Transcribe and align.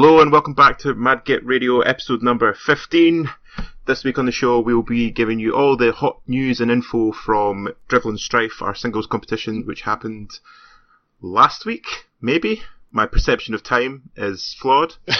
Hello 0.00 0.20
and 0.20 0.30
welcome 0.30 0.54
back 0.54 0.78
to 0.78 0.94
Madget 0.94 1.40
Radio 1.42 1.80
episode 1.80 2.22
number 2.22 2.54
15. 2.54 3.28
This 3.84 4.04
week 4.04 4.16
on 4.16 4.26
the 4.26 4.30
show 4.30 4.60
we 4.60 4.72
will 4.72 4.84
be 4.84 5.10
giving 5.10 5.40
you 5.40 5.56
all 5.56 5.76
the 5.76 5.90
hot 5.90 6.20
news 6.28 6.60
and 6.60 6.70
info 6.70 7.10
from 7.10 7.74
Drivel 7.88 8.10
and 8.10 8.20
Strife, 8.20 8.62
our 8.62 8.76
singles 8.76 9.08
competition 9.08 9.66
which 9.66 9.80
happened 9.80 10.30
last 11.20 11.66
week, 11.66 11.84
maybe? 12.20 12.62
My 12.92 13.06
perception 13.06 13.54
of 13.54 13.64
time 13.64 14.10
is 14.16 14.54
flawed. 14.60 14.94
uh, 15.08 15.16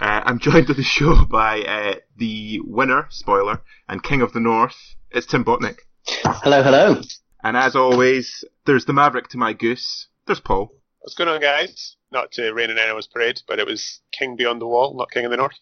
I'm 0.00 0.40
joined 0.40 0.68
on 0.68 0.74
the 0.74 0.82
show 0.82 1.24
by 1.24 1.60
uh, 1.60 1.94
the 2.16 2.58
winner, 2.64 3.06
spoiler, 3.10 3.62
and 3.88 4.02
King 4.02 4.20
of 4.20 4.32
the 4.32 4.40
North. 4.40 4.96
It's 5.12 5.28
Tim 5.28 5.44
Botnick. 5.44 5.78
Hello, 6.24 6.64
hello. 6.64 7.02
And 7.44 7.56
as 7.56 7.76
always, 7.76 8.42
there's 8.66 8.84
the 8.84 8.92
Maverick 8.92 9.28
to 9.28 9.38
my 9.38 9.52
goose. 9.52 10.08
There's 10.26 10.40
Paul. 10.40 10.72
What's 10.98 11.14
going 11.14 11.30
on, 11.30 11.40
guys? 11.40 11.97
Not 12.10 12.32
to 12.32 12.52
rain 12.52 12.70
in 12.70 12.78
anyone's 12.78 13.06
parade, 13.06 13.42
but 13.46 13.58
it 13.58 13.66
was 13.66 14.00
King 14.12 14.36
Beyond 14.36 14.60
the 14.60 14.66
Wall, 14.66 14.96
not 14.96 15.10
King 15.10 15.26
of 15.26 15.30
the 15.30 15.36
North. 15.36 15.58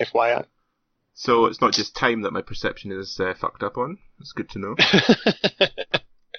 FYI. 0.00 0.46
So 1.14 1.46
it's 1.46 1.60
not 1.60 1.72
just 1.72 1.94
time 1.94 2.22
that 2.22 2.32
my 2.32 2.42
perception 2.42 2.90
is 2.90 3.18
uh, 3.20 3.34
fucked 3.34 3.62
up 3.62 3.78
on. 3.78 3.98
It's 4.20 4.32
good 4.32 4.50
to 4.50 4.58
know. 4.58 4.76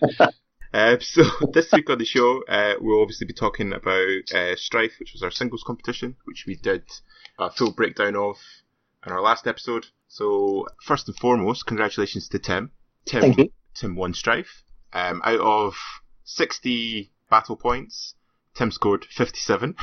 uh, 0.74 0.98
so 1.00 1.24
this 1.54 1.72
week 1.72 1.90
on 1.90 1.98
the 1.98 2.06
show, 2.06 2.44
uh, 2.48 2.74
we'll 2.80 3.02
obviously 3.02 3.28
be 3.28 3.34
talking 3.34 3.72
about 3.72 4.34
uh, 4.34 4.56
Strife, 4.56 5.00
which 5.00 5.14
was 5.14 5.24
our 5.24 5.32
singles 5.32 5.64
competition, 5.66 6.18
which 6.26 6.46
we 6.46 6.56
did 6.56 6.84
a 7.40 7.50
full 7.50 7.72
breakdown 7.72 8.16
of 8.16 8.38
in 9.06 9.12
our 9.12 9.22
last 9.22 9.48
episode. 9.48 9.86
So 10.08 10.68
first 10.84 11.08
and 11.08 11.18
foremost, 11.18 11.66
congratulations 11.66 12.28
to 12.30 12.40
Tim. 12.40 12.72
Tim, 13.06 13.22
Thank 13.22 13.38
you. 13.38 13.52
Tim 13.74 13.96
won 13.96 14.14
Strife. 14.14 14.64
Um, 14.92 15.22
out 15.24 15.40
of 15.42 15.76
60 16.24 17.12
battle 17.30 17.56
points, 17.56 18.16
Tim 18.56 18.72
scored 18.72 19.06
57. 19.06 19.76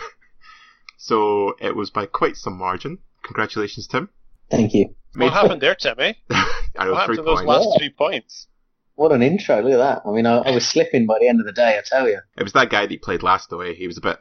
so 0.97 1.55
it 1.61 1.77
was 1.77 1.91
by 1.91 2.07
quite 2.07 2.37
some 2.37 2.57
margin. 2.59 2.99
Congratulations, 3.25 3.87
Tim. 3.87 4.09
Thank 4.51 4.75
you. 4.75 4.95
what 5.15 5.33
happened 5.33 5.61
there, 5.61 5.75
Timmy? 5.75 6.17
I 6.31 6.85
know, 6.85 6.93
What 6.93 7.07
three 7.07 7.17
happened 7.17 7.17
to 7.19 7.23
those 7.23 7.35
points. 7.39 7.49
last 7.49 7.69
Yeah. 7.73 7.79
three 7.79 7.91
points? 7.91 8.47
What 8.95 9.13
an 9.13 9.23
intro. 9.23 9.63
Look 9.63 9.73
at 9.73 9.77
that. 9.79 10.03
I 10.07 10.11
mean, 10.13 10.27
I, 10.27 10.39
I 10.39 10.51
was 10.51 10.67
slipping 10.67 11.07
by 11.07 11.19
the 11.19 11.29
end 11.29 11.41
of 11.41 11.47
the 11.47 11.53
day, 11.53 11.79
I 11.79 11.83
tell 11.85 12.09
you. 12.09 12.19
It 12.37 12.43
was 12.43 12.53
that 12.53 12.71
guy 12.71 12.83
that 12.83 12.91
he 12.91 12.99
played 12.99 13.23
last 13.23 13.51
away. 13.53 13.75
He 13.75 13.87
was 13.87 13.97
a 13.97 14.03
bit, 14.03 14.19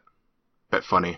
bit 0.72 0.84
funny. 0.84 1.18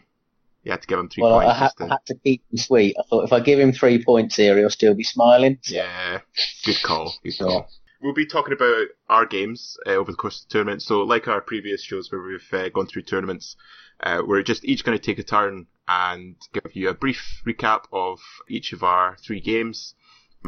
You 0.63 0.71
had 0.71 0.81
to 0.81 0.87
give 0.87 0.97
him 0.97 1.09
three 1.09 1.23
Well, 1.23 1.39
I 1.39 1.43
points. 1.45 1.59
had, 1.59 1.65
just 1.67 1.81
I 1.81 1.85
to- 1.85 1.91
had 1.91 2.05
to 2.07 2.15
keep 2.15 2.43
him 2.51 2.57
sweet. 2.57 2.95
I 2.99 3.03
thought 3.07 3.25
if 3.25 3.33
I 3.33 3.39
give 3.41 3.59
him 3.59 3.71
three 3.73 4.03
points 4.03 4.35
here, 4.37 4.57
he'll 4.57 4.69
still 4.69 4.95
be 4.95 5.03
smiling. 5.03 5.59
So, 5.61 5.75
Yeah, 5.75 6.21
good 6.65 6.81
call. 6.81 7.13
Good 7.23 7.33
Sure. 7.33 7.47
call. 7.47 7.69
We'll 8.03 8.13
be 8.13 8.25
talking 8.25 8.51
about 8.51 8.87
our 9.07 9.25
games 9.25 9.77
uh, 9.87 9.91
over 9.91 10.11
the 10.11 10.17
course 10.17 10.41
of 10.41 10.49
the 10.49 10.51
tournament. 10.51 10.81
So, 10.81 11.03
like 11.03 11.29
our 11.29 11.39
previous 11.39 11.81
shows 11.81 12.11
where 12.11 12.21
we've 12.21 12.45
uh, 12.51 12.67
gone 12.67 12.85
through 12.85 13.03
tournaments, 13.03 13.55
uh, 14.01 14.21
we're 14.27 14.43
just 14.43 14.65
each 14.65 14.83
going 14.83 14.97
to 14.97 15.01
take 15.01 15.19
a 15.19 15.23
turn 15.23 15.67
and 15.87 16.35
give 16.51 16.75
you 16.75 16.89
a 16.89 16.93
brief 16.93 17.41
recap 17.47 17.85
of 17.93 18.19
each 18.49 18.73
of 18.73 18.83
our 18.83 19.15
three 19.25 19.39
games. 19.39 19.95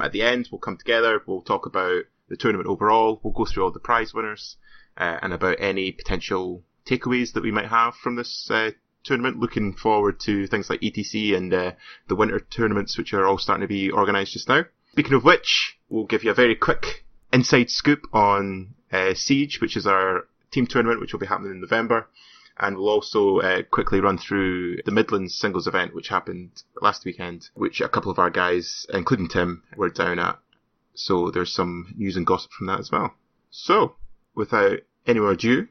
At 0.02 0.11
the 0.11 0.22
end, 0.22 0.50
we'll 0.52 0.59
come 0.59 0.76
together. 0.76 1.22
We'll 1.26 1.44
talk 1.44 1.66
about 1.66 2.03
the 2.28 2.36
tournament 2.36 2.67
overall. 2.67 3.22
We'll 3.23 3.31
go 3.31 3.45
through 3.45 3.64
all 3.64 3.72
the 3.72 3.80
prize 3.80 4.14
winners 4.14 4.58
uh, 4.98 5.20
and 5.22 5.31
about 5.31 5.61
any 5.61 5.94
potential 5.94 6.61
takeaways 6.86 7.31
that 7.31 7.44
we 7.44 7.52
might 7.52 7.70
have 7.70 7.95
from 7.95 8.17
this 8.17 8.52
uh, 8.52 8.72
tournament. 9.06 9.39
Looking 9.39 9.78
forward 9.78 10.20
to 10.26 10.45
things 10.48 10.70
like 10.70 10.81
ETC 10.81 11.33
and 11.33 11.53
uh, 11.53 11.72
the 12.09 12.17
winter 12.17 12.42
tournaments, 12.42 12.98
which 12.98 13.14
are 13.14 13.26
all 13.26 13.38
starting 13.38 13.61
to 13.61 13.67
be 13.70 13.94
organised 13.94 14.33
just 14.33 14.50
now. 14.50 14.66
Speaking 14.92 15.14
of 15.14 15.23
which, 15.23 15.78
we'll 15.88 16.03
give 16.03 16.26
you 16.26 16.31
a 16.31 16.36
very 16.36 16.56
quick 16.56 17.05
inside 17.36 17.69
scoop 17.69 18.08
on 18.14 18.73
uh, 18.94 19.14
Siege, 19.14 19.59
which 19.59 19.75
is 19.75 19.86
our 19.86 20.25
team 20.52 20.66
tournament, 20.66 21.02
which 21.02 21.11
will 21.11 21.19
be 21.19 21.25
happening 21.25 21.52
in 21.52 21.59
November. 21.59 22.08
And 22.58 22.77
we'll 22.77 22.88
also 22.88 23.39
uh, 23.39 23.64
quickly 23.64 23.99
run 23.99 24.17
through 24.17 24.77
the 24.86 24.92
Midlands 24.92 25.37
singles 25.37 25.67
event, 25.67 25.93
which 25.93 26.08
happened 26.08 26.64
last 26.82 27.04
weekend, 27.04 27.49
which 27.54 27.82
a 27.82 27.89
couple 27.89 28.09
of 28.09 28.20
our 28.20 28.30
guys, 28.30 28.87
including 28.93 29.27
Tim, 29.27 29.64
were 29.76 29.89
down 29.89 30.17
at. 30.17 30.39
So 30.93 31.30
there's 31.30 31.54
some 31.54 31.93
news 31.98 32.15
and 32.15 32.26
gossip 32.26 32.52
from 32.54 32.67
that 32.67 32.80
as 32.80 32.89
well. 32.89 33.14
So, 33.52 33.98
without 34.33 34.80
any 35.05 35.20
more 35.20 35.32
ado, 35.32 35.67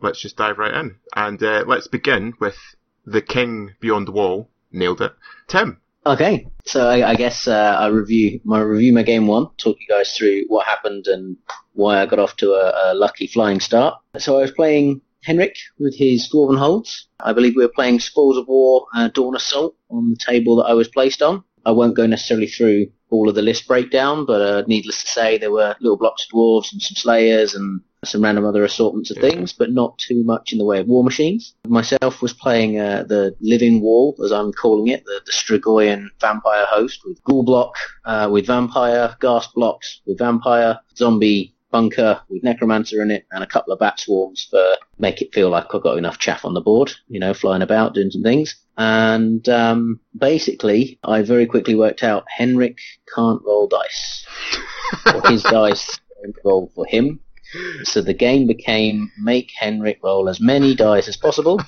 let's 0.00 0.22
just 0.22 0.38
dive 0.38 0.56
right 0.56 0.72
in. 0.72 0.96
And 1.14 1.42
uh, 1.42 1.64
let's 1.66 1.88
begin 1.88 2.32
with 2.40 2.56
the 3.04 3.20
King 3.20 3.74
Beyond 3.78 4.08
the 4.08 4.12
Wall. 4.12 4.48
Nailed 4.72 5.02
it. 5.02 5.12
Tim. 5.48 5.82
Okay, 6.06 6.46
so 6.64 6.88
I, 6.88 7.10
I 7.10 7.14
guess 7.16 7.46
uh, 7.48 7.76
I 7.78 7.88
review 7.88 8.40
my 8.44 8.60
review 8.60 8.92
my 8.92 9.02
game 9.02 9.26
one, 9.26 9.48
talk 9.58 9.76
you 9.78 9.86
guys 9.88 10.16
through 10.16 10.44
what 10.48 10.66
happened 10.66 11.06
and 11.06 11.36
why 11.74 12.00
I 12.00 12.06
got 12.06 12.18
off 12.18 12.36
to 12.36 12.52
a, 12.52 12.92
a 12.92 12.94
lucky 12.94 13.26
flying 13.26 13.60
start. 13.60 13.94
So 14.16 14.38
I 14.38 14.42
was 14.42 14.52
playing 14.52 15.02
Henrik 15.22 15.56
with 15.78 15.96
his 15.96 16.30
Dwarven 16.32 16.58
Holds. 16.58 17.08
I 17.20 17.32
believe 17.32 17.56
we 17.56 17.64
were 17.64 17.72
playing 17.74 18.00
Spoils 18.00 18.38
of 18.38 18.48
War, 18.48 18.86
uh, 18.94 19.08
Dawn 19.08 19.36
Assault 19.36 19.76
on 19.90 20.10
the 20.10 20.16
table 20.16 20.56
that 20.56 20.64
I 20.66 20.72
was 20.72 20.88
placed 20.88 21.20
on. 21.20 21.44
I 21.66 21.72
won't 21.72 21.96
go 21.96 22.06
necessarily 22.06 22.46
through 22.46 22.86
all 23.10 23.28
of 23.28 23.34
the 23.34 23.42
list 23.42 23.66
breakdown, 23.66 24.24
but 24.24 24.40
uh, 24.40 24.62
needless 24.66 25.02
to 25.02 25.08
say, 25.08 25.36
there 25.36 25.50
were 25.50 25.76
little 25.80 25.98
blocks 25.98 26.24
of 26.24 26.30
dwarves 26.30 26.72
and 26.72 26.80
some 26.80 26.94
slayers 26.94 27.54
and 27.54 27.82
some 28.04 28.22
random 28.22 28.44
other 28.44 28.64
assortments 28.64 29.10
of 29.10 29.16
Yeah. 29.16 29.30
things, 29.30 29.52
but 29.52 29.72
not 29.72 29.98
too 29.98 30.22
much 30.24 30.52
in 30.52 30.58
the 30.58 30.64
way 30.64 30.78
of 30.78 30.86
war 30.86 31.02
machines. 31.02 31.54
Myself 31.66 32.22
was 32.22 32.32
playing 32.32 32.78
uh, 32.78 33.04
the 33.08 33.34
Living 33.40 33.80
Wall, 33.80 34.14
as 34.24 34.30
I'm 34.32 34.52
calling 34.52 34.88
it, 34.88 35.04
the, 35.04 35.20
the 35.26 35.32
Strigoi 35.32 36.08
vampire 36.20 36.64
host 36.68 37.00
with 37.04 37.22
Ghoul 37.24 37.42
Block, 37.42 37.74
uh, 38.04 38.28
with 38.30 38.46
Vampire, 38.46 39.16
Ghast 39.20 39.52
Blocks 39.54 40.00
with 40.06 40.18
Vampire, 40.18 40.78
Zombie 40.96 41.54
Bunker 41.70 42.20
with 42.30 42.42
Necromancer 42.44 43.02
in 43.02 43.10
it, 43.10 43.26
and 43.32 43.42
a 43.42 43.46
couple 43.46 43.72
of 43.72 43.80
Bat 43.80 44.00
Swarms 44.00 44.46
for 44.48 44.64
make 44.98 45.20
it 45.20 45.34
feel 45.34 45.50
like 45.50 45.66
I've 45.74 45.82
got 45.82 45.98
enough 45.98 46.18
chaff 46.18 46.44
on 46.44 46.54
the 46.54 46.60
board, 46.62 46.92
you 47.08 47.18
know, 47.20 47.34
flying 47.34 47.62
about, 47.62 47.94
doing 47.94 48.10
some 48.10 48.22
things. 48.22 48.54
And 48.78 49.46
um, 49.48 50.00
basically, 50.16 50.98
I 51.04 51.22
very 51.22 51.46
quickly 51.46 51.74
worked 51.74 52.02
out 52.04 52.24
Henrik 52.28 52.78
can't 53.14 53.42
roll 53.44 53.66
dice. 53.66 54.24
or 55.12 55.28
his 55.28 55.42
dice 55.50 55.98
don't 56.22 56.36
roll 56.44 56.70
for 56.74 56.86
him. 56.86 57.20
So 57.84 58.02
the 58.02 58.14
game 58.14 58.46
became 58.46 59.10
make 59.18 59.50
Henrik 59.58 60.00
roll 60.02 60.28
as 60.28 60.40
many 60.40 60.74
dice 60.74 61.08
as 61.08 61.16
possible 61.16 61.60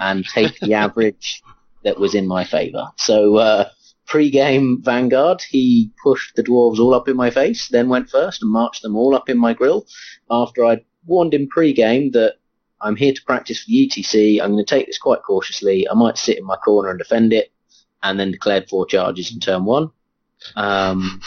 and 0.00 0.24
take 0.26 0.58
the 0.60 0.74
average 0.74 1.42
that 1.84 1.98
was 1.98 2.14
in 2.14 2.26
my 2.26 2.44
favour. 2.44 2.88
So 2.96 3.36
uh, 3.36 3.68
pre-game 4.06 4.82
Vanguard, 4.82 5.42
he 5.42 5.90
pushed 6.02 6.34
the 6.34 6.42
dwarves 6.42 6.78
all 6.78 6.94
up 6.94 7.08
in 7.08 7.16
my 7.16 7.30
face, 7.30 7.68
then 7.68 7.88
went 7.88 8.10
first 8.10 8.42
and 8.42 8.50
marched 8.50 8.82
them 8.82 8.96
all 8.96 9.14
up 9.14 9.28
in 9.28 9.38
my 9.38 9.52
grill. 9.52 9.86
After 10.30 10.64
I'd 10.64 10.84
warned 11.06 11.34
him 11.34 11.48
pre-game 11.48 12.10
that 12.12 12.34
I'm 12.80 12.96
here 12.96 13.12
to 13.12 13.24
practice 13.24 13.62
for 13.62 13.66
the 13.68 13.88
ETC, 13.88 14.40
I'm 14.40 14.52
going 14.52 14.64
to 14.64 14.68
take 14.68 14.86
this 14.86 14.98
quite 14.98 15.22
cautiously. 15.22 15.88
I 15.88 15.94
might 15.94 16.18
sit 16.18 16.38
in 16.38 16.44
my 16.44 16.56
corner 16.56 16.90
and 16.90 16.98
defend 16.98 17.32
it, 17.32 17.52
and 18.02 18.18
then 18.18 18.32
declared 18.32 18.68
four 18.68 18.86
charges 18.86 19.32
in 19.32 19.40
turn 19.40 19.64
one. 19.64 19.90
Um, 20.56 21.20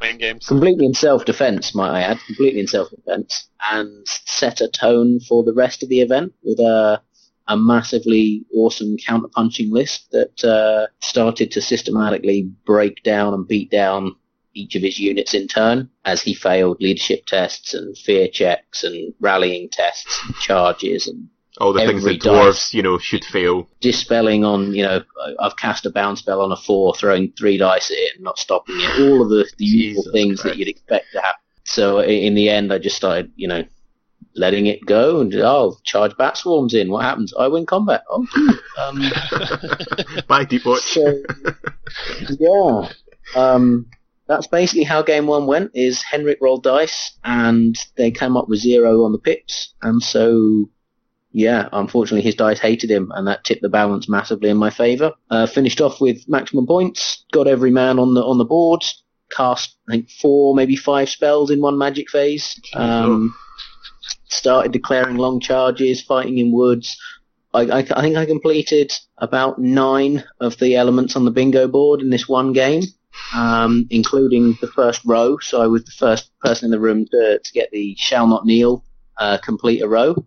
Main 0.00 0.18
games. 0.18 0.46
completely 0.46 0.86
in 0.86 0.94
self-defense, 0.94 1.74
might 1.74 1.90
I 1.90 2.00
add, 2.02 2.18
completely 2.26 2.60
in 2.60 2.66
self-defense, 2.66 3.48
and 3.70 4.06
set 4.06 4.60
a 4.60 4.68
tone 4.68 5.20
for 5.20 5.44
the 5.44 5.52
rest 5.52 5.82
of 5.82 5.88
the 5.88 6.00
event 6.00 6.32
with 6.42 6.58
a 6.58 7.02
a 7.50 7.56
massively 7.56 8.44
awesome 8.54 8.96
counter-punching 8.96 9.72
list 9.72 10.08
that 10.12 10.44
uh, 10.44 10.86
started 11.00 11.50
to 11.50 11.60
systematically 11.60 12.48
break 12.64 13.02
down 13.02 13.34
and 13.34 13.48
beat 13.48 13.70
down 13.72 14.14
each 14.54 14.76
of 14.76 14.82
his 14.82 15.00
units 15.00 15.34
in 15.34 15.48
turn 15.48 15.90
as 16.04 16.22
he 16.22 16.32
failed 16.32 16.80
leadership 16.80 17.26
tests 17.26 17.74
and 17.74 17.98
fear 17.98 18.28
checks 18.28 18.84
and 18.84 19.12
rallying 19.18 19.68
tests 19.68 20.20
and 20.24 20.36
charges 20.36 21.08
and 21.08 21.28
All 21.60 21.74
the 21.74 21.80
things 21.80 22.04
that 22.04 22.20
dwarves, 22.20 22.72
you 22.72 22.82
know, 22.82 22.96
should 22.98 23.24
fail. 23.24 23.68
dispelling 23.80 24.44
on, 24.44 24.72
you 24.72 24.82
know, 24.82 25.02
I've 25.38 25.56
cast 25.56 25.84
a 25.84 25.90
bounce 25.90 26.20
spell 26.20 26.40
on 26.40 26.50
a 26.50 26.56
four, 26.56 26.94
throwing 26.94 27.32
three 27.32 27.58
dice 27.58 27.90
at 27.90 27.98
it 27.98 28.14
and 28.16 28.24
not 28.24 28.38
stopping 28.38 28.76
it. 28.78 29.00
All 29.00 29.22
of 29.22 29.28
the, 29.28 29.46
the 29.58 29.64
usual 29.66 30.04
things 30.10 30.42
that 30.42 30.56
you'd 30.56 30.68
expect 30.68 31.06
to 31.12 31.20
happen. 31.20 31.40
So 31.64 32.00
in 32.00 32.34
the 32.34 32.48
end, 32.48 32.72
I 32.72 32.78
just 32.78 32.96
started, 32.96 33.30
you 33.36 33.46
know, 33.46 33.64
letting 34.34 34.66
it 34.66 34.84
go 34.86 35.20
and 35.20 35.34
oh, 35.34 35.76
charge 35.84 36.16
bat 36.16 36.36
swarms 36.36 36.72
in. 36.72 36.90
What 36.90 37.04
happens? 37.04 37.34
I 37.38 37.48
win 37.48 37.66
combat. 37.66 38.04
Oh, 38.08 38.26
um, 38.78 39.02
Bye, 40.28 40.44
Deep 40.44 40.64
Watch. 40.64 40.80
so 40.80 41.22
yeah, 42.38 42.88
um, 43.36 43.86
that's 44.26 44.46
basically 44.46 44.84
how 44.84 45.02
game 45.02 45.26
one 45.26 45.46
went. 45.46 45.72
Is 45.74 46.02
Henrik 46.02 46.38
rolled 46.40 46.62
dice 46.62 47.18
and 47.22 47.76
they 47.96 48.10
came 48.10 48.36
up 48.36 48.48
with 48.48 48.60
zero 48.60 49.04
on 49.04 49.12
the 49.12 49.18
pips, 49.18 49.74
and 49.82 50.02
so 50.02 50.70
yeah, 51.32 51.68
unfortunately 51.72 52.22
his 52.22 52.34
dice 52.34 52.58
hated 52.58 52.90
him, 52.90 53.12
and 53.14 53.26
that 53.26 53.44
tipped 53.44 53.62
the 53.62 53.68
balance 53.68 54.08
massively 54.08 54.50
in 54.50 54.56
my 54.56 54.70
favour. 54.70 55.12
Uh, 55.30 55.46
finished 55.46 55.80
off 55.80 56.00
with 56.00 56.28
maximum 56.28 56.66
points, 56.66 57.24
got 57.32 57.46
every 57.46 57.70
man 57.70 57.98
on 57.98 58.14
the 58.14 58.24
on 58.24 58.38
the 58.38 58.44
board, 58.44 58.84
cast 59.30 59.76
I 59.88 59.92
think 59.92 60.10
four, 60.10 60.54
maybe 60.54 60.76
five 60.76 61.08
spells 61.08 61.50
in 61.50 61.60
one 61.60 61.78
magic 61.78 62.10
phase. 62.10 62.60
Um, 62.74 63.34
started 64.28 64.72
declaring 64.72 65.16
long 65.16 65.40
charges, 65.40 66.02
fighting 66.02 66.38
in 66.38 66.52
woods. 66.52 66.96
I, 67.52 67.62
I, 67.62 67.78
I 67.78 68.00
think 68.00 68.16
I 68.16 68.26
completed 68.26 68.92
about 69.18 69.58
nine 69.58 70.24
of 70.40 70.58
the 70.58 70.76
elements 70.76 71.16
on 71.16 71.24
the 71.24 71.30
bingo 71.30 71.66
board 71.68 72.00
in 72.00 72.10
this 72.10 72.28
one 72.28 72.52
game, 72.52 72.82
um, 73.34 73.86
including 73.90 74.56
the 74.60 74.68
first 74.68 75.00
row. 75.04 75.38
So 75.38 75.60
I 75.60 75.66
was 75.66 75.84
the 75.84 75.90
first 75.92 76.30
person 76.40 76.66
in 76.66 76.70
the 76.70 76.80
room 76.80 77.06
to, 77.06 77.40
to 77.42 77.52
get 77.52 77.70
the 77.70 77.94
shall 77.98 78.26
not 78.26 78.46
kneel 78.46 78.84
uh, 79.18 79.38
complete 79.38 79.82
a 79.82 79.88
row. 79.88 80.24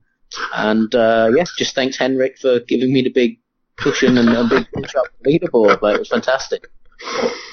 And 0.53 0.93
uh, 0.95 1.31
yeah, 1.35 1.43
just 1.57 1.75
thanks 1.75 1.97
Henrik 1.97 2.37
for 2.39 2.59
giving 2.61 2.93
me 2.93 3.01
the 3.01 3.09
big 3.09 3.39
cushion 3.77 4.17
and 4.17 4.29
a 4.29 4.43
big 4.47 4.67
push 4.73 4.95
up 4.95 5.05
leaderboard. 5.25 5.81
Like, 5.81 5.95
it 5.95 5.99
was 5.99 6.09
fantastic. 6.09 6.67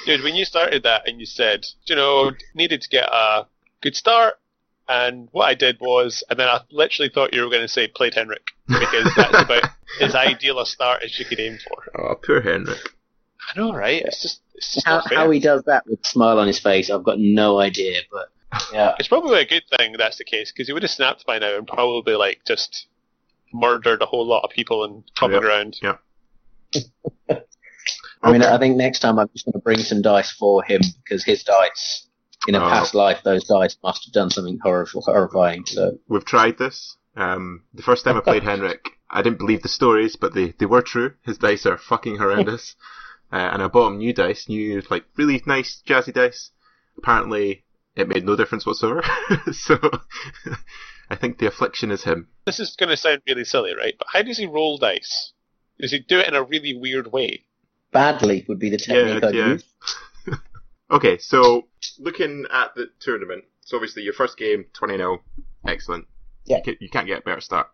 Dude, 0.06 0.22
when 0.22 0.34
you 0.34 0.44
started 0.44 0.82
that 0.84 1.08
and 1.08 1.18
you 1.20 1.26
said, 1.26 1.66
you 1.86 1.96
know, 1.96 2.32
needed 2.54 2.82
to 2.82 2.88
get 2.88 3.08
a 3.10 3.46
good 3.82 3.96
start, 3.96 4.34
and 4.88 5.28
what 5.32 5.46
I 5.46 5.54
did 5.54 5.78
was, 5.80 6.24
and 6.30 6.38
then 6.38 6.48
I 6.48 6.60
literally 6.70 7.10
thought 7.10 7.32
you 7.32 7.42
were 7.42 7.50
going 7.50 7.62
to 7.62 7.68
say 7.68 7.88
played 7.88 8.14
Henrik, 8.14 8.46
because 8.66 9.12
that's 9.16 9.42
about 9.44 9.64
as 10.00 10.14
ideal 10.14 10.58
a 10.60 10.66
start 10.66 11.02
as 11.02 11.18
you 11.18 11.24
could 11.24 11.40
aim 11.40 11.58
for. 11.66 11.84
Oh, 11.98 12.14
poor 12.14 12.40
Henrik. 12.40 12.78
I 13.54 13.58
know, 13.58 13.72
right? 13.72 14.02
It's 14.04 14.22
just, 14.22 14.40
it's 14.54 14.74
just 14.74 14.86
How, 14.86 14.96
not 14.96 15.08
fair. 15.08 15.18
how 15.18 15.30
he 15.30 15.40
does 15.40 15.62
that 15.64 15.86
with 15.86 16.00
a 16.00 16.08
smile 16.08 16.38
on 16.38 16.46
his 16.46 16.58
face, 16.60 16.90
I've 16.90 17.04
got 17.04 17.18
no 17.18 17.58
idea. 17.60 18.00
But 18.10 18.30
yeah, 18.72 18.94
It's 18.98 19.08
probably 19.08 19.40
a 19.40 19.46
good 19.46 19.62
thing 19.76 19.94
that's 19.98 20.18
the 20.18 20.24
case, 20.24 20.52
because 20.52 20.66
he 20.66 20.72
would 20.72 20.82
have 20.82 20.90
snapped 20.90 21.24
by 21.26 21.38
now 21.38 21.56
and 21.56 21.66
probably, 21.66 22.14
like, 22.14 22.40
just 22.46 22.86
murdered 23.52 24.02
a 24.02 24.06
whole 24.06 24.26
lot 24.26 24.42
of 24.44 24.50
people 24.50 24.84
and 24.84 25.02
common 25.16 25.34
Yep. 25.34 25.42
ground. 25.42 25.76
I 28.22 28.32
mean, 28.32 28.42
Okay. 28.42 28.52
I 28.52 28.58
think 28.58 28.76
next 28.76 28.98
time 29.00 29.18
I'm 29.18 29.28
just 29.32 29.46
going 29.46 29.54
to 29.54 29.58
bring 29.60 29.78
some 29.78 30.02
dice 30.02 30.30
for 30.30 30.62
him 30.62 30.82
because 31.02 31.24
his 31.24 31.42
dice, 31.42 32.06
in 32.46 32.54
a 32.54 32.58
Oh. 32.58 32.68
past 32.68 32.94
life, 32.94 33.22
those 33.24 33.44
dice 33.44 33.76
must 33.82 34.04
have 34.04 34.12
done 34.12 34.30
something 34.30 34.58
horrible, 34.62 35.00
horrifying. 35.02 35.64
So 35.66 35.98
We've 36.08 36.24
tried 36.24 36.58
this. 36.58 36.96
Um, 37.16 37.64
the 37.74 37.82
first 37.82 38.04
time 38.04 38.16
I 38.16 38.20
played 38.20 38.42
Henrik, 38.44 38.84
I 39.08 39.22
didn't 39.22 39.38
believe 39.38 39.62
the 39.62 39.68
stories, 39.68 40.16
but 40.16 40.34
they, 40.34 40.52
they 40.58 40.66
were 40.66 40.82
true. 40.82 41.14
His 41.22 41.38
dice 41.38 41.66
are 41.66 41.78
fucking 41.78 42.16
horrendous. 42.16 42.76
Uh, 43.32 43.36
and 43.52 43.62
I 43.62 43.68
bought 43.68 43.86
him 43.92 43.98
new 43.98 44.12
dice, 44.12 44.48
new, 44.48 44.82
like, 44.90 45.04
really 45.16 45.40
nice, 45.46 45.84
jazzy 45.86 46.12
dice. 46.12 46.50
Apparently, 46.98 47.62
it 47.96 48.08
made 48.08 48.24
no 48.24 48.36
difference 48.36 48.66
whatsoever. 48.66 49.02
so, 49.52 49.78
I 51.10 51.16
think 51.16 51.38
the 51.38 51.46
affliction 51.46 51.90
is 51.90 52.04
him. 52.04 52.28
This 52.46 52.60
is 52.60 52.76
going 52.76 52.90
to 52.90 52.96
sound 52.96 53.22
really 53.26 53.44
silly, 53.44 53.74
right? 53.74 53.94
But 53.98 54.08
how 54.12 54.22
does 54.22 54.38
he 54.38 54.46
roll 54.46 54.78
dice? 54.78 55.32
Does 55.78 55.90
he 55.90 55.98
do 55.98 56.18
it 56.18 56.28
in 56.28 56.34
a 56.34 56.42
really 56.42 56.76
weird 56.76 57.10
way? 57.10 57.44
badly 57.92 58.44
would 58.48 58.58
be 58.58 58.70
the 58.70 58.78
technique 58.78 59.22
Yeah, 59.22 59.28
I'd 59.28 59.34
yeah. 59.34 59.46
use. 59.46 59.64
Okay, 60.92 61.18
so 61.18 61.68
looking 62.00 62.46
at 62.52 62.74
the 62.74 62.90
tournament, 62.98 63.44
so 63.60 63.76
obviously 63.76 64.02
your 64.02 64.12
first 64.12 64.36
game, 64.36 64.64
20 64.72 64.96
0, 64.96 65.22
excellent. 65.64 66.08
Yeah. 66.46 66.56
You, 66.56 66.62
can, 66.64 66.76
you 66.80 66.88
can't 66.88 67.06
get 67.06 67.20
a 67.20 67.22
better 67.22 67.40
start. 67.40 67.68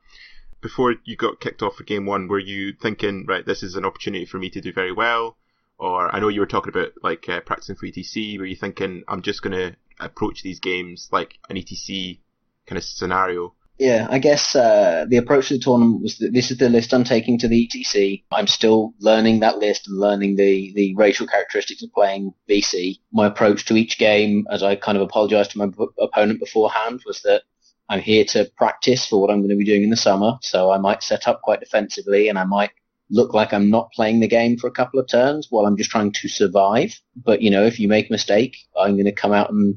Before 0.61 0.95
you 1.05 1.17
got 1.17 1.41
kicked 1.41 1.63
off 1.63 1.77
for 1.77 1.85
game 1.85 2.05
one, 2.05 2.29
were 2.29 2.39
you 2.39 2.75
thinking, 2.75 3.25
right, 3.25 3.47
this 3.47 3.63
is 3.63 3.75
an 3.75 3.87
opportunity 3.87 4.27
for 4.27 4.37
me 4.37 4.51
to 4.51 4.61
do 4.61 4.71
very 4.71 4.93
well? 4.93 5.39
Or 5.79 6.15
I 6.15 6.21
know 6.21 6.29
you 6.29 6.41
were 6.41 6.47
talking 6.47 6.75
about 6.75 6.93
like 7.03 7.27
uh, 7.27 7.41
practicing 7.41 7.77
for 7.77 7.87
ETC. 7.87 8.39
Were 8.39 8.45
you 8.45 8.55
thinking, 8.55 9.03
I'm 9.09 9.23
just 9.23 9.41
going 9.41 9.57
to 9.57 9.77
approach 10.01 10.43
these 10.43 10.61
games 10.61 11.09
like 11.13 11.39
an 11.49 11.57
ETC 11.57 12.21
kind 12.67 12.79
of 12.79 12.85
scenario? 12.85 13.55
Yeah, 13.79 14.07
I 14.09 14.19
guess 14.19 14.57
uh, 14.57 15.05
the 15.07 15.19
approach 15.19 15.49
to 15.49 15.55
the 15.55 15.61
tournament 15.61 16.03
was 16.03 16.17
that 16.19 16.33
this 16.33 16.51
is 16.51 16.57
the 16.57 16.71
list 16.71 16.95
I'm 16.95 17.05
taking 17.05 17.39
to 17.39 17.49
the 17.49 17.69
ETC. 17.69 18.23
I'm 18.33 18.47
still 18.47 18.95
learning 19.01 19.41
that 19.41 19.59
list 19.59 19.87
and 19.87 19.99
learning 19.99 20.37
the, 20.37 20.73
the 20.75 20.95
racial 20.97 21.27
characteristics 21.27 21.83
of 21.83 21.93
playing 21.93 22.33
VC. 22.49 23.01
My 23.13 23.27
approach 23.27 23.67
to 23.67 23.77
each 23.77 23.99
game, 23.99 24.47
as 24.51 24.63
I 24.63 24.77
kind 24.77 24.97
of 24.97 25.03
apologized 25.03 25.51
to 25.53 25.59
my 25.59 25.67
b- 25.67 25.89
opponent 25.99 26.41
beforehand, 26.41 27.03
was 27.05 27.21
that 27.23 27.43
I'm 27.91 28.01
here 28.01 28.25
to 28.25 28.51
practice 28.57 29.07
for 29.07 29.21
what 29.21 29.31
I'm 29.31 29.41
going 29.41 29.51
to 29.51 29.57
be 29.57 29.65
doing 29.65 29.83
in 29.83 29.91
the 29.91 29.97
summer. 29.97 30.39
So 30.41 30.71
I 30.71 30.79
might 30.79 31.03
set 31.03 31.29
up 31.29 31.43
quite 31.43 31.61
defensively 31.61 32.29
and 32.29 32.39
I 32.39 32.45
might 32.45 32.71
look 33.11 33.35
like 33.35 33.53
I'm 33.53 33.71
not 33.71 33.93
playing 33.93 34.21
the 34.21 34.29
game 34.29 34.57
for 34.57 34.67
a 34.67 34.73
couple 34.73 34.99
of 34.99 35.09
turns 35.09 35.49
while 35.51 35.67
I'm 35.67 35.77
just 35.77 35.91
trying 35.91 36.13
to 36.13 36.29
survive. 36.29 36.99
But, 37.25 37.43
you 37.43 37.51
know, 37.51 37.65
if 37.65 37.79
you 37.79 37.89
make 37.89 38.09
a 38.09 38.13
mistake, 38.13 38.57
I'm 38.79 38.95
going 38.95 39.07
to 39.07 39.13
come 39.13 39.33
out 39.33 39.51
and. 39.51 39.77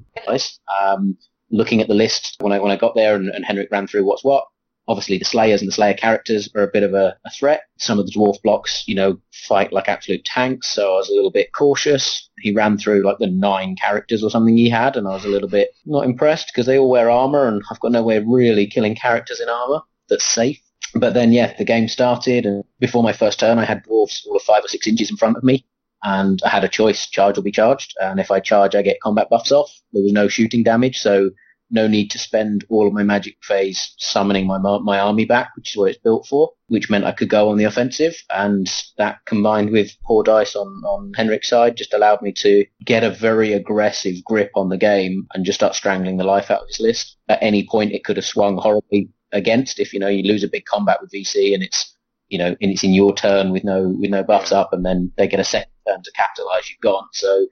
Um, 0.82 1.18
looking 1.52 1.82
at 1.82 1.88
the 1.88 1.94
list 1.94 2.36
when 2.40 2.54
I 2.54 2.60
when 2.60 2.72
I 2.72 2.76
got 2.76 2.96
there 2.96 3.16
and, 3.16 3.30
and 3.30 3.46
Henrik 3.46 3.72
ran 3.72 3.88
through 3.88 4.06
what's 4.06 4.24
what. 4.24 4.46
Obviously, 4.88 5.20
the 5.20 5.26
Slayers 5.26 5.62
and 5.62 5.68
the 5.68 5.74
Slayer 5.74 5.94
characters 5.94 6.50
are 6.56 6.64
a 6.64 6.72
bit 6.74 6.82
of 6.82 6.96
a, 6.96 7.16
a 7.24 7.30
threat. 7.30 7.62
Some 7.78 8.00
of 8.00 8.08
the 8.08 8.12
dwarf 8.12 8.42
blocks, 8.42 8.84
you 8.88 8.96
know, 8.96 9.20
fight 9.32 9.72
like 9.72 9.88
absolute 9.88 10.26
tanks, 10.26 10.68
so 10.68 10.94
I 10.94 10.98
was 10.98 11.10
a 11.10 11.14
little 11.14 11.30
bit 11.30 11.54
cautious. 11.54 12.28
He 12.40 12.56
ran 12.56 12.80
through 12.80 13.06
like 13.06 13.20
the 13.20 13.28
nine 13.28 13.76
characters 13.76 14.24
or 14.24 14.32
something 14.32 14.58
he 14.58 14.68
had, 14.68 14.98
and 14.98 15.08
I 15.08 15.12
was 15.12 15.26
a 15.26 15.30
little 15.30 15.48
bit 15.48 15.70
not 15.86 16.06
impressed 16.06 16.48
because 16.48 16.66
they 16.66 16.80
all 16.80 16.90
wear 16.90 17.12
armor, 17.12 17.48
and 17.48 17.62
I've 17.70 17.80
got 17.80 17.92
no 17.92 18.02
way 18.02 18.18
of 18.18 18.26
really 18.26 18.66
killing 18.66 18.96
characters 18.96 19.40
in 19.40 19.48
armor 19.48 19.82
that's 20.10 20.26
safe. 20.26 20.60
But 20.96 21.14
then, 21.14 21.32
yeah, 21.32 21.54
the 21.58 21.66
game 21.66 21.88
started, 21.88 22.46
and 22.46 22.64
before 22.80 23.04
my 23.04 23.14
first 23.14 23.40
turn, 23.40 23.60
I 23.60 23.66
had 23.66 23.84
dwarves 23.84 24.26
all 24.26 24.36
of 24.36 24.42
five 24.42 24.64
or 24.64 24.68
six 24.68 24.88
inches 24.88 25.10
in 25.12 25.18
front 25.18 25.38
of 25.38 25.44
me 25.44 25.66
and 26.04 26.42
I 26.44 26.50
had 26.50 26.64
a 26.64 26.70
choice: 26.70 27.08
charge 27.08 27.38
or 27.38 27.42
be 27.42 27.52
charged. 27.52 27.96
And 28.02 28.20
if 28.20 28.32
I 28.32 28.40
charge, 28.40 28.76
I 28.76 28.82
get 28.82 29.02
combat 29.02 29.30
buffs 29.30 29.52
off. 29.52 29.72
There 29.94 30.04
was 30.04 30.14
no 30.14 30.28
shooting 30.28 30.64
damage, 30.64 31.00
so 31.00 31.32
no 31.72 31.88
need 31.88 32.10
to 32.10 32.18
spend 32.18 32.66
all 32.70 32.88
of 32.88 32.94
my 32.94 33.04
magic 33.04 33.36
phase 33.44 33.94
summoning 33.98 34.48
my 34.48 34.58
my 34.58 35.00
army 35.00 35.26
back, 35.26 35.56
which 35.56 35.72
is 35.72 35.78
what 35.78 35.92
it's 35.92 36.00
built 36.00 36.28
for. 36.28 36.52
Which 36.68 36.90
meant 36.90 37.06
I 37.06 37.12
could 37.12 37.30
go 37.30 37.50
on 37.50 37.58
the 37.58 37.66
offensive, 37.66 38.16
and 38.30 38.72
that 38.98 39.20
combined 39.26 39.72
with 39.72 39.92
poor 40.04 40.24
dice 40.24 40.56
on 40.56 40.68
on 40.86 41.12
Henrik's 41.16 41.50
side 41.50 41.78
just 41.78 41.94
allowed 41.94 42.22
me 42.22 42.32
to 42.34 42.66
get 42.86 43.04
a 43.04 43.12
very 43.12 43.54
aggressive 43.54 44.24
grip 44.24 44.52
on 44.56 44.70
the 44.70 44.78
game 44.78 45.28
and 45.34 45.46
just 45.46 45.60
start 45.60 45.76
strangling 45.76 46.18
the 46.18 46.24
life 46.24 46.50
out 46.50 46.62
of 46.62 46.68
his 46.68 46.80
list. 46.80 47.18
At 47.28 47.44
any 47.44 47.68
point, 47.68 47.92
it 47.92 48.04
could 48.04 48.18
have 48.18 48.26
swung 48.26 48.58
horribly 48.58 49.10
against. 49.32 49.80
If 49.80 49.94
you 49.94 50.00
know 50.00 50.08
you 50.08 50.24
lose 50.24 50.44
a 50.44 50.48
big 50.48 50.66
combat 50.66 51.00
with 51.02 51.12
VC 51.12 51.54
and 51.54 51.64
it's 51.64 51.96
you 52.30 52.38
know, 52.38 52.56
and 52.62 52.72
it's 52.72 52.84
in 52.84 52.94
your 52.94 53.14
turn 53.14 53.52
with 53.52 53.64
no 53.64 53.90
with 54.00 54.12
no 54.12 54.24
buffs 54.24 54.52
up, 54.52 54.72
and 54.72 54.86
then 54.86 55.12
they 55.18 55.28
get 55.28 55.40
a 55.40 55.44
second 55.44 55.72
turn 55.88 56.02
to 56.04 56.12
capitalize. 56.12 56.70
You've 56.70 56.80
gone. 56.80 57.08
So, 57.12 57.48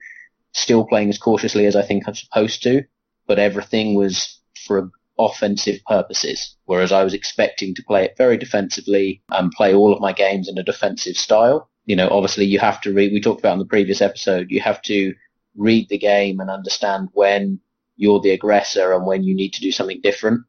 still 0.52 0.86
playing 0.86 1.08
as 1.08 1.18
cautiously 1.18 1.66
as 1.66 1.76
I 1.76 1.82
think 1.82 2.04
I'm 2.06 2.14
supposed 2.14 2.62
to, 2.62 2.84
but 3.26 3.38
everything 3.38 3.94
was 3.94 4.40
for 4.66 4.90
offensive 5.18 5.80
purposes. 5.86 6.56
Whereas 6.66 6.92
I 6.92 7.02
was 7.02 7.12
expecting 7.12 7.74
to 7.74 7.82
play 7.82 8.04
it 8.04 8.16
very 8.16 8.36
defensively 8.36 9.20
and 9.30 9.50
play 9.50 9.74
all 9.74 9.92
of 9.92 10.00
my 10.00 10.12
games 10.12 10.48
in 10.48 10.56
a 10.58 10.62
defensive 10.62 11.16
style. 11.16 11.68
You 11.86 11.96
know, 11.96 12.08
obviously 12.10 12.44
you 12.44 12.60
have 12.60 12.80
to 12.82 12.92
read. 12.92 13.12
We 13.12 13.20
talked 13.20 13.40
about 13.40 13.54
in 13.54 13.58
the 13.58 13.64
previous 13.64 14.00
episode. 14.00 14.50
You 14.50 14.60
have 14.60 14.80
to 14.82 15.12
read 15.56 15.88
the 15.88 15.98
game 15.98 16.38
and 16.38 16.50
understand 16.50 17.08
when 17.14 17.58
you're 17.96 18.20
the 18.20 18.30
aggressor 18.30 18.92
and 18.92 19.06
when 19.06 19.24
you 19.24 19.34
need 19.34 19.54
to 19.54 19.60
do 19.60 19.72
something 19.72 20.00
different. 20.02 20.42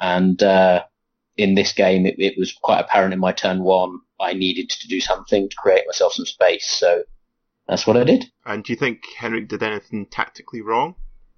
And 0.00 0.42
uh, 0.42 0.84
in 1.36 1.54
this 1.54 1.72
game, 1.72 2.06
it, 2.06 2.16
it 2.18 2.34
was 2.38 2.52
quite 2.52 2.80
apparent 2.80 3.14
in 3.14 3.20
my 3.20 3.32
turn 3.32 3.62
one, 3.62 4.00
I 4.20 4.32
needed 4.32 4.70
to 4.70 4.88
do 4.88 5.00
something 5.00 5.48
to 5.48 5.56
create 5.56 5.86
myself 5.86 6.14
some 6.14 6.26
space. 6.26 6.68
So 6.68 7.04
that's 7.68 7.86
what 7.86 7.96
I 7.96 8.04
did. 8.04 8.26
And 8.44 8.64
do 8.64 8.72
you 8.72 8.78
think 8.78 9.02
Henrik 9.18 9.48
did 9.48 9.62
anything 9.62 10.06
tactically 10.06 10.62
wrong? 10.62 10.94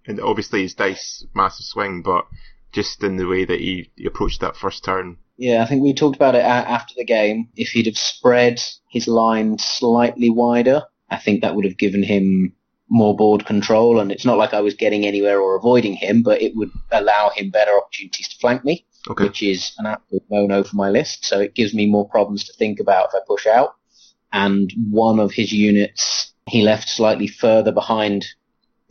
And 0.07 0.21
obviously 0.21 0.63
his 0.63 0.75
dice, 0.75 1.25
massive 1.35 1.67
swing, 1.67 2.03
but 2.03 2.27
just 2.73 3.03
in 3.03 3.17
the 3.17 3.27
way 3.27 3.45
that 3.45 3.61
he, 3.61 3.91
he 3.97 4.07
approached 4.07 4.41
that 4.41 4.57
first 4.57 4.85
turn. 4.85 5.19
Yeah, 5.37 5.63
I 5.63 5.67
think 5.67 5.83
we 5.83 5.95
talked 5.95 6.17
about 6.17 6.35
it 6.35 6.39
a- 6.39 6.43
after 6.45 6.95
the 6.97 7.05
game. 7.05 7.49
If 7.57 7.71
he'd 7.71 7.87
have 7.87 7.99
spread 7.99 8.63
his 8.91 9.09
line 9.09 9.59
slightly 9.59 10.31
wider, 10.31 10.83
I 11.11 11.17
think 11.17 11.43
that 11.43 11.55
would 11.55 11.65
have 11.65 11.79
given 11.79 12.03
him 12.03 12.55
more 12.91 13.17
board 13.17 13.47
control. 13.47 14.01
And 14.01 14.11
it's 14.11 14.25
not 14.25 14.39
like 14.39 14.55
I 14.55 14.61
was 14.61 14.75
getting 14.75 15.07
anywhere 15.07 15.41
or 15.41 15.57
avoiding 15.57 15.95
him, 15.95 16.23
but 16.23 16.41
it 16.43 16.57
would 16.57 16.71
allow 16.91 17.31
him 17.31 17.51
better 17.51 17.73
opportunities 17.77 18.29
to 18.29 18.39
flank 18.39 18.65
me. 18.65 18.85
Okay. 19.09 19.25
which 19.25 19.43
is 19.43 19.73
an 19.79 19.87
absolute 19.87 20.25
no-no 20.29 20.63
for 20.63 20.77
my 20.77 20.91
list. 20.91 21.25
So 21.25 21.41
it 21.41 21.55
gives 21.55 21.73
me 21.73 21.87
more 21.87 22.07
problems 22.09 22.45
to 22.45 22.53
think 22.55 22.79
about 22.79 23.09
if 23.09 23.15
I 23.15 23.25
push 23.27 23.47
out. 23.47 23.75
And 24.33 24.71
one 24.91 25.19
of 25.19 25.33
his 25.33 25.53
units, 25.53 26.35
he 26.47 26.63
left 26.63 26.89
slightly 26.91 27.27
further 27.27 27.73
behind 27.73 28.27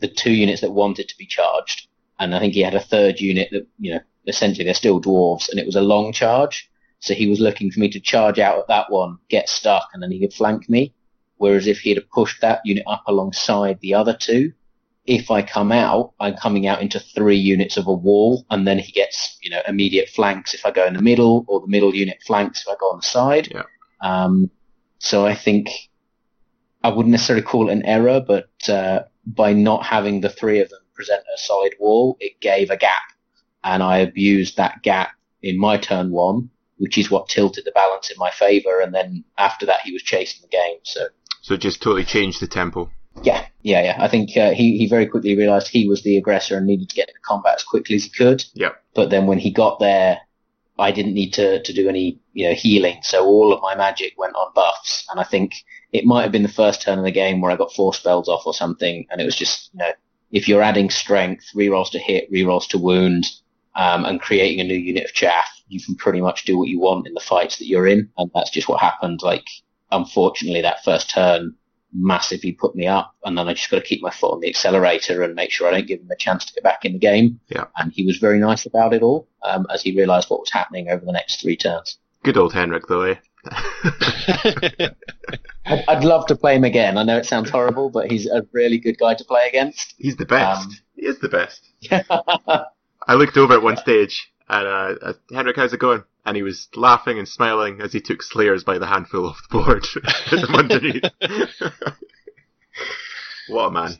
the 0.00 0.08
two 0.08 0.32
units 0.32 0.60
that 0.62 0.72
wanted 0.72 1.08
to 1.08 1.18
be 1.18 1.26
charged. 1.26 1.86
And 2.18 2.34
I 2.34 2.40
think 2.40 2.54
he 2.54 2.62
had 2.62 2.74
a 2.74 2.80
third 2.80 3.20
unit 3.20 3.48
that, 3.52 3.66
you 3.78 3.94
know, 3.94 4.00
essentially 4.26 4.64
they're 4.64 4.74
still 4.74 5.00
dwarves 5.00 5.48
and 5.48 5.60
it 5.60 5.66
was 5.66 5.76
a 5.76 5.82
long 5.82 6.12
charge. 6.12 6.68
So 7.00 7.14
he 7.14 7.28
was 7.28 7.38
looking 7.38 7.70
for 7.70 7.78
me 7.78 7.88
to 7.90 8.00
charge 8.00 8.40
out 8.40 8.58
at 8.58 8.68
that 8.68 8.90
one, 8.90 9.18
get 9.28 9.48
stuck, 9.48 9.88
and 9.92 10.02
then 10.02 10.10
he 10.10 10.18
could 10.18 10.34
flank 10.34 10.68
me. 10.68 10.94
Whereas 11.38 11.66
if 11.66 11.80
he'd 11.80 11.96
have 11.96 12.10
pushed 12.10 12.40
that 12.42 12.60
unit 12.64 12.84
up 12.86 13.02
alongside 13.06 13.80
the 13.80 13.94
other 13.94 14.16
two, 14.16 14.52
if 15.06 15.30
I 15.30 15.40
come 15.40 15.72
out, 15.72 16.12
I'm 16.20 16.36
coming 16.36 16.66
out 16.66 16.82
into 16.82 17.00
three 17.00 17.38
units 17.38 17.76
of 17.78 17.86
a 17.86 17.92
wall, 17.92 18.44
and 18.50 18.66
then 18.66 18.78
he 18.78 18.92
gets, 18.92 19.38
you 19.40 19.48
know, 19.48 19.62
immediate 19.66 20.10
flanks 20.10 20.52
if 20.52 20.66
I 20.66 20.70
go 20.70 20.84
in 20.86 20.94
the 20.94 21.02
middle, 21.02 21.44
or 21.48 21.60
the 21.60 21.66
middle 21.66 21.94
unit 21.94 22.18
flanks 22.26 22.60
if 22.60 22.68
I 22.68 22.76
go 22.78 22.90
on 22.90 22.98
the 22.98 23.06
side. 23.06 23.48
Yeah. 23.50 23.62
Um, 24.02 24.50
so 24.98 25.24
I 25.24 25.34
think 25.34 25.70
I 26.84 26.90
wouldn't 26.90 27.12
necessarily 27.12 27.44
call 27.44 27.70
it 27.70 27.72
an 27.72 27.86
error, 27.86 28.20
but 28.20 28.50
uh, 28.68 29.04
by 29.26 29.52
not 29.52 29.84
having 29.84 30.20
the 30.20 30.28
three 30.28 30.60
of 30.60 30.68
them 30.68 30.80
present 30.94 31.22
a 31.34 31.38
solid 31.38 31.72
wall, 31.80 32.16
it 32.20 32.40
gave 32.40 32.68
a 32.70 32.76
gap, 32.76 33.02
and 33.64 33.82
I 33.82 33.98
abused 33.98 34.56
that 34.56 34.82
gap 34.82 35.12
in 35.42 35.58
my 35.58 35.78
turn 35.78 36.10
one, 36.10 36.50
which 36.76 36.98
is 36.98 37.10
what 37.10 37.28
tilted 37.28 37.64
the 37.64 37.72
balance 37.72 38.10
in 38.10 38.16
my 38.18 38.30
favour. 38.30 38.80
And 38.80 38.94
then 38.94 39.24
after 39.38 39.64
that, 39.66 39.80
he 39.80 39.92
was 39.92 40.02
chasing 40.02 40.42
the 40.42 40.48
game. 40.48 40.78
So 40.82 41.06
So 41.48 41.54
it 41.54 41.62
just 41.62 41.80
totally 41.80 42.04
changed 42.04 42.42
the 42.42 42.46
tempo. 42.46 42.90
yeah, 43.22 43.46
yeah, 43.62 43.82
yeah. 43.82 43.96
I 43.98 44.06
think 44.06 44.36
uh, 44.36 44.50
he 44.50 44.76
he 44.76 44.86
very 44.86 45.06
quickly 45.06 45.34
realised 45.34 45.68
he 45.68 45.88
was 45.88 46.02
the 46.02 46.18
aggressor 46.18 46.58
and 46.58 46.66
needed 46.66 46.90
to 46.90 46.94
get 46.94 47.08
into 47.08 47.20
combat 47.22 47.54
as 47.56 47.62
quickly 47.62 47.96
as 47.96 48.04
he 48.04 48.10
could. 48.10 48.44
Yeah. 48.52 48.72
But 48.94 49.08
then 49.08 49.26
when 49.26 49.38
he 49.38 49.50
got 49.50 49.80
there, 49.80 50.18
I 50.78 50.92
didn't 50.92 51.14
need 51.14 51.32
to 51.32 51.62
to 51.62 51.72
do 51.72 51.88
any 51.88 52.20
you 52.34 52.46
know 52.46 52.54
healing, 52.54 52.98
so 53.02 53.24
all 53.24 53.50
of 53.54 53.62
my 53.62 53.74
magic 53.74 54.12
went 54.18 54.34
on 54.34 54.52
buffs, 54.54 55.06
and 55.10 55.18
I 55.18 55.24
think 55.24 55.54
it 55.90 56.04
might 56.04 56.20
have 56.24 56.32
been 56.32 56.42
the 56.42 56.50
first 56.50 56.82
turn 56.82 56.98
of 56.98 57.04
the 57.06 57.10
game 57.10 57.40
where 57.40 57.50
I 57.50 57.56
got 57.56 57.72
four 57.72 57.94
spells 57.94 58.28
off 58.28 58.46
or 58.46 58.52
something, 58.52 59.06
and 59.10 59.18
it 59.18 59.24
was 59.24 59.34
just 59.34 59.70
you 59.72 59.78
know 59.78 59.92
if 60.30 60.48
you're 60.48 60.60
adding 60.60 60.90
strength, 60.90 61.46
rerolls 61.54 61.90
to 61.92 61.98
hit, 61.98 62.30
rerolls 62.30 62.68
to 62.68 62.78
wound, 62.78 63.24
um, 63.74 64.04
and 64.04 64.20
creating 64.20 64.60
a 64.60 64.64
new 64.64 64.74
unit 64.76 65.06
of 65.06 65.14
chaff, 65.14 65.48
you 65.68 65.80
can 65.80 65.94
pretty 65.94 66.20
much 66.20 66.44
do 66.44 66.58
what 66.58 66.68
you 66.68 66.78
want 66.78 67.06
in 67.06 67.14
the 67.14 67.20
fights 67.20 67.56
that 67.56 67.68
you're 67.68 67.86
in, 67.86 68.10
and 68.18 68.30
that's 68.34 68.50
just 68.50 68.68
what 68.68 68.80
happened. 68.80 69.22
Like 69.22 69.46
unfortunately, 69.90 70.62
that 70.62 70.84
first 70.84 71.10
turn 71.10 71.54
massively 71.92 72.52
put 72.52 72.74
me 72.74 72.86
up, 72.86 73.14
and 73.24 73.36
then 73.36 73.48
I 73.48 73.54
just 73.54 73.70
got 73.70 73.78
to 73.78 73.84
keep 73.84 74.02
my 74.02 74.10
foot 74.10 74.32
on 74.32 74.40
the 74.40 74.48
accelerator 74.48 75.22
and 75.22 75.34
make 75.34 75.50
sure 75.50 75.66
I 75.68 75.72
don't 75.72 75.86
give 75.86 76.00
him 76.00 76.10
a 76.10 76.16
chance 76.16 76.44
to 76.44 76.52
get 76.52 76.64
back 76.64 76.84
in 76.84 76.92
the 76.92 76.98
game. 76.98 77.40
Yeah. 77.48 77.64
And 77.76 77.92
he 77.92 78.04
was 78.04 78.18
very 78.18 78.38
nice 78.38 78.66
about 78.66 78.92
it 78.92 79.02
all, 79.02 79.28
um, 79.42 79.66
as 79.72 79.82
he 79.82 79.96
realised 79.96 80.28
what 80.30 80.40
was 80.40 80.50
happening 80.50 80.88
over 80.90 81.04
the 81.04 81.12
next 81.12 81.40
three 81.40 81.56
turns. 81.56 81.98
Good 82.22 82.36
old 82.36 82.52
Henrik, 82.52 82.86
though, 82.88 83.02
eh? 83.02 83.14
I'd, 85.64 85.84
I'd 85.88 86.04
love 86.04 86.26
to 86.26 86.36
play 86.36 86.56
him 86.56 86.64
again. 86.64 86.98
I 86.98 87.04
know 87.04 87.16
it 87.16 87.26
sounds 87.26 87.50
horrible, 87.50 87.90
but 87.90 88.10
he's 88.10 88.26
a 88.26 88.46
really 88.52 88.78
good 88.78 88.98
guy 88.98 89.14
to 89.14 89.24
play 89.24 89.46
against. 89.48 89.94
He's 89.96 90.16
the 90.16 90.26
best. 90.26 90.66
Um, 90.66 90.76
he 90.96 91.06
is 91.06 91.18
the 91.20 91.28
best. 91.28 91.64
I 91.90 93.14
looked 93.14 93.36
over 93.36 93.54
at 93.54 93.62
one 93.62 93.76
stage, 93.76 94.30
and 94.48 94.66
uh, 94.66 94.94
uh, 95.06 95.12
Henrik, 95.32 95.56
how's 95.56 95.72
it 95.72 95.80
going? 95.80 96.04
And 96.24 96.36
he 96.36 96.42
was 96.42 96.68
laughing 96.74 97.18
and 97.18 97.28
smiling 97.28 97.80
as 97.80 97.92
he 97.92 98.00
took 98.00 98.22
Slayers 98.22 98.64
by 98.64 98.78
the 98.78 98.86
handful 98.86 99.26
off 99.26 99.40
the 99.50 99.58
board, 99.58 99.86
underneath. 100.54 101.04
what 103.48 103.66
a 103.68 103.70
man. 103.70 103.98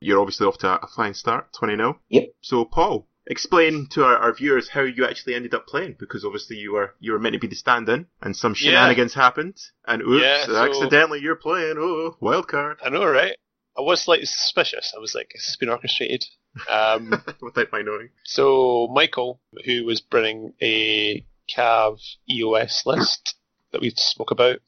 You're 0.00 0.20
obviously 0.20 0.46
off 0.46 0.58
to 0.58 0.68
a 0.82 0.86
flying 0.86 1.14
start, 1.14 1.52
20 1.52 1.76
0. 1.76 1.98
Yep. 2.08 2.28
So, 2.40 2.64
Paul, 2.64 3.08
explain 3.26 3.86
to 3.90 4.04
our, 4.04 4.16
our 4.16 4.32
viewers 4.32 4.68
how 4.68 4.82
you 4.82 5.04
actually 5.04 5.34
ended 5.34 5.52
up 5.54 5.66
playing, 5.66 5.96
because 5.98 6.24
obviously 6.24 6.56
you 6.56 6.72
were 6.72 6.94
you 7.00 7.12
were 7.12 7.18
meant 7.18 7.32
to 7.34 7.38
be 7.40 7.48
the 7.48 7.56
stand-in, 7.56 8.06
and 8.22 8.36
some 8.36 8.52
Yeah. 8.52 8.70
shenanigans 8.70 9.14
happened, 9.14 9.56
and 9.86 10.02
oops, 10.02 10.22
Yeah, 10.22 10.46
so- 10.46 10.56
accidentally 10.64 11.20
you're 11.20 11.36
playing. 11.36 11.74
Oh, 11.78 12.16
wild 12.20 12.46
card 12.48 12.78
I 12.84 12.88
know, 12.90 13.04
right? 13.04 13.36
I 13.80 13.82
was 13.82 14.02
slightly 14.02 14.26
suspicious. 14.26 14.92
I 14.94 15.00
was 15.00 15.14
like, 15.14 15.30
this 15.32 15.42
"Has 15.42 15.52
this 15.52 15.56
been 15.56 15.70
orchestrated?" 15.70 16.26
Um, 16.68 17.22
without 17.40 17.72
my 17.72 17.80
knowing. 17.82 18.10
so 18.24 18.88
Michael, 18.92 19.40
who 19.64 19.84
was 19.84 20.00
bringing 20.00 20.52
a 20.60 21.24
Cav 21.54 21.98
EOS 22.28 22.84
list 22.84 23.36
that 23.72 23.80
we 23.80 23.90
spoke 23.90 24.30
about 24.30 24.58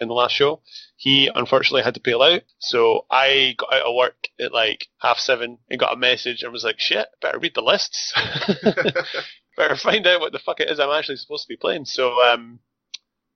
in 0.00 0.08
the 0.08 0.14
last 0.14 0.32
show, 0.32 0.62
he 0.96 1.30
unfortunately 1.34 1.82
had 1.82 1.94
to 1.94 2.00
bail 2.00 2.22
out. 2.22 2.42
So 2.58 3.06
I 3.10 3.54
got 3.58 3.74
out 3.74 3.86
of 3.86 3.94
work 3.94 4.28
at 4.40 4.52
like 4.52 4.86
half 5.00 5.18
seven 5.18 5.58
and 5.68 5.78
got 5.78 5.92
a 5.92 5.98
message 5.98 6.42
and 6.42 6.52
was 6.52 6.64
like, 6.64 6.80
"Shit, 6.80 7.08
better 7.20 7.38
read 7.38 7.54
the 7.54 7.60
lists." 7.60 8.14
better 9.56 9.76
find 9.76 10.06
out 10.06 10.20
what 10.20 10.32
the 10.32 10.38
fuck 10.38 10.60
it 10.60 10.70
is 10.70 10.80
I'm 10.80 10.90
actually 10.90 11.16
supposed 11.16 11.44
to 11.44 11.48
be 11.52 11.56
playing. 11.56 11.84
So 11.84 12.22
um, 12.22 12.60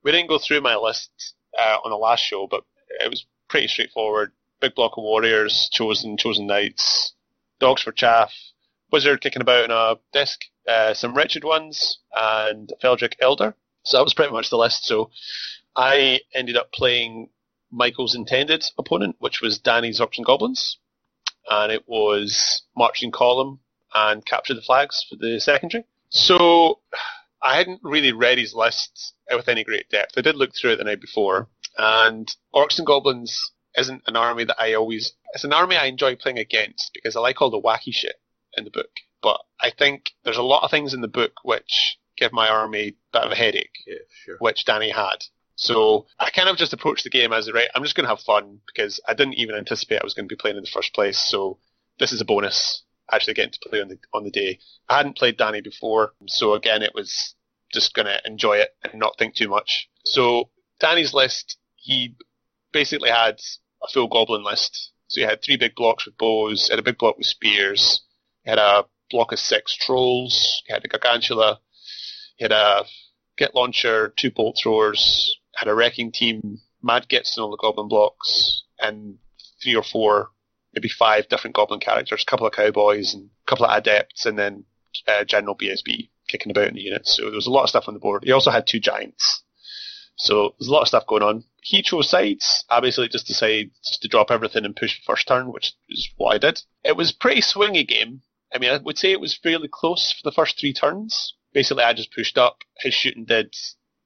we 0.03 0.11
didn't 0.11 0.29
go 0.29 0.39
through 0.39 0.61
my 0.61 0.75
list 0.75 1.35
uh, 1.57 1.77
on 1.83 1.91
the 1.91 1.97
last 1.97 2.21
show, 2.21 2.47
but 2.47 2.63
it 3.01 3.09
was 3.09 3.25
pretty 3.47 3.67
straightforward. 3.67 4.31
Big 4.59 4.75
block 4.75 4.97
of 4.97 5.03
warriors, 5.03 5.69
chosen, 5.71 6.17
chosen 6.17 6.47
knights, 6.47 7.13
dogs 7.59 7.81
for 7.81 7.91
chaff, 7.91 8.33
wizard 8.91 9.21
kicking 9.21 9.41
about 9.41 9.65
in 9.65 9.71
a 9.71 9.95
disc, 10.13 10.41
uh, 10.67 10.93
some 10.93 11.15
wretched 11.15 11.43
ones, 11.43 11.99
and 12.15 12.73
Feldrick 12.81 13.13
Elder. 13.19 13.55
So 13.83 13.97
that 13.97 14.03
was 14.03 14.13
pretty 14.13 14.33
much 14.33 14.49
the 14.49 14.57
list. 14.57 14.85
So 14.85 15.11
I 15.75 16.21
ended 16.33 16.57
up 16.57 16.71
playing 16.71 17.29
Michael's 17.71 18.15
intended 18.15 18.65
opponent, 18.77 19.15
which 19.19 19.41
was 19.41 19.59
Danny's 19.59 19.99
Orcs 19.99 20.17
and 20.17 20.25
Goblins, 20.25 20.77
and 21.49 21.71
it 21.71 21.83
was 21.87 22.63
marching 22.75 23.11
column 23.11 23.59
and 23.93 24.25
capture 24.25 24.53
the 24.53 24.61
flags 24.61 25.05
for 25.07 25.15
the 25.15 25.39
secondary. 25.39 25.85
So 26.09 26.79
I 27.41 27.57
hadn't 27.57 27.81
really 27.83 28.11
read 28.11 28.37
his 28.37 28.53
list 28.53 29.13
with 29.31 29.47
any 29.47 29.63
great 29.63 29.89
depth. 29.89 30.17
I 30.17 30.21
did 30.21 30.35
look 30.35 30.55
through 30.55 30.73
it 30.73 30.75
the 30.77 30.83
night 30.83 31.01
before, 31.01 31.47
and 31.77 32.27
Orcs 32.53 32.77
and 32.77 32.87
Goblins 32.87 33.51
isn't 33.77 34.03
an 34.07 34.15
army 34.15 34.43
that 34.45 34.59
I 34.59 34.73
always. 34.73 35.13
It's 35.33 35.43
an 35.43 35.53
army 35.53 35.75
I 35.75 35.85
enjoy 35.85 36.15
playing 36.15 36.39
against 36.39 36.91
because 36.93 37.15
I 37.15 37.19
like 37.19 37.41
all 37.41 37.49
the 37.49 37.61
wacky 37.61 37.93
shit 37.93 38.15
in 38.55 38.63
the 38.63 38.71
book. 38.71 38.89
But 39.21 39.39
I 39.61 39.71
think 39.71 40.11
there's 40.23 40.37
a 40.37 40.43
lot 40.43 40.63
of 40.63 40.71
things 40.71 40.93
in 40.93 41.01
the 41.01 41.07
book 41.07 41.33
which 41.43 41.97
give 42.17 42.33
my 42.33 42.47
army 42.49 42.79
a 42.79 42.93
bit 43.13 43.23
of 43.23 43.31
a 43.31 43.35
headache 43.35 43.75
Yeah, 43.85 43.95
sure. 44.25 44.37
which 44.39 44.65
Danny 44.65 44.89
had. 44.89 45.23
So 45.55 46.05
I 46.19 46.29
kind 46.29 46.49
of 46.49 46.57
just 46.57 46.73
approached 46.73 47.03
the 47.03 47.09
game 47.09 47.33
as 47.33 47.51
right. 47.51 47.69
I'm 47.73 47.83
just 47.83 47.95
going 47.95 48.03
to 48.05 48.09
have 48.09 48.19
fun 48.19 48.59
because 48.67 48.99
I 49.07 49.13
didn't 49.15 49.35
even 49.35 49.55
anticipate 49.55 50.01
I 50.01 50.03
was 50.03 50.13
going 50.13 50.27
to 50.27 50.33
be 50.33 50.39
playing 50.39 50.57
in 50.57 50.63
the 50.63 50.69
first 50.69 50.93
place. 50.93 51.17
So 51.17 51.57
this 51.99 52.11
is 52.11 52.21
a 52.21 52.25
bonus 52.25 52.83
actually 53.11 53.33
getting 53.33 53.53
to 53.53 53.69
play 53.69 53.81
on 53.81 53.87
the 53.87 53.97
on 54.13 54.23
the 54.23 54.29
day. 54.31 54.59
I 54.87 54.97
hadn't 54.97 55.17
played 55.17 55.37
Danny 55.37 55.61
before, 55.61 56.13
so 56.27 56.53
again 56.53 56.83
it 56.83 56.91
was 56.93 57.33
just 57.73 57.93
going 57.95 58.05
to 58.05 58.19
enjoy 58.25 58.57
it 58.57 58.69
and 58.83 58.99
not 58.99 59.17
think 59.17 59.35
too 59.35 59.47
much. 59.49 59.89
So 60.05 60.49
Danny's 60.79 61.13
list, 61.13 61.57
he 61.75 62.15
basically 62.71 63.09
had 63.09 63.39
a 63.83 63.87
full 63.87 64.07
goblin 64.07 64.43
list. 64.43 64.91
So 65.07 65.21
you 65.21 65.27
had 65.27 65.41
three 65.41 65.57
big 65.57 65.75
blocks 65.75 66.05
with 66.05 66.17
bows, 66.17 66.69
had 66.69 66.79
a 66.79 66.83
big 66.83 66.97
block 66.97 67.17
with 67.17 67.27
spears, 67.27 68.01
had 68.45 68.57
a 68.57 68.85
block 69.09 69.31
of 69.31 69.39
six 69.39 69.75
trolls, 69.75 70.61
had 70.67 70.83
a 70.83 70.87
gargantula, 70.87 71.59
had 72.39 72.51
a 72.51 72.83
Git 73.37 73.53
launcher, 73.53 74.13
two 74.17 74.31
bolt 74.31 74.57
throwers, 74.61 75.39
had 75.55 75.69
a 75.69 75.75
wrecking 75.75 76.11
team, 76.11 76.59
mad 76.81 77.07
gits 77.07 77.37
in 77.37 77.43
all 77.43 77.51
the 77.51 77.57
goblin 77.57 77.87
blocks, 77.87 78.63
and 78.79 79.19
three 79.61 79.75
or 79.75 79.83
four, 79.83 80.31
maybe 80.73 80.89
five 80.89 81.29
different 81.29 81.55
goblin 81.55 81.79
characters, 81.79 82.23
a 82.23 82.29
couple 82.29 82.47
of 82.47 82.53
cowboys 82.53 83.13
and 83.13 83.29
a 83.29 83.49
couple 83.49 83.65
of 83.65 83.77
adepts, 83.77 84.25
and 84.25 84.39
then 84.39 84.65
uh, 85.07 85.23
general 85.23 85.55
BSB 85.55 86.09
kicking 86.27 86.51
about 86.51 86.67
in 86.67 86.73
the 86.73 86.81
units. 86.81 87.15
So 87.15 87.25
there 87.25 87.35
was 87.35 87.47
a 87.47 87.51
lot 87.51 87.63
of 87.63 87.69
stuff 87.69 87.87
on 87.87 87.93
the 87.93 87.99
board. 87.99 88.23
He 88.25 88.31
also 88.31 88.51
had 88.51 88.65
two 88.65 88.79
giants. 88.79 89.43
So 90.17 90.55
there's 90.59 90.67
a 90.67 90.71
lot 90.71 90.81
of 90.81 90.87
stuff 90.87 91.07
going 91.07 91.23
on. 91.23 91.43
He 91.61 91.81
chose 91.81 92.09
sides. 92.09 92.65
I 92.69 92.79
basically 92.79 93.09
just 93.09 93.27
decided 93.27 93.71
just 93.85 94.01
to 94.01 94.07
drop 94.07 94.31
everything 94.31 94.65
and 94.65 94.75
push 94.75 94.97
the 94.97 95.05
first 95.05 95.27
turn, 95.27 95.51
which 95.51 95.73
is 95.89 96.09
what 96.17 96.35
I 96.35 96.37
did. 96.37 96.61
It 96.83 96.97
was 96.97 97.11
pretty 97.11 97.41
swingy 97.41 97.87
game. 97.87 98.21
I 98.53 98.59
mean, 98.59 98.71
I 98.71 98.77
would 98.77 98.97
say 98.97 99.11
it 99.11 99.19
was 99.19 99.37
fairly 99.37 99.67
close 99.67 100.11
for 100.11 100.27
the 100.27 100.33
first 100.33 100.59
three 100.59 100.73
turns. 100.73 101.33
Basically, 101.53 101.83
I 101.83 101.93
just 101.93 102.13
pushed 102.13 102.37
up. 102.37 102.63
His 102.79 102.93
shooting 102.93 103.25
did 103.25 103.53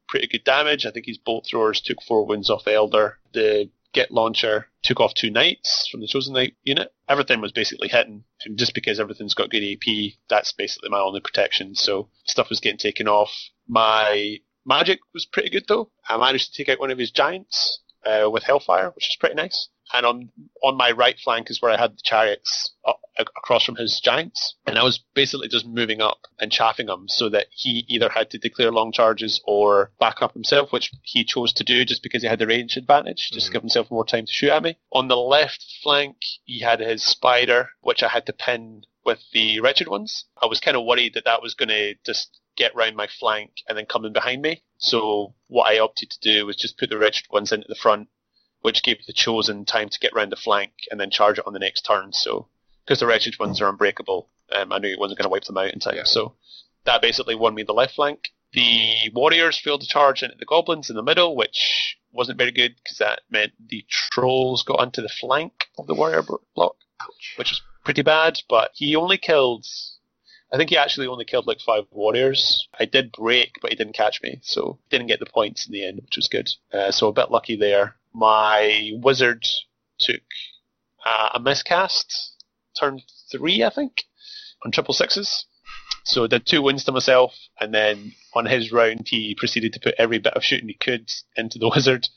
pretty 0.07 0.27
good 0.27 0.43
damage. 0.43 0.85
I 0.85 0.91
think 0.91 1.05
his 1.05 1.17
bolt 1.17 1.47
throwers 1.49 1.81
took 1.81 2.01
four 2.01 2.25
wounds 2.25 2.49
off 2.49 2.67
Elder. 2.67 3.19
The 3.33 3.69
Git 3.93 4.11
launcher 4.11 4.67
took 4.83 4.99
off 4.99 5.13
two 5.13 5.29
knights 5.29 5.87
from 5.91 6.01
the 6.01 6.07
Chosen 6.07 6.33
Knight 6.33 6.55
unit. 6.63 6.93
Everything 7.09 7.41
was 7.41 7.51
basically 7.51 7.89
hitting. 7.89 8.23
And 8.45 8.57
just 8.57 8.73
because 8.73 8.99
everything's 8.99 9.33
got 9.33 9.49
good 9.49 9.63
AP, 9.63 10.13
that's 10.29 10.53
basically 10.53 10.89
my 10.89 10.99
only 10.99 11.19
protection. 11.19 11.75
So 11.75 12.09
stuff 12.25 12.49
was 12.49 12.61
getting 12.61 12.77
taken 12.77 13.07
off. 13.07 13.33
My 13.67 14.39
magic 14.65 14.99
was 15.13 15.25
pretty 15.25 15.49
good 15.49 15.65
though. 15.67 15.89
I 16.07 16.17
managed 16.17 16.53
to 16.53 16.57
take 16.57 16.69
out 16.69 16.79
one 16.79 16.91
of 16.91 16.97
his 16.97 17.11
giants 17.11 17.79
uh, 18.05 18.29
with 18.29 18.43
Hellfire, 18.43 18.91
which 18.95 19.09
is 19.09 19.17
pretty 19.19 19.35
nice. 19.35 19.69
And 19.93 20.05
on 20.05 20.29
on 20.63 20.77
my 20.77 20.91
right 20.91 21.19
flank 21.19 21.49
is 21.49 21.61
where 21.61 21.71
I 21.71 21.77
had 21.77 21.91
the 21.93 22.01
chariots 22.03 22.71
up, 22.87 22.99
across 23.19 23.65
from 23.65 23.75
his 23.75 23.99
giants, 23.99 24.55
and 24.65 24.77
I 24.79 24.83
was 24.83 25.03
basically 25.13 25.49
just 25.49 25.67
moving 25.67 26.01
up 26.01 26.19
and 26.39 26.49
chaffing 26.49 26.87
him 26.87 27.07
so 27.09 27.27
that 27.29 27.47
he 27.51 27.83
either 27.89 28.07
had 28.07 28.29
to 28.29 28.37
declare 28.37 28.71
long 28.71 28.93
charges 28.93 29.41
or 29.45 29.91
back 29.99 30.21
up 30.21 30.33
himself, 30.33 30.71
which 30.71 30.91
he 31.03 31.25
chose 31.25 31.51
to 31.53 31.65
do 31.65 31.83
just 31.83 32.03
because 32.03 32.21
he 32.21 32.29
had 32.29 32.39
the 32.39 32.47
range 32.47 32.77
advantage, 32.77 33.31
just 33.33 33.47
to 33.47 33.49
Mhm. 33.49 33.53
give 33.53 33.61
himself 33.63 33.91
more 33.91 34.05
time 34.05 34.25
to 34.25 34.31
shoot 34.31 34.51
at 34.51 34.63
me. 34.63 34.77
On 34.93 35.09
the 35.09 35.17
left 35.17 35.61
flank, 35.83 36.15
he 36.45 36.59
had 36.59 36.79
his 36.79 37.03
spider, 37.03 37.71
which 37.81 38.01
I 38.01 38.07
had 38.07 38.25
to 38.27 38.33
pin 38.33 38.85
with 39.05 39.19
the 39.33 39.59
wretched 39.59 39.87
ones. 39.87 40.25
I 40.41 40.45
was 40.45 40.59
kind 40.59 40.77
of 40.77 40.85
worried 40.85 41.13
that 41.13 41.25
that 41.25 41.41
was 41.41 41.53
going 41.53 41.69
to 41.69 41.95
just 42.05 42.39
get 42.55 42.75
round 42.75 42.95
my 42.95 43.07
flank 43.07 43.51
and 43.67 43.77
then 43.77 43.85
come 43.85 44.05
in 44.05 44.13
behind 44.13 44.41
me. 44.41 44.63
So 44.77 45.33
what 45.47 45.71
I 45.71 45.79
opted 45.79 46.09
to 46.11 46.19
do 46.19 46.45
was 46.45 46.55
just 46.55 46.77
put 46.77 46.89
the 46.89 46.97
wretched 46.97 47.27
ones 47.31 47.51
into 47.51 47.67
the 47.67 47.75
front, 47.75 48.09
which 48.61 48.83
gave 48.83 49.05
the 49.05 49.13
chosen 49.13 49.65
time 49.65 49.89
to 49.89 49.99
get 49.99 50.13
round 50.13 50.31
the 50.31 50.35
flank 50.35 50.73
and 50.89 50.99
then 50.99 51.09
charge 51.09 51.39
it 51.39 51.47
on 51.47 51.53
the 51.53 51.59
next 51.59 51.81
turn. 51.81 52.13
So 52.13 52.47
because 52.85 52.99
the 52.99 53.07
wretched 53.07 53.39
ones 53.39 53.61
are 53.61 53.69
unbreakable, 53.69 54.29
um, 54.55 54.71
I 54.71 54.79
knew 54.79 54.89
he 54.89 54.95
wasn't 54.95 55.19
going 55.19 55.25
to 55.25 55.29
wipe 55.29 55.45
them 55.45 55.57
out 55.57 55.73
in 55.73 55.79
time. 55.79 55.95
Yeah. 55.95 56.03
So 56.03 56.35
that 56.85 57.01
basically 57.01 57.35
won 57.35 57.55
me 57.55 57.63
the 57.63 57.73
left 57.73 57.95
flank. 57.95 58.29
The 58.53 59.09
warriors 59.13 59.57
failed 59.57 59.81
to 59.81 59.87
charge 59.87 60.23
into 60.23 60.35
the 60.37 60.45
goblins 60.45 60.89
in 60.89 60.97
the 60.97 61.03
middle, 61.03 61.37
which 61.37 61.97
wasn't 62.11 62.37
very 62.37 62.51
good 62.51 62.75
because 62.83 62.97
that 62.97 63.21
meant 63.29 63.53
the 63.69 63.85
trolls 63.89 64.63
got 64.63 64.79
onto 64.79 65.01
the 65.01 65.09
flank 65.09 65.67
of 65.77 65.87
the 65.87 65.95
warrior 65.95 66.23
block 66.55 66.75
Ouch. 67.01 67.33
which 67.37 67.49
was 67.49 67.61
pretty 67.83 68.01
bad. 68.01 68.39
But 68.49 68.71
he 68.73 68.95
only 68.95 69.17
killed, 69.17 69.65
I 70.51 70.57
think 70.57 70.69
he 70.69 70.77
actually 70.77 71.07
only 71.07 71.25
killed 71.25 71.47
like 71.47 71.59
five 71.59 71.85
warriors. 71.91 72.67
I 72.79 72.85
did 72.85 73.11
break, 73.11 73.57
but 73.61 73.71
he 73.71 73.75
didn't 73.75 73.95
catch 73.95 74.21
me, 74.21 74.39
so 74.43 74.79
didn't 74.89 75.07
get 75.07 75.19
the 75.19 75.25
points 75.25 75.65
in 75.65 75.73
the 75.73 75.85
end, 75.85 76.01
which 76.01 76.15
was 76.15 76.27
good. 76.27 76.49
Uh, 76.73 76.91
so 76.91 77.07
a 77.07 77.13
bit 77.13 77.31
lucky 77.31 77.55
there. 77.55 77.95
My 78.13 78.91
wizard 78.95 79.45
took 79.99 80.21
uh, 81.05 81.29
a 81.33 81.39
miscast, 81.39 82.43
turn 82.79 83.01
three, 83.31 83.63
I 83.63 83.69
think, 83.69 84.03
on 84.63 84.71
triple 84.71 84.93
sixes. 84.93 85.45
So 86.03 86.23
I 86.23 86.27
did 86.27 86.45
two 86.45 86.61
wins 86.61 86.83
to 86.85 86.91
myself, 86.91 87.35
and 87.59 87.73
then 87.73 88.13
on 88.33 88.45
his 88.45 88.71
round 88.71 89.07
he 89.07 89.35
proceeded 89.35 89.73
to 89.73 89.79
put 89.79 89.95
every 89.97 90.17
bit 90.17 90.33
of 90.33 90.43
shooting 90.43 90.67
he 90.67 90.73
could 90.73 91.11
into 91.35 91.59
the 91.59 91.69
wizard 91.75 92.07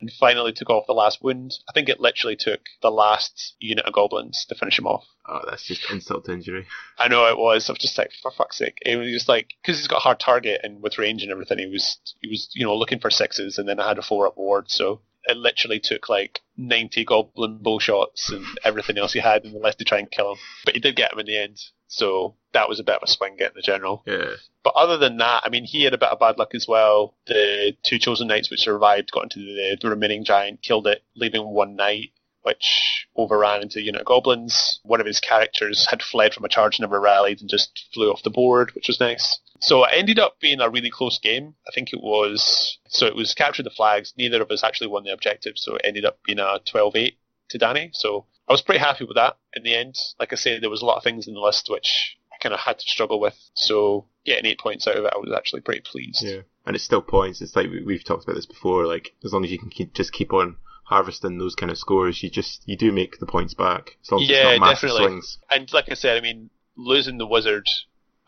and 0.00 0.10
finally 0.10 0.52
took 0.52 0.70
off 0.70 0.86
the 0.86 0.92
last 0.92 1.22
wound. 1.22 1.54
I 1.68 1.72
think 1.72 1.88
it 1.88 2.00
literally 2.00 2.36
took 2.36 2.60
the 2.82 2.90
last 2.90 3.54
unit 3.58 3.84
of 3.84 3.92
goblins 3.92 4.44
to 4.48 4.54
finish 4.54 4.78
him 4.78 4.86
off. 4.86 5.04
Oh, 5.26 5.40
that's 5.48 5.64
just 5.64 5.90
insult 5.90 6.26
to 6.26 6.32
injury. 6.32 6.66
I 6.98 7.08
know 7.08 7.26
it 7.26 7.38
was. 7.38 7.68
I 7.68 7.72
was 7.72 7.78
just 7.78 7.96
like, 7.96 8.10
for 8.22 8.30
fuck's 8.30 8.58
sake. 8.58 8.78
It 8.84 8.96
was 8.96 9.08
just 9.10 9.28
like, 9.28 9.54
because 9.62 9.78
he's 9.78 9.88
got 9.88 9.98
a 9.98 10.00
hard 10.00 10.20
target 10.20 10.60
and 10.62 10.82
with 10.82 10.98
range 10.98 11.22
and 11.22 11.32
everything, 11.32 11.58
he 11.58 11.66
was, 11.66 11.98
he 12.20 12.28
was, 12.28 12.50
you 12.54 12.64
know, 12.64 12.76
looking 12.76 13.00
for 13.00 13.10
sixes 13.10 13.58
and 13.58 13.68
then 13.68 13.80
I 13.80 13.88
had 13.88 13.98
a 13.98 14.02
four 14.02 14.26
up 14.26 14.36
ward. 14.36 14.70
So 14.70 15.00
it 15.24 15.36
literally 15.36 15.80
took 15.80 16.08
like 16.08 16.40
90 16.56 17.04
goblin 17.04 17.58
bow 17.58 17.78
shots 17.78 18.30
and 18.30 18.44
everything 18.64 18.98
else 18.98 19.12
he 19.12 19.20
had 19.20 19.44
in 19.44 19.52
the 19.52 19.58
list 19.58 19.78
to 19.78 19.84
try 19.84 19.98
and 19.98 20.10
kill 20.10 20.32
him. 20.32 20.38
But 20.64 20.74
he 20.74 20.80
did 20.80 20.96
get 20.96 21.12
him 21.12 21.18
in 21.18 21.26
the 21.26 21.38
end. 21.38 21.60
So 21.94 22.34
that 22.52 22.68
was 22.68 22.80
a 22.80 22.84
bit 22.84 22.96
of 22.96 23.02
a 23.04 23.10
swing 23.10 23.36
getting 23.36 23.54
the 23.54 23.62
general. 23.62 24.02
Yeah. 24.04 24.34
But 24.64 24.74
other 24.74 24.96
than 24.96 25.18
that, 25.18 25.42
I 25.44 25.48
mean, 25.48 25.64
he 25.64 25.84
had 25.84 25.94
a 25.94 25.98
bit 25.98 26.08
of 26.08 26.18
bad 26.18 26.38
luck 26.38 26.54
as 26.54 26.66
well. 26.66 27.14
The 27.26 27.76
two 27.84 27.98
chosen 27.98 28.26
knights 28.26 28.50
which 28.50 28.60
survived 28.60 29.12
got 29.12 29.24
into 29.24 29.38
the, 29.38 29.76
the 29.80 29.90
remaining 29.90 30.24
giant, 30.24 30.62
killed 30.62 30.88
it, 30.88 31.04
leaving 31.14 31.46
one 31.46 31.76
knight, 31.76 32.10
which 32.42 33.06
overran 33.16 33.62
into 33.62 33.80
unit 33.80 34.00
of 34.00 34.06
goblins. 34.06 34.80
One 34.82 35.00
of 35.00 35.06
his 35.06 35.20
characters 35.20 35.86
had 35.88 36.02
fled 36.02 36.34
from 36.34 36.44
a 36.44 36.48
charge, 36.48 36.80
never 36.80 37.00
rallied, 37.00 37.40
and 37.40 37.48
just 37.48 37.88
flew 37.94 38.10
off 38.10 38.24
the 38.24 38.30
board, 38.30 38.74
which 38.74 38.88
was 38.88 38.98
nice. 38.98 39.38
So 39.60 39.84
it 39.84 39.90
ended 39.92 40.18
up 40.18 40.40
being 40.40 40.60
a 40.60 40.68
really 40.68 40.90
close 40.90 41.18
game. 41.20 41.54
I 41.68 41.70
think 41.72 41.92
it 41.92 42.02
was, 42.02 42.78
so 42.88 43.06
it 43.06 43.14
was 43.14 43.34
capture 43.34 43.62
the 43.62 43.70
flags. 43.70 44.12
Neither 44.18 44.42
of 44.42 44.50
us 44.50 44.64
actually 44.64 44.88
won 44.88 45.04
the 45.04 45.12
objective, 45.12 45.54
so 45.56 45.76
it 45.76 45.82
ended 45.84 46.04
up 46.04 46.18
being 46.24 46.40
a 46.40 46.58
12-8 46.66 47.14
to 47.50 47.58
Danny. 47.58 47.90
So 47.92 48.26
I 48.48 48.52
was 48.52 48.62
pretty 48.62 48.80
happy 48.80 49.04
with 49.04 49.16
that 49.16 49.36
in 49.54 49.62
the 49.62 49.74
end. 49.74 49.96
Like 50.20 50.32
I 50.32 50.36
said, 50.36 50.62
there 50.62 50.70
was 50.70 50.82
a 50.82 50.86
lot 50.86 50.96
of 50.98 51.02
things 51.02 51.26
in 51.26 51.34
the 51.34 51.40
list 51.40 51.68
which 51.70 52.16
I 52.32 52.36
kind 52.42 52.52
of 52.54 52.60
had 52.60 52.78
to 52.78 52.88
struggle 52.88 53.20
with. 53.20 53.36
So 53.54 54.06
getting 54.26 54.46
eight 54.46 54.58
points 54.60 54.86
out 54.86 54.96
of 54.96 55.04
it, 55.04 55.12
I 55.14 55.18
was 55.18 55.32
actually 55.36 55.62
pretty 55.62 55.80
pleased. 55.80 56.22
Yeah. 56.22 56.40
And 56.66 56.74
it's 56.76 56.84
still 56.84 57.02
points. 57.02 57.40
It's 57.40 57.56
like 57.56 57.70
we- 57.70 57.82
we've 57.84 58.04
talked 58.04 58.24
about 58.24 58.34
this 58.36 58.46
before. 58.46 58.86
Like 58.86 59.14
as 59.24 59.32
long 59.32 59.44
as 59.44 59.50
you 59.50 59.58
can 59.58 59.70
keep, 59.70 59.94
just 59.94 60.12
keep 60.12 60.32
on 60.32 60.56
harvesting 60.84 61.38
those 61.38 61.54
kind 61.54 61.70
of 61.72 61.78
scores, 61.78 62.22
you 62.22 62.28
just 62.30 62.62
you 62.66 62.76
do 62.76 62.92
make 62.92 63.18
the 63.18 63.26
points 63.26 63.54
back. 63.54 63.96
As 64.02 64.10
long 64.12 64.22
as 64.22 64.28
Yeah, 64.28 64.50
it's 64.50 64.60
not 64.60 64.66
massive 64.66 64.88
definitely. 64.90 65.06
swings. 65.08 65.38
And 65.50 65.72
like 65.72 65.90
I 65.90 65.94
said, 65.94 66.16
I 66.18 66.20
mean, 66.20 66.50
losing 66.76 67.16
the 67.18 67.26
wizard, 67.26 67.66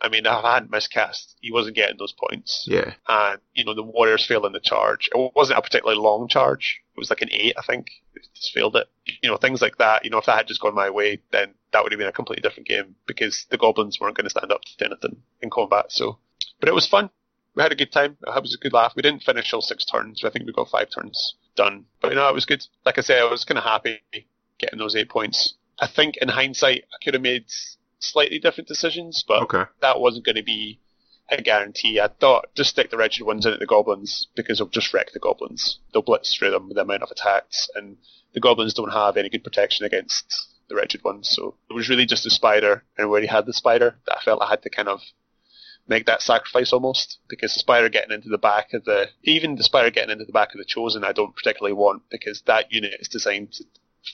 I 0.01 0.09
mean, 0.09 0.25
if 0.27 0.33
I 0.33 0.55
hadn't 0.55 0.71
miscast, 0.71 1.37
he 1.41 1.51
wasn't 1.53 1.77
getting 1.77 1.97
those 1.99 2.13
points. 2.13 2.65
Yeah. 2.69 2.95
And, 3.09 3.41
you 3.55 3.65
know, 3.65 3.75
the 3.75 3.83
warriors 3.83 4.25
failing 4.27 4.53
the 4.53 4.61
charge. 4.61 5.09
It 5.15 5.33
wasn't 5.35 5.59
a 5.59 5.63
particularly 5.63 5.99
long 6.01 6.29
charge. 6.29 6.81
It 6.97 7.01
was 7.01 7.11
like 7.11 7.23
an 7.23 7.29
eight, 7.33 7.55
I 7.59 7.63
think. 7.63 7.89
Just 8.35 8.53
failed 8.53 8.77
it. 8.77 8.89
You 9.23 9.31
know, 9.31 9.37
things 9.37 9.61
like 9.61 9.77
that. 9.79 10.05
You 10.05 10.11
know, 10.11 10.19
if 10.19 10.27
that 10.27 10.37
had 10.37 10.47
just 10.49 10.61
gone 10.61 10.75
my 10.75 10.89
way, 10.91 11.21
then 11.31 11.55
that 11.73 11.83
would 11.83 11.93
have 11.93 11.99
been 11.99 12.09
a 12.09 12.13
completely 12.13 12.43
different 12.43 12.69
game 12.69 12.95
because 13.07 13.47
the 13.51 13.59
goblins 13.59 13.99
weren't 14.01 14.17
going 14.17 14.25
to 14.25 14.31
stand 14.31 14.51
up 14.51 14.63
to 14.63 14.85
anything 14.87 15.17
in 15.43 15.51
combat. 15.51 15.87
So, 15.93 16.19
but 16.61 16.69
it 16.69 16.75
was 16.75 16.87
fun. 16.87 17.11
We 17.55 17.63
had 17.63 17.73
a 17.73 17.77
good 17.77 17.93
time. 17.93 18.17
It 18.27 18.43
was 18.43 18.55
a 18.55 18.59
good 18.63 18.73
laugh. 18.73 18.93
We 18.97 19.03
didn't 19.03 19.23
finish 19.23 19.53
all 19.53 19.63
six 19.63 19.85
turns. 19.85 20.25
I 20.25 20.31
think 20.31 20.47
we 20.47 20.53
got 20.53 20.69
five 20.69 20.89
turns 20.91 21.35
done. 21.55 21.85
But 22.01 22.11
you 22.11 22.17
know, 22.17 22.29
it 22.29 22.35
was 22.35 22.45
good. 22.47 22.65
Like 22.85 22.99
I 22.99 23.03
say, 23.03 23.19
I 23.21 23.25
was 23.25 23.45
kind 23.45 23.59
of 23.59 23.65
happy 23.65 24.01
getting 24.59 24.79
those 24.79 24.97
eight 24.97 25.09
points. 25.09 25.55
I 25.79 25.87
think 25.87 26.17
in 26.19 26.29
hindsight, 26.29 26.85
I 26.93 27.05
could 27.05 27.15
have 27.15 27.23
made 27.23 27.45
slightly 27.99 28.39
different 28.39 28.69
decisions, 28.69 29.25
but 29.27 29.43
Okay. 29.43 29.65
that 29.81 30.01
wasn't 30.01 30.25
going 30.25 30.37
to 30.37 30.43
be 30.43 30.81
a 31.29 31.43
guarantee. 31.43 32.01
I 32.01 32.09
thought 32.09 32.55
just 32.55 32.71
stick 32.71 32.91
the 32.91 32.97
wretched 32.97 33.25
ones 33.25 33.47
in 33.47 33.53
at 33.53 33.59
the 33.59 33.67
goblins 33.67 34.29
because 34.37 34.59
they'll 34.59 34.69
just 34.69 34.93
wreck 34.95 35.13
the 35.13 35.19
goblins. 35.19 35.79
They'll 35.93 36.03
blitz 36.03 36.37
through 36.37 36.51
them 36.51 36.69
with 36.69 36.77
the 36.77 36.83
amount 36.83 37.03
of 37.03 37.11
attacks, 37.11 37.69
and 37.75 37.97
the 38.33 38.41
goblins 38.41 38.75
don't 38.75 38.93
have 38.93 39.17
any 39.17 39.29
good 39.29 39.45
protection 39.45 39.87
against 39.87 40.49
the 40.69 40.77
wretched 40.77 41.05
ones. 41.05 41.29
So 41.29 41.57
it 41.71 41.75
was 41.75 41.89
really 41.89 42.07
just 42.07 42.25
the 42.25 42.31
spider, 42.31 42.85
and 42.97 43.11
where 43.11 43.21
he 43.21 43.27
had 43.27 43.47
the 43.47 43.53
spider, 43.53 43.97
that 44.07 44.19
I 44.19 44.21
felt 44.25 44.43
I 44.43 44.49
had 44.49 44.63
to 44.63 44.71
kind 44.71 44.89
of 44.89 45.01
make 45.89 46.07
that 46.07 46.23
sacrifice 46.23 46.73
almost 46.73 47.19
because 47.29 47.55
the 47.55 47.61
spider 47.61 47.89
getting 47.89 48.13
into 48.13 48.29
the 48.29 48.39
back 48.39 48.73
of 48.73 48.85
the 48.85 49.09
even 49.23 49.55
the 49.55 49.63
spider 49.63 49.91
getting 49.91 50.11
into 50.11 50.25
the 50.25 50.33
back 50.33 50.53
of 50.53 50.59
the 50.59 50.65
chosen 50.65 51.05
I 51.05 51.13
don't 51.13 51.35
particularly 51.37 51.75
want 51.75 52.03
because 52.11 52.43
that 52.47 52.73
unit 52.73 52.95
is 52.99 53.09
designed 53.09 53.53
to 53.53 53.65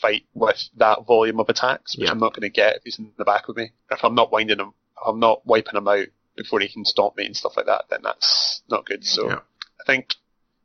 fight 0.00 0.24
with 0.34 0.68
that 0.76 1.06
volume 1.06 1.40
of 1.40 1.48
attacks 1.48 1.96
which 1.96 2.06
Yeah. 2.06 2.12
I'm 2.12 2.18
not 2.18 2.34
going 2.34 2.42
to 2.42 2.50
get 2.50 2.76
if 2.76 2.82
he's 2.84 2.98
in 2.98 3.10
the 3.16 3.24
back 3.24 3.48
of 3.48 3.56
me 3.56 3.72
if 3.90 4.04
I'm 4.04 4.14
not 4.14 4.30
winding 4.30 4.58
him 4.58 4.74
I'm 5.04 5.18
not 5.18 5.46
wiping 5.46 5.76
him 5.76 5.88
out 5.88 6.08
before 6.36 6.60
he 6.60 6.68
can 6.68 6.84
stop 6.84 7.16
me 7.16 7.26
and 7.26 7.36
stuff 7.36 7.56
like 7.56 7.66
that 7.66 7.84
then 7.90 8.00
that's 8.02 8.62
not 8.70 8.84
good 8.86 9.04
so 9.04 9.28
Yeah. 9.28 9.40
I 9.80 9.84
think 9.86 10.14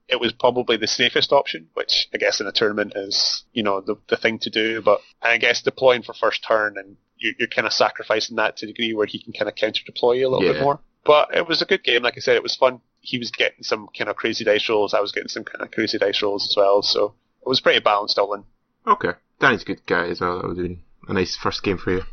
it 0.09 0.19
was 0.21 0.31
probably 0.31 0.77
the 0.77 0.87
safest 0.87 1.33
option, 1.33 1.67
which 1.73 2.07
I 2.13 2.17
guess 2.17 2.39
in 2.39 2.47
a 2.47 2.51
tournament 2.53 2.93
is, 2.95 3.43
you 3.51 3.61
know, 3.61 3.81
the, 3.81 3.95
the 4.07 4.15
thing 4.15 4.39
to 4.39 4.49
do. 4.49 4.81
But 4.81 5.01
and 5.21 5.33
I 5.33 5.37
guess 5.37 5.61
deploying 5.61 6.01
for 6.03 6.13
first 6.13 6.45
turn 6.47 6.77
and 6.77 6.95
you're, 7.17 7.33
you're 7.37 7.49
kind 7.49 7.67
of 7.67 7.73
sacrificing 7.73 8.37
that 8.37 8.55
to 8.57 8.65
a 8.65 8.67
degree 8.67 8.93
where 8.93 9.05
he 9.05 9.21
can 9.21 9.33
kind 9.33 9.49
of 9.49 9.55
counter 9.55 9.81
deploy 9.85 10.13
you 10.13 10.27
a 10.27 10.29
little 10.29 10.45
Yeah. 10.45 10.53
bit 10.53 10.61
more. 10.61 10.79
But 11.03 11.35
it 11.35 11.45
was 11.45 11.61
a 11.61 11.65
good 11.65 11.83
game. 11.83 12.03
Like 12.03 12.13
I 12.15 12.21
said, 12.21 12.37
it 12.37 12.43
was 12.43 12.55
fun. 12.55 12.79
He 13.01 13.17
was 13.17 13.31
getting 13.31 13.63
some 13.63 13.89
kind 13.97 14.09
of 14.09 14.15
crazy 14.15 14.45
dice 14.45 14.69
rolls. 14.69 14.93
I 14.93 15.01
was 15.01 15.11
getting 15.11 15.27
some 15.27 15.43
kind 15.43 15.61
of 15.61 15.71
crazy 15.71 15.97
dice 15.97 16.21
rolls 16.21 16.47
as 16.49 16.55
well. 16.55 16.81
So 16.83 17.15
it 17.45 17.49
was 17.49 17.59
pretty 17.59 17.79
balanced 17.81 18.17
all 18.17 18.33
in. 18.33 18.45
Okay. 18.85 19.11
Danny's 19.41 19.63
a 19.63 19.65
good 19.65 19.85
guy 19.87 20.07
as 20.07 20.21
well. 20.21 20.41
That 20.41 20.47
was 20.47 20.59
a 20.59 21.13
nice 21.13 21.35
first 21.35 21.63
game 21.63 21.79
for 21.79 21.91
you. 21.91 22.03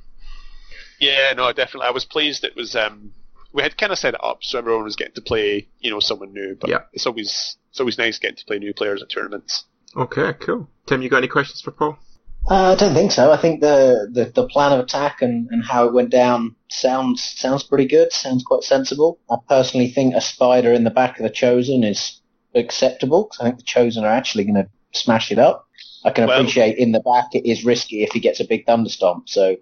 Yeah, 0.99 1.33
no, 1.37 1.53
definitely. 1.53 1.87
I 1.87 1.93
was 1.93 2.05
pleased 2.05 2.43
it 2.43 2.57
was, 2.57 2.75
um, 2.75 3.13
we 3.55 3.63
had 3.63 3.79
kind 3.79 3.93
of 3.93 3.99
set 3.99 4.15
it 4.15 4.21
up 4.23 4.39
so 4.43 4.59
everyone 4.59 4.85
was 4.85 4.97
getting 4.97 5.15
to 5.15 5.23
play, 5.23 5.69
you 5.79 5.91
know, 5.91 6.01
someone 6.01 6.33
new. 6.35 6.57
But 6.61 6.69
Yeah. 6.71 6.81
it's 6.93 7.07
always, 7.07 7.57
it's 7.71 7.81
always 7.81 7.97
nice 7.97 8.19
getting 8.19 8.37
to 8.37 8.45
play 8.45 8.59
new 8.59 8.75
players 8.75 9.01
at 9.01 9.09
tournaments. 9.09 9.65
Okay, 9.97 10.33
cool. 10.41 10.69
Tim, 10.87 11.01
you 11.03 11.09
got 11.09 11.19
any 11.19 11.29
questions 11.29 11.61
for 11.61 11.71
Paul? 11.71 11.97
Uh, 12.51 12.73
I 12.73 12.75
don't 12.75 12.93
think 12.93 13.13
so. 13.13 13.31
I 13.33 13.37
think 13.39 13.61
the, 13.63 14.09
the, 14.13 14.25
the 14.27 14.47
plan 14.49 14.73
of 14.73 14.81
attack 14.81 15.23
and, 15.23 15.49
and 15.51 15.65
how 15.65 15.87
it 15.87 15.95
went 15.95 16.11
down 16.11 16.57
sounds 16.69 17.23
sounds 17.37 17.63
pretty 17.63 17.87
good. 17.87 18.13
Sounds 18.13 18.43
quite 18.43 18.65
sensible. 18.65 19.19
I 19.31 19.37
personally 19.49 19.89
think 19.89 20.15
a 20.15 20.21
spider 20.21 20.73
in 20.73 20.85
the 20.85 20.91
back 20.91 21.19
of 21.19 21.23
the 21.23 21.31
chosen 21.31 21.83
is 21.85 22.21
acceptable 22.55 23.25
'cause 23.25 23.39
I 23.41 23.45
think 23.45 23.57
the 23.59 23.63
chosen 23.65 24.05
are 24.05 24.13
actually 24.13 24.45
going 24.45 24.57
to 24.57 24.69
smash 24.93 25.33
it 25.33 25.39
up. 25.39 25.67
I 26.05 26.11
can 26.11 26.27
Well- 26.27 26.39
appreciate 26.39 26.77
in 26.77 26.93
the 26.93 27.01
back 27.01 27.35
it 27.35 27.49
is 27.49 27.65
risky 27.65 28.03
if 28.03 28.13
he 28.13 28.21
gets 28.21 28.41
a 28.41 28.45
big 28.45 28.67
thunderstomp. 28.67 29.23
So 29.29 29.57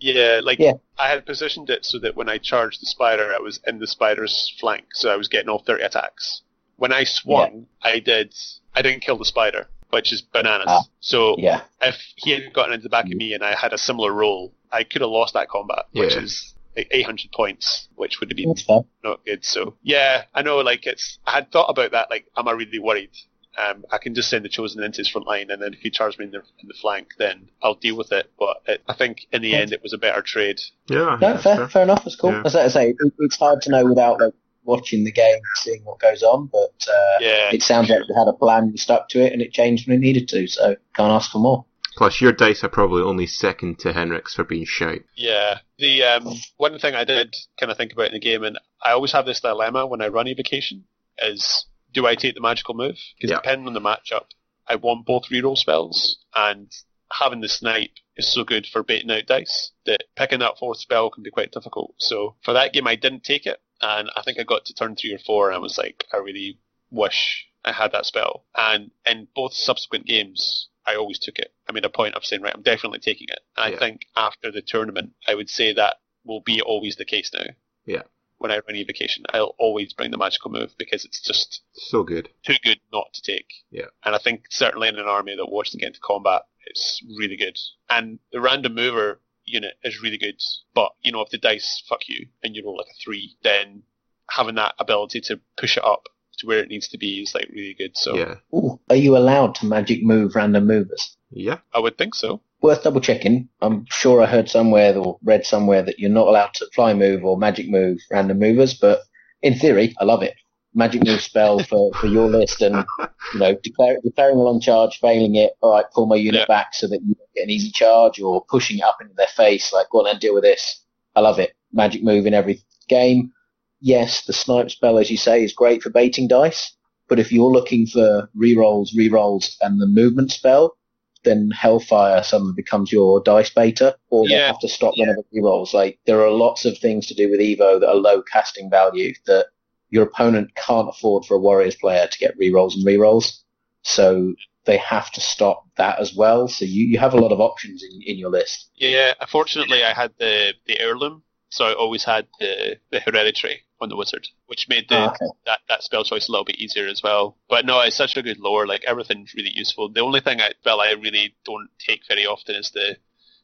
Yeah, 0.00 0.40
like 0.42 0.58
Yeah. 0.58 0.74
I 0.98 1.08
had 1.08 1.26
positioned 1.26 1.70
it 1.70 1.84
so 1.84 1.98
that 2.00 2.16
when 2.16 2.28
I 2.28 2.38
charged 2.38 2.80
the 2.82 2.86
spider, 2.86 3.32
I 3.34 3.38
was 3.38 3.60
in 3.66 3.78
the 3.78 3.86
spider's 3.86 4.52
flank, 4.58 4.86
so 4.94 5.10
I 5.10 5.16
was 5.16 5.28
getting 5.28 5.48
all 5.48 5.60
thirty 5.60 5.82
attacks. 5.84 6.42
When 6.76 6.92
I 6.92 7.04
swung, 7.04 7.66
I 7.82 7.98
did 7.98 8.34
I 8.74 8.82
didn't 8.82 9.00
kill 9.02 9.18
the 9.18 9.24
spider, 9.24 9.68
which 9.90 10.12
is 10.12 10.22
bananas. 10.22 10.66
Ah. 10.68 10.82
so 11.00 11.36
yeah, 11.38 11.62
if 11.82 11.96
he 12.16 12.30
had 12.30 12.52
gotten 12.52 12.72
into 12.72 12.84
the 12.84 12.88
back 12.88 13.04
of 13.06 13.12
me 13.12 13.34
and 13.34 13.44
I 13.44 13.54
had 13.54 13.72
a 13.72 13.78
similar 13.78 14.12
roll, 14.12 14.54
I 14.72 14.84
could 14.84 15.02
have 15.02 15.10
lost 15.10 15.34
that 15.34 15.48
combat, 15.48 15.86
which 15.92 16.14
is 16.14 16.54
like 16.76 16.88
800 16.90 17.32
points, 17.32 17.88
which 17.96 18.20
would 18.20 18.30
have 18.30 18.36
been 18.36 18.54
not 19.02 19.24
good. 19.24 19.44
So 19.44 19.76
yeah, 19.82 20.24
I 20.34 20.42
know. 20.42 20.58
Like 20.58 20.86
it's, 20.86 21.18
I 21.26 21.32
had 21.32 21.50
thought 21.50 21.66
about 21.68 21.92
that. 21.92 22.10
Like, 22.10 22.26
am 22.36 22.48
I 22.48 22.52
really 22.52 22.78
worried? 22.78 23.10
Um, 23.58 23.84
I 23.90 23.98
can 23.98 24.14
just 24.14 24.30
send 24.30 24.44
the 24.44 24.48
chosen 24.48 24.82
into 24.82 24.98
his 24.98 25.08
front 25.08 25.26
line, 25.26 25.50
and 25.50 25.60
then 25.60 25.74
if 25.74 25.80
he 25.80 25.90
charges 25.90 26.18
me 26.18 26.26
in 26.26 26.30
the, 26.30 26.38
in 26.38 26.68
the 26.68 26.74
flank, 26.74 27.08
then 27.18 27.48
I'll 27.62 27.74
deal 27.74 27.96
with 27.96 28.12
it. 28.12 28.30
But 28.38 28.62
it, 28.66 28.82
I 28.88 28.94
think 28.94 29.26
in 29.32 29.42
the 29.42 29.54
end, 29.54 29.72
it 29.72 29.82
was 29.82 29.92
a 29.92 29.98
better 29.98 30.22
trade. 30.22 30.60
Yeah. 30.88 31.16
No, 31.16 31.16
that's 31.18 31.42
fair, 31.42 31.68
fair 31.68 31.82
enough. 31.82 32.06
It's 32.06 32.16
cool. 32.16 32.30
Yeah. 32.30 32.42
As 32.44 32.54
I 32.54 32.68
say, 32.68 32.90
it, 32.90 33.12
it's 33.18 33.36
hard 33.36 33.62
to 33.62 33.70
know 33.70 33.84
without 33.84 34.20
like, 34.20 34.34
watching 34.64 35.04
the 35.04 35.12
game 35.12 35.40
seeing 35.56 35.82
what 35.84 35.98
goes 35.98 36.22
on. 36.22 36.46
But 36.46 36.86
uh, 36.88 37.18
Yeah, 37.20 37.50
it 37.52 37.62
sounds 37.62 37.90
like 37.90 38.02
you 38.08 38.14
had 38.14 38.28
a 38.28 38.32
plan, 38.32 38.70
you 38.70 38.76
stuck 38.76 39.08
to 39.10 39.20
it, 39.24 39.32
and 39.32 39.42
it 39.42 39.52
changed 39.52 39.88
when 39.88 39.96
it 39.96 40.00
needed 40.00 40.28
to. 40.28 40.46
So 40.46 40.76
can't 40.94 41.12
ask 41.12 41.30
for 41.32 41.38
more. 41.38 41.64
Plus, 41.96 42.20
your 42.20 42.32
dice 42.32 42.62
are 42.62 42.68
probably 42.68 43.02
only 43.02 43.26
second 43.26 43.80
to 43.80 43.92
Henrik's 43.92 44.34
for 44.34 44.44
being 44.44 44.64
shite. 44.64 45.04
yeah. 45.16 45.58
The 45.78 46.02
um, 46.04 46.34
one 46.56 46.78
thing 46.78 46.94
I 46.94 47.04
did 47.04 47.34
kind 47.58 47.72
of 47.72 47.78
think 47.78 47.92
about 47.92 48.06
in 48.06 48.12
the 48.12 48.20
game, 48.20 48.44
and 48.44 48.58
I 48.82 48.92
always 48.92 49.12
have 49.12 49.26
this 49.26 49.40
dilemma 49.40 49.86
when 49.86 50.02
I 50.02 50.08
run 50.08 50.28
evocation, 50.28 50.84
is 51.22 51.66
do 51.92 52.06
I 52.06 52.14
take 52.14 52.34
the 52.34 52.40
magical 52.40 52.74
move? 52.74 52.98
Because 53.16 53.30
Yeah. 53.30 53.36
depending 53.36 53.66
on 53.66 53.74
the 53.74 53.80
matchup, 53.80 54.26
I 54.66 54.76
want 54.76 55.06
both 55.06 55.24
reroll 55.30 55.58
spells, 55.58 56.18
and 56.34 56.70
having 57.12 57.40
the 57.40 57.48
snipe 57.48 57.92
is 58.16 58.32
so 58.32 58.44
good 58.44 58.66
for 58.66 58.82
baiting 58.84 59.10
out 59.10 59.26
dice 59.26 59.72
that 59.86 60.04
picking 60.14 60.38
that 60.40 60.58
fourth 60.58 60.78
spell 60.78 61.10
can 61.10 61.22
be 61.24 61.30
quite 61.30 61.50
difficult. 61.52 61.94
So 61.98 62.36
for 62.42 62.52
that 62.52 62.72
game, 62.72 62.86
I 62.86 62.94
didn't 62.96 63.24
take 63.24 63.46
it, 63.46 63.60
and 63.80 64.10
I 64.14 64.22
think 64.22 64.38
I 64.38 64.44
got 64.44 64.64
to 64.66 64.74
turn 64.74 64.94
three 64.94 65.14
or 65.14 65.18
four, 65.18 65.48
and 65.48 65.56
I 65.56 65.58
was 65.58 65.76
like, 65.76 66.06
I 66.12 66.18
really 66.18 66.58
wish 66.90 67.46
I 67.64 67.72
had 67.72 67.92
that 67.92 68.06
spell. 68.06 68.46
And 68.56 68.90
in 69.06 69.26
both 69.34 69.54
subsequent 69.54 70.06
games, 70.06 70.68
I 70.86 70.94
always 70.94 71.18
took 71.18 71.38
it. 71.38 71.52
I 71.68 71.72
made 71.72 71.84
a 71.84 71.90
point 71.90 72.14
of 72.14 72.24
saying, 72.24 72.42
right, 72.42 72.54
I'm 72.54 72.62
definitely 72.62 73.00
taking 73.00 73.28
it. 73.28 73.40
And 73.56 73.70
Yeah. 73.72 73.76
I 73.76 73.78
think 73.78 74.06
after 74.16 74.50
the 74.50 74.62
tournament, 74.62 75.12
I 75.26 75.34
would 75.34 75.50
say 75.50 75.72
that 75.72 75.96
will 76.24 76.40
be 76.40 76.62
always 76.62 76.96
the 76.96 77.04
case 77.04 77.30
now. 77.32 77.44
Yeah. 77.86 78.02
When 78.40 78.50
I 78.50 78.60
run 78.66 78.74
evocation, 78.76 79.24
I'll 79.34 79.54
always 79.58 79.92
bring 79.92 80.10
the 80.10 80.16
magical 80.16 80.50
move 80.50 80.74
because 80.78 81.04
it's 81.04 81.20
just 81.20 81.60
So 81.74 82.02
good. 82.02 82.30
too 82.42 82.54
good 82.64 82.80
not 82.90 83.12
to 83.12 83.20
take. 83.22 83.44
Yeah. 83.70 83.86
And 84.02 84.14
I 84.14 84.18
think 84.18 84.44
certainly 84.48 84.88
in 84.88 84.98
an 84.98 85.04
army 85.06 85.36
that 85.36 85.50
wants 85.50 85.72
to 85.72 85.76
get 85.76 85.88
into 85.88 86.00
combat, 86.02 86.42
it's 86.64 87.02
really 87.18 87.36
good. 87.36 87.58
And 87.90 88.18
the 88.32 88.40
random 88.40 88.74
mover 88.74 89.20
unit 89.44 89.74
is 89.84 90.02
really 90.02 90.16
good. 90.16 90.40
But, 90.74 90.92
you 91.02 91.12
know, 91.12 91.20
if 91.20 91.28
the 91.28 91.36
dice 91.36 91.82
fuck 91.86 92.08
you 92.08 92.28
and 92.42 92.56
you 92.56 92.64
roll 92.64 92.78
like 92.78 92.86
a 92.86 92.96
three, 93.04 93.36
then 93.42 93.82
having 94.30 94.54
that 94.54 94.74
ability 94.78 95.20
to 95.22 95.38
push 95.58 95.76
it 95.76 95.84
up 95.84 96.04
to 96.38 96.46
where 96.46 96.60
it 96.60 96.68
needs 96.70 96.88
to 96.88 96.98
be 96.98 97.20
is 97.20 97.34
like 97.34 97.48
really 97.52 97.74
good. 97.74 97.94
So 97.94 98.16
Yeah. 98.16 98.36
Ooh, 98.54 98.80
are 98.88 98.96
you 98.96 99.18
allowed 99.18 99.54
to 99.56 99.66
magic 99.66 100.02
move 100.02 100.34
random 100.34 100.66
movers? 100.66 101.14
Yeah. 101.30 101.58
I 101.74 101.78
would 101.78 101.98
think 101.98 102.14
so. 102.14 102.40
Worth 102.62 102.82
double 102.82 103.00
checking. 103.00 103.48
I'm 103.62 103.86
sure 103.88 104.20
I 104.22 104.26
heard 104.26 104.50
somewhere 104.50 104.96
or 104.96 105.18
read 105.22 105.46
somewhere 105.46 105.82
that 105.82 105.98
you're 105.98 106.10
not 106.10 106.26
allowed 106.28 106.52
to 106.54 106.66
fly 106.74 106.92
move 106.92 107.24
or 107.24 107.38
magic 107.38 107.70
move 107.70 107.98
random 108.10 108.38
movers, 108.38 108.74
but 108.74 109.00
in 109.42 109.54
theory, 109.58 109.94
I 109.98 110.04
love 110.04 110.22
it. 110.22 110.34
Magic 110.74 111.04
move 111.04 111.22
spell 111.22 111.58
for, 111.70 111.90
for 111.94 112.06
your 112.06 112.28
list 112.28 112.60
and, 112.60 112.84
you 113.32 113.40
know, 113.40 113.54
declare, 113.62 113.96
declaring 114.04 114.36
a 114.36 114.42
long 114.42 114.60
charge, 114.60 114.98
failing 115.00 115.36
it, 115.36 115.52
all 115.62 115.72
right, 115.74 115.86
pull 115.94 116.04
my 116.06 116.16
unit 116.16 116.40
Yeah. 116.40 116.46
back 116.46 116.74
so 116.74 116.86
that 116.88 117.00
you 117.02 117.14
get 117.34 117.44
an 117.44 117.50
easy 117.50 117.70
charge 117.70 118.20
or 118.20 118.44
pushing 118.44 118.78
it 118.78 118.84
up 118.84 118.98
into 119.00 119.14
their 119.14 119.26
face, 119.28 119.72
like, 119.72 119.88
go 119.90 120.00
on 120.00 120.06
and 120.10 120.20
deal 120.20 120.34
with 120.34 120.42
this. 120.44 120.84
I 121.16 121.20
love 121.20 121.38
it. 121.38 121.54
Magic 121.72 122.02
move 122.02 122.26
in 122.26 122.34
every 122.34 122.60
game. 122.88 123.32
Yes, 123.80 124.26
the 124.26 124.34
snipe 124.34 124.70
spell, 124.70 124.98
as 124.98 125.10
you 125.10 125.16
say, 125.16 125.42
is 125.42 125.54
great 125.54 125.82
for 125.82 125.88
baiting 125.88 126.28
dice, 126.28 126.76
but 127.08 127.18
if 127.18 127.32
you're 127.32 127.50
looking 127.50 127.86
for 127.86 128.28
rerolls, 128.36 128.94
rerolls, 128.94 129.56
and 129.62 129.80
the 129.80 129.86
movement 129.86 130.30
spell, 130.30 130.76
then 131.22 131.50
Hellfire 131.50 132.22
suddenly 132.22 132.54
becomes 132.54 132.92
your 132.92 133.20
dice 133.22 133.50
beta, 133.50 133.96
or 134.08 134.26
they 134.26 134.34
Yeah. 134.34 134.46
have 134.46 134.60
to 134.60 134.68
stop 134.68 134.94
whenever 134.96 135.22
rerolls. 135.34 135.72
Like 135.74 135.98
there 136.06 136.24
are 136.24 136.30
lots 136.30 136.64
of 136.64 136.78
things 136.78 137.06
to 137.06 137.14
do 137.14 137.30
with 137.30 137.40
Evo 137.40 137.78
that 137.80 137.88
are 137.88 137.94
low 137.94 138.22
casting 138.22 138.70
value 138.70 139.12
that 139.26 139.46
your 139.90 140.04
opponent 140.04 140.54
can't 140.54 140.88
afford 140.88 141.24
for 141.24 141.34
a 141.34 141.38
Warriors 141.38 141.74
player 141.76 142.06
to 142.06 142.18
get 142.18 142.38
rerolls 142.38 142.74
and 142.74 142.86
rerolls. 142.86 143.40
So 143.82 144.34
they 144.64 144.76
have 144.78 145.10
to 145.12 145.20
stop 145.20 145.64
that 145.76 145.98
as 145.98 146.14
well. 146.14 146.48
So 146.48 146.64
you, 146.64 146.86
you 146.86 146.98
have 146.98 147.14
a 147.14 147.20
lot 147.20 147.32
of 147.32 147.40
options 147.40 147.82
in, 147.82 148.02
in 148.02 148.18
your 148.18 148.30
list. 148.30 148.70
Yeah, 148.76 149.14
unfortunately, 149.20 149.82
I 149.84 149.92
had 149.92 150.12
the 150.18 150.54
the 150.66 150.78
heirloom, 150.78 151.22
so 151.50 151.66
I 151.66 151.74
always 151.74 152.04
had 152.04 152.26
the 152.40 152.78
the 152.90 153.00
hereditary 153.00 153.62
on 153.80 153.88
the 153.88 153.96
wizard, 153.96 154.26
which 154.46 154.68
made 154.68 154.88
the 154.88 154.96
Ah, 154.96 155.08
okay. 155.10 155.26
that, 155.46 155.60
that 155.68 155.82
spell 155.82 156.04
choice 156.04 156.28
a 156.28 156.32
little 156.32 156.44
bit 156.44 156.56
easier 156.58 156.86
as 156.86 157.02
well. 157.02 157.36
But 157.48 157.64
no, 157.66 157.80
it's 157.80 157.96
such 157.96 158.16
a 158.16 158.22
good 158.22 158.38
lore. 158.38 158.66
Like 158.66 158.84
everything's 158.86 159.34
really 159.34 159.52
useful. 159.54 159.88
The 159.88 160.00
only 160.00 160.20
thing 160.20 160.40
I 160.40 160.52
feel 160.64 160.80
I 160.80 160.92
really 160.92 161.34
don't 161.44 161.68
take 161.78 162.02
very 162.08 162.26
often 162.26 162.56
is 162.56 162.70
the 162.72 162.96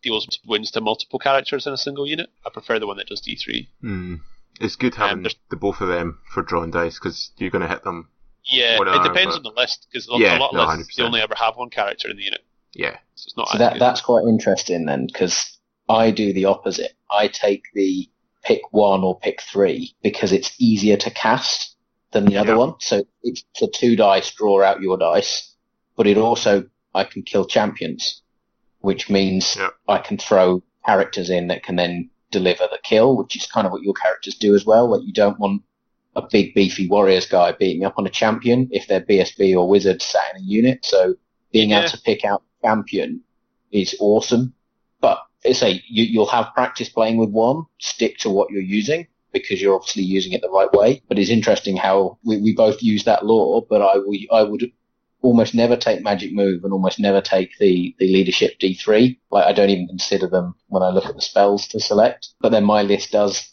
deals 0.03 0.27
wins 0.47 0.71
to 0.73 0.81
multiple 0.81 1.19
characters 1.19 1.67
in 1.67 1.73
a 1.73 1.79
single 1.79 2.07
unit. 2.07 2.29
I 2.45 2.51
prefer 2.51 2.79
the 2.79 2.87
one 2.87 2.99
that 2.99 3.07
does 3.09 3.21
D 3.23 3.37
three. 3.37 3.69
Hmm. 3.81 4.17
It's 4.61 4.77
good 4.77 4.95
having 4.95 5.23
there's- 5.23 5.37
the 5.51 5.57
both 5.57 5.81
of 5.81 5.89
them 5.89 6.19
for 6.33 6.43
drawing 6.43 6.71
dice 6.71 6.99
because 6.99 7.31
you're 7.39 7.51
going 7.51 7.63
to 7.63 7.69
hit 7.69 7.83
them. 7.85 8.09
Yeah, 8.45 8.79
What 8.79 8.89
it 8.89 9.03
depends 9.03 9.37
but- 9.37 9.47
on 9.49 9.55
the 9.55 9.61
list 9.61 9.87
because 9.91 10.07
Yeah, 10.13 10.39
a 10.39 10.41
lot 10.41 10.51
of 10.51 10.57
no, 10.57 10.65
lists 10.67 10.97
they 10.97 11.03
100%. 11.03 11.07
only 11.07 11.21
ever 11.21 11.35
have 11.35 11.57
one 11.57 11.69
character 11.71 12.09
in 12.09 12.17
the 12.17 12.23
unit, 12.23 12.43
Yeah. 12.75 12.93
so 13.17 13.25
it's 13.27 13.37
not 13.37 13.49
So 13.49 13.59
that 13.59 13.73
good. 13.75 13.83
that's 13.83 14.01
quite 14.01 14.23
interesting 14.25 14.87
then, 14.87 15.07
because 15.09 15.56
I 15.89 16.11
do 16.11 16.33
the 16.33 16.47
opposite. 16.47 16.93
I 17.11 17.29
take 17.29 17.65
the 17.75 18.09
pick 18.45 18.61
one 18.73 19.03
or 19.03 19.19
pick 19.19 19.41
three 19.43 19.95
because 20.03 20.33
it's 20.33 20.55
easier 20.59 20.97
to 20.97 21.11
cast 21.11 21.77
than 22.13 22.25
the 22.27 22.37
other 22.37 22.53
Yeah. 22.53 22.59
one. 22.59 22.75
So 22.81 23.05
it's 23.23 23.45
for 23.59 23.69
two 23.69 23.97
dice, 23.97 24.31
draw 24.31 24.63
out 24.63 24.81
your 24.81 24.97
dice, 24.97 25.55
but 25.97 26.07
it 26.07 26.17
also 26.17 26.65
I 26.95 27.05
can 27.05 27.23
kill 27.23 27.45
champions, 27.45 28.23
which 28.81 29.11
means 29.11 29.57
Yeah. 29.57 29.71
I 29.89 29.99
can 29.99 30.17
throw 30.17 30.63
characters 30.85 31.31
in 31.31 31.49
that 31.49 31.63
can 31.63 31.77
then 31.77 32.11
deliver 32.31 32.69
the 32.71 32.79
kill, 32.83 33.17
which 33.17 33.37
is 33.37 33.47
kind 33.47 33.67
of 33.67 33.73
what 33.73 33.83
your 33.83 33.95
characters 33.95 34.35
do 34.37 34.55
as 34.55 34.65
well. 34.65 34.89
Like 34.91 35.03
you 35.05 35.13
don't 35.13 35.39
want 35.39 35.63
a 36.15 36.23
big 36.23 36.55
beefy 36.55 36.89
warriors 36.89 37.27
guy 37.27 37.53
beating 37.53 37.85
up 37.85 37.95
on 37.99 38.07
a 38.07 38.11
champion 38.11 38.69
if 38.73 38.87
they're 38.87 39.01
BSB 39.03 39.55
or 39.55 39.69
wizard 39.69 40.01
sat 40.01 40.35
in 40.35 40.43
a 40.43 40.45
unit. 40.45 40.85
So 40.85 41.15
being 41.53 41.71
Yeah. 41.71 41.81
able 41.81 41.91
to 41.91 42.01
pick 42.01 42.25
out 42.25 42.43
champion 42.63 43.23
is 43.71 43.95
awesome. 44.01 44.55
Say 45.53 45.83
you, 45.89 46.05
you'll 46.05 46.27
have 46.27 46.53
practice 46.55 46.89
playing 46.89 47.17
with 47.19 47.31
one. 47.31 47.65
Stick 47.79 48.19
to 48.19 48.31
what 48.31 48.51
you're 48.51 48.63
using 48.63 49.07
because 49.33 49.61
you're 49.61 49.75
obviously 49.75 50.03
using 50.03 50.33
it 50.33 50.41
the 50.43 50.49
right 50.51 50.73
way. 50.73 51.03
But 51.09 51.19
it's 51.19 51.31
interesting 51.31 51.77
how 51.77 52.19
we, 52.25 52.39
we 52.39 52.55
both 52.55 52.83
use 52.83 53.05
that 53.05 53.25
law. 53.27 53.61
But 53.61 53.83
I 53.83 53.99
we, 53.99 54.29
I 54.33 54.43
would 54.43 54.71
almost 55.23 55.55
never 55.55 55.77
take 55.77 56.03
magic 56.03 56.33
move 56.33 56.63
and 56.63 56.73
almost 56.73 56.99
never 57.01 57.21
take 57.21 57.57
the 57.59 57.95
the 57.99 58.07
leadership 58.09 58.59
D3. 58.61 59.19
Like 59.31 59.45
I 59.47 59.53
don't 59.53 59.71
even 59.71 59.89
consider 59.89 60.27
them 60.29 60.55
when 60.69 60.83
I 60.83 60.91
look 60.91 61.07
at 61.07 61.15
the 61.15 61.23
spells 61.23 61.67
to 61.69 61.81
select. 61.81 62.29
But 62.41 62.51
then 62.51 62.65
my 62.65 62.83
list 62.83 63.13
does 63.13 63.49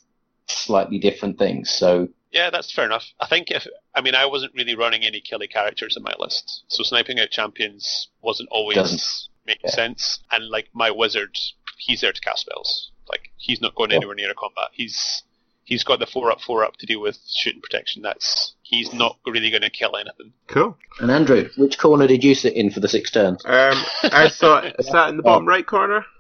slightly 0.48 1.00
different 1.00 1.38
things. 1.40 1.70
So 1.70 2.10
Yeah, 2.32 2.50
that's 2.50 2.72
fair 2.72 2.86
enough. 2.86 3.06
I 3.20 3.28
think 3.28 3.50
if 3.52 3.66
I 3.96 4.02
mean 4.02 4.16
I 4.16 4.26
wasn't 4.26 4.54
really 4.56 4.76
running 4.76 5.04
any 5.04 5.22
killy 5.22 5.48
characters 5.48 5.96
in 5.98 6.04
my 6.04 6.14
list, 6.20 6.64
so 6.68 6.84
sniping 6.84 7.20
out 7.20 7.30
champions 7.32 8.10
wasn't 8.22 8.50
always 8.52 8.76
Doesn't- 8.76 9.30
making 9.46 9.70
yeah. 9.70 9.76
sense. 9.76 10.20
And 10.32 10.48
like 10.50 10.70
my 10.74 10.90
wizard, 10.92 11.38
he's 11.86 12.02
there 12.02 12.14
to 12.14 12.22
cast 12.22 12.42
spells. 12.42 12.92
Like 13.10 13.32
he's 13.38 13.62
not 13.62 13.76
going 13.76 13.92
anywhere 13.92 14.16
near 14.16 14.32
a 14.32 14.36
combat. 14.36 14.70
He's 14.72 15.24
he's 15.66 15.84
got 15.84 16.00
the 16.00 16.06
four 16.06 16.32
up, 16.32 16.40
four 16.42 16.64
up 16.64 16.78
to 16.78 16.86
deal 16.86 17.02
with 17.02 17.18
shooting 17.36 17.62
protection. 17.62 18.02
That's 18.02 18.54
he's 18.64 18.94
not 18.94 19.18
really 19.26 19.50
going 19.50 19.62
to 19.62 19.70
kill 19.70 19.96
anything. 19.96 20.34
Cool. 20.48 20.78
and 21.00 21.12
Andrew, 21.12 21.50
which 21.58 21.78
corner 21.78 22.08
did 22.08 22.24
you 22.24 22.34
sit 22.36 22.54
in 22.54 22.70
for 22.72 22.80
the 22.80 22.88
six 22.88 23.12
turns? 23.12 23.44
Um, 23.46 23.76
I 24.04 24.30
saw 24.30 24.62
sat 24.82 25.10
in 25.10 25.18
the 25.18 25.24
bottom 25.24 25.48
right 25.48 25.66
corner. 25.66 26.06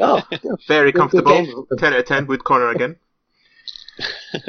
Oh, 0.00 0.20
Very 0.68 0.92
Good- 0.92 1.10
good 1.10 1.24
comfortable. 1.24 1.66
Ten 1.78 1.94
out 1.94 2.00
of 2.00 2.04
ten. 2.06 2.26
Wood 2.26 2.44
corner 2.44 2.68
again. 2.68 2.96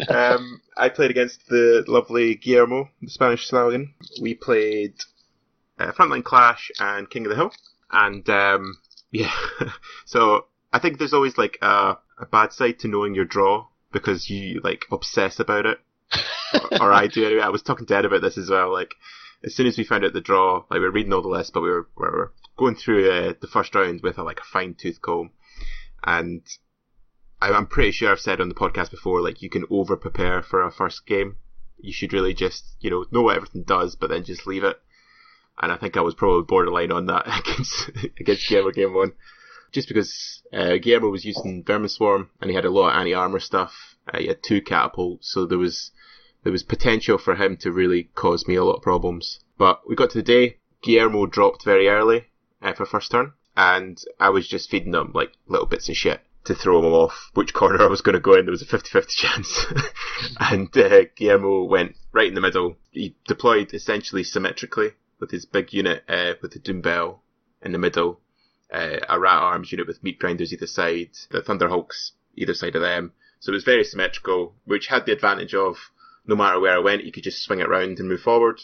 um, 0.09 0.61
I 0.77 0.89
played 0.89 1.09
against 1.11 1.47
the 1.47 1.83
lovely 1.87 2.35
Guillermo, 2.35 2.89
the 3.01 3.09
Spanish 3.09 3.45
stallion. 3.47 3.93
We 4.21 4.33
played 4.35 4.93
uh, 5.79 5.91
Frontline 5.93 6.23
Clash 6.25 6.69
and 6.79 7.09
King 7.09 7.25
of 7.25 7.29
the 7.29 7.35
Hill, 7.37 7.51
and 7.91 8.29
um, 8.29 8.77
yeah. 9.11 9.33
so 10.05 10.45
I 10.71 10.79
think 10.79 10.97
there's 10.97 11.13
always 11.13 11.37
like 11.37 11.57
a, 11.61 11.97
a 12.19 12.25
bad 12.31 12.53
side 12.53 12.79
to 12.79 12.87
knowing 12.87 13.15
your 13.15 13.25
draw 13.25 13.67
because 13.91 14.29
you 14.29 14.61
like 14.63 14.85
obsess 14.91 15.39
about 15.39 15.65
it, 15.65 15.79
or, 16.53 16.83
or 16.83 16.93
I 16.93 17.07
do 17.07 17.25
anyway. 17.25 17.41
I 17.41 17.49
was 17.49 17.63
talking 17.63 17.85
to 17.87 17.95
Ed 17.95 18.05
about 18.05 18.21
this 18.21 18.37
as 18.37 18.49
well. 18.49 18.71
Like 18.71 18.93
as 19.43 19.55
soon 19.55 19.67
as 19.67 19.77
we 19.77 19.83
found 19.83 20.05
out 20.05 20.13
the 20.13 20.21
draw, 20.21 20.63
like 20.69 20.79
we 20.79 20.85
were 20.85 20.91
reading 20.91 21.13
all 21.13 21.21
the 21.21 21.27
lists, 21.29 21.51
but 21.51 21.61
we 21.61 21.69
were 21.69 21.87
we 21.97 22.05
were 22.05 22.33
going 22.57 22.75
through 22.75 23.09
uh, 23.09 23.33
the 23.39 23.47
first 23.47 23.73
round 23.73 24.01
with 24.03 24.17
a, 24.17 24.23
like 24.23 24.39
a 24.39 24.43
fine 24.43 24.75
tooth 24.75 25.01
comb, 25.01 25.31
and 26.03 26.41
I- 27.41 27.51
I'm 27.53 27.67
pretty 27.67 27.91
sure 27.91 28.11
I've 28.11 28.19
said 28.19 28.41
on 28.41 28.49
the 28.49 28.55
podcast 28.55 28.91
before, 28.91 29.21
like 29.21 29.41
you 29.41 29.49
can 29.49 29.65
over 29.69 29.95
prepare 29.95 30.41
for 30.41 30.63
a 30.63 30.71
first 30.71 31.05
game. 31.05 31.37
You 31.81 31.93
should 31.93 32.11
really 32.11 32.33
just, 32.33 32.75
you 32.81 32.89
know, 32.89 33.05
know 33.11 33.21
what 33.21 33.37
everything 33.37 33.63
does, 33.63 33.95
but 33.95 34.09
then 34.09 34.25
just 34.25 34.45
leave 34.45 34.65
it. 34.65 34.77
And 35.59 35.71
I 35.71 35.77
think 35.77 35.97
I 35.97 36.01
was 36.01 36.15
probably 36.15 36.43
borderline 36.43 36.91
on 36.91 37.07
that 37.07 37.27
against 37.39 37.89
against 38.19 38.47
Guillermo 38.47 38.71
game 38.71 38.93
one, 38.93 39.13
just 39.71 39.87
because 39.87 40.41
uh, 40.53 40.77
Guillermo 40.77 41.09
was 41.09 41.25
using 41.25 41.63
Vermin 41.63 41.89
Swarm 41.89 42.29
and 42.41 42.49
he 42.49 42.55
had 42.55 42.65
a 42.65 42.69
lot 42.69 42.91
of 42.91 42.97
anti 42.97 43.13
armor 43.13 43.39
stuff. 43.39 43.95
Uh, 44.11 44.19
he 44.19 44.27
had 44.27 44.41
two 44.41 44.61
catapults, 44.61 45.31
so 45.31 45.45
there 45.45 45.57
was 45.57 45.91
there 46.43 46.51
was 46.51 46.63
potential 46.63 47.17
for 47.17 47.35
him 47.35 47.57
to 47.57 47.71
really 47.71 48.09
cause 48.15 48.47
me 48.47 48.55
a 48.55 48.63
lot 48.63 48.77
of 48.77 48.81
problems. 48.81 49.39
But 49.57 49.81
we 49.87 49.95
got 49.95 50.11
to 50.11 50.17
the 50.17 50.23
day. 50.23 50.57
Guillermo 50.81 51.25
dropped 51.25 51.65
very 51.65 51.89
early 51.89 52.27
uh, 52.61 52.73
for 52.73 52.85
first 52.85 53.11
turn, 53.11 53.33
and 53.57 54.01
I 54.19 54.29
was 54.29 54.47
just 54.47 54.69
feeding 54.69 54.91
them 54.91 55.11
like 55.13 55.33
little 55.47 55.67
bits 55.67 55.89
of 55.89 55.97
shit 55.97 56.21
to 56.45 56.55
throw 56.55 56.79
him 56.79 56.93
off 56.93 57.31
which 57.33 57.53
corner 57.53 57.81
I 57.83 57.87
was 57.87 58.01
going 58.01 58.13
to 58.13 58.21
go 58.21 58.35
in. 58.35 58.45
There 58.45 58.51
was 58.51 58.61
a 58.61 58.65
50-50 58.65 59.07
chance. 59.09 59.65
and 60.39 60.77
uh, 60.77 61.03
Guillermo 61.15 61.63
went 61.63 61.95
right 62.13 62.27
in 62.27 62.35
the 62.35 62.41
middle. 62.41 62.77
He 62.91 63.15
deployed 63.27 63.73
essentially 63.73 64.23
symmetrically 64.23 64.93
with 65.19 65.31
his 65.31 65.45
big 65.45 65.73
unit 65.73 66.03
uh, 66.07 66.33
with 66.41 66.51
the 66.51 66.59
Doom 66.59 66.81
Bell 66.81 67.23
in 67.61 67.71
the 67.71 67.77
middle, 67.77 68.21
uh, 68.73 68.97
a 69.07 69.19
Rat 69.19 69.41
Arms 69.41 69.71
unit 69.71 69.87
with 69.87 70.03
Meat 70.03 70.19
Grinders 70.19 70.53
either 70.53 70.67
side, 70.67 71.11
the 71.31 71.41
Thunderhawks 71.41 72.11
either 72.35 72.53
side 72.53 72.75
of 72.75 72.81
them. 72.81 73.13
So 73.39 73.51
it 73.51 73.55
was 73.55 73.63
very 73.63 73.83
symmetrical, 73.83 74.55
which 74.65 74.87
had 74.87 75.05
the 75.05 75.13
advantage 75.13 75.53
of 75.53 75.77
no 76.25 76.35
matter 76.35 76.59
where 76.59 76.75
I 76.75 76.79
went, 76.79 77.03
you 77.03 77.11
could 77.11 77.23
just 77.23 77.41
swing 77.41 77.59
it 77.59 77.67
around 77.67 77.99
and 77.99 78.07
move 78.07 78.21
forward. 78.21 78.61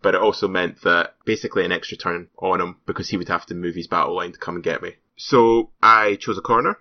But 0.00 0.14
it 0.14 0.20
also 0.20 0.48
meant 0.48 0.80
that 0.82 1.14
basically 1.24 1.64
an 1.64 1.72
extra 1.72 1.96
turn 1.96 2.28
on 2.38 2.60
him 2.60 2.76
because 2.86 3.08
he 3.08 3.16
would 3.16 3.28
have 3.28 3.46
to 3.46 3.54
move 3.54 3.74
his 3.74 3.86
battle 3.86 4.16
line 4.16 4.32
to 4.32 4.38
come 4.38 4.56
and 4.56 4.64
get 4.64 4.82
me. 4.82 4.96
So 5.16 5.70
I 5.82 6.16
chose 6.16 6.38
a 6.38 6.42
corner 6.42 6.78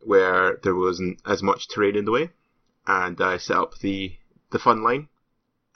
where 0.00 0.58
there 0.62 0.74
wasn't 0.74 1.20
as 1.26 1.42
much 1.42 1.68
terrain 1.68 1.96
in 1.96 2.04
the 2.04 2.12
way, 2.12 2.30
and 2.86 3.20
I 3.20 3.38
set 3.38 3.56
up 3.56 3.78
the 3.78 4.16
the 4.50 4.58
fun 4.58 4.82
line, 4.82 5.08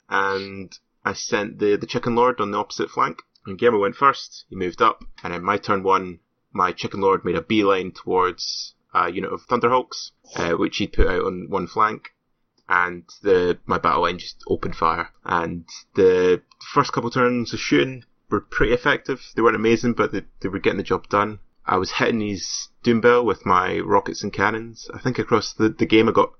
and 0.07 0.77
I 1.05 1.13
sent 1.13 1.59
the 1.59 1.75
the 1.75 1.87
chicken 1.87 2.15
lord 2.15 2.41
on 2.41 2.51
the 2.51 2.57
opposite 2.57 2.89
flank. 2.89 3.21
And 3.45 3.57
Guillermo 3.57 3.79
went 3.79 3.95
first. 3.95 4.45
He 4.49 4.55
moved 4.55 4.81
up, 4.81 5.03
and 5.23 5.33
in 5.33 5.43
my 5.43 5.57
turn 5.57 5.81
one, 5.81 6.19
my 6.51 6.71
chicken 6.71 6.99
lord 6.99 7.23
made 7.23 7.35
a 7.35 7.41
beeline 7.41 7.91
towards 7.91 8.75
a 8.93 9.09
unit 9.09 9.31
of 9.31 9.47
thunderhawks, 9.47 10.11
uh, 10.35 10.51
which 10.51 10.77
he'd 10.77 10.93
put 10.93 11.07
out 11.07 11.23
on 11.23 11.47
one 11.49 11.67
flank, 11.67 12.13
and 12.67 13.03
the 13.21 13.57
my 13.65 13.77
battle 13.77 14.01
line 14.01 14.19
just 14.19 14.43
opened 14.47 14.75
fire. 14.75 15.09
And 15.23 15.65
the 15.95 16.41
first 16.73 16.91
couple 16.91 17.09
turns 17.09 17.53
of 17.53 17.59
shooting 17.59 18.03
were 18.29 18.41
pretty 18.41 18.73
effective. 18.73 19.31
They 19.35 19.41
weren't 19.41 19.55
amazing, 19.55 19.93
but 19.93 20.11
they, 20.11 20.25
they 20.41 20.49
were 20.49 20.59
getting 20.59 20.77
the 20.77 20.83
job 20.83 21.07
done. 21.07 21.39
I 21.65 21.77
was 21.77 21.91
hitting 21.91 22.21
his 22.21 22.69
Doombell 22.83 23.23
with 23.25 23.45
my 23.45 23.79
rockets 23.79 24.23
and 24.23 24.33
cannons. 24.33 24.89
I 24.93 24.99
think 24.99 25.19
across 25.19 25.53
the, 25.53 25.69
the 25.69 25.85
game 25.85 26.09
I 26.09 26.11
got 26.11 26.33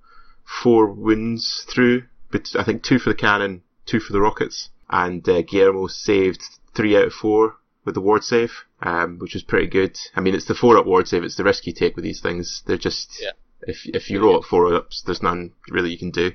four 0.43 0.91
wounds 0.91 1.65
through, 1.69 2.04
but 2.32 2.50
I 2.58 2.63
think 2.63 2.84
two 2.84 3.00
for 3.00 3.10
the 3.10 3.15
cannon, 3.15 3.63
two 3.89 3.99
for 3.99 4.13
the 4.13 4.21
rockets. 4.21 4.69
And 4.89 5.28
uh, 5.30 5.41
Guillermo 5.41 5.88
saved 5.88 6.41
three 6.75 6.95
out 6.97 7.08
of 7.08 7.13
four 7.13 7.56
with 7.86 7.95
the 7.95 8.02
ward 8.02 8.23
save, 8.23 8.52
um, 8.82 9.17
which 9.19 9.34
was 9.34 9.43
pretty 9.43 9.67
good. 9.67 9.97
I 10.15 10.21
mean, 10.21 10.36
it's 10.36 10.45
the 10.47 10.56
four 10.56 10.78
up 10.78 10.86
ward 10.86 11.08
save. 11.08 11.23
It's 11.23 11.36
the 11.38 11.43
risk 11.43 11.65
you 11.67 11.73
take 11.73 11.95
with 11.95 12.04
these 12.04 12.21
things. 12.21 12.63
They're 12.65 12.78
just 12.78 13.17
Yeah. 13.21 13.32
if 13.62 13.86
if 13.86 14.10
you 14.10 14.21
roll 14.21 14.38
up 14.38 14.43
four 14.45 14.73
ups, 14.73 15.02
there's 15.06 15.23
none 15.23 15.52
really 15.69 15.91
you 15.91 15.97
can 15.97 16.12
do. 16.12 16.32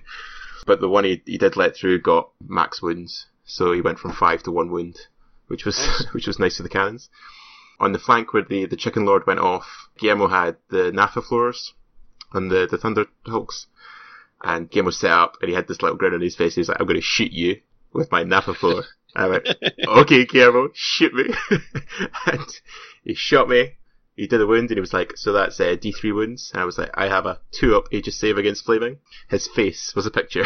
But 0.67 0.81
the 0.81 0.89
one 0.89 1.05
he, 1.05 1.23
he 1.27 1.37
did 1.39 1.57
let 1.57 1.77
through 1.77 2.01
got 2.01 2.31
max 2.47 2.81
wounds, 2.81 3.27
so 3.45 3.73
he 3.73 3.81
went 3.83 3.99
from 3.99 4.13
five 4.13 4.43
to 4.45 4.51
one 4.53 4.71
wound, 4.71 4.97
which 5.49 5.65
was 5.65 5.79
Nice. 5.79 6.07
which 6.15 6.27
was 6.27 6.39
nice 6.39 6.57
for 6.57 6.63
the 6.63 6.69
cannons. 6.69 7.11
On 7.81 7.93
the 7.93 7.99
flank 7.99 8.33
where 8.33 8.45
the, 8.45 8.67
the 8.67 8.77
chicken 8.77 9.05
lord 9.05 9.27
went 9.27 9.41
off, 9.41 9.67
Guillermo 9.99 10.29
had 10.29 10.57
the 10.71 10.91
Naphtha 10.93 11.21
Throwers 11.23 11.75
on 12.33 12.49
the 12.49 12.67
the 12.71 12.79
Thunderhawks, 12.79 13.67
and 14.45 14.71
Guillermo 14.71 14.91
set 14.91 15.11
up 15.11 15.39
and 15.41 15.49
he 15.49 15.55
had 15.55 15.67
this 15.67 15.83
little 15.83 15.97
grin 15.97 16.15
on 16.15 16.21
his 16.21 16.37
face. 16.37 16.55
He 16.55 16.61
was 16.61 16.69
like, 16.69 16.81
"I'm 16.81 16.87
going 16.87 17.01
to 17.01 17.03
shoot 17.03 17.33
you 17.33 17.61
with 17.93 18.13
my 18.13 18.23
Naphtha 18.23 18.55
Thrower." 18.55 18.85
I 19.17 19.29
went, 19.29 19.49
"Okay, 19.87 20.25
Guillermo, 20.27 20.71
shoot 20.75 21.15
me," 21.15 21.25
and 22.27 22.47
he 23.03 23.15
shot 23.15 23.49
me. 23.49 23.77
He 24.17 24.29
did 24.29 24.41
a 24.41 24.47
wound 24.47 24.71
and 24.71 24.77
he 24.77 24.81
was 24.81 24.93
like, 24.93 25.17
so 25.17 25.33
that's 25.33 25.59
uh, 25.59 25.75
D3 25.75 26.15
wounds. 26.15 26.53
And 26.53 26.63
I 26.63 26.65
was 26.65 26.79
like, 26.79 26.91
I 26.95 27.09
have 27.09 27.27
a 27.27 27.41
2 27.51 27.75
up 27.75 27.89
Aegis 27.91 28.17
save 28.17 28.39
against 28.39 28.65
flaming. 28.65 28.99
His 29.29 29.49
face 29.49 29.93
was 29.97 30.07
a 30.07 30.11
picture. 30.13 30.45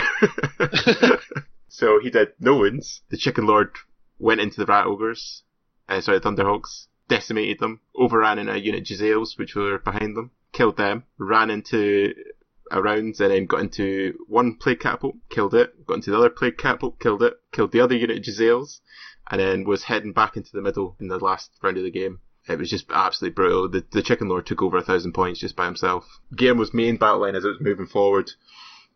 so 1.68 2.00
he 2.00 2.08
did 2.08 2.28
no 2.40 2.56
wounds. 2.56 3.02
The 3.10 3.18
Chicken 3.18 3.46
Lord 3.46 3.72
went 4.18 4.40
into 4.40 4.56
the 4.56 4.64
Rat 4.64 4.86
Ogres 4.86 5.42
uh, 5.88 6.00
sorry, 6.00 6.18
the 6.18 6.28
Thunderhawks, 6.28 6.86
decimated 7.08 7.58
them, 7.58 7.80
overran 7.96 8.38
in 8.38 8.48
a 8.48 8.56
unit 8.56 8.84
Jezzails, 8.84 9.38
which 9.38 9.54
were 9.54 9.78
behind 9.78 10.16
them, 10.16 10.30
killed 10.52 10.76
them, 10.76 11.04
ran 11.16 11.50
into 11.50 12.12
a 12.70 12.82
round 12.82 13.20
and 13.20 13.30
then 13.30 13.46
got 13.46 13.60
into 13.60 14.14
one 14.26 14.54
plague 14.56 14.80
catapult, 14.80 15.16
killed 15.28 15.54
it, 15.54 15.86
got 15.86 15.94
into 15.94 16.10
the 16.10 16.18
other 16.18 16.30
plague 16.30 16.58
catapult, 16.58 16.98
killed 16.98 17.22
it, 17.22 17.34
killed 17.52 17.72
the 17.72 17.80
other 17.80 17.96
unit 17.96 18.22
Jezzails, 18.22 18.80
and 19.30 19.40
then 19.40 19.64
was 19.64 19.84
heading 19.84 20.12
back 20.12 20.36
into 20.36 20.50
the 20.52 20.62
middle 20.62 20.96
in 21.00 21.08
the 21.08 21.18
last 21.18 21.50
round 21.62 21.76
of 21.76 21.84
the 21.84 21.90
game. 21.90 22.20
It 22.48 22.58
was 22.58 22.70
just 22.70 22.90
absolutely 22.90 23.34
brutal. 23.34 23.68
The, 23.68 23.84
the 23.90 24.02
Chicken 24.02 24.28
Lord 24.28 24.46
took 24.46 24.62
over 24.62 24.78
a 24.78 24.82
thousand 24.82 25.12
points 25.12 25.40
just 25.40 25.54
by 25.54 25.66
himself. 25.66 26.06
Guillermo's 26.34 26.72
main 26.72 26.96
battle 26.96 27.20
line 27.20 27.36
as 27.36 27.44
it 27.44 27.48
was 27.48 27.60
moving 27.60 27.86
forward 27.86 28.30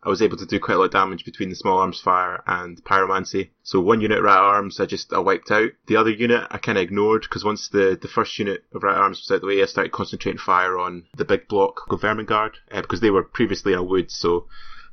I 0.05 0.09
was 0.09 0.21
able 0.21 0.35
to 0.37 0.45
do 0.45 0.59
quite 0.59 0.75
a 0.75 0.77
lot 0.79 0.85
of 0.85 0.91
damage 0.91 1.23
between 1.23 1.49
the 1.49 1.55
small 1.55 1.77
arms 1.77 2.01
fire 2.01 2.43
and 2.45 2.83
pyromancy. 2.83 3.51
So 3.63 3.79
one 3.79 4.01
unit 4.01 4.21
rat 4.21 4.37
arms 4.37 4.79
I 4.79 4.85
just 4.85 5.13
I 5.13 5.19
wiped 5.19 5.49
out. 5.49 5.71
The 5.87 5.95
other 5.95 6.09
unit 6.09 6.45
I 6.51 6.57
kind 6.57 6.77
of 6.77 6.83
ignored 6.83 7.21
because 7.21 7.45
once 7.45 7.69
the, 7.69 7.97
the 8.01 8.09
first 8.09 8.37
unit 8.37 8.65
of 8.73 8.83
rat 8.83 8.97
arms 8.97 9.19
was 9.19 9.31
out 9.31 9.35
of 9.35 9.41
the 9.41 9.47
way, 9.47 9.61
I 9.61 9.65
started 9.65 9.93
concentrating 9.93 10.39
fire 10.39 10.77
on 10.77 11.05
the 11.15 11.23
big 11.23 11.47
block 11.47 11.83
of 11.89 12.01
vermin 12.01 12.25
guard 12.25 12.57
uh, 12.69 12.81
because 12.81 12.99
they 12.99 13.11
were 13.11 13.23
previously 13.23 13.71
in 13.71 13.79
a 13.79 13.83
wood. 13.83 14.11
So 14.11 14.47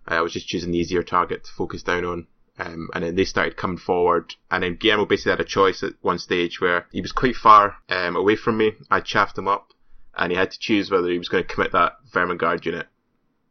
uh, 0.08 0.14
I 0.14 0.20
was 0.20 0.32
just 0.32 0.46
choosing 0.46 0.70
the 0.70 0.78
easier 0.78 1.02
target 1.02 1.44
to 1.44 1.52
focus 1.52 1.82
down 1.82 2.04
on. 2.04 2.26
Um, 2.58 2.90
and 2.94 3.02
then 3.02 3.16
they 3.16 3.24
started 3.24 3.56
coming 3.56 3.78
forward, 3.78 4.34
and 4.50 4.62
then 4.62 4.76
Guillermo 4.76 5.06
basically 5.06 5.30
had 5.30 5.40
a 5.40 5.44
choice 5.44 5.82
at 5.82 5.94
one 6.02 6.18
stage 6.18 6.60
where 6.60 6.86
he 6.92 7.00
was 7.00 7.10
quite 7.10 7.34
far 7.34 7.76
um, 7.88 8.16
away 8.16 8.36
from 8.36 8.58
me. 8.58 8.72
I 8.90 9.00
chaffed 9.00 9.38
him 9.38 9.48
up, 9.48 9.72
and 10.14 10.30
he 10.30 10.36
had 10.36 10.50
to 10.50 10.58
choose 10.58 10.90
whether 10.90 11.08
he 11.08 11.16
was 11.16 11.30
going 11.30 11.44
to 11.44 11.54
commit 11.54 11.72
that 11.72 11.94
vermin 12.12 12.36
guard 12.36 12.66
unit 12.66 12.86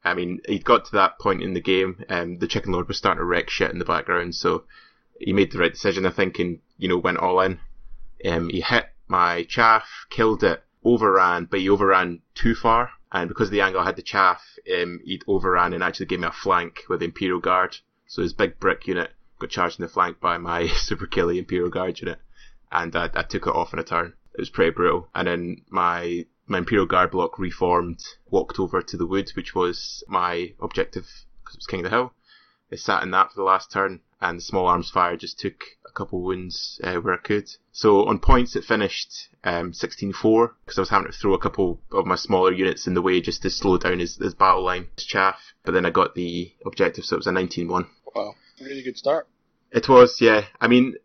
I 0.03 0.13
mean, 0.13 0.39
he'd 0.47 0.63
got 0.63 0.85
to 0.85 0.91
that 0.93 1.19
point 1.19 1.43
in 1.43 1.53
the 1.53 1.61
game, 1.61 2.03
and 2.07 2.33
um, 2.33 2.39
the 2.39 2.47
Chicken 2.47 2.71
Lord 2.71 2.87
was 2.87 2.97
starting 2.97 3.19
to 3.19 3.25
wreck 3.25 3.49
shit 3.49 3.71
in 3.71 3.79
the 3.79 3.85
background, 3.85 4.35
so 4.35 4.63
he 5.19 5.33
made 5.33 5.51
the 5.51 5.59
right 5.59 5.73
decision, 5.73 6.05
I 6.05 6.11
think, 6.11 6.39
and, 6.39 6.59
you 6.77 6.87
know, 6.87 6.97
went 6.97 7.17
all 7.17 7.41
in. 7.41 7.59
Um, 8.25 8.49
he 8.49 8.61
hit 8.61 8.89
my 9.07 9.43
chaff, 9.43 10.05
killed 10.09 10.43
it, 10.43 10.63
overran, 10.83 11.45
but 11.45 11.59
he 11.59 11.69
overran 11.69 12.21
too 12.33 12.55
far, 12.55 12.91
and 13.11 13.27
because 13.27 13.47
of 13.47 13.51
the 13.51 13.61
angle 13.61 13.81
I 13.81 13.85
had 13.85 13.95
the 13.95 14.01
chaff, 14.01 14.41
um, 14.73 15.01
he'd 15.03 15.23
overran 15.27 15.73
and 15.73 15.83
actually 15.83 16.05
gave 16.05 16.21
me 16.21 16.27
a 16.27 16.31
flank 16.31 16.83
with 16.87 16.99
the 16.99 17.05
Imperial 17.05 17.39
Guard. 17.39 17.77
So 18.07 18.21
his 18.21 18.33
big 18.33 18.59
brick 18.59 18.87
unit 18.87 19.11
got 19.39 19.49
charged 19.49 19.79
in 19.79 19.83
the 19.83 19.89
flank 19.89 20.19
by 20.19 20.37
my 20.37 20.67
Super 20.75 21.07
Killy 21.07 21.39
Imperial 21.39 21.69
Guard 21.69 21.99
unit, 21.99 22.19
and 22.71 22.95
I, 22.95 23.09
I 23.13 23.23
took 23.23 23.47
it 23.47 23.55
off 23.55 23.73
in 23.73 23.79
a 23.79 23.83
turn. 23.83 24.13
It 24.33 24.39
was 24.39 24.49
pretty 24.49 24.71
brutal. 24.71 25.09
And 25.13 25.27
then 25.27 25.61
my 25.69 26.25
my 26.49 26.57
Imperial 26.57 26.85
Guard 26.85 27.11
block 27.11 27.37
reformed, 27.39 28.03
walked 28.29 28.59
over 28.59 28.81
to 28.81 28.97
the 28.97 29.05
wood, 29.05 29.31
which 29.35 29.53
was 29.53 30.03
my 30.07 30.53
objective 30.59 31.07
because 31.43 31.55
it 31.55 31.59
was 31.59 31.67
King 31.67 31.81
of 31.81 31.83
the 31.85 31.89
Hill. 31.89 32.13
I 32.71 32.75
sat 32.75 33.03
in 33.03 33.11
that 33.11 33.31
for 33.31 33.37
the 33.37 33.43
last 33.43 33.71
turn, 33.71 34.01
and 34.21 34.37
the 34.37 34.43
small 34.43 34.67
arms 34.67 34.91
fire 34.91 35.17
just 35.17 35.39
took 35.39 35.63
a 35.87 35.91
couple 35.91 36.21
wounds 36.21 36.79
uh, 36.83 36.95
where 36.95 37.13
I 37.13 37.17
could. 37.17 37.49
So 37.71 38.05
on 38.05 38.19
points, 38.19 38.55
it 38.55 38.63
finished 38.63 39.29
um, 39.43 39.71
16-4 39.71 40.51
because 40.65 40.77
I 40.77 40.81
was 40.81 40.89
having 40.89 41.11
to 41.11 41.17
throw 41.17 41.33
a 41.33 41.39
couple 41.39 41.81
of 41.91 42.05
my 42.05 42.15
smaller 42.15 42.51
units 42.51 42.85
in 42.85 42.93
the 42.93 43.01
way 43.01 43.21
just 43.21 43.41
to 43.41 43.49
slow 43.49 43.77
down 43.77 43.99
his, 43.99 44.17
his 44.17 44.35
battle 44.35 44.63
line, 44.63 44.87
his 44.95 45.05
chaff. 45.05 45.53
But 45.63 45.73
then 45.73 45.85
I 45.85 45.89
got 45.89 46.15
the 46.15 46.53
objective, 46.65 47.05
so 47.05 47.15
it 47.15 47.19
was 47.19 47.27
a 47.27 47.31
19-1. 47.31 47.87
Wow, 48.15 48.35
really 48.61 48.83
good 48.83 48.97
start. 48.97 49.27
It 49.71 49.87
was, 49.87 50.19
yeah. 50.21 50.45
I 50.59 50.67
mean, 50.67 50.95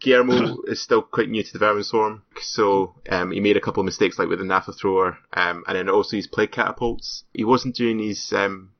Guillermo 0.00 0.62
is 0.66 0.80
still 0.80 1.02
quite 1.02 1.28
new 1.28 1.42
to 1.42 1.52
the 1.52 1.58
Vermin 1.58 1.84
Swarm, 1.84 2.22
so 2.40 2.94
um, 3.08 3.30
he 3.30 3.40
made 3.40 3.56
a 3.56 3.60
couple 3.60 3.80
of 3.80 3.86
mistakes, 3.86 4.18
like 4.18 4.28
with 4.28 4.38
the 4.38 4.44
Naphtha 4.44 4.72
Thrower, 4.72 5.18
um, 5.32 5.64
and 5.66 5.76
then 5.76 5.88
also 5.88 6.16
his 6.16 6.26
Plague 6.26 6.52
Catapults. 6.52 7.24
He 7.32 7.44
wasn't 7.44 7.76
doing 7.76 7.98
his 7.98 8.32
um, 8.32 8.70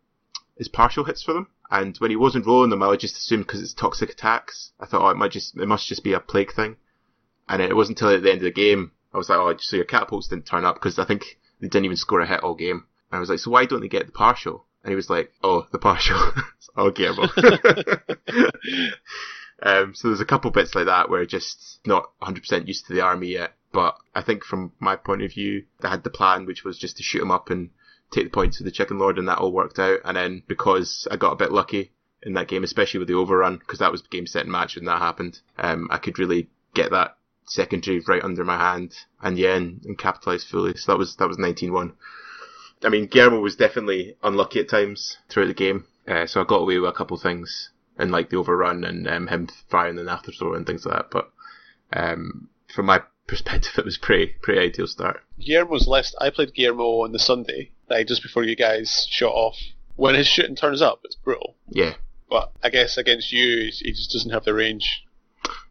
his 0.56 0.68
partial 0.68 1.04
hits 1.04 1.22
for 1.22 1.34
them, 1.34 1.48
and 1.70 1.96
when 1.98 2.10
he 2.10 2.16
wasn't 2.16 2.46
rolling 2.46 2.70
them, 2.70 2.82
I 2.82 2.88
would 2.88 3.00
just 3.00 3.16
assume 3.16 3.42
because 3.42 3.62
it's 3.62 3.74
toxic 3.74 4.10
attacks. 4.10 4.72
I 4.78 4.86
thought, 4.86 5.02
oh, 5.02 5.10
it 5.10 5.16
might 5.16 5.32
just 5.32 5.56
it 5.56 5.66
must 5.66 5.88
just 5.88 6.04
be 6.04 6.12
a 6.12 6.20
plague 6.20 6.52
thing, 6.52 6.76
and 7.48 7.60
it 7.62 7.76
wasn't 7.76 8.00
until 8.00 8.14
at 8.14 8.22
the 8.22 8.30
end 8.30 8.38
of 8.38 8.44
the 8.44 8.50
game 8.50 8.92
I 9.12 9.18
was 9.18 9.28
like, 9.28 9.38
oh, 9.38 9.54
so 9.58 9.76
your 9.76 9.84
catapults 9.84 10.28
didn't 10.28 10.46
turn 10.46 10.64
up 10.64 10.76
because 10.76 10.98
I 10.98 11.04
think 11.04 11.38
they 11.60 11.68
didn't 11.68 11.84
even 11.84 11.96
score 11.96 12.20
a 12.20 12.26
hit 12.26 12.42
all 12.42 12.54
game. 12.54 12.86
And 13.10 13.16
I 13.16 13.20
was 13.20 13.28
like, 13.28 13.40
so 13.40 13.50
why 13.50 13.66
don't 13.66 13.80
they 13.80 13.88
get 13.88 14.06
the 14.06 14.12
partial? 14.12 14.64
And 14.82 14.90
he 14.90 14.96
was 14.96 15.10
like, 15.10 15.32
oh, 15.42 15.66
the 15.70 15.78
partial. 15.78 16.18
oh, 16.76 16.90
Guillermo. 16.90 17.28
Um, 19.62 19.94
so 19.94 20.08
there's 20.08 20.20
a 20.20 20.26
couple 20.26 20.50
bits 20.50 20.74
like 20.74 20.86
that 20.86 21.08
where 21.08 21.24
just 21.24 21.80
not 21.86 22.10
100% 22.20 22.66
used 22.66 22.86
to 22.86 22.94
the 22.94 23.00
army 23.00 23.28
yet. 23.28 23.52
But 23.72 23.96
I 24.14 24.20
think 24.22 24.44
from 24.44 24.72
my 24.80 24.96
point 24.96 25.22
of 25.22 25.32
view, 25.32 25.64
I 25.82 25.88
had 25.88 26.04
the 26.04 26.10
plan, 26.10 26.44
which 26.46 26.64
was 26.64 26.78
just 26.78 26.96
to 26.96 27.02
shoot 27.02 27.22
him 27.22 27.30
up 27.30 27.48
and 27.48 27.70
take 28.10 28.24
the 28.24 28.30
points 28.30 28.58
to 28.58 28.64
the 28.64 28.70
Chicken 28.70 28.98
Lord, 28.98 29.18
and 29.18 29.28
that 29.28 29.38
all 29.38 29.52
worked 29.52 29.78
out. 29.78 30.00
And 30.04 30.16
then 30.16 30.42
because 30.46 31.08
I 31.10 31.16
got 31.16 31.32
a 31.32 31.36
bit 31.36 31.52
lucky 31.52 31.92
in 32.22 32.34
that 32.34 32.48
game, 32.48 32.64
especially 32.64 32.98
with 32.98 33.08
the 33.08 33.14
overrun, 33.14 33.56
because 33.56 33.78
that 33.78 33.92
was 33.92 34.02
the 34.02 34.08
game 34.08 34.26
set 34.26 34.42
and 34.42 34.52
match 34.52 34.76
when 34.76 34.84
that 34.86 34.98
happened, 34.98 35.40
um, 35.58 35.88
I 35.90 35.98
could 35.98 36.18
really 36.18 36.50
get 36.74 36.90
that 36.90 37.16
secondary 37.46 38.00
right 38.00 38.22
under 38.22 38.44
my 38.44 38.56
hand, 38.56 38.94
and 39.22 39.38
yeah, 39.38 39.54
and, 39.54 39.82
and 39.84 39.98
capitalise 39.98 40.44
fully. 40.44 40.76
So 40.76 40.92
that 40.92 40.98
was 40.98 41.16
that 41.16 41.28
was 41.28 41.38
19-1. 41.38 41.92
I 42.84 42.88
mean, 42.88 43.06
Guillermo 43.06 43.40
was 43.40 43.56
definitely 43.56 44.16
unlucky 44.22 44.60
at 44.60 44.68
times 44.68 45.16
throughout 45.28 45.46
the 45.46 45.54
game, 45.54 45.86
uh, 46.06 46.26
so 46.26 46.40
I 46.40 46.44
got 46.44 46.62
away 46.62 46.78
with 46.78 46.90
a 46.90 46.92
couple 46.92 47.16
things 47.16 47.70
and 48.02 48.10
like 48.10 48.28
the 48.28 48.36
overrun 48.36 48.84
and 48.84 49.08
um, 49.08 49.28
him 49.28 49.48
firing 49.70 49.96
the 49.96 50.02
afterthrow 50.02 50.56
and 50.56 50.66
things 50.66 50.84
like 50.84 50.96
that. 50.96 51.10
But 51.10 51.30
um, 51.92 52.48
from 52.74 52.86
my 52.86 53.02
perspective, 53.26 53.72
it 53.78 53.84
was 53.84 53.96
pretty 53.96 54.34
pretty 54.42 54.60
ideal 54.60 54.86
start. 54.86 55.22
Guillermo's 55.40 55.86
list. 55.86 56.16
I 56.20 56.30
played 56.30 56.52
Guillermo 56.52 57.04
on 57.04 57.12
the 57.12 57.18
Sunday, 57.18 57.70
like 57.88 58.08
just 58.08 58.22
before 58.22 58.42
you 58.42 58.56
guys 58.56 59.06
shot 59.08 59.32
off. 59.32 59.56
When 59.94 60.14
his 60.14 60.26
shooting 60.26 60.56
turns 60.56 60.82
up, 60.82 61.00
it's 61.04 61.14
brutal. 61.14 61.54
Yeah. 61.68 61.94
But 62.28 62.50
I 62.62 62.70
guess 62.70 62.96
against 62.96 63.30
you, 63.30 63.70
he 63.72 63.92
just 63.92 64.10
doesn't 64.10 64.30
have 64.30 64.44
the 64.44 64.54
range. 64.54 65.04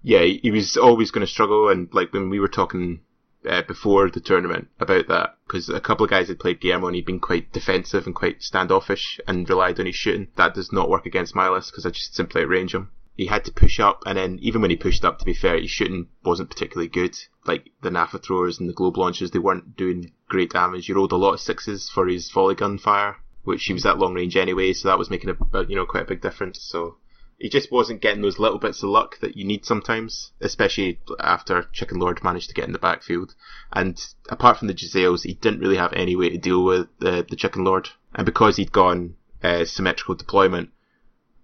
Yeah, 0.04 0.24
he 0.24 0.52
was 0.52 0.78
always 0.78 1.12
going 1.12 1.26
to 1.26 1.32
struggle, 1.32 1.70
and 1.70 1.90
like 1.94 2.14
when 2.14 2.30
we 2.30 2.40
were 2.40 2.48
talking 2.48 3.02
uh, 3.48 3.62
before 3.64 4.10
the 4.10 4.20
tournament 4.20 4.68
about 4.80 5.08
that 5.08 5.38
because 5.46 5.70
a 5.70 5.80
couple 5.80 6.04
of 6.04 6.10
guys 6.10 6.28
had 6.28 6.40
played 6.40 6.62
Guillermo 6.62 6.88
and 6.88 6.96
he'd 6.96 7.06
been 7.06 7.20
quite 7.20 7.52
defensive 7.52 8.06
and 8.06 8.16
quite 8.16 8.42
standoffish 8.42 9.20
and 9.28 9.50
relied 9.50 9.80
on 9.80 9.86
his 9.86 9.96
shooting. 9.96 10.28
That 10.36 10.54
does 10.54 10.72
not 10.72 10.90
work 10.90 11.06
against 11.06 11.36
my 11.36 11.50
list 11.50 11.72
because 11.72 11.86
I 11.86 11.90
just 11.90 12.16
simply 12.16 12.44
outrange 12.44 12.74
him. 12.74 12.90
He 13.18 13.26
had 13.26 13.46
to 13.46 13.52
push 13.52 13.80
up, 13.80 14.04
and 14.06 14.18
then 14.18 14.40
even 14.42 14.62
when 14.62 14.72
he 14.72 14.78
pushed 14.78 15.04
up, 15.04 15.20
to 15.20 15.26
be 15.26 15.34
fair, 15.34 15.60
his 15.60 15.70
shooting 15.70 16.08
wasn't 16.24 16.50
particularly 16.50 16.88
good. 16.88 17.18
Like 17.46 17.70
the 17.82 17.92
Naphtha 17.92 18.20
throwers 18.20 18.60
and 18.60 18.70
the 18.70 18.74
globe 18.74 18.98
launchers, 18.98 19.32
they 19.32 19.40
weren't 19.40 19.76
doing 19.76 20.14
great 20.30 20.52
damage. 20.52 20.86
He 20.86 20.94
rolled 20.94 21.12
a 21.12 21.18
lot 21.18 21.34
of 21.34 21.42
sixes 21.42 21.90
for 21.90 22.08
his 22.08 22.32
volley 22.32 22.56
gun 22.56 22.78
fire, 22.78 23.18
which 23.44 23.66
he 23.66 23.74
was 23.74 23.86
at 23.86 24.00
long 24.00 24.14
range 24.14 24.38
anyway, 24.38 24.72
so 24.74 24.88
that 24.88 24.98
was 24.98 25.10
making 25.10 25.30
a 25.30 25.64
you 25.66 25.76
know 25.76 25.86
quite 25.86 26.04
a 26.04 26.08
big 26.08 26.22
difference. 26.22 26.62
So 26.62 26.98
he 27.42 27.50
just 27.50 27.72
wasn't 27.72 28.02
getting 28.02 28.22
those 28.22 28.38
little 28.38 28.60
bits 28.60 28.84
of 28.84 28.90
luck 28.90 29.20
that 29.20 29.36
you 29.36 29.44
need 29.44 29.66
sometimes, 29.66 30.32
especially 30.42 31.00
after 31.20 31.64
Chicken 31.74 31.98
Lord 31.98 32.24
managed 32.24 32.50
to 32.50 32.54
get 32.54 32.66
in 32.66 32.72
the 32.72 32.78
backfield. 32.78 33.34
And 33.74 34.00
apart 34.30 34.58
from 34.58 34.68
the 34.68 34.76
Jezzails, 34.76 35.24
he 35.24 35.34
didn't 35.34 35.60
really 35.60 35.78
have 35.78 35.92
any 35.94 36.16
way 36.16 36.30
to 36.30 36.38
deal 36.38 36.64
with 36.64 36.88
the, 37.00 37.26
the 37.28 37.36
Chicken 37.36 37.64
Lord. 37.64 37.90
And 38.14 38.28
because 38.28 38.58
he'd 38.58 38.72
gone 38.72 39.16
uh, 39.42 39.66
symmetrical 39.66 40.14
deployment, 40.14 40.70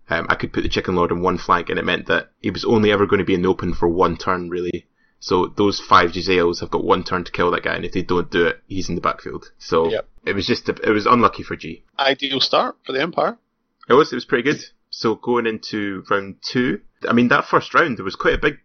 um, 0.08 0.28
I 0.30 0.36
could 0.36 0.54
put 0.54 0.62
the 0.62 0.70
Chicken 0.70 0.96
Lord 0.96 1.12
on 1.12 1.22
one 1.22 1.40
flank, 1.40 1.70
and 1.70 1.80
it 1.80 1.86
meant 1.86 2.06
that 2.06 2.32
he 2.42 2.52
was 2.52 2.64
only 2.64 2.92
ever 2.92 3.08
going 3.08 3.20
to 3.20 3.26
be 3.26 3.34
in 3.34 3.42
the 3.42 3.50
open 3.50 3.74
for 3.74 3.90
one 3.90 4.18
turn, 4.18 4.50
really. 4.50 4.86
So 5.20 5.48
those 5.48 5.80
five 5.80 6.12
Jezzails 6.12 6.60
have 6.60 6.70
got 6.70 6.84
one 6.84 7.04
turn 7.04 7.24
to 7.24 7.32
kill 7.32 7.50
that 7.52 7.64
guy, 7.64 7.76
and 7.76 7.84
if 7.84 7.92
they 7.92 8.04
don't 8.04 8.30
do 8.30 8.46
it, 8.46 8.62
he's 8.68 8.88
in 8.88 8.94
the 8.94 9.02
backfield. 9.02 9.52
So 9.58 9.90
yep. 9.90 10.08
it 10.26 10.36
was 10.36 10.46
just 10.46 10.70
a, 10.70 10.74
it 10.88 10.92
was 10.92 11.08
unlucky 11.08 11.42
for 11.42 11.56
G. 11.56 11.84
Ideal 11.98 12.40
start 12.40 12.78
for 12.86 12.92
the 12.92 13.02
Empire. 13.02 13.40
It 13.90 13.94
was. 13.94 14.12
It 14.12 14.16
was 14.16 14.26
pretty 14.26 14.44
good. 14.44 14.64
So 14.98 15.14
going 15.14 15.46
into 15.46 16.04
round 16.10 16.38
two, 16.42 16.82
I 17.08 17.14
mean 17.14 17.28
that 17.28 17.46
first 17.46 17.76
round 17.76 18.00
there 18.00 18.04
was 18.04 18.16
quite 18.16 18.34
a 18.34 18.40
big, 18.40 18.58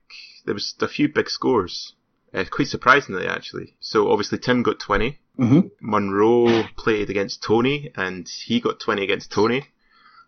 there 0.46 0.54
was 0.54 0.74
a 0.80 0.88
few 0.88 1.06
big 1.06 1.28
scores, 1.28 1.94
uh, 2.32 2.44
quite 2.50 2.68
surprisingly 2.68 3.26
actually. 3.26 3.76
So 3.80 4.10
obviously 4.10 4.38
Tim 4.38 4.62
got 4.62 4.80
20. 4.80 5.18
Mm-hmm. 5.38 5.60
Monroe 5.82 6.62
played 6.78 7.10
against 7.10 7.42
Tony, 7.42 7.90
and 7.96 8.26
he 8.46 8.62
got 8.62 8.80
20 8.80 9.04
against 9.04 9.30
Tony. 9.30 9.66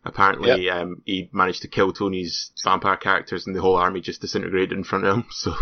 Apparently, 0.04 0.66
yep. 0.66 0.76
um, 0.76 1.02
he 1.06 1.30
managed 1.32 1.62
to 1.62 1.68
kill 1.68 1.90
Tony's 1.90 2.52
vampire 2.62 2.98
characters, 2.98 3.46
and 3.46 3.56
the 3.56 3.62
whole 3.62 3.76
army 3.76 4.02
just 4.02 4.20
disintegrated 4.20 4.72
in 4.72 4.84
front 4.84 5.06
of 5.06 5.16
him. 5.16 5.24
So 5.30 5.54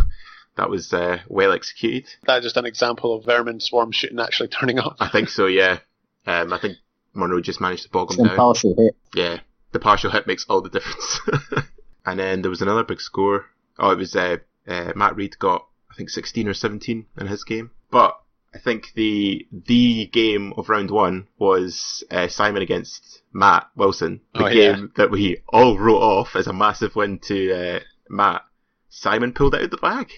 that 0.57 0.69
was 0.69 0.93
uh, 0.93 1.19
well 1.29 1.53
executed. 1.53 2.09
That's 2.27 2.45
just 2.45 2.57
an 2.57 2.67
example 2.67 3.15
of 3.15 3.25
vermin 3.25 3.61
swarm 3.61 3.93
shooting 3.93 4.19
actually 4.19 4.49
turning 4.49 4.81
up. 4.81 4.97
I 4.99 5.09
think 5.09 5.29
so. 5.29 5.47
Yeah. 5.47 5.79
Um, 6.27 6.53
I 6.53 6.59
think 6.59 6.79
Monroe 7.15 7.41
just 7.41 7.61
managed 7.61 7.85
to 7.85 7.91
bog 7.91 8.13
him 8.13 8.27
down. 8.27 8.37
Partial 8.37 8.75
hit. 8.77 8.97
Yeah 9.15 9.39
the 9.73 9.79
partial 9.79 10.11
hit 10.11 10.27
makes 10.27 10.47
all 10.49 10.61
the 10.61 10.71
difference. 10.71 11.21
and 12.07 12.19
then 12.19 12.43
there 12.43 12.51
was 12.51 12.63
another 12.63 12.85
big 12.85 13.01
score. 13.01 13.47
Oh, 13.79 13.91
it 13.91 13.99
was 13.99 14.15
uh, 14.15 14.39
uh, 14.67 14.93
Matt 14.95 15.17
Reed 15.17 15.39
got 15.39 15.67
I 15.91 15.95
think 15.95 16.09
16 16.11 16.49
or 16.49 16.55
17 16.55 17.07
in 17.19 17.27
his 17.27 17.45
game. 17.45 17.71
But 17.91 18.19
I 18.55 18.59
think 18.59 18.93
the 18.95 19.47
the 19.51 20.07
game 20.07 20.53
of 20.57 20.69
round 20.69 20.91
one 20.91 21.29
was 21.39 22.05
uh, 22.11 22.29
Simon 22.29 22.63
against 22.63 23.23
Matt 23.33 23.69
Wilson, 23.77 24.21
the 24.35 24.47
oh, 24.47 24.53
game 24.53 24.81
yeah. 24.81 24.87
that 24.97 25.11
we 25.11 25.39
all 25.49 25.79
wrote 25.79 26.03
off 26.03 26.37
as 26.37 26.47
a 26.47 26.53
massive 26.53 26.95
win 26.95 27.19
to 27.25 27.53
uh, 27.53 27.81
Matt. 28.09 28.43
Simon 28.91 29.33
pulled 29.33 29.55
out 29.55 29.71
the 29.71 29.79
bag. 29.79 30.11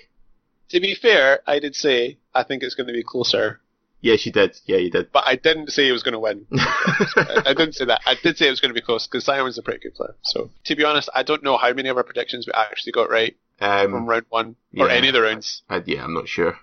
To 0.71 0.81
be 0.81 0.97
fair, 0.97 1.41
I 1.47 1.61
did 1.61 1.77
say 1.77 2.19
I 2.35 2.43
think 2.43 2.65
it's 2.65 2.75
going 2.75 2.89
to 2.89 2.93
be 2.93 3.05
closer 3.05 3.61
Yes, 4.05 4.25
you 4.27 4.33
did. 4.33 4.61
Yeah, 4.67 4.77
you 4.77 4.91
did. 4.91 5.11
But 5.13 5.25
I 5.27 5.37
didn't 5.37 5.73
say 5.73 5.87
he 5.87 5.93
was 5.93 6.03
going 6.03 6.13
to 6.13 6.19
win. 6.19 6.45
I, 6.53 7.55
didn't 7.57 7.73
say 7.73 7.87
that. 7.87 8.03
I 8.05 8.17
did 8.23 8.37
say 8.37 8.49
it 8.49 8.51
was 8.51 8.61
going 8.61 8.69
to 8.69 8.79
be 8.79 8.85
close 8.85 9.07
because 9.07 9.25
Simon's 9.25 9.57
a 9.57 9.63
pretty 9.63 9.81
good 9.81 9.95
player. 9.95 10.15
So, 10.21 10.51
to 10.65 10.77
be 10.77 10.85
honest, 10.85 11.09
I 11.15 11.23
don't 11.23 11.43
know 11.43 11.57
how 11.57 11.73
many 11.73 11.89
of 11.89 11.97
our 11.97 12.03
predictions 12.03 12.47
we 12.47 12.53
actually 12.53 12.93
got 12.93 13.09
right 13.09 13.35
from 13.59 13.95
Um, 13.95 14.07
round 14.07 14.27
one 14.29 14.57
or 14.77 14.89
yeah. 14.89 14.93
any 14.93 15.09
of 15.09 15.15
the 15.15 15.23
rounds. 15.23 15.63
I, 15.71 15.83
yeah, 15.87 16.05
I'm 16.05 16.13
not 16.13 16.29
sure. 16.29 16.59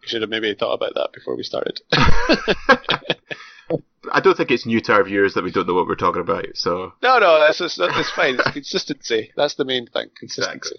We 0.00 0.06
should 0.06 0.20
have 0.20 0.30
maybe 0.30 0.54
thought 0.54 0.74
about 0.74 0.94
that 0.94 1.10
before 1.12 1.34
we 1.34 1.42
started. 1.42 1.80
I 1.92 3.16
don't 4.20 4.36
think 4.36 4.52
it's 4.52 4.64
new 4.64 4.80
to 4.82 4.92
our 4.92 5.02
viewers 5.02 5.34
that 5.34 5.42
we 5.42 5.50
don't 5.50 5.66
know 5.66 5.74
what 5.74 5.88
we're 5.88 5.96
talking 5.96 6.22
about. 6.22 6.46
So 6.54 6.92
no, 7.02 7.18
no, 7.18 7.40
that's 7.40 7.58
just, 7.58 7.78
that's 7.78 8.12
fine. 8.12 8.36
It's 8.36 8.52
consistency. 8.52 9.32
That's 9.36 9.56
the 9.56 9.64
main 9.64 9.88
thing. 9.88 10.10
Consistency. 10.16 10.76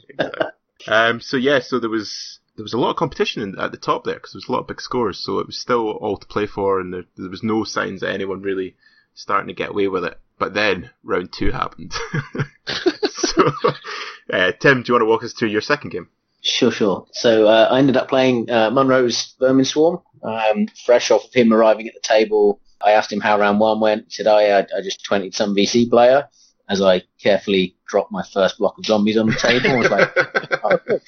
um, 0.87 1.19
so 1.19 1.35
yeah, 1.35 1.59
so 1.59 1.81
there 1.81 1.89
was 1.89 2.39
there 2.57 2.63
was 2.63 2.73
a 2.73 2.77
lot 2.77 2.89
of 2.89 2.97
competition 2.97 3.41
in, 3.41 3.59
at 3.59 3.71
the 3.71 3.77
top 3.77 4.03
there 4.03 4.15
because 4.15 4.33
there 4.33 4.39
was 4.39 4.49
a 4.49 4.51
lot 4.51 4.59
of 4.61 4.67
big 4.67 4.81
scores. 4.81 5.19
So 5.19 5.39
it 5.39 5.47
was 5.47 5.57
still 5.57 5.91
all 5.91 6.17
to 6.17 6.27
play 6.27 6.47
for, 6.47 6.79
and 6.79 6.93
there, 6.93 7.05
there 7.15 7.29
was 7.29 7.43
no 7.43 7.63
signs 7.63 8.01
that 8.01 8.11
anyone 8.11 8.41
really 8.41 8.75
starting 9.13 9.47
to 9.47 9.53
get 9.53 9.69
away 9.69 9.87
with 9.87 10.03
it. 10.03 10.19
But 10.37 10.53
then 10.53 10.89
round 11.03 11.31
two 11.31 11.51
happened. 11.51 11.93
so, 13.09 13.51
uh, 14.33 14.51
Tim, 14.59 14.83
do 14.83 14.89
you 14.89 14.93
want 14.93 15.01
to 15.01 15.05
walk 15.05 15.23
us 15.23 15.33
through 15.33 15.49
your 15.49 15.61
second 15.61 15.91
game? 15.91 16.09
Sure, 16.41 16.71
sure. 16.71 17.07
So 17.13 17.47
uh, 17.47 17.69
I 17.71 17.79
ended 17.79 17.97
up 17.97 18.09
playing 18.09 18.49
uh, 18.49 18.69
Munro's 18.69 19.35
Vermin 19.39 19.65
Swarm. 19.65 20.01
Um, 20.21 20.67
fresh 20.85 21.11
off 21.11 21.25
of 21.25 21.33
him 21.33 21.53
arriving 21.53 21.87
at 21.87 21.93
the 21.93 21.99
table, 22.01 22.59
I 22.81 22.91
asked 22.91 23.11
him 23.11 23.19
how 23.19 23.39
round 23.39 23.59
one 23.59 23.79
went. 23.79 24.05
He 24.05 24.11
said, 24.11 24.27
"Oh 24.27 24.39
yeah, 24.39 24.57
I, 24.73 24.77
I 24.77 24.81
just 24.81 25.05
20'd 25.05 25.33
some 25.33 25.55
VC 25.55 25.89
player." 25.89 26.27
As 26.69 26.81
I 26.81 27.03
carefully 27.21 27.75
dropped 27.87 28.11
my 28.11 28.23
first 28.23 28.57
block 28.57 28.77
of 28.77 28.85
zombies 28.85 29.17
on 29.17 29.27
the 29.27 29.35
table, 29.35 29.71
I 29.71 29.77
was 29.77 29.89
like, 29.89 30.11
"Oh, 30.63 30.99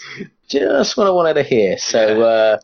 just 0.47 0.97
what 0.97 1.07
I 1.07 1.11
wanted 1.11 1.33
to 1.35 1.43
hear." 1.43 1.77
So 1.77 2.21
uh, 2.21 2.59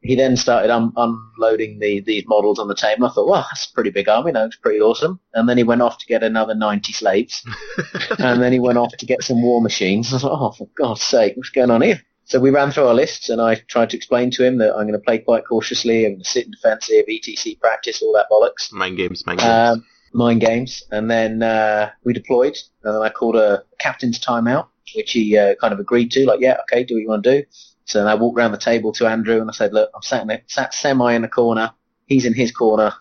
he 0.00 0.14
then 0.14 0.36
started 0.36 0.70
un- 0.70 0.92
unloading 0.96 1.78
the 1.80 2.00
these 2.00 2.24
models 2.26 2.58
on 2.58 2.68
the 2.68 2.74
table. 2.74 3.06
I 3.06 3.10
thought, 3.10 3.28
"Wow, 3.28 3.44
that's 3.50 3.68
a 3.68 3.74
pretty 3.74 3.90
big 3.90 4.08
army. 4.08 4.32
That 4.32 4.44
looks 4.44 4.56
pretty 4.56 4.80
awesome." 4.80 5.18
And 5.34 5.48
then 5.48 5.58
he 5.58 5.64
went 5.64 5.82
off 5.82 5.98
to 5.98 6.06
get 6.06 6.22
another 6.22 6.54
90 6.54 6.92
slaves 6.92 7.44
and 8.18 8.40
then 8.40 8.52
he 8.52 8.60
went 8.60 8.78
off 8.78 8.96
to 8.96 9.06
get 9.06 9.22
some 9.22 9.42
war 9.42 9.60
machines. 9.60 10.12
I 10.12 10.16
was 10.16 10.24
like, 10.24 10.32
oh, 10.32 10.52
for 10.52 10.68
God's 10.76 11.02
sake, 11.02 11.36
what's 11.36 11.50
going 11.50 11.70
on 11.70 11.82
here? 11.82 12.00
So 12.26 12.40
we 12.40 12.50
ran 12.50 12.72
through 12.72 12.88
our 12.88 12.94
lists, 12.94 13.28
and 13.28 13.40
I 13.40 13.54
tried 13.54 13.90
to 13.90 13.96
explain 13.96 14.32
to 14.32 14.44
him 14.44 14.58
that 14.58 14.74
I'm 14.74 14.88
going 14.88 14.92
to 14.94 14.98
play 14.98 15.18
quite 15.18 15.44
cautiously. 15.46 16.04
I'm 16.04 16.14
going 16.14 16.22
to 16.24 16.28
sit 16.28 16.46
in 16.46 16.50
defensive, 16.50 17.06
ETC 17.08 17.60
practice, 17.60 18.02
all 18.02 18.12
that 18.14 18.26
bollocks. 18.28 18.72
Mind 18.72 18.96
games, 18.96 19.24
mind 19.24 19.38
games. 19.38 19.78
Um, 19.78 19.86
mind 20.16 20.40
games. 20.40 20.82
And 20.90 21.10
then 21.10 21.42
uh, 21.42 21.90
we 22.02 22.12
deployed, 22.12 22.56
and 22.82 22.94
then 22.94 23.02
I 23.02 23.10
called 23.10 23.36
a 23.36 23.64
captain's 23.78 24.18
timeout, 24.18 24.68
which 24.94 25.12
he 25.12 25.36
uh, 25.36 25.54
kind 25.60 25.72
of 25.72 25.78
agreed 25.78 26.10
to. 26.12 26.26
Like, 26.26 26.40
yeah, 26.40 26.56
okay, 26.62 26.82
do 26.82 26.94
what 26.94 27.00
you 27.00 27.08
want 27.08 27.22
to 27.24 27.42
do. 27.42 27.46
So 27.84 27.98
then 27.98 28.08
I 28.08 28.14
walked 28.16 28.38
around 28.38 28.52
the 28.52 28.58
table 28.58 28.92
to 28.92 29.06
Andrew, 29.06 29.40
and 29.40 29.48
I 29.48 29.52
said, 29.52 29.72
look, 29.72 29.90
I'm 29.94 30.02
sat, 30.02 30.22
in 30.22 30.30
a, 30.30 30.42
sat 30.46 30.74
semi 30.74 31.12
in 31.12 31.22
the 31.22 31.28
corner. 31.28 31.72
He's 32.06 32.24
in 32.24 32.34
his 32.34 32.50
corner. 32.50 32.92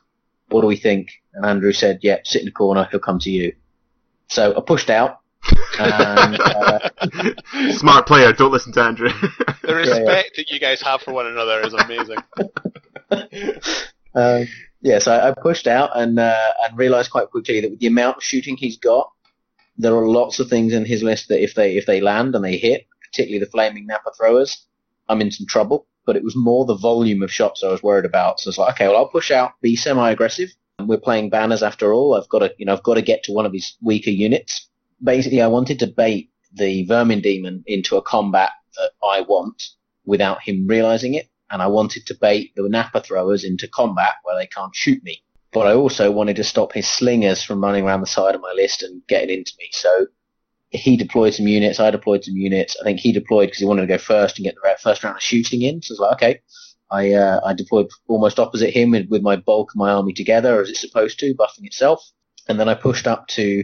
What 0.49 0.61
do 0.61 0.67
we 0.67 0.77
think? 0.77 1.09
And 1.33 1.45
Andrew 1.45 1.71
said, 1.71 1.99
yeah, 2.03 2.17
sit 2.23 2.41
in 2.41 2.45
the 2.45 2.51
corner. 2.51 2.87
He'll 2.91 2.99
come 2.99 3.19
to 3.19 3.31
you. 3.31 3.53
So 4.27 4.55
I 4.55 4.61
pushed 4.61 4.89
out. 4.89 5.19
and, 5.79 6.39
uh, 6.39 6.89
Smart 7.71 8.07
player. 8.07 8.33
Don't 8.33 8.51
listen 8.51 8.73
to 8.73 8.81
Andrew. 8.81 9.09
The 9.61 9.75
respect 9.75 10.35
that 10.37 10.51
you 10.51 10.59
guys 10.59 10.81
have 10.81 11.01
for 11.01 11.13
one 11.13 11.27
another 11.27 11.61
is 11.61 11.73
amazing. 11.73 12.17
um, 14.15 14.47
yeah, 14.81 14.99
so 14.99 15.11
I, 15.13 15.33
pushed 15.41 15.67
out 15.67 15.91
and 15.95 16.19
uh, 16.19 16.51
and 16.63 16.77
realised 16.77 17.11
quite 17.11 17.31
quickly 17.31 17.59
that 17.59 17.71
with 17.71 17.79
the 17.79 17.87
amount 17.87 18.17
of 18.17 18.23
shooting 18.23 18.55
he's 18.55 18.77
got, 18.77 19.11
there 19.77 19.95
are 19.95 20.07
lots 20.07 20.39
of 20.39 20.47
things 20.47 20.73
in 20.73 20.85
his 20.85 21.03
list 21.03 21.27
that 21.29 21.43
if 21.43 21.55
they 21.55 21.75
if 21.75 21.85
they 21.85 22.01
land 22.01 22.35
and 22.35 22.45
they 22.45 22.57
hit, 22.57 22.87
particularly 23.01 23.43
the 23.43 23.49
flaming 23.49 23.87
Naphtha 23.87 24.11
throwers, 24.15 24.65
I'm 25.09 25.21
in 25.21 25.31
some 25.31 25.47
trouble. 25.47 25.87
But 26.05 26.15
it 26.15 26.23
was 26.23 26.35
more 26.35 26.65
the 26.65 26.75
volume 26.77 27.23
of 27.23 27.33
shots 27.33 27.63
I 27.63 27.71
was 27.71 27.81
worried 27.81 28.05
about. 28.05 28.39
So 28.39 28.49
it's 28.49 28.59
like, 28.59 28.75
okay, 28.75 28.87
well 28.87 28.97
I'll 28.97 29.07
push 29.07 29.31
out, 29.31 29.53
be 29.61 29.75
semi-aggressive. 29.75 30.49
We're 30.79 30.97
playing 30.97 31.31
banners 31.31 31.63
after 31.63 31.91
all. 31.91 32.13
I've 32.13 32.29
got 32.29 32.39
to 32.39 32.53
you 32.57 32.65
know 32.65 32.73
I've 32.73 32.83
got 32.83 32.93
to 32.93 33.01
get 33.01 33.23
to 33.23 33.33
one 33.33 33.45
of 33.45 33.53
his 33.53 33.75
weaker 33.81 34.11
units. 34.11 34.69
Basically, 35.03 35.41
I 35.41 35.47
wanted 35.47 35.79
to 35.79 35.87
bait 35.87 36.29
the 36.53 36.85
vermin 36.85 37.21
demon 37.21 37.63
into 37.65 37.97
a 37.97 38.01
combat 38.01 38.51
that 38.77 38.91
I 39.03 39.21
want 39.21 39.69
without 40.05 40.43
him 40.43 40.67
realizing 40.67 41.15
it 41.15 41.27
and 41.51 41.61
I 41.61 41.67
wanted 41.67 42.05
to 42.07 42.15
bait 42.15 42.53
the 42.55 42.67
Naphtha 42.67 43.01
throwers 43.01 43.43
into 43.43 43.67
combat 43.67 44.13
where 44.23 44.37
they 44.37 44.47
can't 44.47 44.75
shoot 44.75 45.03
me. 45.03 45.23
But 45.53 45.67
I 45.67 45.73
also 45.73 46.11
wanted 46.11 46.35
to 46.37 46.43
stop 46.43 46.73
his 46.73 46.87
slingers 46.87 47.41
from 47.41 47.63
running 47.63 47.85
around 47.85 48.01
the 48.01 48.07
side 48.07 48.35
of 48.35 48.41
my 48.41 48.51
list 48.53 48.83
and 48.83 49.01
getting 49.07 49.37
into 49.37 49.53
me. 49.57 49.69
So 49.71 50.07
he 50.69 50.97
deployed 50.97 51.33
some 51.33 51.47
units, 51.47 51.79
I 51.79 51.91
deployed 51.91 52.25
some 52.25 52.35
units. 52.35 52.75
I 52.79 52.83
think 52.83 52.99
he 52.99 53.11
deployed 53.11 53.47
because 53.47 53.59
he 53.59 53.65
wanted 53.65 53.81
to 53.81 53.87
go 53.87 53.97
first 53.97 54.37
and 54.37 54.43
get 54.43 54.55
the 54.55 54.77
first 54.81 55.03
round 55.03 55.15
of 55.15 55.21
shooting 55.21 55.61
in. 55.61 55.81
So 55.81 55.91
I 55.91 55.93
was 55.93 55.99
like, 55.99 56.13
okay. 56.13 56.41
I 56.91 57.13
uh, 57.13 57.39
I 57.43 57.53
deployed 57.53 57.89
almost 58.07 58.39
opposite 58.39 58.71
him 58.71 58.91
with, 58.91 59.09
with 59.09 59.23
my 59.23 59.37
bulk 59.37 59.71
of 59.71 59.77
my 59.77 59.91
army 59.91 60.13
together 60.13 60.61
as 60.61 60.69
it's 60.69 60.81
supposed 60.81 61.19
to, 61.19 61.33
buffing 61.33 61.65
itself. 61.65 62.03
And 62.47 62.59
then 62.59 62.69
I 62.69 62.75
pushed 62.75 63.07
up 63.07 63.27
to 63.29 63.63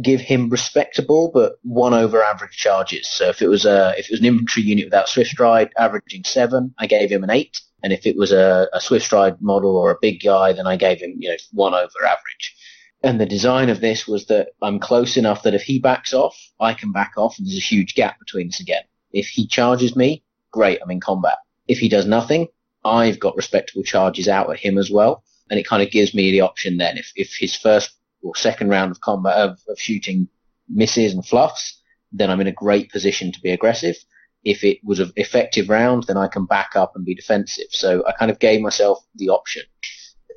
give 0.00 0.20
him 0.20 0.48
respectable 0.48 1.30
but 1.32 1.58
one 1.62 1.94
over 1.94 2.22
average 2.22 2.56
charges. 2.56 3.08
So 3.08 3.28
if 3.28 3.42
it 3.42 3.48
was 3.48 3.64
a 3.64 3.94
if 3.98 4.06
it 4.06 4.12
was 4.12 4.20
an 4.20 4.26
infantry 4.26 4.62
unit 4.62 4.86
without 4.86 5.08
swift 5.08 5.30
stride, 5.30 5.70
averaging 5.76 6.24
seven, 6.24 6.74
I 6.78 6.86
gave 6.86 7.10
him 7.10 7.24
an 7.24 7.30
eight. 7.30 7.60
And 7.82 7.92
if 7.92 8.06
it 8.06 8.16
was 8.16 8.32
a, 8.32 8.68
a 8.72 8.80
swift 8.80 9.06
stride 9.06 9.40
model 9.40 9.76
or 9.76 9.90
a 9.90 9.98
big 10.00 10.22
guy, 10.22 10.52
then 10.52 10.66
I 10.66 10.76
gave 10.76 11.00
him 11.00 11.16
you 11.18 11.30
know 11.30 11.36
one 11.52 11.74
over 11.74 12.04
average. 12.04 12.56
And 13.02 13.20
the 13.20 13.26
design 13.26 13.68
of 13.68 13.80
this 13.80 14.08
was 14.08 14.26
that 14.26 14.48
I'm 14.60 14.80
close 14.80 15.16
enough 15.16 15.44
that 15.44 15.54
if 15.54 15.62
he 15.62 15.78
backs 15.78 16.12
off, 16.12 16.36
I 16.58 16.74
can 16.74 16.90
back 16.90 17.12
off, 17.16 17.38
and 17.38 17.46
there's 17.46 17.56
a 17.56 17.60
huge 17.60 17.94
gap 17.94 18.18
between 18.18 18.48
us 18.48 18.58
again. 18.58 18.82
If 19.12 19.28
he 19.28 19.46
charges 19.46 19.94
me, 19.94 20.24
great, 20.50 20.80
I'm 20.82 20.90
in 20.90 20.98
combat. 20.98 21.38
If 21.68 21.78
he 21.78 21.88
does 21.88 22.06
nothing, 22.06 22.48
I've 22.84 23.20
got 23.20 23.36
respectable 23.36 23.84
charges 23.84 24.26
out 24.26 24.50
at 24.50 24.58
him 24.58 24.78
as 24.78 24.90
well, 24.90 25.22
and 25.48 25.60
it 25.60 25.66
kind 25.66 25.82
of 25.82 25.92
gives 25.92 26.12
me 26.12 26.30
the 26.32 26.40
option 26.40 26.78
then 26.78 26.98
if 26.98 27.12
if 27.14 27.36
his 27.38 27.54
first 27.54 27.97
or 28.22 28.34
second 28.36 28.68
round 28.68 28.90
of 28.90 29.00
combat 29.00 29.36
of, 29.36 29.58
of 29.68 29.78
shooting 29.80 30.28
misses 30.68 31.12
and 31.12 31.26
fluffs, 31.26 31.80
then 32.12 32.30
I'm 32.30 32.40
in 32.40 32.46
a 32.46 32.52
great 32.52 32.90
position 32.90 33.32
to 33.32 33.40
be 33.40 33.50
aggressive. 33.50 33.96
If 34.44 34.64
it 34.64 34.78
was 34.84 35.00
an 35.00 35.12
effective 35.16 35.68
round, 35.68 36.04
then 36.04 36.16
I 36.16 36.28
can 36.28 36.46
back 36.46 36.76
up 36.76 36.92
and 36.94 37.04
be 37.04 37.14
defensive. 37.14 37.66
So 37.70 38.04
I 38.06 38.12
kind 38.12 38.30
of 38.30 38.38
gave 38.38 38.60
myself 38.60 39.04
the 39.16 39.30
option. 39.30 39.62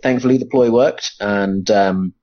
Thankfully, 0.02 0.38
the 0.38 0.48
ploy 0.48 0.72
worked, 0.72 1.14
and 1.20 1.70
um, 1.70 2.14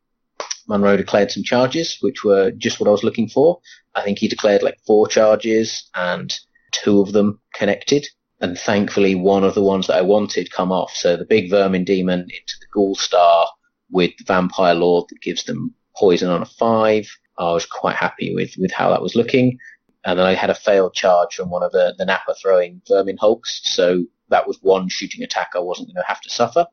Monroe 0.67 0.97
declared 0.97 1.31
some 1.31 1.45
charges, 1.45 1.99
which 2.01 2.25
were 2.25 2.51
just 2.51 2.81
what 2.81 2.89
I 2.89 2.93
was 2.93 3.05
looking 3.05 3.29
for. 3.29 3.61
I 3.95 4.03
think 4.03 4.19
he 4.19 4.29
declared 4.29 4.63
like 4.63 4.79
four 4.87 5.07
charges, 5.07 5.89
and 5.95 6.37
two 6.73 7.01
of 7.01 7.13
them 7.13 7.41
connected. 7.55 8.07
And 8.41 8.59
thankfully, 8.59 9.15
one 9.15 9.45
of 9.45 9.55
the 9.55 9.63
ones 9.63 9.87
that 9.87 9.97
I 9.97 10.03
wanted 10.03 10.53
come 10.53 10.73
off. 10.73 10.95
So 10.95 11.17
the 11.17 11.25
big 11.25 11.51
vermin 11.51 11.85
demon 11.85 12.21
into 12.21 12.55
the 12.61 12.67
ghoul 12.73 12.95
star 12.95 13.49
with 13.91 14.17
the 14.19 14.25
vampire 14.25 14.75
lord 14.75 15.07
that 15.09 15.21
gives 15.21 15.45
them 15.45 15.75
poison 15.97 16.29
on 16.31 16.43
a 16.43 16.47
five. 16.47 17.09
I 17.39 17.53
was 17.53 17.67
quite 17.67 17.97
happy 17.97 18.35
with, 18.35 18.57
with 18.59 18.73
how 18.73 18.91
that 18.91 19.03
was 19.03 19.15
looking. 19.15 19.59
And 20.05 20.19
then 20.19 20.27
I 20.27 20.35
had 20.35 20.51
a 20.51 20.55
failed 20.55 20.95
charge 20.95 21.35
from 21.35 21.51
one 21.51 21.63
of 21.63 21.73
the, 21.73 21.95
the 21.99 22.05
Naphtha 22.05 22.35
throwing 22.41 22.81
vermin 22.89 23.17
hulks. 23.17 23.61
So 23.65 24.05
that 24.29 24.47
was 24.47 24.59
one 24.63 24.89
shooting 24.89 25.23
attack 25.23 25.51
I 25.55 25.59
wasn't 25.61 25.89
going 25.89 26.03
to 26.03 26.09
have 26.09 26.21
to 26.23 26.31
suffer. 26.31 26.67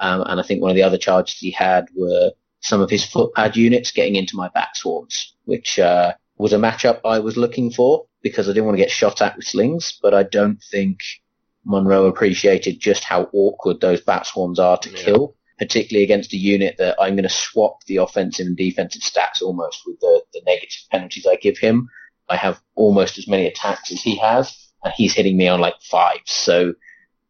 Um, 0.00 0.22
and 0.26 0.40
I 0.40 0.42
think 0.42 0.62
one 0.62 0.70
of 0.70 0.76
the 0.76 0.82
other 0.82 0.98
charges 0.98 1.38
he 1.38 1.50
had 1.50 1.88
were 1.96 2.32
some 2.60 2.80
of 2.80 2.90
his 2.90 3.04
footpad 3.04 3.56
units 3.56 3.90
getting 3.92 4.16
into 4.16 4.36
my 4.36 4.48
bat 4.48 4.76
swarms, 4.76 5.34
which 5.44 5.78
uh, 5.78 6.14
was 6.36 6.52
a 6.52 6.56
matchup 6.58 7.00
I 7.04 7.18
was 7.18 7.36
looking 7.36 7.70
for 7.70 8.06
because 8.22 8.48
I 8.48 8.52
didn't 8.52 8.66
want 8.66 8.76
to 8.76 8.82
get 8.82 8.90
shot 8.90 9.22
at 9.22 9.36
with 9.36 9.46
slings, 9.46 9.98
but 10.02 10.14
I 10.14 10.22
don't 10.24 10.62
think 10.70 10.98
Monroe 11.64 12.06
appreciated 12.06 12.80
just 12.80 13.04
how 13.04 13.28
awkward 13.32 13.80
those 13.80 14.00
bat 14.00 14.26
swarms 14.26 14.58
are 14.58 14.78
to 14.78 14.90
Yeah. 14.90 15.02
kill, 15.02 15.36
particularly 15.58 16.04
against 16.04 16.32
a 16.32 16.36
unit 16.36 16.76
that 16.78 16.96
I'm 17.00 17.14
going 17.14 17.24
to 17.24 17.28
swap 17.28 17.84
the 17.86 17.96
offensive 17.96 18.46
and 18.46 18.56
defensive 18.56 19.02
stats 19.02 19.42
almost 19.42 19.82
with 19.86 19.98
the, 20.00 20.22
the 20.32 20.42
negative 20.46 20.80
penalties 20.90 21.26
I 21.26 21.36
give 21.36 21.58
him. 21.58 21.88
I 22.28 22.36
have 22.36 22.60
almost 22.74 23.18
as 23.18 23.28
many 23.28 23.46
attacks 23.46 23.90
as 23.90 24.02
he 24.02 24.16
has, 24.18 24.70
and 24.84 24.92
he's 24.96 25.14
hitting 25.14 25.36
me 25.36 25.48
on 25.48 25.60
like 25.60 25.74
fives. 25.82 26.30
So 26.30 26.74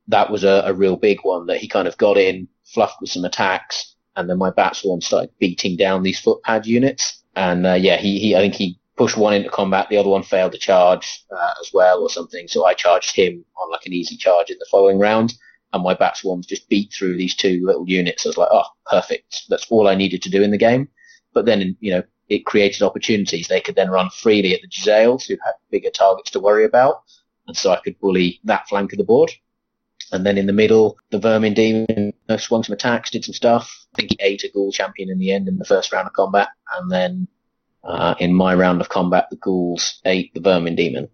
that 0.08 0.30
was 0.30 0.44
a, 0.44 0.62
a 0.66 0.74
real 0.74 0.96
big 0.96 1.18
one 1.22 1.46
that 1.46 1.58
he 1.58 1.68
kind 1.68 1.88
of 1.88 1.96
got 1.96 2.16
in, 2.16 2.48
fluffed 2.64 3.00
with 3.00 3.10
some 3.10 3.24
attacks, 3.24 3.94
and 4.16 4.28
then 4.28 4.38
my 4.38 4.50
bat 4.50 4.76
swarm 4.76 5.00
started 5.00 5.30
beating 5.38 5.76
down 5.76 6.02
these 6.02 6.20
footpad 6.20 6.66
units. 6.66 7.22
And 7.36 7.66
uh, 7.66 7.74
yeah, 7.74 7.96
he, 7.96 8.18
he 8.18 8.36
I 8.36 8.40
think 8.40 8.54
he 8.54 8.78
pushed 8.96 9.16
one 9.16 9.34
into 9.34 9.48
combat, 9.48 9.88
the 9.88 9.96
other 9.96 10.08
one 10.08 10.24
failed 10.24 10.52
to 10.52 10.58
charge 10.58 11.22
uh, 11.30 11.54
as 11.60 11.70
well 11.72 12.02
or 12.02 12.10
something. 12.10 12.48
So 12.48 12.66
I 12.66 12.74
charged 12.74 13.14
him 13.14 13.44
on 13.56 13.70
like 13.70 13.86
an 13.86 13.92
easy 13.92 14.16
charge 14.16 14.50
in 14.50 14.58
the 14.58 14.66
following 14.70 14.98
round, 14.98 15.34
and 15.72 15.82
my 15.82 15.94
bat 15.94 16.16
swarms 16.16 16.46
just 16.46 16.68
beat 16.68 16.92
through 16.92 17.16
these 17.16 17.34
two 17.34 17.60
little 17.64 17.88
units. 17.88 18.24
I 18.24 18.30
was 18.30 18.38
like, 18.38 18.48
oh, 18.50 18.64
perfect. 18.86 19.44
That's 19.48 19.66
all 19.70 19.88
I 19.88 19.94
needed 19.94 20.22
to 20.22 20.30
do 20.30 20.42
in 20.42 20.50
the 20.50 20.58
game. 20.58 20.88
But 21.34 21.46
then, 21.46 21.76
you 21.80 21.90
know, 21.92 22.02
it 22.28 22.46
created 22.46 22.82
opportunities. 22.82 23.48
They 23.48 23.60
could 23.60 23.76
then 23.76 23.90
run 23.90 24.10
freely 24.10 24.54
at 24.54 24.60
the 24.62 24.68
Jezzails, 24.68 25.26
who 25.26 25.36
had 25.44 25.52
bigger 25.70 25.90
targets 25.90 26.30
to 26.32 26.40
worry 26.40 26.64
about, 26.64 27.02
and 27.46 27.56
so 27.56 27.70
I 27.70 27.80
could 27.80 27.98
bully 28.00 28.40
that 28.44 28.68
flank 28.68 28.92
of 28.92 28.98
the 28.98 29.04
board. 29.04 29.32
And 30.12 30.24
then 30.24 30.38
in 30.38 30.46
the 30.46 30.52
middle, 30.52 30.96
the 31.10 31.18
Vermin 31.18 31.54
Demon 31.54 32.12
swung 32.38 32.62
some 32.62 32.72
attacks, 32.72 33.10
did 33.10 33.24
some 33.24 33.34
stuff. 33.34 33.86
I 33.94 33.96
think 33.96 34.10
he 34.12 34.18
ate 34.20 34.44
a 34.44 34.50
Ghoul 34.50 34.72
champion 34.72 35.10
in 35.10 35.18
the 35.18 35.32
end 35.32 35.48
in 35.48 35.58
the 35.58 35.64
first 35.64 35.92
round 35.92 36.06
of 36.06 36.14
combat. 36.14 36.48
And 36.74 36.90
then 36.90 37.28
uh, 37.84 38.14
in 38.18 38.32
my 38.32 38.54
round 38.54 38.80
of 38.80 38.88
combat, 38.88 39.26
the 39.30 39.36
Ghouls 39.36 40.00
ate 40.04 40.32
the 40.34 40.40
Vermin 40.40 40.76
Demon, 40.76 41.08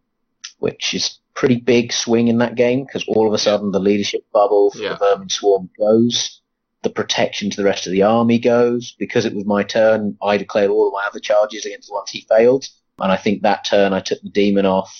which 0.64 0.94
is 0.94 1.18
pretty 1.34 1.56
big 1.56 1.92
swing 1.92 2.28
in 2.28 2.38
that 2.38 2.54
game 2.54 2.84
because 2.84 3.04
all 3.06 3.26
of 3.28 3.34
a 3.34 3.38
sudden 3.38 3.70
the 3.70 3.78
leadership 3.90 4.24
bubble 4.32 4.70
for 4.70 4.78
Yeah. 4.78 4.94
the 4.94 4.96
Vermin 5.04 5.28
Swarm 5.28 5.68
goes. 5.78 6.40
the 6.82 6.90
protection 6.90 7.48
to 7.48 7.56
the 7.56 7.64
rest 7.64 7.86
of 7.86 7.92
the 7.92 8.02
army 8.02 8.38
goes. 8.38 8.94
Because 8.98 9.24
it 9.24 9.34
was 9.34 9.46
my 9.46 9.62
turn, 9.62 10.18
I 10.22 10.36
declared 10.36 10.70
all 10.70 10.86
of 10.88 10.92
my 10.92 11.04
other 11.06 11.18
charges 11.18 11.64
against 11.64 11.88
the 11.88 11.94
ones 11.94 12.10
he 12.10 12.26
failed. 12.28 12.68
And 12.98 13.10
I 13.10 13.16
think 13.16 13.40
that 13.42 13.64
turn 13.64 13.94
I 13.94 14.00
took 14.00 14.20
the 14.22 14.28
demon 14.28 14.66
off, 14.66 14.92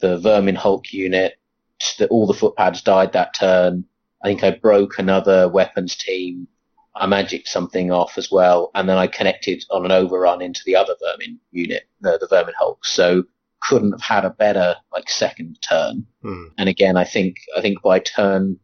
the 0.00 0.18
vermin 0.18 0.56
Hulk 0.56 0.92
unit, 0.92 1.34
the, 1.98 2.08
all 2.08 2.26
the 2.26 2.34
footpads 2.34 2.82
died 2.82 3.12
that 3.12 3.34
turn. 3.34 3.84
I 4.24 4.28
think 4.28 4.42
I 4.42 4.50
broke 4.50 4.98
another 4.98 5.48
weapons 5.48 5.94
team. 5.96 6.48
I 6.96 7.06
magicked 7.06 7.48
something 7.48 7.90
off 7.92 8.18
as 8.18 8.28
well, 8.30 8.70
and 8.74 8.88
then 8.88 8.98
I 8.98 9.06
connected 9.06 9.64
on 9.70 9.84
an 9.84 9.92
overrun 9.92 10.42
into 10.42 10.60
the 10.66 10.74
other 10.76 10.94
vermin 11.00 11.38
unit, 11.52 11.84
the, 12.00 12.18
the 12.20 12.26
vermin 12.28 12.54
Hulk. 12.58 12.84
So 12.84 13.22
couldn't 13.68 13.92
have 13.92 14.02
had 14.02 14.24
a 14.24 14.30
better 14.30 14.76
like 14.92 15.08
second 15.08 15.58
turn. 15.62 16.06
Hmm. 16.22 16.46
And 16.58 16.68
again, 16.68 16.96
I 16.96 17.04
think 17.04 17.36
I 17.56 17.60
think 17.60 17.82
by 17.82 17.98
turn 18.00 18.58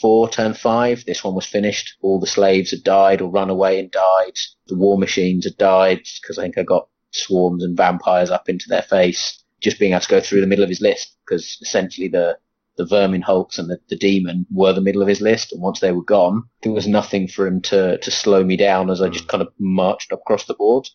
four, 0.00 0.28
turn 0.28 0.54
five, 0.54 1.04
this 1.04 1.22
one 1.24 1.34
was 1.34 1.46
finished. 1.46 1.96
All 2.00 2.20
the 2.20 2.26
slaves 2.26 2.70
had 2.70 2.82
died 2.82 3.20
or 3.20 3.30
run 3.30 3.50
away 3.50 3.78
and 3.78 3.90
died. 3.90 4.38
The 4.66 4.76
war 4.76 4.98
machines 4.98 5.44
had 5.44 5.58
died 5.58 6.00
because 6.20 6.38
I 6.38 6.42
think 6.42 6.58
I 6.58 6.62
got 6.62 6.88
swarms 7.12 7.64
and 7.64 7.76
vampires 7.76 8.30
up 8.30 8.48
into 8.48 8.68
their 8.68 8.82
face. 8.82 9.42
Just 9.60 9.78
being 9.78 9.92
able 9.92 10.00
to 10.00 10.08
go 10.08 10.20
through 10.20 10.40
the 10.40 10.46
middle 10.46 10.64
of 10.64 10.70
his 10.70 10.80
list 10.80 11.16
because 11.24 11.58
essentially 11.60 12.08
the 12.08 12.38
the 12.76 12.86
vermin 12.86 13.20
hulks 13.20 13.58
and 13.58 13.68
the, 13.68 13.78
the 13.90 13.96
demon 13.96 14.46
were 14.50 14.72
the 14.72 14.80
middle 14.80 15.02
of 15.02 15.08
his 15.08 15.20
list, 15.20 15.52
and 15.52 15.60
once 15.60 15.80
they 15.80 15.92
were 15.92 16.04
gone, 16.04 16.44
there 16.62 16.72
was 16.72 16.86
nothing 16.86 17.28
for 17.28 17.46
him 17.46 17.60
to 17.60 17.98
to 17.98 18.10
slow 18.10 18.42
me 18.42 18.56
down 18.56 18.88
as 18.88 19.02
I 19.02 19.10
just 19.10 19.28
kind 19.28 19.42
of 19.42 19.52
marched 19.58 20.12
across 20.12 20.46
the 20.46 20.54
board. 20.54 20.88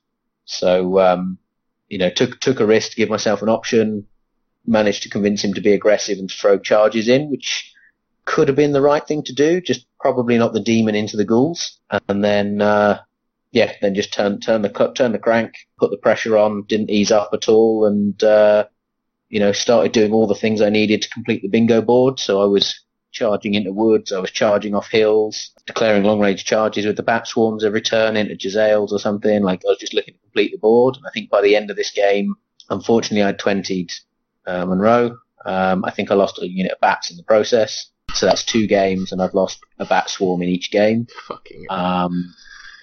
So 0.46 1.00
um, 1.00 1.38
you 1.90 1.98
know, 1.98 2.10
took 2.10 2.40
took 2.40 2.60
a 2.60 2.66
risk 2.66 2.92
to 2.92 2.98
give 2.98 3.10
myself 3.10 3.42
an 3.42 3.50
option, 3.50 4.06
managed 4.66 5.04
to 5.04 5.10
convince 5.10 5.44
him 5.44 5.54
to 5.54 5.62
be 5.62 5.74
aggressive 5.74 6.18
and 6.18 6.30
throw 6.32 6.58
charges 6.58 7.08
in, 7.08 7.30
which 7.30 7.72
could 8.26 8.48
have 8.48 8.58
been 8.58 8.74
the 8.74 8.82
right 8.82 9.06
thing 9.08 9.24
to 9.24 9.34
do, 9.34 9.62
just 9.62 9.86
probably 10.00 10.38
not 10.38 10.54
the 10.54 10.60
demon 10.60 10.96
into 10.96 11.18
the 11.18 11.26
ghouls, 11.26 11.80
and 12.10 12.24
then 12.24 12.62
uh, 12.62 13.00
yeah, 13.52 13.74
then 13.82 13.96
just 13.96 14.14
turn 14.14 14.40
turn 14.40 14.62
the 14.62 14.94
turn 14.96 15.12
the 15.12 15.20
crank, 15.20 15.54
put 15.80 15.92
the 15.92 15.98
pressure 15.98 16.38
on, 16.38 16.64
didn't 16.64 16.90
ease 16.90 17.12
up 17.12 17.30
at 17.34 17.48
all, 17.48 17.86
and 17.86 18.22
uh, 18.24 18.66
you 19.30 19.40
know 19.40 19.52
started 19.52 19.92
doing 19.92 20.12
all 20.12 20.28
the 20.28 20.36
things 20.36 20.62
I 20.62 20.70
needed 20.70 21.02
to 21.04 21.10
complete 21.10 21.42
the 21.42 21.50
bingo 21.50 21.82
board. 21.82 22.20
So 22.20 22.42
I 22.42 22.46
was 22.46 22.85
charging 23.16 23.56
into 23.56 23.72
woods, 23.72 24.12
I 24.12 24.20
was 24.20 24.30
charging 24.30 24.76
off 24.76 24.90
hills, 24.90 25.52
declaring 25.66 26.04
long 26.04 26.20
range 26.20 26.46
charges 26.46 26.86
with 26.86 26.98
the 26.98 27.04
bat 27.04 27.28
swarms 27.28 27.64
every 27.64 27.82
turn 27.82 28.18
into 28.18 28.36
Jezzails 28.36 28.92
or 28.92 29.00
something. 29.00 29.42
Like 29.42 29.62
I 29.66 29.70
was 29.70 29.80
just 29.80 29.94
looking 29.94 30.14
to 30.14 30.20
complete 30.20 30.52
the 30.52 30.60
board. 30.60 30.98
And 30.98 31.06
I 31.08 31.10
think 31.12 31.30
by 31.30 31.42
the 31.42 31.56
end 31.56 31.72
of 31.72 31.78
this 31.78 31.92
game, 31.92 32.36
unfortunately, 32.70 33.24
I'd 33.24 33.40
20'd 33.40 33.92
uh, 34.46 34.66
Monroe. 34.66 35.18
Um, 35.46 35.86
I 35.86 35.92
think 35.92 36.12
I 36.12 36.16
lost 36.16 36.42
a 36.42 36.48
unit 36.48 36.74
of 36.74 36.80
bats 36.82 37.10
in 37.10 37.18
the 37.18 37.24
process. 37.24 37.90
So 38.14 38.26
that's 38.26 38.44
two 38.44 38.68
games, 38.68 39.12
and 39.12 39.22
I've 39.22 39.34
lost 39.34 39.60
a 39.80 39.86
bat 39.86 40.10
swarm 40.10 40.42
in 40.42 40.50
each 40.50 40.72
game. 40.72 41.08
Fucking. 41.28 41.66
Um, 41.70 42.34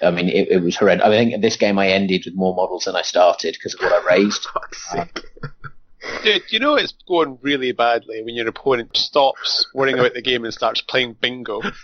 I 0.03 0.11
mean, 0.11 0.29
it, 0.29 0.49
it 0.51 0.63
was 0.63 0.77
horrendous. 0.77 1.07
I 1.07 1.11
think 1.11 1.41
this 1.41 1.57
game 1.57 1.79
I 1.79 1.89
ended 1.89 2.25
with 2.25 2.35
more 2.35 2.55
models 2.55 2.85
than 2.85 2.97
I 2.97 3.03
started 3.03 3.55
because 3.55 3.75
of 3.75 3.81
what 3.81 3.93
I 3.93 4.15
raised. 4.15 4.47
fuck's 6.03 6.23
sake. 6.25 6.43
Dude, 6.43 6.53
you 6.53 6.59
know 6.61 6.75
it's 6.77 6.95
going 7.07 7.39
really 7.43 7.73
badly 7.73 8.23
when 8.23 8.35
your 8.35 8.49
opponent 8.49 8.97
stops 8.97 9.67
worrying 9.75 9.99
about 9.99 10.15
the 10.15 10.23
game 10.23 10.45
and 10.45 10.53
starts 10.55 10.81
playing 10.81 11.15
bingo. 11.21 11.61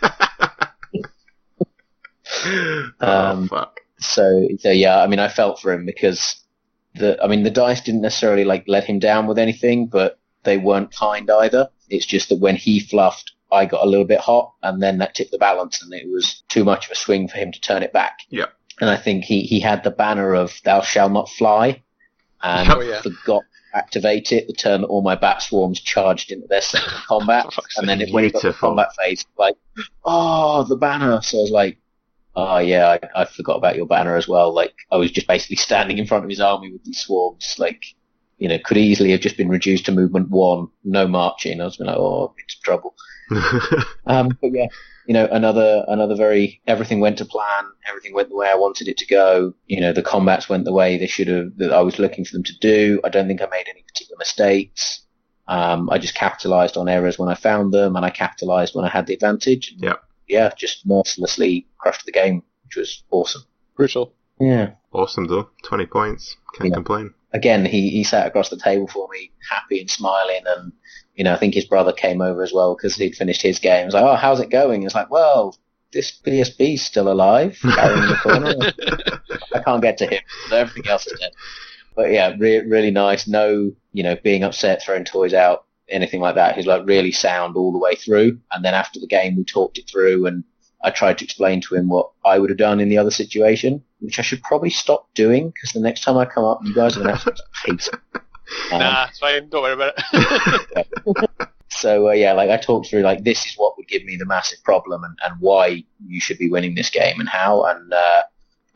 oh, 2.44 2.90
Um, 3.00 3.48
fuck. 3.48 3.80
So, 4.00 4.48
so 4.60 4.70
yeah, 4.70 5.00
I 5.02 5.06
mean, 5.06 5.18
I 5.18 5.28
felt 5.28 5.60
for 5.60 5.72
him 5.72 5.84
because 5.84 6.36
the, 6.94 7.20
I 7.22 7.26
mean, 7.26 7.42
the 7.42 7.50
dice 7.50 7.80
didn't 7.80 8.02
necessarily 8.02 8.44
like 8.44 8.64
let 8.68 8.84
him 8.84 8.98
down 8.98 9.26
with 9.26 9.38
anything, 9.38 9.86
but 9.88 10.18
they 10.44 10.56
weren't 10.56 10.94
kind 10.94 11.28
either. 11.30 11.68
It's 11.88 12.06
just 12.06 12.28
that 12.28 12.36
when 12.38 12.54
he 12.56 12.78
fluffed, 12.80 13.32
I 13.50 13.64
got 13.66 13.84
a 13.84 13.88
little 13.88 14.04
bit 14.04 14.20
hot, 14.20 14.52
and 14.62 14.80
then 14.82 14.98
that 14.98 15.14
tipped 15.14 15.30
the 15.32 15.38
balance, 15.38 15.82
and 15.82 15.92
it 15.92 16.06
was 16.08 16.42
too 16.48 16.64
much 16.64 16.86
of 16.86 16.92
a 16.92 16.94
swing 16.94 17.28
for 17.28 17.38
him 17.38 17.50
to 17.50 17.60
turn 17.60 17.82
it 17.82 17.92
back. 17.92 18.18
Yeah. 18.28 18.46
And 18.80 18.88
I 18.90 18.96
think 18.96 19.24
he 19.24 19.42
he 19.42 19.58
had 19.58 19.82
the 19.82 19.90
banner 19.90 20.34
of 20.34 20.60
"Thou 20.64 20.82
shall 20.82 21.08
not 21.08 21.28
fly," 21.30 21.82
and 22.42 22.70
Oh, 22.70 22.80
yeah. 22.80 23.00
forgot 23.00 23.42
to 23.42 23.57
activate 23.74 24.32
it. 24.32 24.46
The 24.46 24.52
turn 24.52 24.82
that 24.82 24.88
all 24.88 25.02
my 25.02 25.14
bat 25.14 25.42
swarms 25.42 25.80
charged 25.80 26.32
into 26.32 26.46
their 26.46 26.60
second 26.60 26.88
combat, 27.06 27.46
and 27.76 27.88
then 27.88 28.00
it, 28.00 28.12
when 28.12 28.24
it 28.24 28.32
got 28.32 28.42
to 28.42 28.52
combat 28.52 28.88
phase, 28.96 29.24
like, 29.38 29.56
oh, 30.04 30.64
the 30.64 30.76
banner. 30.76 31.20
So 31.22 31.38
I 31.38 31.40
was 31.42 31.50
like, 31.50 31.78
oh 32.38 32.58
yeah, 32.58 32.96
I, 33.14 33.22
I 33.22 33.24
forgot 33.24 33.56
about 33.56 33.76
your 33.76 33.86
banner 33.86 34.16
as 34.16 34.28
well. 34.28 34.52
Like 34.52 34.74
I 34.92 34.96
was 34.96 35.10
just 35.10 35.26
basically 35.26 35.56
standing 35.68 35.98
in 35.98 36.06
front 36.06 36.24
of 36.24 36.30
his 36.30 36.40
army 36.40 36.72
with 36.72 36.84
these 36.84 37.00
swarms. 37.00 37.56
Like, 37.58 37.84
you 38.38 38.48
know, 38.48 38.58
could 38.64 38.76
easily 38.76 39.10
have 39.10 39.20
just 39.20 39.36
been 39.36 39.48
reduced 39.48 39.86
to 39.86 39.92
movement 39.92 40.30
one, 40.30 40.68
no 40.84 41.08
marching. 41.08 41.60
I 41.60 41.64
was 41.64 41.78
like, 41.80 41.96
oh, 41.96 42.34
it's 42.38 42.58
trouble. 42.60 42.94
Um, 44.06 44.38
but 44.40 44.52
yeah, 44.52 44.68
you 45.06 45.12
know, 45.12 45.26
another 45.30 45.84
another 45.86 46.14
very 46.14 46.62
everything 46.66 47.00
went 47.00 47.18
to 47.18 47.24
plan. 47.26 47.64
Everything 47.88 48.14
went 48.14 48.30
the 48.30 48.36
way 48.36 48.48
I 48.48 48.54
wanted 48.54 48.88
it 48.88 48.96
to 48.98 49.06
go. 49.06 49.52
You 49.66 49.80
know, 49.80 49.92
the 49.92 50.02
combats 50.02 50.48
went 50.48 50.64
the 50.64 50.72
way 50.72 50.96
they 50.96 51.06
should 51.06 51.28
have. 51.28 51.56
That 51.58 51.72
I 51.72 51.82
was 51.82 51.98
looking 51.98 52.24
for 52.24 52.32
them 52.32 52.44
to 52.44 52.58
do. 52.58 53.00
I 53.04 53.10
don't 53.10 53.28
think 53.28 53.42
I 53.42 53.46
made 53.50 53.66
any 53.68 53.82
particular 53.82 54.16
mistakes. 54.18 55.02
Um, 55.46 55.88
I 55.90 55.98
just 55.98 56.14
capitalized 56.14 56.76
on 56.76 56.88
errors 56.88 57.18
when 57.18 57.28
I 57.28 57.34
found 57.34 57.72
them, 57.72 57.96
and 57.96 58.04
I 58.04 58.10
capitalized 58.10 58.74
when 58.74 58.84
I 58.84 58.88
had 58.88 59.06
the 59.06 59.14
advantage. 59.14 59.74
Yeah. 59.78 59.94
Yeah, 60.26 60.50
just 60.56 60.86
mercilessly 60.86 61.66
crushed 61.78 62.04
the 62.04 62.12
game, 62.12 62.42
which 62.64 62.76
was 62.76 63.02
awesome. 63.10 63.42
Brutal. 63.74 64.12
Yeah. 64.40 64.70
awesome 64.92 65.26
though. 65.26 65.50
20 65.64 65.86
points. 65.86 66.36
Can't 66.56 66.70
Yeah. 66.70 66.74
complain. 66.74 67.14
Again, 67.32 67.64
he, 67.66 67.90
he 67.90 68.04
sat 68.04 68.26
across 68.26 68.48
the 68.48 68.56
table 68.58 68.86
for 68.86 69.06
me, 69.12 69.30
happy 69.50 69.80
and 69.80 69.90
smiling, 69.90 70.40
and 70.46 70.72
you 71.14 71.24
know, 71.24 71.34
I 71.34 71.36
think 71.36 71.52
his 71.54 71.66
brother 71.66 71.92
came 71.92 72.22
over 72.22 72.42
as 72.42 72.52
well 72.54 72.74
because 72.74 72.96
he'd 72.96 73.16
finished 73.16 73.42
his 73.42 73.58
game. 73.58 73.84
Was 73.84 73.94
like, 73.94 74.04
"Oh, 74.04 74.14
how's 74.16 74.40
it 74.40 74.48
going?" 74.50 74.84
It's 74.84 74.94
like, 74.94 75.10
"Well, 75.10 75.54
this 75.92 76.10
BSB's 76.24 76.80
still 76.82 77.10
alive, 77.12 77.58
carrying 77.62 78.08
the 78.08 78.16
corner. 78.22 78.54
I 79.54 79.62
can't 79.62 79.82
get 79.82 79.98
to 79.98 80.06
him. 80.06 80.22
Everything 80.52 80.90
else 80.90 81.06
is 81.06 81.18
dead." 81.20 81.32
But 81.94 82.12
yeah, 82.12 82.34
re- 82.38 82.64
really 82.66 82.90
nice. 82.92 83.26
No, 83.28 83.72
you 83.92 84.02
know, 84.02 84.16
being 84.22 84.42
upset, 84.44 84.82
throwing 84.82 85.04
toys 85.04 85.34
out, 85.34 85.64
anything 85.88 86.20
like 86.20 86.36
that. 86.36 86.54
He's 86.56 86.66
like 86.66 86.86
really 86.86 87.12
sound 87.12 87.56
all 87.56 87.72
the 87.72 87.78
way 87.78 87.94
through. 87.96 88.38
And 88.52 88.64
then 88.64 88.72
after 88.74 89.00
the 89.00 89.06
game, 89.06 89.36
we 89.36 89.44
talked 89.44 89.76
it 89.76 89.90
through, 89.90 90.24
and 90.26 90.44
I 90.82 90.90
tried 90.90 91.18
to 91.18 91.24
explain 91.24 91.60
to 91.62 91.74
him 91.74 91.88
what 91.88 92.10
I 92.24 92.38
would 92.38 92.50
have 92.50 92.58
done 92.58 92.80
in 92.80 92.88
the 92.88 92.98
other 92.98 93.10
situation, 93.10 93.82
which 94.00 94.18
I 94.18 94.22
should 94.22 94.42
probably 94.42 94.70
stop 94.70 95.12
doing 95.14 95.50
because 95.50 95.72
the 95.72 95.80
next 95.80 96.02
time 96.02 96.16
I 96.16 96.24
come 96.24 96.44
up, 96.44 96.60
you 96.64 96.74
guys 96.74 96.96
are 96.96 97.02
going 97.02 97.16
to 97.16 97.34
hate 97.64 97.88
it. 97.92 98.00
Um, 98.72 98.78
nah, 98.78 99.06
it's 99.08 99.18
fine. 99.18 99.46
Don't 99.50 99.62
worry 99.62 99.74
about 99.74 99.92
it. 99.96 101.40
so 101.68 102.08
uh, 102.08 102.12
yeah, 102.12 102.32
like 102.32 102.48
I 102.48 102.56
talked 102.56 102.88
through 102.88 103.02
like 103.02 103.22
this 103.22 103.44
is 103.44 103.54
what 103.58 103.76
would 103.76 103.86
give 103.88 104.04
me 104.04 104.16
the 104.16 104.24
massive 104.24 104.62
problem 104.64 105.04
and, 105.04 105.18
and 105.22 105.38
why 105.38 105.84
you 106.06 106.18
should 106.18 106.38
be 106.38 106.48
winning 106.48 106.74
this 106.74 106.88
game 106.88 107.20
and 107.20 107.28
how 107.28 107.64
and 107.64 107.92
uh, 107.92 108.22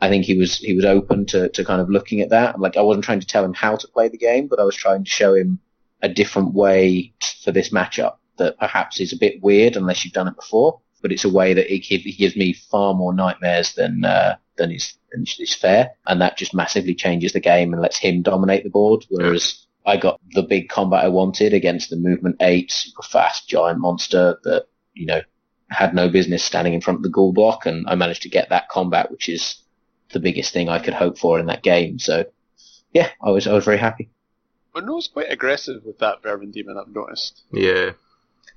I 0.03 0.09
think 0.09 0.25
he 0.25 0.37
was 0.37 0.59
he 0.59 0.75
was 0.75 0.85
open 0.85 1.27
to, 1.27 1.49
to 1.49 1.65
kind 1.65 1.81
of 1.81 1.89
looking 1.89 2.21
at 2.21 2.31
that. 2.31 2.61
Like 2.61 2.77
I 2.77 2.83
wasn't 2.83 3.05
trying 3.05 3.21
to 3.21 3.27
tell 3.27 3.45
him 3.45 3.55
how 3.55 3.77
to 3.77 3.89
play 3.89 4.09
the 4.09 4.19
game, 4.19 4.49
but 4.49 4.59
I 4.59 4.65
was 4.65 4.77
trying 4.77 5.05
to 5.05 5.11
show 5.11 5.35
him 5.35 5.61
a 6.03 6.09
different 6.09 6.55
way 6.55 7.15
for 7.43 7.53
this 7.53 7.71
matchup 7.71 8.17
that 8.39 8.59
perhaps 8.59 9.01
is 9.01 9.13
a 9.13 9.19
bit 9.19 9.43
weird 9.43 9.77
unless 9.77 10.05
you've 10.05 10.13
done 10.13 10.29
it 10.29 10.37
before. 10.37 10.81
But 11.03 11.13
it's 11.13 11.25
a 11.25 11.29
way 11.33 11.53
that 11.55 11.73
it, 11.73 11.81
gives- 11.81 12.07
it 12.07 12.17
gives 12.19 12.37
me 12.37 12.53
far 12.53 12.95
more 12.95 13.13
nightmares 13.13 13.75
than 13.75 14.05
uh, 14.05 14.37
than 14.57 14.71
is 14.71 14.95
than 15.11 15.25
is 15.39 15.55
fair, 15.55 15.91
and 16.07 16.21
that 16.21 16.39
just 16.39 16.55
massively 16.55 16.95
changes 16.95 17.33
the 17.33 17.41
game 17.41 17.73
and 17.73 17.83
lets 17.83 17.99
him 17.99 18.23
dominate 18.23 18.65
the 18.65 18.71
board. 18.71 19.05
Whereas 19.11 19.67
I 19.85 19.97
got 19.97 20.21
the 20.33 20.43
big 20.43 20.69
combat 20.69 21.05
I 21.05 21.09
wanted 21.09 21.53
against 21.53 21.91
the 21.91 21.97
movement 21.97 22.37
eight, 22.41 22.71
super 22.71 23.03
fast 23.03 23.49
giant 23.49 23.81
monster 23.81 24.39
that, 24.45 24.67
you 24.95 25.07
know, 25.07 25.21
had 25.71 25.95
no 25.95 26.09
business 26.09 26.45
standing 26.45 26.75
in 26.75 26.81
front 26.81 26.99
of 26.99 27.03
the 27.03 27.09
ghoul 27.09 27.33
block 27.33 27.67
and 27.67 27.87
I 27.89 27.95
managed 27.95 28.23
to 28.23 28.29
get 28.29 28.51
that 28.51 28.69
combat, 28.69 29.11
which 29.11 29.29
is 29.29 29.57
the 30.13 30.21
biggest 30.21 30.53
thing 30.53 30.69
I 30.69 30.79
could 30.79 30.95
hope 30.95 31.19
for 31.19 31.39
in 31.39 31.47
that 31.47 31.63
game. 31.63 31.99
So 31.99 32.27
yeah, 32.93 33.09
I 33.23 33.31
was, 33.31 33.47
I 33.47 33.55
was 33.55 33.65
very 33.65 33.79
happy. 33.79 34.11
Monroe's 34.75 35.09
quite 35.09 35.31
aggressive 35.33 35.85
with 35.85 35.99
that 35.99 36.23
Vermin 36.23 36.51
Demon, 36.51 36.79
I've 36.79 36.95
noticed. 36.95 37.43
Yeah. 37.53 37.93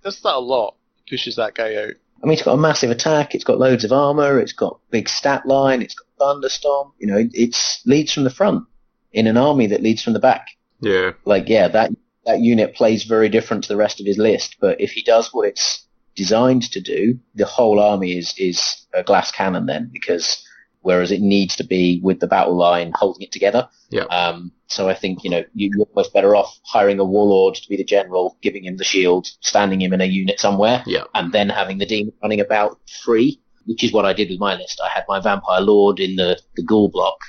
Does 0.03 0.21
that 0.21 0.35
a 0.35 0.39
lot. 0.39 0.75
Pushes 1.09 1.37
that 1.37 1.55
guy 1.55 1.75
out. 1.75 1.93
I 2.25 2.27
mean, 2.27 2.33
it's 2.33 2.41
got 2.41 2.53
a 2.53 2.57
massive 2.57 2.89
attack. 2.89 3.35
It's 3.35 3.43
got 3.43 3.59
loads 3.59 3.83
of 3.83 3.91
armor. 3.91 4.39
It's 4.39 4.51
got 4.51 4.79
big 4.89 5.07
stat 5.07 5.45
line. 5.45 5.83
It's 5.83 5.93
got 5.93 6.07
thunderstomp. 6.19 6.93
You 6.97 7.05
know, 7.05 7.17
it 7.17 7.29
it's 7.35 7.85
leads 7.85 8.11
from 8.11 8.23
the 8.23 8.31
front 8.31 8.65
in 9.13 9.27
an 9.27 9.37
army 9.37 9.67
that 9.67 9.83
leads 9.83 10.01
from 10.01 10.13
the 10.13 10.19
back. 10.19 10.47
Yeah. 10.81 11.11
like 11.23 11.47
yeah, 11.49 11.67
that 11.67 11.91
that 12.25 12.39
unit 12.39 12.73
plays 12.73 13.03
very 13.03 13.29
different 13.29 13.63
to 13.63 13.67
the 13.67 13.77
rest 13.77 13.99
of 13.99 14.07
his 14.07 14.17
list. 14.17 14.55
But 14.59 14.81
if 14.81 14.91
he 14.91 15.03
does 15.03 15.31
what 15.33 15.47
it's 15.47 15.85
designed 16.15 16.63
to 16.71 16.81
do, 16.81 17.19
the 17.35 17.45
whole 17.45 17.79
army 17.79 18.17
is 18.17 18.33
is 18.39 18.87
a 18.91 19.03
glass 19.03 19.29
cannon 19.29 19.67
then, 19.67 19.91
because 19.93 20.43
whereas 20.85 21.11
it 21.11 21.21
needs 21.21 21.55
to 21.55 21.63
be 21.63 21.99
with 22.03 22.19
the 22.19 22.27
battle 22.27 22.55
line 22.55 22.91
holding 22.95 23.23
it 23.23 23.31
together. 23.31 23.67
Yeah. 23.89 24.03
Um, 24.03 24.51
so 24.67 24.87
I 24.87 24.93
think 24.93 25.23
you 25.23 25.31
know 25.31 25.43
you- 25.55 25.71
you're 25.73 25.87
almost 25.91 26.13
better 26.13 26.35
off 26.35 26.59
hiring 26.63 26.99
a 26.99 27.03
warlord 27.13 27.55
to 27.55 27.67
be 27.67 27.75
the 27.75 27.83
general, 27.95 28.37
giving 28.41 28.63
him 28.65 28.77
the 28.77 28.83
shield, 28.93 29.23
standing 29.41 29.81
him 29.81 29.93
in 29.93 30.01
a 30.01 30.05
unit 30.05 30.39
somewhere, 30.39 30.83
Yeah. 30.85 31.05
and 31.15 31.31
then 31.33 31.49
having 31.49 31.79
the 31.79 31.87
demon 31.87 32.13
running 32.21 32.39
about 32.39 32.77
free, 33.03 33.39
which 33.65 33.83
is 33.83 33.91
what 33.91 34.05
I 34.05 34.13
did 34.13 34.29
with 34.29 34.39
my 34.39 34.53
list. 34.55 34.79
I 34.87 34.89
had 34.89 35.05
my 35.07 35.19
vampire 35.19 35.61
lord 35.61 35.99
in 35.99 36.15
the 36.17 36.39
the 36.55 36.63
ghoul 36.71 36.89
block, 36.89 37.19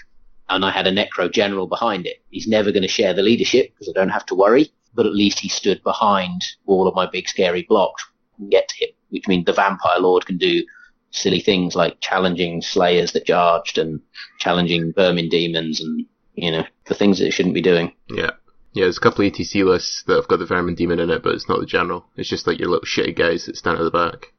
and 0.50 0.62
I 0.62 0.70
had 0.70 0.86
a 0.86 0.92
necro 0.92 1.32
general 1.40 1.66
behind 1.66 2.06
it. 2.06 2.18
He's 2.30 2.46
never 2.46 2.70
going 2.70 2.82
to 2.88 2.96
share 2.98 3.14
the 3.14 3.22
leadership 3.30 3.64
because 3.72 3.88
I 3.88 3.98
don't 3.98 4.16
have 4.18 4.26
to 4.26 4.34
worry, 4.34 4.66
but 4.94 5.06
at 5.06 5.14
least 5.22 5.38
he 5.38 5.48
stood 5.48 5.82
behind 5.82 6.40
all 6.66 6.86
of 6.86 6.94
my 6.94 7.06
big 7.06 7.26
scary 7.34 7.62
blocks 7.70 8.04
and 8.38 8.50
get 8.50 8.68
to 8.68 8.76
him, 8.84 8.90
which 9.08 9.26
means 9.28 9.46
the 9.46 9.52
vampire 9.64 9.98
lord 9.98 10.26
can 10.26 10.36
do 10.36 10.62
silly 11.16 11.40
things 11.40 11.74
like 11.74 12.00
challenging 12.00 12.60
slayers 12.62 13.12
that 13.12 13.24
charged 13.26 13.78
and 13.78 14.00
challenging 14.38 14.92
vermin 14.92 15.28
demons 15.28 15.80
and 15.80 16.06
you 16.34 16.50
know 16.50 16.64
the 16.86 16.94
things 16.94 17.18
that 17.18 17.26
it 17.26 17.32
shouldn't 17.32 17.54
be 17.54 17.62
doing. 17.62 17.92
Yeah. 18.08 18.30
Yeah, 18.72 18.84
there's 18.84 18.98
a 18.98 19.00
couple 19.00 19.24
of 19.26 19.32
ETC 19.32 19.64
lists 19.64 20.02
that 20.06 20.16
have 20.16 20.28
got 20.28 20.38
the 20.38 20.44
Vermin 20.44 20.74
Demon 20.74 20.98
in 21.00 21.08
it, 21.08 21.22
but 21.22 21.32
it's 21.32 21.48
not 21.48 21.60
the 21.60 21.64
general. 21.66 22.04
It's 22.14 22.28
just 22.28 22.46
like 22.46 22.58
your 22.58 22.68
little 22.68 22.84
shitty 22.84 23.16
guys 23.16 23.46
that 23.46 23.56
stand 23.56 23.78
at 23.78 23.84
the 23.84 23.90
back. 23.90 24.34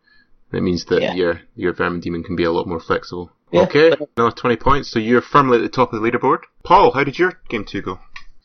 It 0.54 0.62
means 0.62 0.86
that 0.86 1.02
Yeah. 1.02 1.16
your 1.16 1.42
your 1.56 1.74
Vermin 1.74 2.02
Demon 2.02 2.24
can 2.24 2.36
be 2.36 2.44
a 2.44 2.52
lot 2.52 2.68
more 2.68 2.80
flexible. 2.80 3.32
Yeah, 3.52 3.62
okay, 3.62 3.96
but- 3.98 4.10
no, 4.16 4.30
20 4.30 4.56
points, 4.58 4.90
so 4.92 5.00
you're 5.00 5.22
firmly 5.24 5.58
at 5.58 5.62
the 5.64 5.70
top 5.70 5.92
of 5.92 6.00
the 6.02 6.08
leaderboard. 6.12 6.42
Paul, 6.64 6.92
how 6.92 7.04
did 7.04 7.18
your 7.18 7.42
game 7.50 7.66
two 7.66 7.82
go? 7.82 8.00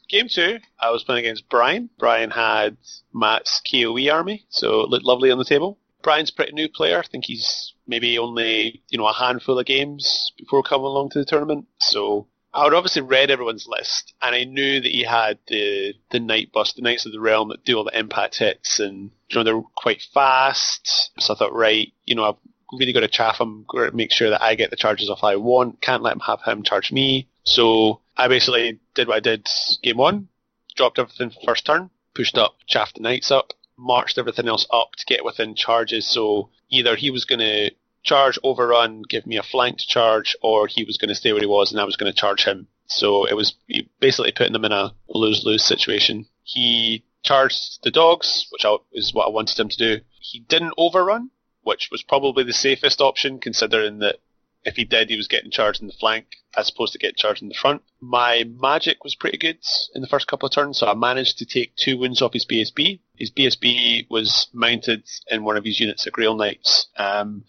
Game 0.09 0.28
two, 0.28 0.61
I 0.80 0.91
was 0.91 1.05
playing 1.05 1.26
against 1.26 1.49
Brian. 1.51 1.91
Brian 1.99 2.30
had 2.30 2.78
Matt's 3.12 3.61
KOE 3.70 4.09
army, 4.11 4.47
so 4.49 4.80
it 4.80 4.89
looked 4.89 5.05
lovely 5.05 5.30
on 5.30 5.37
the 5.39 5.45
table. 5.45 5.78
Brian's 6.03 6.30
a 6.30 6.34
pretty 6.34 6.53
new 6.53 6.68
player. 6.68 6.98
I 6.98 7.07
think 7.07 7.24
he's 7.24 7.74
maybe 7.86 8.18
only, 8.18 8.82
you 8.88 8.98
know, 8.98 9.07
a 9.07 9.12
handful 9.12 9.59
of 9.59 9.66
games 9.66 10.32
before 10.38 10.62
coming 10.62 10.86
along 10.86 11.11
to 11.11 11.18
the 11.18 11.24
tournament. 11.24 11.66
So 11.78 12.28
I 12.55 12.64
would 12.64 12.74
obviously 12.74 13.03
read 13.03 13.30
everyone's 13.30 13.66
list, 13.66 14.12
and 14.20 14.34
I 14.34 14.44
knew 14.44 14.80
that 14.80 14.92
he 14.92 15.05
had 15.05 15.38
the 15.48 15.94
the 16.11 16.20
night 16.20 16.53
bust, 16.53 16.76
the 16.76 16.82
Knights 16.82 17.07
of 17.07 17.12
the 17.12 17.20
Realm 17.20 17.48
that 17.48 17.64
do 17.64 17.78
all 17.78 17.84
the 17.84 17.98
impact 17.98 18.38
hits, 18.38 18.78
and 18.78 19.11
you 19.28 19.36
know 19.36 19.42
they're 19.42 19.62
quite 19.76 20.03
fast. 20.12 21.11
So 21.18 21.32
I 21.32 21.36
thought, 21.36 21.55
right, 21.55 21.92
you 22.05 22.14
know, 22.14 22.24
I've 22.24 22.78
really 22.78 22.92
got 22.92 23.00
to 23.00 23.09
chaff 23.09 23.40
him, 23.40 23.66
make 23.94 24.12
sure 24.12 24.30
that 24.30 24.42
I 24.42 24.55
get 24.55 24.70
the 24.70 24.76
charges 24.76 25.09
off 25.09 25.24
I 25.24 25.36
want. 25.36 25.80
Can't 25.80 26.03
let 26.03 26.14
him 26.14 26.20
have 26.20 26.42
him 26.42 26.62
charge 26.62 26.92
me. 26.92 27.28
So 27.44 28.00
I 28.16 28.28
basically 28.28 28.80
did 28.94 29.09
what 29.09 29.16
I 29.16 29.20
did 29.20 29.48
game 29.82 29.96
one, 29.96 30.28
dropped 30.76 30.98
everything 30.98 31.32
first 31.44 31.64
turn, 31.64 31.90
pushed 32.14 32.36
up, 32.36 32.57
chaffed 32.66 32.96
the 32.96 33.03
knights 33.03 33.30
up, 33.30 33.53
marched 33.83 34.18
everything 34.18 34.49
else 34.49 34.66
up 34.70 34.93
to 34.97 35.07
get 35.07 35.24
within 35.24 35.55
charges. 35.55 36.07
So 36.07 36.51
either 36.70 36.97
he 36.97 37.11
was 37.11 37.24
going 37.24 37.41
to 37.41 37.70
charge, 38.03 38.39
overrun, 38.43 39.03
give 39.09 39.26
me 39.26 39.37
a 39.37 39.43
flanked 39.43 39.87
charge, 39.89 40.37
or 40.43 40.66
he 40.66 40.85
was 40.85 40.97
going 40.97 41.09
to 41.09 41.14
stay 41.14 41.33
where 41.33 41.41
he 41.41 41.47
was 41.47 41.72
and 41.72 41.80
I 41.80 41.85
was 41.85 41.97
going 41.97 42.12
to 42.12 42.18
charge 42.18 42.45
him. 42.45 42.68
So 42.87 43.24
it 43.24 43.35
was 43.35 43.55
basically 44.01 44.33
putting 44.33 44.53
them 44.53 44.64
in 44.64 44.72
a 44.72 44.95
lose-lose 45.09 45.64
situation. 45.64 46.26
He 46.45 47.05
charged 47.22 47.83
the 47.83 47.91
dogs, 47.91 48.47
which 48.51 48.64
is 48.93 49.14
what 49.14 49.26
I 49.26 49.30
wanted 49.30 49.59
him 49.59 49.68
to 49.68 49.76
do. 49.76 50.01
He 50.20 50.41
didn't 50.41 50.74
overrun, 50.76 51.30
which 51.62 51.89
was 51.91 52.03
probably 52.03 52.45
the 52.45 52.53
safest 52.53 53.01
option, 53.01 53.39
considering 53.39 53.99
that 54.01 54.16
if 54.64 54.76
he 54.76 54.85
did, 54.85 55.11
he 55.11 55.16
was 55.16 55.28
getting 55.28 55.51
charged 55.51 55.80
in 55.80 55.89
the 55.89 55.95
flank 55.95 56.26
as 56.57 56.70
opposed 56.70 56.93
to 56.93 56.99
getting 56.99 57.16
charged 57.16 57.43
in 57.43 57.49
the 57.49 57.55
front. 57.55 57.83
My 58.01 58.45
magic 58.45 59.03
was 59.03 59.14
pretty 59.14 59.39
good 59.39 59.59
in 59.95 60.03
the 60.03 60.09
first 60.09 60.26
couple 60.26 60.47
of 60.47 60.55
turns, 60.55 60.78
so 60.78 60.87
I 60.87 60.95
managed 60.95 61.39
to 61.39 61.47
take 61.47 61.74
two 61.76 61.99
wounds 61.99 62.22
off 62.22 62.35
his 62.35 62.47
BSB. 62.47 63.01
His 63.23 63.31
BSB 63.31 64.11
was 64.11 64.49
mounted 64.53 65.05
in 65.31 65.45
one 65.45 65.57
of 65.57 65.64
his 65.64 65.79
units 65.79 66.09
at 66.09 66.12
Grail 66.12 66.35
Knights, 66.35 66.89
um, 66.97 67.45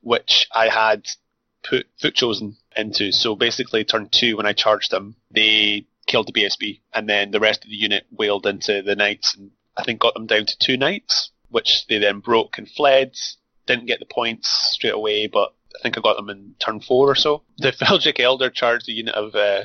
which 0.00 0.48
I 0.50 0.70
had 0.70 1.06
put 1.62 1.86
Foot 2.00 2.14
Chosen 2.14 2.56
into. 2.74 3.12
So 3.12 3.36
basically, 3.36 3.84
turn 3.84 4.08
two, 4.10 4.38
when 4.38 4.46
I 4.46 4.54
charged 4.54 4.90
them, 4.90 5.16
they 5.30 5.84
killed 6.06 6.28
the 6.28 6.32
BSB, 6.32 6.80
and 6.94 7.06
then 7.06 7.32
the 7.32 7.38
rest 7.38 7.64
of 7.64 7.68
the 7.68 7.76
unit 7.76 8.06
wailed 8.10 8.46
into 8.46 8.80
the 8.80 8.96
Knights, 8.96 9.34
and 9.34 9.50
I 9.76 9.84
think 9.84 10.00
got 10.00 10.14
them 10.14 10.26
down 10.26 10.46
to 10.46 10.58
two 10.58 10.78
Knights, 10.78 11.32
which 11.50 11.86
they 11.86 11.98
then 11.98 12.20
broke 12.20 12.56
and 12.56 12.66
fled. 12.66 13.14
Didn't 13.66 13.88
get 13.88 13.98
the 13.98 14.06
points 14.06 14.48
straight 14.72 14.94
away, 14.94 15.26
but 15.26 15.52
I 15.78 15.82
think 15.82 15.98
I 15.98 16.00
got 16.00 16.16
them 16.16 16.30
in 16.30 16.54
turn 16.60 16.80
four 16.80 17.10
or 17.10 17.14
so. 17.14 17.42
The 17.58 17.72
Feldrak 17.72 18.20
Elder 18.20 18.48
charged 18.48 18.88
a 18.88 18.92
unit 18.92 19.14
of 19.14 19.34
uh, 19.34 19.64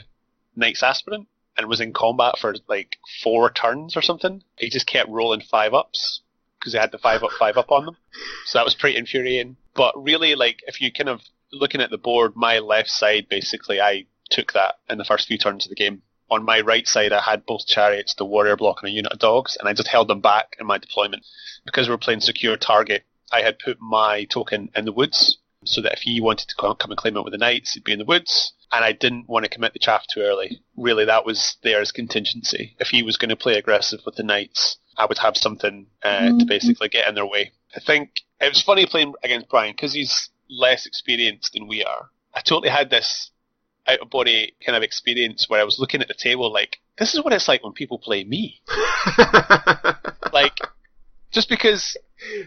Knights 0.57 0.83
Aspirant 0.83 1.29
and 1.57 1.67
was 1.67 1.81
in 1.81 1.93
combat 1.93 2.37
for 2.39 2.55
like 2.67 2.97
four 3.23 3.51
turns 3.51 3.95
or 3.95 4.01
something. 4.01 4.43
He 4.57 4.69
just 4.69 4.87
kept 4.87 5.09
rolling 5.09 5.41
five 5.41 5.73
ups 5.73 6.21
because 6.59 6.73
they 6.73 6.79
had 6.79 6.91
the 6.91 6.97
five 6.97 7.23
up, 7.23 7.31
five 7.37 7.57
up 7.57 7.71
on 7.71 7.85
them. 7.85 7.97
So 8.45 8.57
that 8.57 8.65
was 8.65 8.75
pretty 8.75 8.97
infuriating. 8.97 9.57
But 9.75 9.93
really, 10.01 10.35
like, 10.35 10.61
if 10.67 10.81
you 10.81 10.91
kind 10.91 11.09
of 11.09 11.21
looking 11.51 11.81
at 11.81 11.91
the 11.91 11.97
board, 11.97 12.35
my 12.35 12.59
left 12.59 12.89
side, 12.89 13.27
basically, 13.29 13.79
I 13.79 14.05
took 14.29 14.53
that 14.53 14.75
in 14.89 14.97
the 14.97 15.05
first 15.05 15.27
few 15.27 15.37
turns 15.37 15.65
of 15.65 15.69
the 15.69 15.75
game. 15.75 16.01
On 16.31 16.43
my 16.43 16.61
right 16.61 16.87
side, 16.87 17.13
I 17.13 17.21
had 17.21 17.45
both 17.45 17.67
chariots, 17.67 18.15
the 18.15 18.25
warrior 18.25 18.55
block, 18.55 18.81
and 18.81 18.89
a 18.89 18.91
unit 18.91 19.11
of 19.11 19.19
dogs, 19.19 19.57
and 19.57 19.69
I 19.69 19.73
just 19.73 19.89
held 19.89 20.07
them 20.07 20.21
back 20.21 20.55
in 20.59 20.65
my 20.65 20.79
deployment. 20.79 21.23
Because 21.65 21.87
we 21.87 21.93
were 21.93 21.99
playing 21.99 22.21
secure 22.21 22.57
target, 22.57 23.03
I 23.31 23.41
had 23.41 23.59
put 23.59 23.79
my 23.79 24.23
token 24.23 24.71
in 24.75 24.85
the 24.85 24.91
woods, 24.91 25.37
so 25.65 25.81
that 25.81 25.93
if 25.93 25.99
he 25.99 26.19
wanted 26.19 26.47
to 26.49 26.55
come 26.55 26.75
come 26.75 26.91
and 26.91 26.97
claim 26.97 27.15
it 27.15 27.23
with 27.23 27.33
the 27.33 27.37
knights, 27.37 27.73
he'd 27.73 27.83
be 27.83 27.93
in 27.93 27.99
the 27.99 28.05
woods. 28.05 28.53
And 28.71 28.83
I 28.83 28.91
didn't 28.91 29.29
want 29.29 29.45
to 29.45 29.49
commit 29.49 29.73
the 29.73 29.79
chaff 29.79 30.05
too 30.07 30.21
early. 30.21 30.59
Really, 30.75 31.05
that 31.05 31.25
was 31.25 31.57
there 31.63 31.81
as 31.81 31.91
contingency. 31.91 32.75
If 32.79 32.89
he 32.89 33.03
was 33.03 33.17
going 33.17 33.29
to 33.29 33.35
play 33.35 33.57
aggressive 33.57 34.01
with 34.05 34.15
the 34.15 34.23
knights, 34.23 34.77
I 34.97 35.05
would 35.05 35.17
have 35.19 35.37
something 35.37 35.87
uh, 36.03 36.29
to 36.37 36.45
basically 36.45 36.89
get 36.89 37.07
in 37.07 37.15
their 37.15 37.25
way. 37.25 37.51
I 37.75 37.79
think 37.79 38.21
it 38.41 38.49
was 38.49 38.61
funny 38.61 38.85
playing 38.85 39.13
against 39.23 39.49
Brian 39.49 39.73
because 39.73 39.93
he's 39.93 40.29
less 40.49 40.85
experienced 40.85 41.53
than 41.53 41.67
we 41.67 41.83
are. 41.83 42.09
I 42.33 42.41
totally 42.41 42.69
had 42.69 42.89
this 42.89 43.31
out 43.87 43.99
of 43.99 44.09
body 44.09 44.53
kind 44.65 44.75
of 44.75 44.83
experience 44.83 45.47
where 45.47 45.61
I 45.61 45.63
was 45.63 45.79
looking 45.79 46.01
at 46.01 46.07
the 46.07 46.13
table 46.13 46.51
like, 46.51 46.77
this 46.97 47.13
is 47.13 47.23
what 47.23 47.33
it's 47.33 47.47
like 47.47 47.63
when 47.63 47.73
people 47.73 47.99
play 47.99 48.23
me. 48.23 48.61
Like, 50.35 50.59
just 51.31 51.47
because 51.47 51.95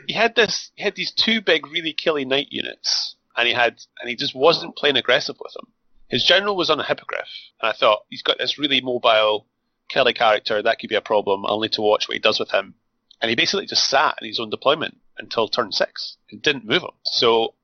he 0.06 0.12
had 0.12 0.34
this, 0.36 0.70
he 0.74 0.84
had 0.84 0.94
these 0.94 1.10
two 1.10 1.40
big, 1.40 1.66
really 1.66 1.94
killy 1.94 2.26
knight 2.26 2.48
units, 2.50 3.16
and 3.34 3.48
he 3.48 3.54
had, 3.54 3.80
and 3.98 4.10
he 4.10 4.14
just 4.14 4.34
wasn't 4.34 4.76
playing 4.76 4.98
aggressive 4.98 5.36
with 5.40 5.54
them. 5.54 5.68
His 6.08 6.24
general 6.24 6.56
was 6.56 6.70
on 6.70 6.80
a 6.80 6.84
hippogriff, 6.84 7.28
and 7.60 7.70
I 7.70 7.72
thought 7.72 8.04
he's 8.08 8.22
got 8.22 8.38
this 8.38 8.58
really 8.58 8.80
mobile, 8.80 9.46
killy 9.88 10.14
character 10.14 10.62
that 10.62 10.78
could 10.78 10.88
be 10.88 10.96
a 10.96 11.00
problem. 11.00 11.44
Need 11.60 11.72
to 11.72 11.82
watch 11.82 12.08
what 12.08 12.14
he 12.14 12.20
does 12.20 12.38
with 12.38 12.50
him. 12.50 12.74
And 13.20 13.28
he 13.28 13.36
basically 13.36 13.66
just 13.66 13.88
sat 13.88 14.16
in 14.20 14.28
his 14.28 14.38
own 14.38 14.48
deployment 14.48 14.98
until 15.18 15.48
turn 15.48 15.72
six 15.72 16.16
and 16.30 16.40
didn't 16.40 16.64
move 16.64 16.82
him. 16.82 16.92
So 17.04 17.54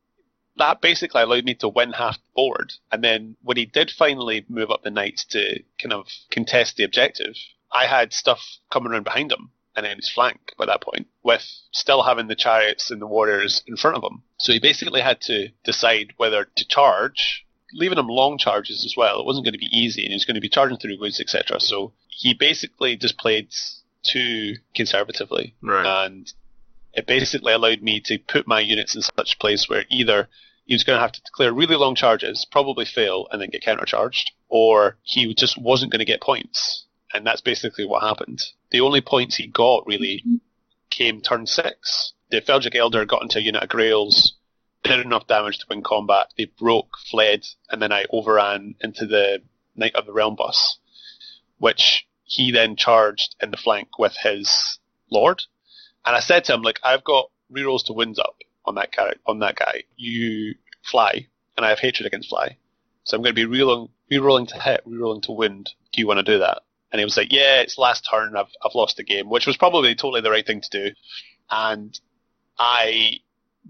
that 0.56 0.80
basically 0.80 1.22
allowed 1.22 1.44
me 1.44 1.54
to 1.54 1.68
win 1.68 1.92
half 1.92 2.16
the 2.16 2.30
board. 2.34 2.72
And 2.90 3.02
then 3.02 3.36
when 3.42 3.56
he 3.56 3.64
did 3.64 3.90
finally 3.90 4.44
move 4.48 4.70
up 4.70 4.82
the 4.82 4.90
knights 4.90 5.24
to 5.26 5.62
kind 5.80 5.92
of 5.92 6.08
contest 6.30 6.76
the 6.76 6.84
objective, 6.84 7.36
I 7.72 7.86
had 7.86 8.12
stuff 8.12 8.58
coming 8.70 8.92
around 8.92 9.04
behind 9.04 9.32
him 9.32 9.50
and 9.76 9.86
then 9.86 9.96
his 9.96 10.10
flank 10.10 10.52
by 10.56 10.66
that 10.66 10.80
point, 10.80 11.08
with 11.22 11.44
still 11.72 12.02
having 12.02 12.28
the 12.28 12.36
chariots 12.36 12.90
and 12.90 13.00
the 13.00 13.06
warriors 13.06 13.62
in 13.66 13.76
front 13.76 13.96
of 13.96 14.04
him. 14.04 14.22
So 14.38 14.52
he 14.52 14.60
basically 14.60 15.00
had 15.00 15.20
to 15.22 15.48
decide 15.64 16.12
whether 16.16 16.44
to 16.44 16.68
charge, 16.68 17.44
leaving 17.74 17.98
him 17.98 18.06
long 18.06 18.38
charges 18.38 18.84
as 18.84 18.94
well. 18.96 19.20
It 19.20 19.26
wasn't 19.26 19.44
going 19.44 19.54
to 19.54 19.58
be 19.58 19.76
easy, 19.76 20.02
and 20.02 20.10
he 20.10 20.16
was 20.16 20.24
going 20.24 20.36
to 20.36 20.40
be 20.40 20.48
charging 20.48 20.78
through 20.78 20.98
woods, 20.98 21.20
etc. 21.20 21.60
So 21.60 21.92
he 22.08 22.32
basically 22.32 22.96
just 22.96 23.18
played 23.18 23.48
too 24.02 24.56
conservatively, 24.74 25.54
right. 25.60 26.06
and 26.06 26.32
it 26.94 27.06
basically 27.06 27.52
allowed 27.52 27.82
me 27.82 28.00
to 28.00 28.18
put 28.18 28.46
my 28.46 28.60
units 28.60 28.94
in 28.94 29.02
such 29.02 29.34
a 29.34 29.38
place 29.38 29.68
where 29.68 29.84
either 29.90 30.28
he 30.64 30.74
was 30.74 30.84
going 30.84 30.96
to 30.96 31.02
have 31.02 31.12
to 31.12 31.22
declare 31.22 31.52
really 31.52 31.76
long 31.76 31.94
charges, 31.94 32.46
probably 32.50 32.84
fail, 32.84 33.26
and 33.30 33.42
then 33.42 33.50
get 33.50 33.64
countercharged, 33.64 34.30
or 34.48 34.96
he 35.02 35.34
just 35.34 35.60
wasn't 35.60 35.92
going 35.92 35.98
to 35.98 36.04
get 36.04 36.22
points. 36.22 36.84
And 37.12 37.26
that's 37.26 37.40
basically 37.40 37.84
what 37.84 38.02
happened. 38.02 38.42
The 38.70 38.80
only 38.80 39.00
points 39.00 39.36
he 39.36 39.46
got 39.46 39.86
really 39.86 40.24
came 40.90 41.20
turn 41.20 41.46
six. 41.46 42.12
The 42.30 42.40
Feldrak 42.40 42.74
Elder 42.74 43.04
got 43.04 43.22
into 43.22 43.38
a 43.38 43.42
unit 43.42 43.62
of 43.62 43.68
Grails, 43.68 44.34
did 44.84 45.00
enough 45.00 45.26
damage 45.26 45.58
to 45.58 45.66
win 45.68 45.82
combat. 45.82 46.32
They 46.36 46.44
broke, 46.44 46.96
fled, 47.10 47.44
and 47.70 47.82
then 47.82 47.92
I 47.92 48.04
overran 48.10 48.76
into 48.80 49.06
the 49.06 49.42
Knight 49.74 49.94
of 49.96 50.06
the 50.06 50.12
Realm 50.12 50.36
bus, 50.36 50.78
which 51.58 52.06
he 52.24 52.52
then 52.52 52.76
charged 52.76 53.34
in 53.40 53.50
the 53.50 53.56
flank 53.56 53.98
with 53.98 54.16
his 54.22 54.78
Lord. 55.10 55.42
And 56.04 56.14
I 56.14 56.20
said 56.20 56.44
to 56.44 56.54
him, 56.54 56.62
like, 56.62 56.80
I've 56.84 57.04
got 57.04 57.30
rerolls 57.50 57.86
to 57.86 57.92
wins 57.92 58.18
up 58.18 58.36
on 58.64 58.74
that 58.76 58.92
guy. 58.94 59.14
On 59.26 59.38
that 59.40 59.56
guy, 59.56 59.84
you 59.96 60.54
fly, 60.82 61.26
and 61.56 61.64
I 61.64 61.70
have 61.70 61.78
hatred 61.78 62.06
against 62.06 62.28
fly, 62.28 62.56
so 63.04 63.16
I'm 63.16 63.22
going 63.22 63.34
to 63.34 63.48
be 63.48 63.58
rerolling, 63.58 63.88
rerolling 64.12 64.48
to 64.48 64.60
hit, 64.60 64.86
rerolling 64.86 65.22
to 65.22 65.32
wind. 65.32 65.70
Do 65.92 66.00
you 66.00 66.06
want 66.06 66.18
to 66.18 66.32
do 66.32 66.38
that? 66.38 66.62
And 66.92 67.00
he 67.00 67.04
was 67.04 67.16
like, 67.16 67.32
"Yeah, 67.32 67.60
it's 67.60 67.78
last 67.78 68.06
turn. 68.08 68.36
I've 68.36 68.52
I've 68.64 68.74
lost 68.74 68.96
the 68.96 69.02
game," 69.02 69.28
which 69.28 69.46
was 69.46 69.56
probably 69.56 69.94
totally 69.94 70.20
the 70.20 70.30
right 70.30 70.46
thing 70.46 70.60
to 70.60 70.70
do. 70.70 70.94
And 71.50 71.98
I 72.58 73.18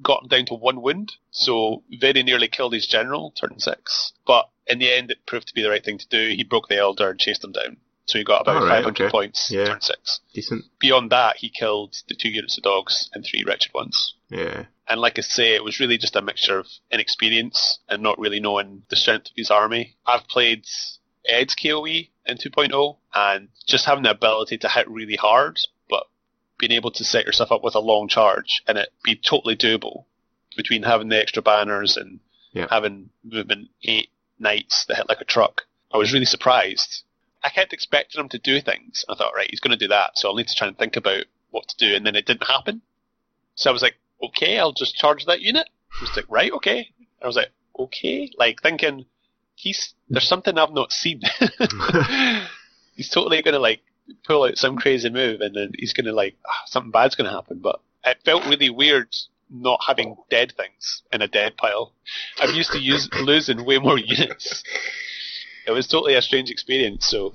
got 0.03 0.23
him 0.23 0.29
down 0.29 0.47
to 0.47 0.55
one 0.55 0.83
wound, 0.83 1.13
so 1.31 1.83
very 2.01 2.23
nearly 2.23 2.49
killed 2.49 2.73
his 2.73 2.87
general, 2.87 3.33
turn 3.33 3.59
six. 3.59 4.13
But 4.27 4.49
in 4.67 4.79
the 4.79 4.93
end, 4.93 5.11
it 5.11 5.27
proved 5.27 5.49
to 5.49 5.55
be 5.55 5.63
the 5.63 5.71
right 5.71 5.85
thing 5.85 5.99
to 5.99 6.09
do. 6.09 6.35
He 6.35 6.45
broke 6.45 6.69
the 6.69 6.79
elder 6.79 7.11
and 7.11 7.19
chased 7.21 7.45
him 7.45 7.53
down. 7.53 7.77
So 8.07 8.19
he 8.19 8.25
got 8.25 8.43
about 8.43 8.63
right, 8.63 8.85
500 8.85 8.89
okay. 9.05 9.11
points, 9.11 9.51
Yeah. 9.51 9.65
turn 9.65 9.81
six. 9.81 10.21
Decent. 10.35 10.65
Beyond 10.79 11.11
that, 11.11 11.37
he 11.39 11.49
killed 11.49 11.97
the 12.09 12.15
two 12.15 12.29
units 12.29 12.59
of 12.59 12.65
dogs 12.65 13.09
and 13.15 13.25
three 13.25 13.45
wretched 13.45 13.73
ones. 13.73 14.15
Yeah. 14.29 14.67
And 14.87 15.01
like 15.01 15.19
I 15.19 15.23
say, 15.23 15.55
it 15.55 15.65
was 15.65 15.81
really 15.81 15.97
just 15.97 16.15
a 16.17 16.21
mixture 16.21 16.59
of 16.59 16.67
inexperience 16.91 17.79
and 17.89 18.03
not 18.03 18.19
really 18.19 18.41
knowing 18.41 18.83
the 18.91 18.97
strength 18.97 19.29
of 19.29 19.37
his 19.37 19.51
army. 19.51 19.97
I've 20.07 20.29
played 20.29 20.67
Ed's 21.27 21.55
KOE 21.55 21.87
in 22.27 22.37
2.0 22.37 22.97
and 23.15 23.49
just 23.67 23.87
having 23.87 24.05
the 24.05 24.11
ability 24.11 24.59
to 24.59 24.69
hit 24.69 24.89
really 24.91 25.17
hard, 25.17 25.59
being 26.59 26.73
able 26.73 26.91
to 26.93 27.05
set 27.05 27.27
yourself 27.27 27.51
up 27.53 27.63
with 27.65 27.75
a 27.75 27.81
long 27.81 28.09
charge 28.09 28.63
and 28.67 28.79
it 28.79 28.91
be 29.03 29.17
totally 29.17 29.57
doable 29.57 30.05
between 30.57 30.83
having 30.83 31.09
the 31.09 31.21
extra 31.21 31.43
banners 31.43 31.97
and 31.97 32.21
Yeah. 32.53 32.67
having 32.71 33.11
movement 33.25 33.71
eight 33.83 34.09
knights 34.39 34.85
that 34.87 34.97
hit 34.97 35.09
like 35.09 35.21
a 35.21 35.25
truck. 35.25 35.63
I 35.93 35.97
was 35.99 36.13
really 36.13 36.25
surprised. 36.27 37.03
I 37.43 37.51
kept 37.51 37.73
expecting 37.73 38.21
him 38.21 38.29
to 38.31 38.39
do 38.39 38.61
things. 38.61 39.05
I 39.09 39.15
thought, 39.15 39.35
right, 39.35 39.51
he's 39.51 39.61
going 39.61 39.77
to 39.77 39.85
do 39.85 39.89
that, 39.89 40.17
so 40.19 40.29
I'll 40.29 40.35
need 40.37 40.49
to 40.49 40.55
try 40.55 40.67
and 40.69 40.79
think 40.79 40.97
about 40.97 41.25
what 41.51 41.69
to 41.69 41.77
do, 41.77 41.95
and 41.95 42.07
then 42.07 42.17
it 42.17 42.27
didn't 42.27 42.47
happen. 42.47 42.81
So 43.55 43.71
I 43.71 43.73
was 43.73 43.83
like, 43.83 43.97
okay, 44.23 44.59
I'll 44.59 44.73
just 44.73 44.97
charge 44.97 45.27
that 45.27 45.41
unit. 45.43 45.69
I 45.99 46.01
was 46.03 46.17
like, 46.17 46.25
right, 46.29 46.51
okay. 46.53 46.89
I 47.23 47.27
was 47.27 47.37
like, 47.37 47.51
okay, 47.79 48.31
like 48.39 48.63
thinking 48.63 49.07
he's 49.57 49.95
there's 50.09 50.27
something 50.29 50.57
I've 50.59 50.73
not 50.73 50.93
seen. 50.93 51.21
he's 52.97 53.09
totally 53.11 53.43
gonna 53.43 53.59
like 53.59 53.81
pull 54.25 54.45
out 54.45 54.59
some 54.59 54.77
crazy 54.77 55.11
move, 55.11 55.41
and 55.41 55.55
then 55.55 55.73
he's 55.79 55.93
gonna 55.93 56.13
like 56.13 56.37
ah, 56.47 56.63
something 56.67 56.91
bad's 56.91 57.15
gonna 57.15 57.31
happen. 57.31 57.59
But 57.59 57.81
it 58.05 58.19
felt 58.25 58.47
really 58.47 58.71
weird 58.71 59.15
not 59.51 59.81
having 59.87 60.17
dead 60.31 60.53
things 60.57 61.03
in 61.13 61.23
a 61.23 61.29
dead 61.29 61.57
pile. 61.57 61.93
I'm 62.41 62.55
used 62.55 62.73
to 62.73 62.79
use 62.79 63.09
losing 63.21 63.65
way 63.65 63.79
more 63.79 63.99
units. 63.99 64.63
It 65.67 65.71
was 65.71 65.87
totally 65.87 66.15
a 66.15 66.23
strange 66.23 66.51
experience. 66.51 67.07
So 67.07 67.33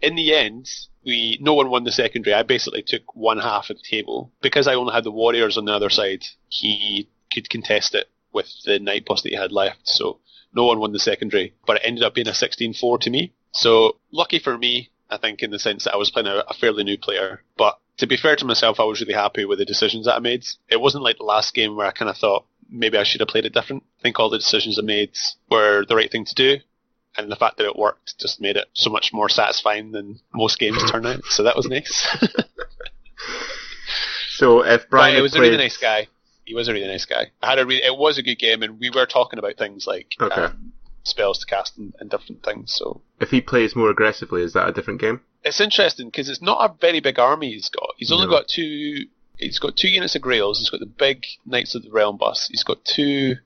in 0.00 0.14
the 0.16 0.34
end, 0.34 0.68
we 1.04 1.38
no 1.40 1.54
one 1.54 1.70
won 1.70 1.84
the 1.84 1.92
secondary. 1.92 2.34
I 2.34 2.42
basically 2.42 2.82
took 2.82 3.14
one 3.14 3.38
half 3.38 3.70
of 3.70 3.76
the 3.76 3.82
table 3.82 4.32
because 4.42 4.66
I 4.66 4.74
only 4.74 4.92
had 4.92 5.04
the 5.04 5.10
warriors 5.10 5.56
on 5.56 5.64
the 5.64 5.72
other 5.72 5.90
side. 5.90 6.24
He 6.48 7.08
could 7.32 7.48
contest 7.48 7.94
it 7.94 8.08
with 8.32 8.48
the 8.64 8.78
night 8.78 9.04
boss 9.04 9.22
that 9.22 9.30
he 9.30 9.36
had 9.36 9.52
left. 9.52 9.80
So 9.84 10.18
no 10.52 10.64
one 10.64 10.80
won 10.80 10.92
the 10.92 10.98
secondary, 10.98 11.54
but 11.66 11.76
it 11.76 11.82
ended 11.84 12.04
up 12.04 12.14
being 12.14 12.28
a 12.28 12.32
16-4 12.32 13.00
to 13.00 13.10
me. 13.10 13.32
So 13.52 13.96
lucky 14.12 14.38
for 14.38 14.58
me, 14.58 14.90
I 15.10 15.18
think, 15.18 15.42
in 15.42 15.50
the 15.50 15.58
sense 15.58 15.84
that 15.84 15.94
I 15.94 15.96
was 15.96 16.10
playing 16.10 16.28
a, 16.28 16.44
a 16.48 16.54
fairly 16.54 16.84
new 16.84 16.96
player. 16.96 17.42
But 17.56 17.78
to 17.98 18.06
be 18.06 18.16
fair 18.16 18.36
to 18.36 18.44
myself, 18.44 18.80
I 18.80 18.84
was 18.84 19.00
really 19.00 19.14
happy 19.14 19.44
with 19.44 19.58
the 19.58 19.64
decisions 19.64 20.06
that 20.06 20.16
I 20.16 20.20
made. 20.20 20.44
It 20.68 20.80
wasn't 20.80 21.04
like 21.04 21.18
the 21.18 21.24
last 21.24 21.54
game 21.54 21.76
where 21.76 21.86
I 21.86 21.92
kind 21.92 22.10
of 22.10 22.16
thought 22.16 22.46
maybe 22.70 22.96
I 22.96 23.04
should 23.04 23.20
have 23.20 23.28
played 23.28 23.44
it 23.44 23.52
different. 23.52 23.82
I 23.98 24.02
think 24.02 24.18
all 24.18 24.30
the 24.30 24.38
decisions 24.38 24.78
I 24.78 24.82
made 24.82 25.10
were 25.50 25.84
the 25.86 25.96
right 25.96 26.10
thing 26.10 26.24
to 26.24 26.34
do. 26.34 26.58
And 27.16 27.30
the 27.30 27.36
fact 27.36 27.56
that 27.58 27.66
it 27.66 27.76
worked 27.76 28.18
just 28.18 28.40
made 28.40 28.56
it 28.56 28.68
so 28.72 28.88
much 28.88 29.12
more 29.12 29.28
satisfying 29.28 29.90
than 29.90 30.20
most 30.32 30.58
games 30.58 30.78
turn 30.90 31.04
out. 31.06 31.24
So 31.24 31.42
that 31.42 31.56
was 31.56 31.66
nice. 31.66 32.06
so 34.30 34.64
if 34.64 34.88
Brian 34.88 35.14
but 35.14 35.18
it 35.18 35.22
was 35.22 35.32
played... 35.32 35.40
a 35.40 35.50
really 35.50 35.56
nice 35.56 35.76
guy. 35.76 36.06
He 36.44 36.54
was 36.54 36.68
a 36.68 36.72
really 36.72 36.86
nice 36.86 37.04
guy. 37.04 37.32
I 37.42 37.50
had 37.50 37.58
a 37.58 37.66
really, 37.66 37.82
it 37.82 37.96
was 37.96 38.18
a 38.18 38.22
good 38.22 38.38
game, 38.38 38.62
and 38.62 38.78
we 38.78 38.90
were 38.90 39.06
talking 39.06 39.38
about 39.38 39.56
things 39.56 39.86
like 39.86 40.14
Okay. 40.20 40.42
um, 40.42 40.72
spells 41.04 41.38
to 41.38 41.46
cast 41.46 41.76
and, 41.78 41.94
and 42.00 42.10
different 42.10 42.42
things. 42.42 42.72
So 42.74 43.00
if 43.20 43.30
he 43.30 43.40
plays 43.40 43.74
more 43.76 43.90
aggressively, 43.90 44.42
is 44.42 44.52
that 44.52 44.68
a 44.68 44.72
different 44.72 45.00
game? 45.00 45.20
it's 45.42 45.58
interesting 45.60 46.08
because 46.08 46.28
it's 46.28 46.42
not 46.42 46.58
a 46.70 46.74
very 46.82 47.00
big 47.00 47.18
army 47.18 47.50
he's 47.52 47.70
got. 47.70 47.94
He's 47.96 48.12
only 48.12 48.26
No. 48.26 48.32
got 48.32 48.46
two. 48.48 49.06
He's 49.38 49.58
got 49.58 49.74
two 49.74 49.88
units 49.88 50.14
of 50.14 50.20
Grails. 50.20 50.58
He's 50.58 50.68
got 50.68 50.80
the 50.80 50.86
big 50.86 51.24
Knights 51.46 51.74
of 51.74 51.82
the 51.82 51.90
Realm 51.90 52.18
bus. 52.18 52.46
He's 52.50 52.62
got 52.62 52.84
two 52.84 53.36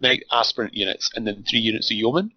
Knight 0.00 0.22
Aspirant 0.32 0.72
units, 0.74 1.10
and 1.14 1.26
then 1.26 1.44
three 1.48 1.58
units 1.58 1.90
of 1.90 1.96
Yeoman. 1.98 2.32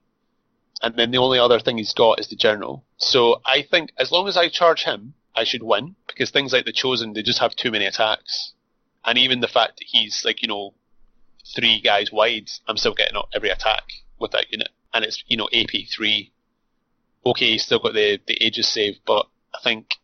And 0.81 0.97
then 0.97 1.11
the 1.11 1.17
only 1.19 1.39
other 1.39 1.61
thing 1.61 1.77
he's 1.77 1.93
got 1.93 2.19
is 2.19 2.27
the 2.27 2.35
General. 2.35 2.83
So 2.97 3.39
I 3.45 3.61
think 3.71 3.91
as 3.97 4.11
long 4.11 4.27
as 4.27 4.35
I 4.35 4.49
charge 4.49 4.83
him, 4.83 5.13
I 5.33 5.45
should 5.45 5.63
win 5.63 5.95
because 6.07 6.29
things 6.29 6.51
like 6.51 6.65
the 6.65 6.73
Chosen, 6.73 7.13
they 7.13 7.23
just 7.23 7.39
have 7.39 7.55
too 7.55 7.71
many 7.71 7.85
attacks, 7.85 8.51
and 9.05 9.17
even 9.17 9.39
the 9.39 9.47
fact 9.47 9.77
that 9.77 9.85
he's 9.87 10.23
like 10.25 10.41
you 10.41 10.49
know 10.49 10.73
three 11.55 11.79
guys 11.79 12.11
wide, 12.11 12.49
I'm 12.67 12.75
still 12.75 12.93
getting 12.93 13.15
every 13.33 13.49
attack 13.49 13.83
with 14.19 14.31
that 14.31 14.51
unit, 14.51 14.69
and 14.93 15.05
it's 15.05 15.23
you 15.27 15.37
know 15.37 15.49
AP 15.53 15.87
three 15.93 16.31
okay, 17.25 17.51
he's 17.51 17.63
still 17.63 17.79
got 17.79 17.93
the, 17.93 18.19
the 18.27 18.45
Aegis 18.45 18.69
save, 18.69 18.97
but 19.05 19.27
I 19.53 19.59
think 19.63 19.95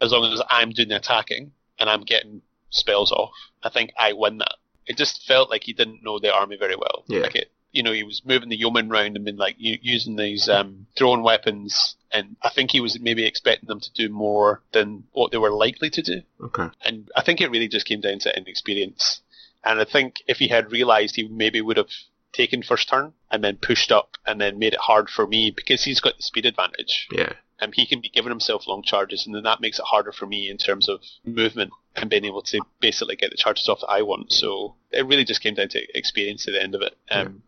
as 0.00 0.12
long 0.12 0.32
as 0.32 0.42
I'm 0.48 0.70
doing 0.70 0.88
the 0.88 0.96
attacking 0.96 1.52
and 1.78 1.88
I'm 1.88 2.02
getting 2.02 2.42
spells 2.70 3.12
off, 3.12 3.32
I 3.62 3.70
think 3.70 3.92
I 3.98 4.12
win 4.12 4.38
that. 4.38 4.54
It 4.86 4.96
just 4.96 5.24
felt 5.26 5.50
like 5.50 5.64
he 5.64 5.72
didn't 5.72 6.02
know 6.02 6.18
the 6.18 6.34
army 6.34 6.56
very 6.56 6.76
well. 6.76 7.04
Yeah. 7.06 7.20
Like 7.20 7.36
it, 7.36 7.52
you 7.70 7.82
know, 7.82 7.92
he 7.92 8.02
was 8.02 8.22
moving 8.24 8.48
the 8.48 8.56
yeoman 8.56 8.88
round 8.88 9.14
and 9.14 9.24
been 9.24 9.36
like 9.36 9.54
using 9.58 10.16
these 10.16 10.48
um, 10.48 10.86
thrown 10.96 11.22
weapons, 11.22 11.94
and 12.10 12.34
I 12.42 12.50
think 12.50 12.72
he 12.72 12.80
was 12.80 12.98
maybe 12.98 13.24
expecting 13.24 13.68
them 13.68 13.78
to 13.78 13.92
do 13.92 14.08
more 14.08 14.62
than 14.72 15.04
what 15.12 15.30
they 15.30 15.38
were 15.38 15.52
likely 15.52 15.90
to 15.90 16.02
do. 16.02 16.22
Okay. 16.42 16.66
And 16.84 17.08
I 17.14 17.22
think 17.22 17.40
it 17.40 17.50
really 17.50 17.68
just 17.68 17.86
came 17.86 18.00
down 18.00 18.18
to 18.20 18.36
inexperience. 18.36 19.20
And 19.62 19.78
I 19.78 19.84
think 19.84 20.16
if 20.26 20.38
he 20.38 20.48
had 20.48 20.72
realised, 20.72 21.14
he 21.14 21.28
maybe 21.28 21.60
would 21.60 21.76
have 21.76 21.90
taken 22.32 22.62
first 22.62 22.88
turn 22.88 23.12
and 23.30 23.42
then 23.42 23.56
pushed 23.56 23.90
up 23.92 24.16
and 24.26 24.40
then 24.40 24.58
made 24.58 24.72
it 24.72 24.80
hard 24.80 25.08
for 25.08 25.26
me 25.26 25.50
because 25.54 25.84
he's 25.84 26.00
got 26.00 26.16
the 26.16 26.22
speed 26.22 26.46
advantage. 26.46 27.08
Yeah. 27.10 27.32
And 27.62 27.74
he 27.74 27.86
can 27.86 28.00
be 28.00 28.08
giving 28.08 28.30
himself 28.30 28.66
long 28.66 28.82
charges, 28.82 29.26
and 29.26 29.34
then 29.34 29.42
that 29.42 29.60
makes 29.60 29.78
it 29.78 29.84
harder 29.84 30.12
for 30.12 30.26
me 30.26 30.48
in 30.48 30.56
terms 30.56 30.88
of 30.88 31.02
movement 31.24 31.72
and 31.94 32.08
being 32.08 32.24
able 32.24 32.40
to 32.42 32.60
basically 32.80 33.16
get 33.16 33.30
the 33.30 33.36
charges 33.36 33.68
off 33.68 33.80
that 33.80 33.90
I 33.90 34.00
want. 34.02 34.32
So 34.32 34.76
it 34.90 35.06
really 35.06 35.24
just 35.24 35.42
came 35.42 35.54
down 35.54 35.68
to 35.68 35.98
experience 35.98 36.48
at 36.48 36.52
the 36.52 36.62
end 36.62 36.74
of 36.74 36.80
it. 36.82 36.96
Um, 37.10 37.42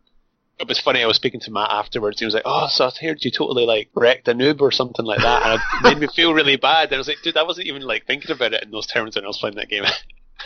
It 0.59 0.67
was 0.67 0.79
funny. 0.79 1.01
I 1.01 1.07
was 1.07 1.15
speaking 1.15 1.39
to 1.41 1.51
Matt 1.51 1.71
afterwards. 1.71 2.19
He 2.19 2.25
was 2.25 2.35
like, 2.35 2.43
"Oh, 2.45 2.67
so 2.67 2.85
I 2.85 2.91
heard 3.01 3.25
you 3.25 3.31
totally 3.31 3.65
like 3.65 3.89
wrecked 3.95 4.27
a 4.27 4.35
noob 4.35 4.61
or 4.61 4.71
something 4.71 5.03
like 5.03 5.19
that," 5.21 5.43
and 5.43 5.53
it 5.59 5.61
made 5.81 5.97
me 5.97 6.07
feel 6.15 6.31
really 6.35 6.57
bad. 6.57 6.89
And 6.89 6.95
I 6.95 6.97
was 6.99 7.07
like, 7.07 7.23
"Dude, 7.23 7.35
I 7.35 7.41
wasn't 7.43 7.67
even 7.67 7.81
like 7.81 8.05
thinking 8.05 8.29
about 8.29 8.53
it 8.53 8.61
in 8.63 8.69
those 8.69 8.85
terms 8.85 9.15
when 9.15 9.25
I 9.25 9.27
was 9.27 9.39
playing 9.39 9.55
that 9.55 9.69
game." 9.69 9.83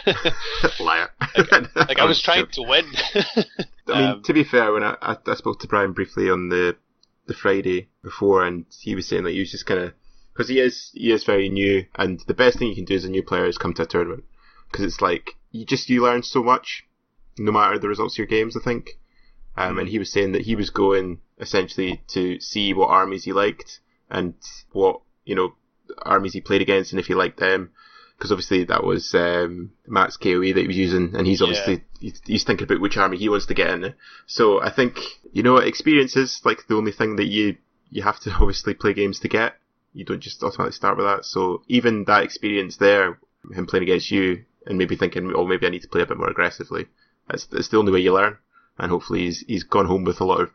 Liar. 0.79 1.09
like 1.75 1.99
I 1.99 2.05
was 2.05 2.21
trying 2.21 2.47
to 2.47 2.61
win. 2.61 2.85
I 3.15 3.43
mean, 3.87 4.09
Um, 4.11 4.23
to 4.23 4.33
be 4.33 4.43
fair, 4.43 4.71
when 4.71 4.83
I, 4.83 4.97
I, 5.01 5.17
I 5.25 5.35
spoke 5.35 5.59
to 5.61 5.67
Brian 5.67 5.93
briefly 5.93 6.29
on 6.29 6.49
the 6.49 6.75
the 7.27 7.33
Friday 7.33 7.89
before, 8.03 8.45
and 8.45 8.65
he 8.81 8.95
was 8.95 9.07
saying 9.07 9.23
that 9.23 9.31
he 9.31 9.39
was 9.39 9.51
just 9.51 9.65
kind 9.65 9.81
of 9.81 9.93
because 10.33 10.49
he 10.49 10.59
is 10.59 10.91
he 10.93 11.11
is 11.11 11.23
very 11.23 11.49
new, 11.49 11.85
and 11.95 12.21
the 12.27 12.33
best 12.33 12.57
thing 12.59 12.69
you 12.69 12.75
can 12.75 12.85
do 12.85 12.95
as 12.95 13.05
a 13.05 13.09
new 13.09 13.23
player 13.23 13.45
is 13.45 13.57
come 13.57 13.73
to 13.75 13.83
a 13.83 13.87
tournament 13.87 14.23
because 14.71 14.85
it's 14.85 15.01
like 15.01 15.35
you 15.51 15.65
just 15.65 15.89
you 15.89 16.01
learn 16.03 16.23
so 16.23 16.43
much, 16.43 16.85
no 17.37 17.51
matter 17.51 17.79
the 17.79 17.87
results 17.87 18.15
of 18.15 18.19
your 18.19 18.27
games. 18.27 18.55
I 18.55 18.63
think, 18.63 18.99
um, 19.55 19.77
and 19.79 19.89
he 19.89 19.99
was 19.99 20.11
saying 20.11 20.33
that 20.33 20.43
he 20.43 20.55
was 20.55 20.69
going 20.69 21.19
essentially 21.39 22.01
to 22.09 22.39
see 22.39 22.73
what 22.73 22.89
armies 22.89 23.23
he 23.25 23.33
liked 23.33 23.79
and 24.09 24.33
what 24.71 25.01
you 25.25 25.35
know 25.35 25.53
armies 26.03 26.33
he 26.33 26.41
played 26.41 26.61
against, 26.61 26.91
and 26.91 26.99
if 26.99 27.07
he 27.07 27.13
liked 27.13 27.39
them. 27.39 27.71
Because 28.17 28.31
obviously 28.31 28.63
that 28.65 28.83
was 28.83 29.13
um, 29.13 29.71
Matt's 29.85 30.17
KOE 30.17 30.53
that 30.53 30.61
he 30.61 30.67
was 30.67 30.77
using, 30.77 31.15
and 31.15 31.27
he's 31.27 31.39
Yeah. 31.39 31.47
obviously 31.47 31.83
he's, 31.99 32.19
he's 32.25 32.43
thinking 32.43 32.65
about 32.65 32.81
which 32.81 32.97
army 32.97 33.17
he 33.17 33.29
wants 33.29 33.45
to 33.47 33.53
get 33.53 33.69
in. 33.69 33.93
So 34.25 34.59
I 34.61 34.71
think 34.71 34.97
you 35.33 35.43
know 35.43 35.57
experience 35.57 36.15
is 36.15 36.41
like 36.43 36.65
the 36.67 36.75
only 36.75 36.91
thing 36.91 37.17
that 37.17 37.27
you 37.27 37.57
you 37.91 38.01
have 38.03 38.19
to 38.21 38.31
obviously 38.39 38.73
play 38.73 38.93
games 38.93 39.19
to 39.19 39.27
get. 39.27 39.55
You 39.93 40.03
don't 40.05 40.19
just 40.19 40.43
automatically 40.43 40.73
start 40.73 40.97
with 40.97 41.05
that. 41.05 41.25
So 41.25 41.63
even 41.67 42.05
that 42.05 42.23
experience 42.23 42.77
there, 42.77 43.19
him 43.53 43.65
playing 43.67 43.83
against 43.83 44.11
you 44.11 44.45
and 44.65 44.77
maybe 44.77 44.95
thinking, 44.95 45.31
oh, 45.35 45.45
maybe 45.45 45.65
I 45.65 45.69
need 45.69 45.81
to 45.83 45.87
play 45.87 46.01
a 46.01 46.05
bit 46.05 46.17
more 46.17 46.29
aggressively. 46.29 46.87
That's 47.27 47.45
that's 47.45 47.69
the 47.69 47.77
only 47.77 47.91
way 47.91 47.99
you 47.99 48.13
learn. 48.13 48.37
And 48.79 48.91
hopefully 48.91 49.21
he's 49.25 49.41
he's 49.41 49.63
gone 49.63 49.85
home 49.85 50.03
with 50.03 50.21
a 50.21 50.25
lot 50.25 50.41
of 50.41 50.51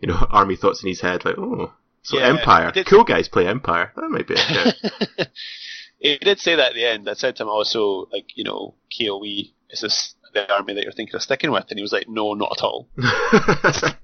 you 0.00 0.08
know 0.08 0.14
army 0.30 0.56
thoughts 0.56 0.82
in 0.82 0.88
his 0.88 1.00
head, 1.00 1.24
like 1.24 1.38
oh. 1.38 1.72
So 2.02 2.18
Yeah, 2.18 2.28
Empire, 2.28 2.72
cool 2.86 3.04
guys 3.04 3.28
play 3.28 3.46
Empire. 3.46 3.92
That 3.94 4.08
might 4.08 4.26
be 4.26 4.34
it. 4.38 5.28
he 6.00 6.18
did 6.18 6.40
say 6.40 6.56
that 6.56 6.70
at 6.70 6.74
the 6.74 6.84
end. 6.84 7.08
I 7.08 7.14
said 7.14 7.36
to 7.36 7.44
him 7.44 7.48
oh, 7.48 7.52
also, 7.52 8.08
like, 8.12 8.36
you 8.36 8.44
know, 8.44 8.74
KOE, 8.96 9.22
is 9.70 9.80
this 9.82 10.14
the 10.32 10.52
army 10.52 10.74
that 10.74 10.82
you're 10.84 10.92
thinking 10.92 11.14
of 11.14 11.22
sticking 11.22 11.50
with? 11.50 11.66
And 11.70 11.78
he 11.78 11.82
was 11.82 11.92
like, 11.92 12.08
no, 12.08 12.34
not 12.34 12.56
at 12.58 12.64
all. 12.64 12.88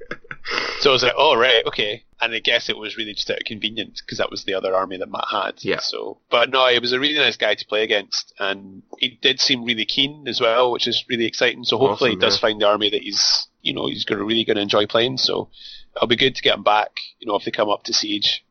So 0.81 0.91
I 0.91 0.93
was 0.93 1.03
like, 1.03 1.15
oh, 1.17 1.37
right, 1.37 1.65
okay. 1.67 2.05
And 2.21 2.35
I 2.35 2.39
guess 2.39 2.69
it 2.69 2.77
was 2.77 2.97
really 2.97 3.15
just 3.15 3.31
out 3.31 3.39
of 3.39 3.45
convenience 3.45 4.01
because 4.01 4.19
that 4.19 4.31
was 4.31 4.45
the 4.45 4.55
other 4.55 4.75
army 4.75 4.97
that 4.99 5.11
Matt 5.11 5.27
had. 5.31 5.55
Yeah. 5.59 5.81
So, 5.81 6.19
but 6.31 6.51
no, 6.51 6.69
he 6.69 6.79
was 6.79 6.93
a 6.93 7.01
really 7.01 7.19
nice 7.19 7.37
guy 7.37 7.55
to 7.55 7.67
play 7.67 7.83
against, 7.83 8.33
and 8.39 8.83
he 8.99 9.19
did 9.21 9.41
seem 9.41 9.65
really 9.65 9.85
keen 9.85 10.29
as 10.29 10.41
well, 10.41 10.71
which 10.71 10.87
is 10.87 11.05
really 11.09 11.27
exciting. 11.27 11.65
So 11.65 11.79
hopefully 11.79 12.11
Awesome, 12.11 12.21
he 12.21 12.25
does 12.25 12.37
yeah. 12.37 12.41
find 12.41 12.61
the 12.61 12.69
army 12.69 12.91
that 12.91 13.03
he's, 13.03 13.49
you 13.63 13.73
know, 13.73 13.87
he's 13.87 14.05
going 14.05 14.19
to 14.19 14.25
really 14.25 14.45
going 14.45 14.57
to 14.57 14.63
enjoy 14.63 14.87
playing. 14.87 15.17
So 15.19 15.49
it'll 15.97 16.09
be 16.09 16.17
good 16.17 16.37
to 16.37 16.43
get 16.43 16.57
him 16.57 16.63
back. 16.63 16.91
You 17.19 17.27
know, 17.27 17.37
if 17.37 17.45
they 17.45 17.51
come 17.51 17.71
up 17.71 17.85
to 17.85 17.93
siege, 17.93 18.45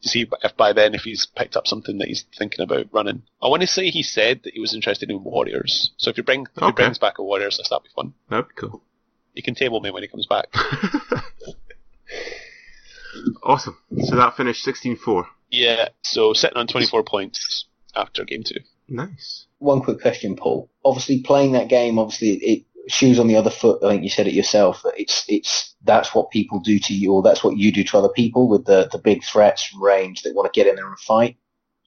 see 0.00 0.26
if 0.42 0.56
by 0.56 0.72
then 0.72 0.94
if 0.94 1.02
he's 1.02 1.26
picked 1.26 1.56
up 1.56 1.66
something 1.66 1.98
that 1.98 2.08
he's 2.08 2.24
thinking 2.36 2.62
about 2.62 2.86
running. 2.92 3.22
I 3.42 3.48
want 3.48 3.62
to 3.62 3.66
say 3.66 3.90
he 3.90 4.02
said 4.02 4.42
that 4.44 4.54
he 4.54 4.60
was 4.60 4.74
interested 4.74 5.10
in 5.10 5.24
warriors. 5.24 5.92
So 5.96 6.10
if 6.10 6.16
you 6.16 6.22
bring 6.22 6.46
if 6.56 6.64
he 6.64 6.72
brings 6.72 6.98
back 6.98 7.18
a 7.18 7.22
warriors 7.22 7.58
list, 7.58 7.70
that'd 7.70 7.84
be 7.84 7.90
fun. 7.94 8.14
That'd 8.28 8.48
be 8.48 8.54
cool. 8.54 8.82
You 9.34 9.42
can 9.42 9.54
table 9.54 9.80
me 9.80 9.90
when 9.90 10.02
he 10.02 10.08
comes 10.08 10.26
back. 10.26 10.46
awesome. 13.42 13.78
So 14.04 14.16
that 14.16 14.36
finished 14.36 14.66
16-4. 14.66 15.26
Yeah, 15.50 15.88
so 16.02 16.32
sitting 16.32 16.56
on 16.56 16.66
24 16.66 17.04
points 17.04 17.66
after 17.94 18.24
game 18.24 18.42
two. 18.42 18.60
Nice. 18.88 19.46
One 19.58 19.82
quick 19.82 20.00
question, 20.00 20.36
Paul. 20.36 20.70
Obviously, 20.84 21.22
playing 21.22 21.52
that 21.52 21.68
game, 21.68 21.98
obviously, 21.98 22.30
it 22.30 22.64
shoes 22.88 23.18
on 23.18 23.26
the 23.28 23.36
other 23.36 23.50
foot. 23.50 23.82
I 23.84 23.90
think 23.90 24.02
you 24.04 24.10
said 24.10 24.26
it 24.26 24.34
yourself 24.34 24.82
that 24.82 24.94
it's 24.98 25.24
it's 25.28 25.74
that's 25.84 26.14
what 26.14 26.30
people 26.30 26.60
do 26.60 26.78
to 26.80 26.94
you, 26.94 27.12
or 27.12 27.22
that's 27.22 27.44
what 27.44 27.56
you 27.56 27.72
do 27.72 27.84
to 27.84 27.98
other 27.98 28.08
people 28.10 28.48
with 28.48 28.64
the 28.66 28.88
the 28.92 28.98
big 28.98 29.24
threats 29.24 29.64
from 29.64 29.82
range 29.82 30.22
that 30.22 30.34
want 30.34 30.52
to 30.52 30.58
get 30.58 30.68
in 30.68 30.76
there 30.76 30.88
and 30.88 30.98
fight. 30.98 31.36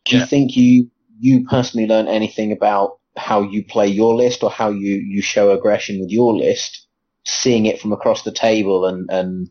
Do 0.05 0.15
Yeah. 0.15 0.21
you 0.21 0.27
think 0.27 0.55
you 0.57 0.89
you 1.19 1.45
personally 1.45 1.87
learn 1.87 2.07
anything 2.07 2.51
about 2.51 2.99
how 3.17 3.41
you 3.43 3.63
play 3.65 3.87
your 3.87 4.15
list 4.15 4.43
or 4.43 4.49
how 4.51 4.69
you 4.71 4.95
you 4.95 5.21
show 5.21 5.51
aggression 5.51 5.99
with 5.99 6.09
your 6.09 6.35
list, 6.35 6.87
seeing 7.25 7.65
it 7.65 7.79
from 7.81 7.93
across 7.93 8.23
the 8.23 8.31
table 8.31 8.85
and 8.85 9.09
and 9.11 9.49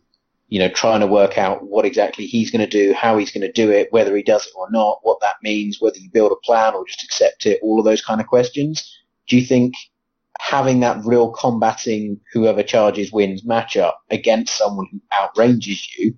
you 0.48 0.58
know 0.58 0.68
trying 0.68 1.00
to 1.00 1.06
work 1.06 1.38
out 1.38 1.64
what 1.66 1.84
exactly 1.84 2.26
he's 2.26 2.50
going 2.50 2.64
to 2.64 2.66
do, 2.66 2.92
how 2.94 3.18
he's 3.18 3.30
going 3.32 3.46
to 3.46 3.52
do 3.52 3.70
it, 3.70 3.92
whether 3.92 4.16
he 4.16 4.22
does 4.22 4.46
it 4.46 4.52
or 4.56 4.70
not, 4.70 4.98
what 5.02 5.20
that 5.20 5.36
means, 5.42 5.80
whether 5.80 5.98
you 5.98 6.10
build 6.10 6.32
a 6.32 6.46
plan 6.46 6.74
or 6.74 6.84
just 6.86 7.04
accept 7.04 7.46
it, 7.46 7.60
all 7.62 7.78
of 7.78 7.84
those 7.84 8.02
kind 8.02 8.20
of 8.20 8.26
questions. 8.26 8.96
Do 9.28 9.36
you 9.38 9.44
think 9.46 9.74
having 10.40 10.80
that 10.80 11.04
real 11.04 11.30
combating 11.30 12.18
whoever 12.32 12.62
charges 12.62 13.12
wins 13.12 13.42
matchup 13.42 13.94
against 14.10 14.56
someone 14.56 14.86
who 14.90 15.00
outranges 15.12 15.86
you 15.98 16.14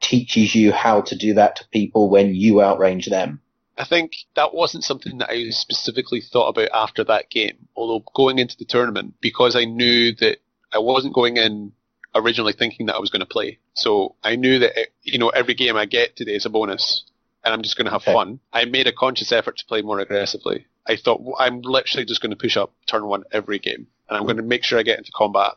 teaches 0.00 0.54
you 0.54 0.72
how 0.72 1.02
to 1.02 1.14
do 1.14 1.34
that 1.34 1.56
to 1.56 1.68
people 1.68 2.08
when 2.08 2.34
you 2.34 2.54
outrange 2.54 3.06
them? 3.10 3.40
I 3.76 3.84
think 3.84 4.12
that 4.34 4.54
wasn't 4.54 4.84
something 4.84 5.18
that 5.18 5.30
I 5.30 5.50
specifically 5.50 6.20
thought 6.20 6.48
about 6.48 6.70
after 6.72 7.04
that 7.04 7.28
game. 7.30 7.68
Although 7.76 8.04
going 8.14 8.38
into 8.38 8.56
the 8.56 8.64
tournament, 8.64 9.14
because 9.20 9.56
I 9.56 9.64
knew 9.64 10.14
that 10.16 10.38
I 10.72 10.78
wasn't 10.78 11.14
going 11.14 11.36
in 11.36 11.72
originally 12.14 12.52
thinking 12.52 12.86
that 12.86 12.94
I 12.94 13.00
was 13.00 13.10
going 13.10 13.20
to 13.20 13.26
play. 13.26 13.58
So 13.74 14.14
I 14.22 14.36
knew 14.36 14.58
that 14.60 14.80
it, 14.80 14.94
you 15.02 15.18
know 15.18 15.28
every 15.30 15.54
game 15.54 15.76
I 15.76 15.84
get 15.86 16.16
today 16.16 16.34
is 16.36 16.46
a 16.46 16.50
bonus, 16.50 17.04
and 17.44 17.52
I'm 17.52 17.62
just 17.62 17.76
going 17.76 17.86
to 17.86 17.90
have 17.90 18.02
Okay. 18.02 18.12
fun. 18.12 18.40
I 18.52 18.64
made 18.64 18.86
a 18.86 18.92
conscious 18.92 19.32
effort 19.32 19.58
to 19.58 19.66
play 19.66 19.82
more 19.82 19.98
aggressively. 19.98 20.66
I 20.86 20.96
thought 20.96 21.22
"Well, 21.22 21.36
I'm 21.38 21.62
literally 21.62 22.04
just 22.04 22.20
going 22.20 22.30
to 22.30 22.36
push 22.36 22.56
up 22.56 22.72
turn 22.86 23.06
one 23.06 23.24
every 23.32 23.58
game, 23.58 23.86
and 24.08 24.16
I'm 24.16 24.24
going 24.24 24.36
to 24.36 24.42
make 24.42 24.64
sure 24.64 24.78
I 24.78 24.82
get 24.82 24.98
into 24.98 25.12
combat 25.12 25.52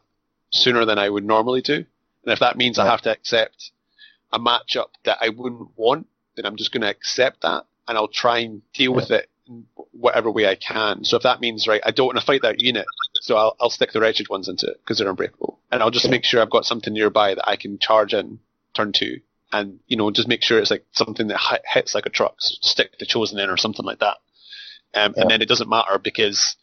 sooner 0.51 0.85
than 0.85 0.97
I 0.97 1.09
would 1.09 1.25
normally 1.25 1.61
do. 1.61 1.75
And 1.75 2.33
if 2.33 2.39
that 2.39 2.57
means 2.57 2.79
I 2.79 2.85
have 2.85 3.01
to 3.03 3.11
accept 3.11 3.71
a 4.31 4.39
matchup 4.39 4.89
that 5.05 5.17
I 5.21 5.29
wouldn't 5.29 5.69
want, 5.77 6.07
then 6.35 6.45
I'm 6.45 6.55
just 6.55 6.71
going 6.71 6.81
to 6.81 6.89
accept 6.89 7.41
that, 7.41 7.65
and 7.87 7.97
I'll 7.97 8.07
try 8.07 8.39
and 8.39 8.61
deal 8.73 8.93
with 8.93 9.11
it 9.11 9.29
in 9.47 9.65
whatever 9.91 10.29
way 10.29 10.47
I 10.47 10.55
can. 10.55 11.03
So 11.03 11.17
if 11.17 11.23
that 11.23 11.41
means 11.41 11.67
right, 11.67 11.81
I 11.85 11.91
don't 11.91 12.07
want 12.07 12.19
to 12.19 12.25
fight 12.25 12.41
that 12.41 12.61
unit, 12.61 12.85
so 13.21 13.37
I'll, 13.37 13.55
I'll 13.59 13.69
stick 13.69 13.91
the 13.91 14.01
wretched 14.01 14.29
ones 14.29 14.47
into 14.47 14.67
it 14.67 14.79
because 14.81 14.97
they're 14.97 15.09
unbreakable, 15.09 15.59
and 15.71 15.81
I'll 15.81 15.91
just 15.91 16.09
make 16.09 16.23
sure 16.23 16.41
I've 16.41 16.49
got 16.49 16.65
something 16.65 16.93
nearby 16.93 17.35
that 17.35 17.47
I 17.47 17.55
can 17.55 17.79
charge 17.79 18.13
in 18.13 18.39
turn 18.73 18.91
two, 18.91 19.21
and 19.51 19.79
you 19.87 19.97
know 19.97 20.11
just 20.11 20.27
make 20.27 20.43
sure 20.43 20.59
it's 20.59 20.71
like 20.71 20.85
something 20.91 21.27
that 21.27 21.61
hits 21.65 21.95
like 21.95 22.05
a 22.05 22.09
truck. 22.09 22.35
So 22.39 22.55
stick 22.61 22.99
the 22.99 23.05
chosen 23.05 23.39
in 23.39 23.49
or 23.49 23.57
something 23.57 23.85
like 23.85 23.99
that, 23.99 24.17
um, 24.93 25.13
Yeah. 25.15 25.21
and 25.21 25.31
then 25.31 25.41
it 25.41 25.47
doesn't 25.47 25.69
matter 25.69 25.97
because 25.99 26.55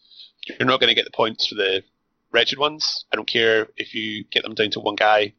you're 0.46 0.66
not 0.68 0.80
going 0.80 0.88
to 0.88 0.94
get 0.94 1.04
the 1.04 1.10
points 1.10 1.46
for 1.46 1.54
the 1.54 1.82
wretched 2.32 2.58
ones. 2.58 3.04
I 3.12 3.16
don't 3.16 3.28
care 3.28 3.68
if 3.76 3.94
you 3.94 4.24
get 4.24 4.42
them 4.42 4.54
down 4.54 4.70
to 4.72 4.80
one 4.80 4.96
guy. 4.96 5.34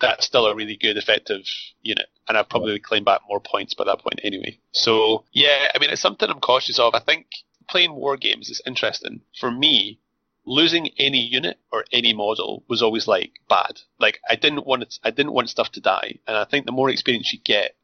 That's 0.00 0.24
still 0.24 0.46
a 0.46 0.54
really 0.54 0.76
good, 0.76 0.96
effective 0.96 1.42
unit, 1.82 2.06
and 2.26 2.38
I've 2.38 2.48
probably 2.48 2.78
claimed 2.78 3.04
back 3.04 3.20
more 3.28 3.40
points 3.40 3.74
by 3.74 3.84
that 3.84 3.98
point 4.00 4.20
anyway. 4.24 4.58
So 4.72 5.24
yeah, 5.32 5.68
I 5.74 5.78
mean 5.78 5.90
it's 5.90 6.00
something 6.00 6.28
I'm 6.30 6.40
cautious 6.40 6.78
of. 6.78 6.94
I 6.94 7.00
think 7.00 7.26
playing 7.68 7.92
war 7.94 8.16
games 8.16 8.48
is 8.48 8.62
interesting. 8.66 9.20
For 9.38 9.50
me, 9.50 9.98
losing 10.46 10.88
any 10.98 11.18
unit 11.20 11.58
or 11.70 11.84
any 11.92 12.14
model 12.14 12.64
was 12.66 12.80
always 12.82 13.06
like 13.06 13.32
bad. 13.50 13.80
Like 13.98 14.20
I 14.28 14.36
didn't 14.36 14.66
want 14.66 14.84
it, 14.84 14.98
I 15.04 15.10
didn't 15.10 15.32
want 15.34 15.50
stuff 15.50 15.70
to 15.72 15.80
die, 15.82 16.18
and 16.26 16.34
I 16.34 16.44
think 16.46 16.64
the 16.64 16.72
more 16.72 16.88
experience 16.88 17.30
you 17.34 17.38
get, 17.38 17.76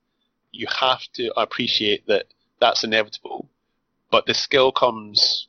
you 0.53 0.66
have 0.68 1.03
to 1.16 1.39
appreciate 1.39 2.07
that 2.07 2.29
that's 2.61 2.83
inevitable. 2.83 3.51
But 4.11 4.26
the 4.26 4.34
skill 4.34 4.72
comes 4.72 5.48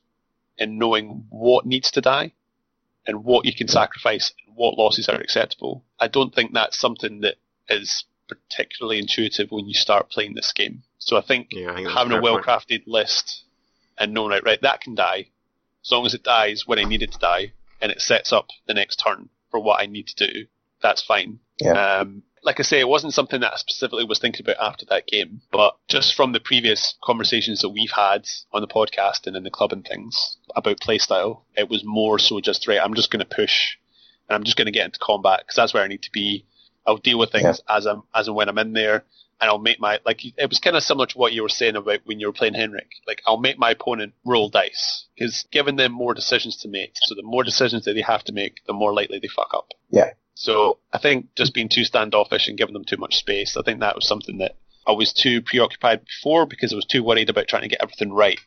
in 0.58 0.78
knowing 0.78 1.26
what 1.30 1.66
needs 1.66 1.90
to 1.92 2.00
die 2.00 2.32
and 3.06 3.24
what 3.24 3.44
you 3.44 3.54
can 3.54 3.68
sacrifice 3.68 4.32
and 4.46 4.56
what 4.56 4.76
losses 4.76 5.08
are 5.08 5.16
acceptable. 5.16 5.84
I 6.00 6.08
don't 6.08 6.34
think 6.34 6.52
that's 6.52 6.78
something 6.78 7.20
that 7.20 7.36
is 7.68 8.04
particularly 8.28 8.98
intuitive 8.98 9.50
when 9.50 9.66
you 9.66 9.74
start 9.74 10.10
playing 10.10 10.34
this 10.34 10.52
game. 10.52 10.82
So 10.98 11.16
I 11.16 11.22
think 11.22 11.48
Yeah, 11.50 11.72
I 11.72 11.74
think 11.76 11.88
having 11.90 12.12
a 12.12 12.16
fair 12.16 12.22
well 12.22 12.34
point. 12.34 12.46
crafted 12.46 12.82
list 12.86 13.44
and 13.96 14.12
knowing 14.12 14.30
right, 14.30 14.44
right, 14.44 14.60
that 14.62 14.80
can 14.80 14.94
die, 14.94 15.28
as 15.84 15.90
long 15.90 16.04
as 16.04 16.14
it 16.14 16.22
dies 16.22 16.66
when 16.66 16.78
I 16.78 16.84
need 16.84 17.02
it 17.02 17.12
to 17.12 17.18
die, 17.18 17.52
and 17.80 17.90
it 17.90 18.00
sets 18.00 18.32
up 18.32 18.48
the 18.66 18.74
next 18.74 18.96
turn 18.96 19.28
for 19.50 19.60
what 19.60 19.80
I 19.80 19.86
need 19.86 20.08
to 20.08 20.26
do, 20.26 20.46
that's 20.82 21.02
fine. 21.02 21.38
Yeah. 21.60 21.72
Um, 22.00 22.22
like 22.42 22.60
I 22.60 22.62
say, 22.62 22.80
it 22.80 22.88
wasn't 22.88 23.14
something 23.14 23.40
that 23.40 23.52
I 23.52 23.56
specifically 23.56 24.04
was 24.04 24.18
thinking 24.18 24.44
about 24.44 24.64
after 24.64 24.86
that 24.86 25.06
game, 25.06 25.40
but 25.50 25.76
just 25.88 26.14
from 26.14 26.32
the 26.32 26.40
previous 26.40 26.94
conversations 27.02 27.60
that 27.62 27.70
we've 27.70 27.90
had 27.90 28.26
on 28.52 28.60
the 28.60 28.68
podcast 28.68 29.26
and 29.26 29.36
in 29.36 29.44
the 29.44 29.50
club 29.50 29.72
and 29.72 29.84
things 29.84 30.36
about 30.54 30.80
playstyle, 30.80 31.42
it 31.56 31.68
was 31.68 31.82
more 31.84 32.18
so 32.18 32.40
just 32.40 32.66
right. 32.68 32.80
I'm 32.82 32.94
just 32.94 33.10
going 33.10 33.26
to 33.26 33.36
push, 33.36 33.76
and 34.28 34.36
I'm 34.36 34.44
just 34.44 34.56
going 34.56 34.66
to 34.66 34.72
get 34.72 34.86
into 34.86 34.98
combat 34.98 35.40
because 35.40 35.56
that's 35.56 35.74
where 35.74 35.82
I 35.82 35.88
need 35.88 36.02
to 36.02 36.12
be. 36.12 36.46
I'll 36.86 36.96
deal 36.96 37.18
with 37.18 37.32
things 37.32 37.60
as 37.68 37.86
I'm 37.86 38.02
as 38.14 38.28
and 38.28 38.36
when 38.36 38.48
I'm 38.48 38.58
in 38.58 38.72
there, 38.72 39.04
and 39.40 39.50
I'll 39.50 39.58
make 39.58 39.80
my 39.80 40.00
like 40.04 40.24
it 40.24 40.48
was 40.48 40.58
kind 40.58 40.76
of 40.76 40.82
similar 40.82 41.06
to 41.06 41.18
what 41.18 41.32
you 41.32 41.42
were 41.42 41.48
saying 41.48 41.76
about 41.76 42.00
when 42.04 42.20
you 42.20 42.26
were 42.26 42.32
playing 42.32 42.54
Henrik. 42.54 42.90
Like 43.06 43.22
I'll 43.26 43.38
make 43.38 43.58
my 43.58 43.72
opponent 43.72 44.14
roll 44.24 44.48
dice 44.48 45.06
because 45.14 45.46
giving 45.50 45.76
them 45.76 45.92
more 45.92 46.14
decisions 46.14 46.56
to 46.58 46.68
make. 46.68 46.92
So 46.94 47.14
the 47.14 47.22
more 47.22 47.44
decisions 47.44 47.84
that 47.84 47.94
they 47.94 48.02
have 48.02 48.24
to 48.24 48.32
make, 48.32 48.64
the 48.66 48.72
more 48.72 48.92
likely 48.92 49.18
they 49.18 49.28
fuck 49.28 49.52
up. 49.54 49.68
Yeah. 49.90 50.12
So 50.38 50.78
I 50.92 50.98
think 50.98 51.34
just 51.34 51.52
being 51.52 51.68
too 51.68 51.82
standoffish 51.82 52.46
and 52.46 52.56
giving 52.56 52.72
them 52.72 52.84
too 52.84 52.96
much 52.96 53.16
space, 53.16 53.56
I 53.56 53.62
think 53.62 53.80
that 53.80 53.96
was 53.96 54.06
something 54.06 54.38
that 54.38 54.54
I 54.86 54.92
was 54.92 55.12
too 55.12 55.42
preoccupied 55.42 56.04
before 56.04 56.46
because 56.46 56.72
I 56.72 56.76
was 56.76 56.84
too 56.84 57.02
worried 57.02 57.28
about 57.28 57.48
trying 57.48 57.62
to 57.62 57.68
get 57.68 57.82
everything 57.82 58.12
right. 58.12 58.38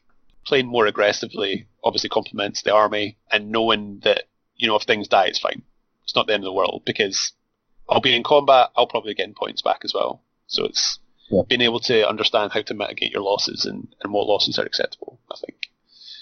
Playing 0.46 0.68
more 0.68 0.86
aggressively 0.88 1.68
obviously 1.84 2.10
complements 2.10 2.62
the 2.62 2.74
army 2.74 3.18
and 3.30 3.52
knowing 3.52 4.00
that, 4.06 4.24
you 4.56 4.70
know, 4.70 4.78
if 4.78 4.84
things 4.84 5.10
die, 5.10 5.26
it's 5.26 5.40
fine. 5.40 5.64
It's 6.06 6.16
not 6.16 6.28
the 6.28 6.34
end 6.34 6.44
of 6.44 6.46
the 6.46 6.54
world 6.54 6.84
because 6.86 7.34
I'll 7.90 8.00
be 8.00 8.16
in 8.16 8.24
combat, 8.24 8.70
I'll 8.78 8.88
probably 8.88 9.14
get 9.14 9.36
points 9.36 9.62
back 9.62 9.82
as 9.84 9.94
well. 9.94 10.24
So 10.48 10.64
it's 10.64 10.98
Yeah. 11.30 11.42
being 11.50 11.62
able 11.62 11.82
to 11.82 12.08
understand 12.08 12.54
how 12.54 12.62
to 12.62 12.74
mitigate 12.74 13.12
your 13.12 13.22
losses 13.22 13.66
and, 13.66 13.94
and 14.02 14.14
what 14.14 14.28
losses 14.28 14.58
are 14.58 14.66
acceptable, 14.66 15.20
I 15.30 15.36
think. 15.46 15.68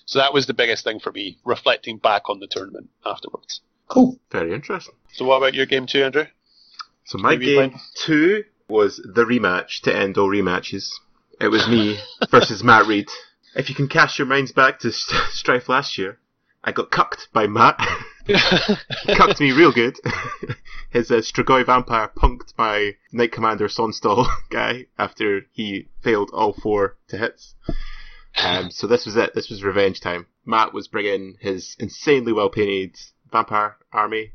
So 0.07 0.17
that 0.17 0.34
was 0.34 0.47
the 0.47 0.55
biggest 0.55 0.84
thing 0.84 0.99
for 0.99 1.11
me, 1.11 1.38
reflecting 1.45 1.99
back 1.99 2.28
on 2.28 2.39
the 2.39 2.47
tournament 2.47 2.89
afterwards. 3.05 3.61
Cool. 3.89 4.17
Very 4.31 4.53
interesting. 4.53 4.95
So 5.11 5.25
what 5.25 5.37
about 5.37 5.53
your 5.55 5.65
game 5.65 5.85
two, 5.87 6.03
Andrew? 6.03 6.25
So 7.05 7.17
my 7.17 7.31
Maybe 7.31 7.47
game 7.55 7.71
fine. 7.71 7.79
two 7.95 8.43
was 8.67 8.97
the 8.97 9.25
rematch 9.25 9.81
to 9.81 9.95
end 9.95 10.17
all 10.17 10.29
rematches. 10.29 10.89
It 11.41 11.47
was 11.47 11.67
me 11.67 11.97
versus 12.31 12.63
Matt 12.63 12.85
Reed. 12.85 13.07
If 13.55 13.67
you 13.67 13.75
can 13.75 13.87
cast 13.87 14.19
your 14.19 14.27
minds 14.27 14.51
back 14.51 14.79
to 14.79 14.91
St- 14.91 15.31
Strife 15.31 15.67
last 15.69 15.97
year, 15.97 16.19
I 16.63 16.71
got 16.71 16.91
cucked 16.91 17.29
by 17.33 17.47
Matt. 17.47 17.79
cucked 19.15 19.39
me 19.39 19.51
real 19.51 19.71
good. 19.71 19.97
His 20.91 21.09
uh, 21.09 21.15
Strigoi 21.15 21.65
vampire 21.65 22.11
punked 22.15 22.53
my 22.57 22.95
Knight 23.11 23.31
Commander 23.31 23.67
Sonnstahl 23.67 24.27
guy 24.51 24.85
after 24.97 25.45
he 25.51 25.87
failed 26.03 26.29
all 26.33 26.53
four 26.53 26.97
to 27.07 27.17
hits. 27.17 27.55
Um, 28.43 28.69
so 28.69 28.85
this 28.87 29.05
was 29.05 29.15
it. 29.15 29.33
This 29.33 29.49
was 29.49 29.63
revenge 29.63 29.99
time. 29.99 30.27
Matt 30.45 30.73
was 30.73 30.87
bringing 30.87 31.37
his 31.39 31.75
insanely 31.79 32.33
well 32.33 32.49
painted 32.49 32.95
vampire 33.32 33.77
army. 33.91 34.34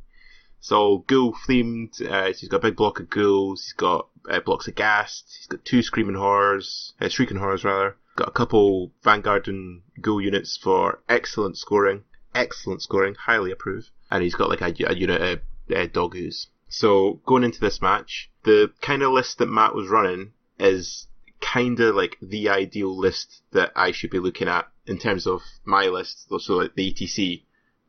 So 0.60 1.04
ghoul 1.06 1.34
themed. 1.46 2.00
Uh, 2.00 2.32
he's 2.32 2.48
got 2.48 2.58
a 2.58 2.68
big 2.68 2.76
block 2.76 3.00
of 3.00 3.10
ghouls. 3.10 3.64
He's 3.64 3.72
got 3.74 4.08
uh, 4.28 4.40
blocks 4.40 4.66
of 4.66 4.74
ghast. 4.74 5.34
He's 5.38 5.46
got 5.46 5.64
two 5.64 5.82
screaming 5.82 6.16
horrors, 6.16 6.94
uh, 7.00 7.08
shrieking 7.08 7.36
horrors 7.36 7.64
rather. 7.64 7.96
Got 8.16 8.28
a 8.28 8.32
couple 8.32 8.92
vanguard 9.02 9.48
and 9.48 9.82
ghoul 10.00 10.20
units 10.20 10.56
for 10.56 11.00
excellent 11.08 11.58
scoring. 11.58 12.04
Excellent 12.34 12.82
scoring, 12.82 13.14
highly 13.14 13.50
approve. 13.50 13.90
And 14.10 14.22
he's 14.22 14.34
got 14.34 14.48
like 14.48 14.60
a, 14.60 14.74
a 14.90 14.94
unit 14.94 15.20
of 15.20 15.40
uh, 15.76 15.86
doggoos. 15.92 16.48
So 16.68 17.20
going 17.26 17.44
into 17.44 17.60
this 17.60 17.82
match, 17.82 18.30
the 18.44 18.72
kind 18.80 19.02
of 19.02 19.12
list 19.12 19.38
that 19.38 19.46
Matt 19.46 19.74
was 19.74 19.88
running 19.88 20.32
is 20.58 21.06
kind 21.40 21.78
of 21.80 21.94
like 21.94 22.16
the 22.22 22.48
ideal 22.48 22.96
list 22.96 23.42
that 23.52 23.72
I 23.76 23.92
should 23.92 24.10
be 24.10 24.18
looking 24.18 24.48
at 24.48 24.66
in 24.86 24.98
terms 24.98 25.26
of 25.26 25.42
my 25.64 25.86
list. 25.86 26.26
So 26.38 26.54
like 26.54 26.74
the 26.74 26.92
ETC 26.92 27.42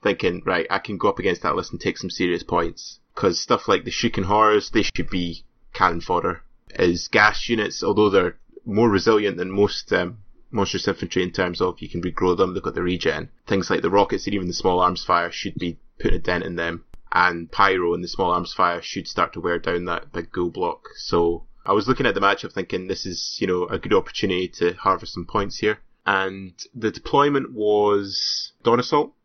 thinking, 0.06 0.44
right, 0.46 0.68
I 0.70 0.78
can 0.78 0.98
go 0.98 1.10
up 1.10 1.18
against 1.18 1.42
that 1.42 1.56
list 1.56 1.72
and 1.72 1.82
take 1.82 1.98
some 1.98 2.12
serious 2.12 2.44
points. 2.44 3.00
Because 3.16 3.40
stuff 3.40 3.68
like 3.68 3.86
the 3.86 3.92
Shrieking 3.92 4.26
Horrors, 4.26 4.70
they 4.70 4.84
should 4.84 5.10
be 5.10 5.44
cannon 5.74 6.00
fodder. 6.00 6.44
As 6.76 7.08
ghast 7.08 7.50
units, 7.50 7.84
although 7.84 8.12
they're 8.12 8.38
more 8.66 8.90
resilient 8.90 9.38
than 9.38 9.50
most 9.50 9.92
um, 9.92 10.20
monstrous 10.52 10.88
infantry 10.88 11.24
in 11.24 11.32
terms 11.32 11.60
of 11.60 11.82
you 11.82 11.90
can 11.90 12.04
regrow 12.04 12.38
them, 12.38 12.54
they've 12.54 12.62
got 12.62 12.76
the 12.76 12.84
regen. 12.84 13.30
Things 13.48 13.72
like 13.72 13.82
the 13.82 13.90
rockets 13.90 14.28
and 14.28 14.36
even 14.36 14.48
the 14.48 14.54
small 14.54 14.80
arms 14.80 15.04
fire 15.04 15.32
should 15.32 15.56
be 15.56 15.80
putting 16.00 16.18
a 16.18 16.22
dent 16.22 16.44
in 16.44 16.56
them. 16.56 16.86
And 17.12 17.52
Pyro 17.52 17.96
and 17.96 18.04
the 18.04 18.08
small 18.08 18.32
arms 18.32 18.54
fire 18.54 18.84
should 18.84 19.08
start 19.08 19.34
to 19.34 19.42
wear 19.42 19.58
down 19.58 19.86
that 19.86 20.12
big 20.12 20.32
ghoul 20.32 20.52
block. 20.52 20.90
So 20.98 21.48
I 21.66 21.74
was 21.74 21.88
looking 21.88 22.06
at 22.06 22.14
the 22.14 22.22
matchup 22.22 22.54
thinking 22.54 22.88
this 22.88 23.08
is, 23.08 23.38
you 23.40 23.48
know, 23.48 23.66
a 23.66 23.80
good 23.80 23.94
opportunity 23.94 24.50
to 24.60 24.74
harvest 24.74 25.14
some 25.14 25.26
points 25.26 25.58
here. 25.58 25.80
And 26.06 26.54
the 26.76 26.92
deployment 26.92 27.54
was 27.54 28.52
Dawn 28.62 28.80
Assault 28.80 29.16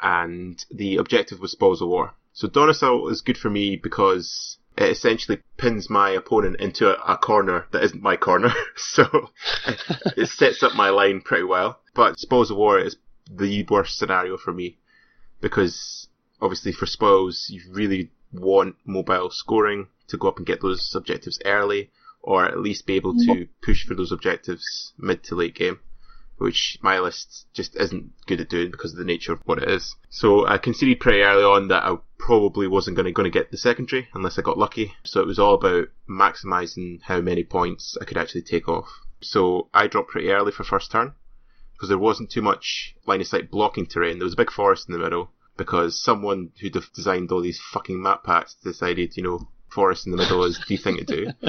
and 0.00 0.64
the 0.70 0.96
objective 0.96 1.40
was 1.40 1.52
Spoils 1.52 1.82
of 1.82 1.88
War. 1.88 2.14
So 2.32 2.48
Assault 2.48 3.12
is 3.12 3.20
good 3.20 3.38
for 3.38 3.48
me 3.48 3.76
because 3.76 4.58
it 4.76 4.90
essentially 4.90 5.40
pins 5.56 5.88
my 5.88 6.10
opponent 6.10 6.56
into 6.60 6.88
a, 6.88 7.14
a 7.14 7.16
corner 7.16 7.66
that 7.70 7.84
isn't 7.84 8.02
my 8.02 8.16
corner. 8.16 8.52
so 8.76 9.30
it 10.16 10.28
sets 10.28 10.62
up 10.62 10.74
my 10.74 10.90
line 10.90 11.20
pretty 11.20 11.44
well. 11.44 11.80
But 11.94 12.18
Spoils 12.18 12.50
of 12.50 12.56
War 12.56 12.78
is 12.78 12.96
the 13.30 13.64
worst 13.70 13.98
scenario 13.98 14.36
for 14.36 14.52
me 14.52 14.78
because 15.40 16.08
obviously 16.40 16.72
for 16.72 16.86
spoils 16.86 17.46
you 17.48 17.62
really 17.70 18.10
want 18.32 18.76
mobile 18.84 19.30
scoring 19.30 19.86
to 20.08 20.16
go 20.16 20.28
up 20.28 20.36
and 20.36 20.46
get 20.46 20.60
those 20.60 20.94
objectives 20.94 21.40
early 21.44 21.90
or 22.22 22.44
at 22.44 22.58
least 22.58 22.86
be 22.86 22.94
able 22.94 23.14
to 23.14 23.46
push 23.62 23.86
for 23.86 23.94
those 23.94 24.12
objectives 24.12 24.92
mid 24.98 25.22
to 25.22 25.34
late 25.34 25.54
game 25.54 25.78
which 26.38 26.78
my 26.82 26.98
list 26.98 27.46
just 27.52 27.76
isn't 27.76 28.12
good 28.26 28.40
at 28.40 28.48
doing 28.48 28.70
because 28.70 28.92
of 28.92 28.98
the 28.98 29.04
nature 29.04 29.32
of 29.32 29.40
what 29.44 29.62
it 29.62 29.68
is. 29.68 29.94
So 30.10 30.46
I 30.46 30.58
conceded 30.58 31.00
pretty 31.00 31.20
early 31.20 31.44
on 31.44 31.68
that 31.68 31.84
I 31.84 31.96
probably 32.18 32.66
wasn't 32.66 32.96
going 32.96 33.12
to 33.12 33.30
get 33.30 33.50
the 33.50 33.56
secondary 33.56 34.08
unless 34.14 34.38
I 34.38 34.42
got 34.42 34.58
lucky. 34.58 34.94
So 35.04 35.20
it 35.20 35.26
was 35.26 35.38
all 35.38 35.54
about 35.54 35.88
maximizing 36.08 37.00
how 37.02 37.20
many 37.20 37.44
points 37.44 37.96
I 38.00 38.04
could 38.04 38.16
actually 38.16 38.42
take 38.42 38.68
off. 38.68 38.88
So 39.20 39.68
I 39.72 39.86
dropped 39.86 40.10
pretty 40.10 40.30
early 40.30 40.52
for 40.52 40.64
first 40.64 40.90
turn 40.90 41.14
because 41.74 41.88
there 41.88 41.98
wasn't 41.98 42.30
too 42.30 42.42
much 42.42 42.94
line 43.06 43.20
of 43.20 43.26
sight 43.26 43.50
blocking 43.50 43.86
terrain. 43.86 44.18
There 44.18 44.24
was 44.24 44.34
a 44.34 44.38
big 44.38 44.50
forest 44.50 44.88
in 44.88 44.92
the 44.92 45.02
middle 45.02 45.30
because 45.56 46.02
someone 46.02 46.50
who 46.60 46.70
designed 46.70 47.30
all 47.30 47.40
these 47.40 47.60
fucking 47.72 48.02
map 48.02 48.24
packs 48.24 48.54
decided, 48.62 49.16
you 49.16 49.22
know, 49.22 49.48
forest 49.68 50.06
in 50.06 50.12
the 50.12 50.18
middle 50.18 50.44
is 50.44 50.60
the 50.68 50.76
thing 50.76 50.96
to 50.98 51.04
do. 51.04 51.26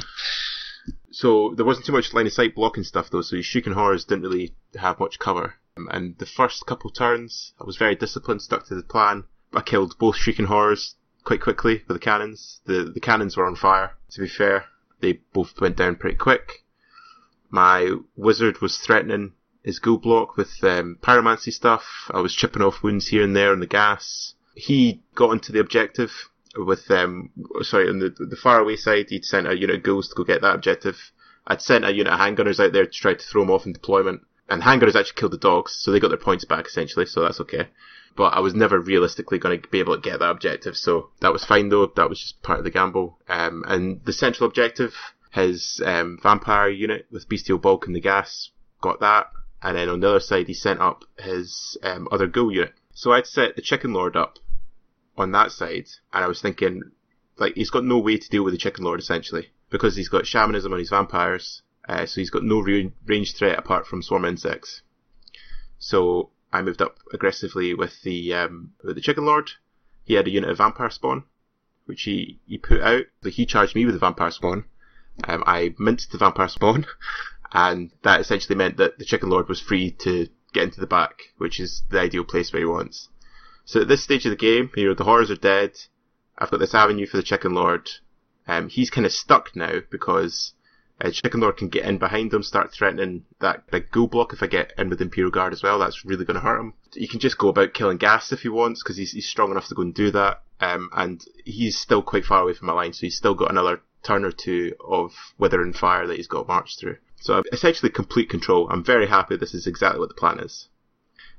So 1.15 1.53
there 1.55 1.65
wasn't 1.65 1.85
too 1.85 1.93
much 1.93 2.13
line 2.13 2.27
of 2.27 2.33
sight 2.33 2.55
blocking 2.55 2.83
stuff 2.83 3.09
though, 3.09 3.21
so 3.21 3.39
Shrieking 3.41 3.71
Horrors 3.71 4.03
didn't 4.03 4.25
really 4.25 4.53
have 4.75 4.99
much 4.99 5.17
cover. 5.17 5.53
Um, 5.77 5.87
And 5.89 6.17
the 6.17 6.25
first 6.25 6.65
couple 6.65 6.89
turns, 6.89 7.53
I 7.57 7.63
was 7.63 7.77
very 7.77 7.95
disciplined, 7.95 8.41
stuck 8.41 8.65
to 8.65 8.75
the 8.75 8.83
plan, 8.83 9.23
I 9.53 9.61
killed 9.61 9.97
both 9.97 10.17
Shrieking 10.17 10.47
Horrors 10.47 10.95
quite 11.23 11.39
quickly 11.39 11.83
with 11.87 11.95
the 11.95 12.03
cannons. 12.03 12.59
The, 12.65 12.91
the 12.93 12.99
cannons 12.99 13.37
were 13.37 13.45
on 13.45 13.55
fire, 13.55 13.95
to 14.11 14.21
be 14.21 14.27
fair. 14.27 14.65
They 14.99 15.21
both 15.31 15.61
went 15.61 15.77
down 15.77 15.95
pretty 15.95 16.17
quick. 16.17 16.65
My 17.49 17.95
wizard 18.17 18.59
was 18.59 18.77
threatening 18.77 19.35
his 19.63 19.79
ghoul 19.79 19.97
block 19.97 20.35
with 20.35 20.61
um, 20.63 20.97
pyromancy 21.01 21.53
stuff. 21.53 21.85
I 22.11 22.19
was 22.19 22.35
chipping 22.35 22.61
off 22.61 22.83
wounds 22.83 23.07
here 23.07 23.23
and 23.23 23.33
there 23.33 23.53
on 23.53 23.61
the 23.61 23.67
gas. 23.67 24.33
He 24.53 25.01
got 25.15 25.31
into 25.31 25.53
the 25.53 25.61
objective 25.61 26.11
with 26.57 26.89
um 26.91 27.29
sorry 27.61 27.89
on 27.89 27.99
the 27.99 28.09
the 28.09 28.35
far 28.35 28.59
away 28.59 28.75
side 28.75 29.09
he'd 29.09 29.25
sent 29.25 29.47
a 29.47 29.57
unit 29.57 29.77
of 29.77 29.83
ghouls 29.83 30.09
to 30.09 30.15
go 30.15 30.23
get 30.23 30.41
that 30.41 30.55
objective. 30.55 31.11
I'd 31.47 31.61
sent 31.61 31.85
a 31.85 31.93
unit 31.93 32.11
of 32.11 32.19
handgunners 32.19 32.63
out 32.63 32.73
there 32.73 32.85
to 32.85 32.91
try 32.91 33.13
to 33.13 33.25
throw 33.25 33.43
him 33.43 33.51
off 33.51 33.65
in 33.65 33.73
deployment. 33.73 34.21
And 34.49 34.61
handgunners 34.61 34.95
actually 34.95 35.19
killed 35.19 35.33
the 35.33 35.37
dogs, 35.37 35.73
so 35.73 35.91
they 35.91 35.99
got 35.99 36.09
their 36.09 36.17
points 36.17 36.45
back 36.45 36.67
essentially, 36.67 37.05
so 37.05 37.21
that's 37.21 37.41
okay. 37.41 37.67
But 38.15 38.33
I 38.33 38.39
was 38.39 38.53
never 38.53 38.79
realistically 38.79 39.39
going 39.39 39.61
to 39.61 39.67
be 39.67 39.79
able 39.79 39.95
to 39.95 40.01
get 40.01 40.19
that 40.19 40.29
objective, 40.29 40.77
so 40.77 41.09
that 41.19 41.33
was 41.33 41.43
fine 41.43 41.69
though. 41.69 41.91
That 41.95 42.09
was 42.09 42.19
just 42.19 42.41
part 42.41 42.59
of 42.59 42.63
the 42.63 42.71
gamble. 42.71 43.19
Um, 43.27 43.63
and 43.67 44.03
the 44.05 44.13
central 44.13 44.47
objective, 44.47 44.95
his 45.31 45.81
um, 45.85 46.19
vampire 46.21 46.69
unit 46.69 47.07
with 47.11 47.27
bestial 47.27 47.57
bulk 47.57 47.87
and 47.87 47.95
the 47.95 48.01
gas, 48.01 48.51
got 48.81 48.99
that. 49.01 49.31
And 49.61 49.77
then 49.77 49.89
on 49.89 49.99
the 49.99 50.09
other 50.09 50.19
side, 50.19 50.47
he 50.47 50.53
sent 50.53 50.79
up 50.79 51.05
his 51.17 51.77
um, 51.81 52.07
other 52.11 52.27
ghoul 52.27 52.51
unit. 52.51 52.73
So 52.93 53.11
I'd 53.11 53.27
set 53.27 53.55
the 53.55 53.61
chicken 53.61 53.93
lord 53.93 54.15
up 54.15 54.39
on 55.17 55.31
that 55.31 55.51
side, 55.51 55.87
and 56.13 56.23
I 56.23 56.27
was 56.27 56.41
thinking, 56.41 56.83
like, 57.37 57.55
he's 57.55 57.69
got 57.69 57.83
no 57.83 57.99
way 57.99 58.17
to 58.17 58.29
deal 58.29 58.43
with 58.43 58.53
the 58.53 58.57
chicken 58.57 58.83
lord 58.83 58.99
essentially 58.99 59.49
because 59.69 59.95
he's 59.95 60.09
got 60.09 60.27
shamanism 60.27 60.73
on 60.73 60.79
his 60.79 60.89
vampires, 60.89 61.61
uh, 61.87 62.05
so 62.05 62.21
he's 62.21 62.29
got 62.29 62.43
no 62.43 62.59
re- 62.59 62.93
range 63.05 63.35
threat 63.35 63.59
apart 63.59 63.87
from 63.87 64.01
swarm 64.01 64.25
insects. 64.25 64.81
So 65.79 66.31
I 66.51 66.61
moved 66.61 66.81
up 66.81 66.97
aggressively 67.13 67.73
with 67.73 68.01
the 68.03 68.33
um, 68.33 68.73
with 68.83 68.95
the 68.95 69.01
chicken 69.01 69.25
lord. 69.25 69.51
He 70.03 70.13
had 70.13 70.27
a 70.27 70.31
unit 70.31 70.49
of 70.49 70.57
vampire 70.57 70.89
spawn, 70.89 71.23
which 71.85 72.03
he, 72.03 72.39
he 72.47 72.57
put 72.57 72.81
out. 72.81 73.05
So 73.23 73.29
he 73.29 73.45
charged 73.45 73.75
me 73.75 73.85
with 73.85 73.95
the 73.95 73.99
vampire 73.99 74.31
spawn. 74.31 74.65
Um, 75.23 75.43
I 75.45 75.73
minced 75.77 76.11
the 76.11 76.17
vampire 76.17 76.47
spawn, 76.47 76.85
and 77.51 77.91
that 78.03 78.21
essentially 78.21 78.55
meant 78.55 78.77
that 78.77 78.97
the 78.97 79.05
chicken 79.05 79.29
lord 79.29 79.49
was 79.49 79.59
free 79.59 79.91
to 79.99 80.27
get 80.53 80.63
into 80.63 80.79
the 80.79 80.87
back, 80.87 81.19
which 81.37 81.59
is 81.59 81.83
the 81.89 81.99
ideal 81.99 82.23
place 82.23 82.53
where 82.53 82.61
he 82.61 82.65
wants. 82.65 83.09
So 83.65 83.81
at 83.81 83.87
this 83.87 84.03
stage 84.03 84.25
of 84.25 84.29
the 84.29 84.35
game, 84.35 84.69
you 84.75 84.87
know, 84.87 84.93
the 84.93 85.03
horrors 85.03 85.31
are 85.31 85.35
dead. 85.35 85.71
I've 86.37 86.51
got 86.51 86.59
this 86.59 86.75
avenue 86.75 87.07
for 87.07 87.17
the 87.17 87.23
chicken 87.23 87.53
lord. 87.53 87.89
Um, 88.47 88.69
he's 88.69 88.89
kind 88.89 89.05
of 89.05 89.11
stuck 89.11 89.55
now 89.55 89.79
because 89.89 90.53
uh, 91.01 91.11
Chicken 91.11 91.41
Lord 91.41 91.57
can 91.57 91.67
get 91.67 91.85
in 91.85 91.97
behind 91.97 92.33
him, 92.33 92.43
start 92.43 92.71
threatening 92.71 93.25
that 93.39 93.67
big 93.69 93.91
ghoul 93.91 94.07
block 94.07 94.31
if 94.31 94.41
I 94.41 94.47
get 94.47 94.71
in 94.77 94.89
with 94.89 95.01
Imperial 95.01 95.31
Guard 95.31 95.51
as 95.51 95.61
well. 95.61 95.79
That's 95.79 96.05
really 96.05 96.25
going 96.25 96.35
to 96.35 96.41
hurt 96.41 96.59
him. 96.59 96.73
He 96.93 97.07
can 97.07 97.19
just 97.19 97.37
go 97.37 97.49
about 97.49 97.73
killing 97.73 97.97
gas 97.97 98.31
if 98.31 98.41
he 98.41 98.49
wants 98.49 98.81
because 98.81 98.95
he's, 98.95 99.11
he's 99.11 99.27
strong 99.27 99.51
enough 99.51 99.67
to 99.67 99.75
go 99.75 99.81
and 99.81 99.93
do 99.93 100.11
that. 100.11 100.41
Um, 100.61 100.89
and 100.95 101.21
he's 101.43 101.77
still 101.77 102.01
quite 102.01 102.23
far 102.23 102.43
away 102.43 102.53
from 102.53 102.67
my 102.67 102.73
line, 102.73 102.93
so 102.93 103.01
he's 103.01 103.17
still 103.17 103.35
got 103.35 103.51
another 103.51 103.81
turn 104.03 104.23
or 104.23 104.31
two 104.31 104.73
of 104.87 105.11
Wither 105.37 105.61
and 105.61 105.75
Fire 105.75 106.07
that 106.07 106.15
he's 106.15 106.27
got 106.27 106.47
marched 106.47 106.79
through. 106.79 106.97
So 107.19 107.43
essentially 107.51 107.89
complete 107.89 108.29
control. 108.29 108.69
I'm 108.69 108.83
very 108.83 109.07
happy 109.07 109.35
this 109.35 109.53
is 109.53 109.67
exactly 109.67 109.99
what 109.99 110.09
the 110.09 110.15
plan 110.15 110.39
is. 110.39 110.69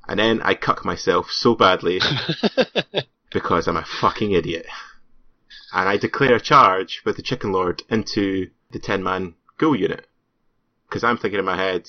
And 0.09 0.18
then 0.18 0.40
I 0.42 0.54
cuck 0.54 0.84
myself 0.84 1.30
so 1.30 1.54
badly 1.54 2.00
because 3.32 3.66
I'm 3.66 3.76
a 3.76 3.84
fucking 3.84 4.32
idiot. 4.32 4.66
And 5.72 5.88
I 5.88 5.96
declare 5.96 6.36
a 6.36 6.40
charge 6.40 7.02
with 7.04 7.16
the 7.16 7.22
Chicken 7.22 7.52
Lord 7.52 7.82
into 7.88 8.50
the 8.70 8.78
10 8.78 9.02
man 9.02 9.34
ghoul 9.59 9.76
unit. 9.76 10.07
Because 10.88 11.02
I'm 11.02 11.18
thinking 11.18 11.40
in 11.40 11.44
my 11.44 11.57
head, 11.57 11.88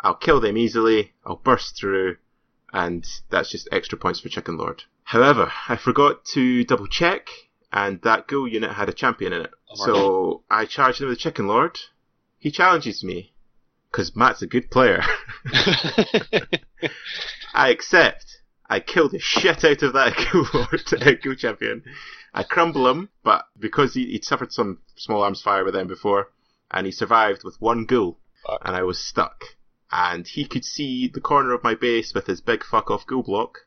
I'll 0.00 0.14
kill 0.14 0.40
them 0.40 0.56
easily, 0.56 1.14
I'll 1.24 1.36
burst 1.36 1.76
through, 1.76 2.16
and 2.72 3.04
that's 3.30 3.50
just 3.50 3.68
extra 3.72 3.98
points 3.98 4.20
for 4.20 4.28
Chicken 4.28 4.56
Lord. 4.56 4.84
However, 5.02 5.52
I 5.68 5.76
forgot 5.76 6.24
to 6.34 6.64
double 6.64 6.86
check, 6.86 7.28
and 7.72 8.00
that 8.02 8.28
ghoul 8.28 8.46
unit 8.46 8.72
had 8.72 8.88
a 8.88 8.92
champion 8.92 9.32
in 9.32 9.42
it. 9.42 9.50
Oh 9.70 9.86
so 9.86 10.42
I 10.50 10.66
charged 10.66 11.00
him 11.00 11.08
with 11.08 11.18
the 11.18 11.22
Chicken 11.22 11.46
Lord. 11.46 11.78
He 12.38 12.50
challenges 12.50 13.02
me, 13.02 13.32
because 13.96 14.14
Matt's 14.14 14.42
a 14.42 14.46
good 14.46 14.70
player. 14.70 15.02
I 17.54 17.70
accept. 17.70 18.42
I 18.68 18.78
kill 18.78 19.08
the 19.08 19.18
shit 19.18 19.64
out 19.64 19.82
of 19.82 19.94
that 19.94 20.14
ghoul 20.32 20.44
lord, 20.52 21.38
champion. 21.38 21.82
I 22.34 22.42
crumble 22.42 22.90
him, 22.90 23.08
but 23.24 23.46
because 23.58 23.94
he, 23.94 24.12
would 24.12 24.22
suffered 24.22 24.52
some 24.52 24.80
small 24.96 25.22
arms 25.22 25.40
fire 25.40 25.64
with 25.64 25.72
them 25.72 25.86
before, 25.86 26.28
and 26.70 26.84
he 26.84 26.92
survived 26.92 27.42
with 27.42 27.58
one 27.58 27.86
ghoul, 27.86 28.18
and 28.62 28.76
I 28.76 28.82
was 28.82 29.00
stuck. 29.00 29.56
And 29.90 30.28
he 30.28 30.44
could 30.44 30.66
see 30.66 31.08
the 31.08 31.22
corner 31.22 31.54
of 31.54 31.64
my 31.64 31.74
base 31.74 32.12
with 32.12 32.26
his 32.26 32.42
big 32.42 32.64
fuck 32.64 32.90
off 32.90 33.06
ghoul 33.06 33.22
block. 33.22 33.60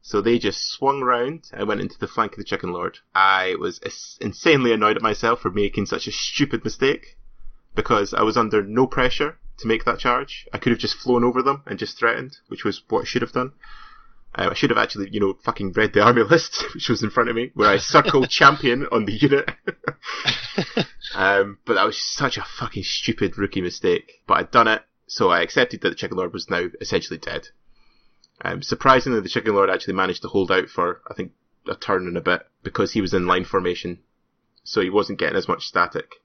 So 0.00 0.20
they 0.20 0.40
just 0.40 0.68
swung 0.68 1.02
round 1.02 1.44
and 1.52 1.68
went 1.68 1.80
into 1.80 1.98
the 2.00 2.08
flank 2.08 2.32
of 2.32 2.38
the 2.38 2.44
Chicken 2.44 2.72
Lord. 2.72 2.98
I 3.14 3.54
was 3.60 4.18
insanely 4.20 4.72
annoyed 4.72 4.96
at 4.96 5.02
myself 5.02 5.42
for 5.42 5.52
making 5.52 5.86
such 5.86 6.08
a 6.08 6.12
stupid 6.12 6.64
mistake 6.64 7.18
because 7.74 8.14
I 8.14 8.22
was 8.22 8.36
under 8.36 8.62
no 8.62 8.86
pressure 8.86 9.38
to 9.58 9.66
make 9.66 9.84
that 9.84 9.98
charge. 9.98 10.46
I 10.52 10.58
could 10.58 10.70
have 10.70 10.80
just 10.80 10.96
flown 10.96 11.24
over 11.24 11.42
them 11.42 11.62
and 11.66 11.78
just 11.78 11.98
threatened, 11.98 12.36
which 12.48 12.64
was 12.64 12.82
what 12.88 13.02
I 13.02 13.04
should 13.04 13.22
have 13.22 13.32
done. 13.32 13.52
Uh, 14.34 14.48
I 14.50 14.54
should 14.54 14.70
have 14.70 14.78
actually, 14.78 15.08
you 15.10 15.20
know, 15.20 15.34
fucking 15.42 15.72
read 15.72 15.92
the 15.92 16.02
army 16.02 16.22
list, 16.30 16.64
which 16.74 16.88
was 16.88 17.02
in 17.02 17.10
front 17.10 17.28
of 17.28 17.36
me, 17.36 17.50
where 17.54 17.68
I 17.68 17.78
circled 17.78 18.30
champion 18.30 18.86
on 18.92 19.04
the 19.04 19.12
unit. 19.12 19.50
um, 21.14 21.58
but 21.64 21.74
that 21.74 21.86
was 21.86 21.98
such 21.98 22.38
a 22.38 22.46
fucking 22.58 22.84
stupid 22.84 23.38
rookie 23.38 23.60
mistake. 23.60 24.22
But 24.26 24.38
I'd 24.38 24.50
done 24.50 24.68
it, 24.68 24.82
so 25.06 25.30
I 25.30 25.40
accepted 25.40 25.80
that 25.80 25.90
the 25.90 25.94
Chicken 25.94 26.18
Lord 26.18 26.32
was 26.32 26.50
now 26.50 26.66
essentially 26.80 27.18
dead. 27.18 27.48
Um, 28.42 28.62
surprisingly, 28.62 29.20
the 29.20 29.28
Chicken 29.28 29.54
Lord 29.54 29.70
actually 29.70 29.94
managed 29.94 30.22
to 30.22 30.28
hold 30.28 30.52
out 30.52 30.68
for, 30.68 31.00
I 31.10 31.14
think, 31.14 31.32
a 31.66 31.74
turn 31.74 32.06
and 32.06 32.16
a 32.16 32.20
bit, 32.20 32.42
because 32.62 32.92
he 32.92 33.00
was 33.00 33.14
in 33.14 33.26
line 33.26 33.44
formation, 33.44 33.98
so 34.62 34.80
he 34.80 34.90
wasn't 34.90 35.18
getting 35.18 35.36
as 35.36 35.48
much 35.48 35.66
static. 35.66 36.16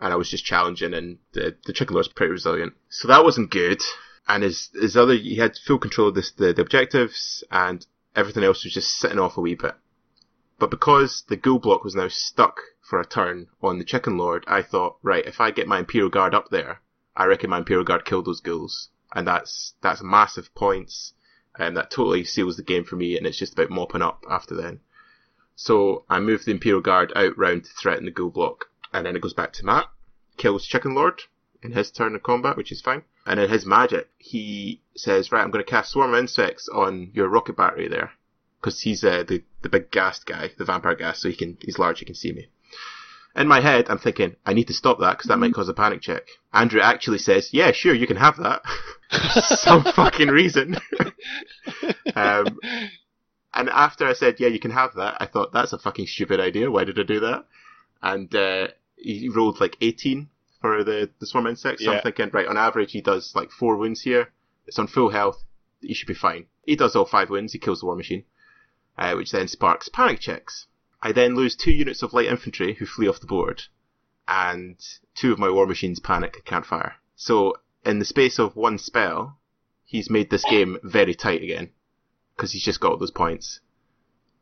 And 0.00 0.12
I 0.12 0.16
was 0.16 0.30
just 0.30 0.44
challenging, 0.44 0.94
and 0.94 1.18
the, 1.32 1.56
the 1.66 1.72
Chicken 1.72 1.94
Lord's 1.94 2.08
pretty 2.08 2.30
resilient. 2.30 2.74
So 2.88 3.08
that 3.08 3.24
wasn't 3.24 3.50
good 3.50 3.82
and 4.28 4.42
his 4.42 4.68
his 4.74 4.96
other 4.96 5.14
he 5.14 5.36
had 5.36 5.56
full 5.56 5.78
control 5.78 6.08
of 6.08 6.14
this, 6.14 6.30
the, 6.32 6.52
the 6.52 6.62
objectives 6.62 7.42
and 7.50 7.86
everything 8.14 8.44
else 8.44 8.62
was 8.62 8.74
just 8.74 8.98
sitting 8.98 9.18
off 9.18 9.36
a 9.36 9.40
wee 9.40 9.54
bit. 9.54 9.74
But 10.58 10.70
because 10.70 11.22
the 11.28 11.36
ghoul 11.36 11.58
block 11.58 11.82
was 11.82 11.94
now 11.94 12.08
stuck 12.08 12.60
for 12.82 13.00
a 13.00 13.06
turn 13.06 13.46
on 13.62 13.78
the 13.78 13.84
chicken 13.84 14.18
lord, 14.18 14.44
I 14.46 14.62
thought, 14.62 14.98
right, 15.02 15.24
if 15.24 15.40
I 15.40 15.50
get 15.50 15.68
my 15.68 15.78
Imperial 15.78 16.10
Guard 16.10 16.34
up 16.34 16.50
there, 16.50 16.80
I 17.16 17.26
reckon 17.26 17.50
my 17.50 17.58
Imperial 17.58 17.84
Guard 17.84 18.04
killed 18.04 18.26
those 18.26 18.40
ghouls. 18.40 18.90
And 19.14 19.26
that's 19.26 19.74
that's 19.80 20.02
massive 20.02 20.54
points 20.54 21.14
and 21.58 21.76
that 21.76 21.90
totally 21.90 22.24
seals 22.24 22.56
the 22.56 22.62
game 22.62 22.84
for 22.84 22.96
me 22.96 23.16
and 23.16 23.26
it's 23.26 23.38
just 23.38 23.54
about 23.54 23.70
mopping 23.70 24.02
up 24.02 24.24
after 24.28 24.54
then. 24.54 24.80
So 25.56 26.04
I 26.10 26.20
moved 26.20 26.44
the 26.44 26.52
Imperial 26.52 26.82
Guard 26.82 27.12
out 27.16 27.38
round 27.38 27.64
to 27.64 27.70
threaten 27.70 28.04
the 28.04 28.10
ghoul 28.10 28.30
block. 28.30 28.66
And 28.92 29.04
then 29.04 29.16
it 29.16 29.22
goes 29.22 29.34
back 29.34 29.52
to 29.54 29.66
Matt, 29.66 29.86
kills 30.36 30.66
Chicken 30.66 30.94
Lord 30.94 31.22
in 31.62 31.72
his 31.72 31.90
turn 31.90 32.14
of 32.14 32.22
combat, 32.22 32.56
which 32.56 32.72
is 32.72 32.80
fine. 32.80 33.02
And 33.26 33.38
in 33.38 33.50
his 33.50 33.66
magic, 33.66 34.08
he 34.18 34.80
says, 34.96 35.30
right, 35.30 35.42
I'm 35.42 35.50
going 35.50 35.64
to 35.64 35.70
cast 35.70 35.92
Swarm 35.92 36.14
of 36.14 36.18
Insects 36.18 36.68
on 36.68 37.10
your 37.12 37.28
rocket 37.28 37.56
battery 37.56 37.88
there. 37.88 38.12
Because 38.60 38.80
he's 38.80 39.04
uh, 39.04 39.24
the, 39.26 39.44
the 39.62 39.68
big 39.68 39.90
ghast 39.90 40.26
guy, 40.26 40.50
the 40.56 40.64
vampire 40.64 40.94
ghast, 40.94 41.22
so 41.22 41.28
he 41.28 41.36
can, 41.36 41.58
he's 41.60 41.78
large, 41.78 41.98
he 42.00 42.04
can 42.04 42.14
see 42.14 42.32
me. 42.32 42.48
In 43.36 43.46
my 43.46 43.60
head, 43.60 43.86
I'm 43.88 43.98
thinking, 43.98 44.34
I 44.44 44.52
need 44.52 44.66
to 44.68 44.74
stop 44.74 44.98
that 44.98 45.16
because 45.16 45.28
that 45.28 45.38
might 45.38 45.54
cause 45.54 45.68
a 45.68 45.74
panic 45.74 46.00
check. 46.00 46.22
Andrew 46.52 46.80
actually 46.80 47.18
says, 47.18 47.50
yeah, 47.52 47.70
sure, 47.72 47.94
you 47.94 48.06
can 48.06 48.16
have 48.16 48.36
that. 48.38 48.62
For 49.10 49.40
some 49.56 49.84
fucking 49.94 50.28
reason. 50.28 50.76
um, 52.16 52.58
and 53.54 53.68
after 53.68 54.06
I 54.06 54.14
said, 54.14 54.36
yeah, 54.40 54.48
you 54.48 54.58
can 54.58 54.72
have 54.72 54.94
that, 54.94 55.18
I 55.20 55.26
thought, 55.26 55.52
that's 55.52 55.72
a 55.72 55.78
fucking 55.78 56.06
stupid 56.06 56.40
idea. 56.40 56.70
Why 56.70 56.84
did 56.84 56.98
I 56.98 57.04
do 57.04 57.20
that? 57.20 57.44
And, 58.02 58.34
uh, 58.34 58.68
he 58.96 59.28
rolled 59.28 59.60
like 59.60 59.76
18 59.80 60.28
for 60.60 60.82
the, 60.84 61.10
the 61.20 61.26
swarm 61.26 61.46
insect. 61.46 61.80
So 61.80 61.90
Yeah. 61.90 61.96
I'm 61.98 62.02
thinking, 62.02 62.30
right, 62.32 62.46
on 62.46 62.56
average, 62.56 62.92
he 62.92 63.00
does 63.00 63.34
like 63.34 63.50
four 63.50 63.76
wounds 63.76 64.02
here. 64.02 64.32
It's 64.66 64.78
on 64.78 64.86
full 64.86 65.10
health. 65.10 65.42
He 65.80 65.94
should 65.94 66.08
be 66.08 66.14
fine. 66.14 66.46
He 66.66 66.76
does 66.76 66.96
all 66.96 67.04
five 67.04 67.30
wounds. 67.30 67.52
He 67.52 67.58
kills 67.58 67.80
the 67.80 67.86
war 67.86 67.96
machine, 67.96 68.24
uh, 68.98 69.14
which 69.14 69.30
then 69.30 69.48
sparks 69.48 69.88
panic 69.88 70.20
checks. 70.20 70.66
I 71.00 71.12
then 71.12 71.36
lose 71.36 71.54
two 71.54 71.70
units 71.70 72.02
of 72.02 72.12
light 72.12 72.26
infantry 72.26 72.74
who 72.74 72.86
flee 72.86 73.08
off 73.08 73.20
the 73.20 73.26
board, 73.26 73.62
and 74.26 74.76
two 75.14 75.32
of 75.32 75.38
my 75.38 75.48
war 75.48 75.66
machines 75.66 76.00
panic 76.00 76.34
and 76.34 76.44
can't 76.44 76.66
fire. 76.66 76.96
So 77.14 77.54
in 77.86 78.00
the 78.00 78.04
space 78.04 78.38
of 78.40 78.56
one 78.56 78.78
spell, 78.78 79.38
he's 79.84 80.10
made 80.10 80.30
this 80.30 80.44
game 80.44 80.78
very 80.82 81.14
tight 81.14 81.42
again 81.42 81.70
because 82.36 82.52
he's 82.52 82.64
just 82.64 82.80
got 82.80 82.92
all 82.92 82.98
those 82.98 83.12
points. 83.12 83.60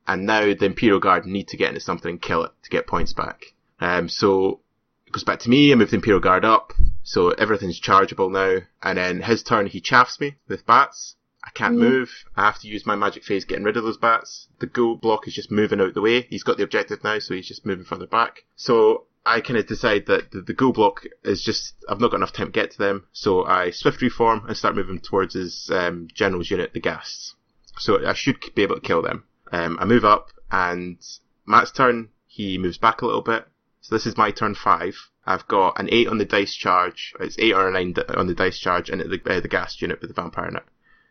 And 0.07 0.27
now 0.27 0.43
the 0.55 0.67
Imperial 0.67 1.01
Guard 1.01 1.27
need 1.27 1.49
to 1.49 1.57
get 1.57 1.69
into 1.69 1.81
something 1.81 2.11
and 2.11 2.23
kill 2.23 2.45
it 2.45 2.53
to 2.63 2.71
get 2.71 2.87
points 2.87 3.13
back. 3.13 3.55
Um, 3.81 4.09
so 4.09 4.61
it 5.07 5.13
goes 5.13 5.25
back 5.25 5.41
to 5.41 5.51
me. 5.51 5.73
I 5.73 5.75
move 5.75 5.91
the 5.91 5.97
Imperial 5.97 6.21
Guard 6.21 6.45
up, 6.45 6.73
so 7.03 7.31
everything's 7.31 7.81
chargeable 7.81 8.31
now. 8.31 8.59
And 8.83 8.99
then 8.99 9.23
his 9.23 9.43
turn, 9.43 9.67
he 9.67 9.81
chaffs 9.81 10.21
me 10.21 10.37
with 10.49 10.67
bats. 10.67 11.17
I 11.45 11.51
can't 11.51 11.77
move. 11.77 12.11
I 12.37 12.45
have 12.45 12.59
to 12.61 12.69
use 12.69 12.87
my 12.87 12.97
magic 12.97 13.23
phase 13.23 13.45
getting 13.45 13.65
rid 13.65 13.77
of 13.77 13.85
those 13.85 13.99
bats. 13.99 14.49
The 14.59 14.67
ghoul 14.67 14.97
block 14.97 15.29
is 15.29 15.35
just 15.35 15.51
moving 15.51 15.81
out 15.81 15.95
the 15.95 16.01
way. 16.01 16.23
He's 16.23 16.43
got 16.43 16.57
the 16.57 16.65
objective 16.65 17.05
now, 17.05 17.21
so 17.21 17.35
he's 17.35 17.47
just 17.47 17.65
moving 17.65 17.85
further 17.85 18.07
back. 18.07 18.45
So 18.57 19.05
I 19.25 19.41
kind 19.41 19.59
of 19.59 19.67
decide 19.67 20.07
that 20.07 20.33
the, 20.33 20.41
the 20.41 20.55
ghoul 20.55 20.73
block 20.73 21.05
is 21.23 21.43
just, 21.43 21.75
I've 21.89 22.01
not 22.01 22.11
got 22.11 22.19
enough 22.19 22.33
time 22.33 22.47
to 22.47 22.53
get 22.53 22.73
to 22.73 22.79
them, 22.79 23.07
so 23.13 23.45
I 23.45 23.71
swift 23.71 24.03
reform 24.03 24.45
and 24.47 24.57
start 24.57 24.75
moving 24.75 24.99
towards 24.99 25.35
his 25.35 25.71
um, 25.73 26.09
general's 26.13 26.51
unit, 26.51 26.73
the 26.73 26.81
ghasts. 26.81 27.35
So 27.79 28.05
I 28.05 28.15
should 28.15 28.39
be 28.55 28.63
able 28.63 28.77
to 28.77 28.81
kill 28.81 29.03
them. 29.03 29.25
Um, 29.53 29.79
I 29.81 29.85
move 29.85 30.05
up, 30.05 30.31
and 30.51 30.99
Matt's 31.47 31.73
turn. 31.73 32.11
He 32.27 32.59
moves 32.59 32.79
back 32.79 33.03
a 33.03 33.07
little 33.07 33.23
bit. 33.23 33.47
So 33.81 33.95
this 33.95 34.07
is 34.07 34.17
my 34.17 34.31
turn 34.31 34.55
five. 34.55 34.97
I've 35.25 35.47
got 35.49 35.79
an 35.79 35.89
eight 35.91 36.09
on 36.09 36.19
the 36.19 36.25
dice 36.25 36.55
charge. 36.55 37.15
It's 37.21 37.39
eight 37.39 37.55
or 37.55 37.69
a 37.69 37.73
nine 37.73 37.95
on 38.09 38.27
the 38.27 38.35
dice 38.35 38.59
charge, 38.59 38.91
and 38.91 39.01
the, 39.01 39.21
uh, 39.27 39.41
the 39.41 39.49
ghast 39.49 39.81
unit 39.81 40.01
with 40.01 40.11
the 40.11 40.21
vampire 40.21 40.49
in 40.49 40.57
it. 40.57 40.65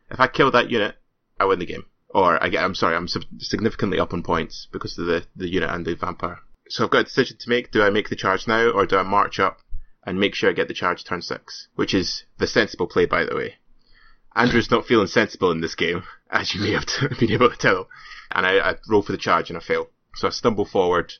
If 0.09 0.19
I 0.19 0.27
kill 0.27 0.51
that 0.51 0.69
unit, 0.69 0.95
I 1.39 1.45
win 1.45 1.59
the 1.59 1.65
game. 1.65 1.86
Or 2.09 2.41
I 2.41 2.49
get, 2.49 2.63
I'm 2.63 2.75
sorry, 2.75 2.95
I'm 2.95 3.07
significantly 3.39 3.99
up 3.99 4.13
on 4.13 4.23
points 4.23 4.67
because 4.71 4.97
of 4.97 5.05
the, 5.05 5.25
the 5.36 5.49
unit 5.49 5.69
and 5.69 5.86
the 5.86 5.95
vampire. 5.95 6.39
So 6.69 6.83
I've 6.83 6.89
got 6.89 7.01
a 7.01 7.03
decision 7.03 7.38
to 7.38 7.49
make. 7.49 7.71
Do 7.71 7.83
I 7.83 7.89
make 7.89 8.09
the 8.09 8.15
charge 8.15 8.47
now, 8.47 8.69
or 8.69 8.86
do 8.86 8.97
I 8.97 9.03
march 9.03 9.39
up 9.39 9.59
and 10.05 10.19
make 10.19 10.33
sure 10.33 10.49
I 10.49 10.53
get 10.53 10.67
the 10.67 10.73
charge 10.73 11.03
turn 11.03 11.21
six? 11.21 11.67
Which 11.75 11.93
is 11.93 12.23
the 12.38 12.47
sensible 12.47 12.88
play, 12.88 13.05
by 13.05 13.25
the 13.25 13.36
way. 13.36 13.55
Andrew's 14.36 14.71
not 14.71 14.86
feeling 14.86 15.07
sensible 15.07 15.51
in 15.51 15.61
this 15.61 15.75
game, 15.75 16.03
as 16.29 16.53
you 16.53 16.61
may 16.61 16.71
have 16.71 16.86
been 17.19 17.31
able 17.31 17.49
to 17.49 17.57
tell. 17.57 17.89
And 18.32 18.45
I, 18.45 18.71
I 18.71 18.76
roll 18.89 19.01
for 19.01 19.11
the 19.11 19.17
charge 19.17 19.49
and 19.49 19.57
I 19.57 19.61
fail. 19.61 19.89
So 20.15 20.28
I 20.28 20.32
stumble 20.32 20.65
forward. 20.65 21.13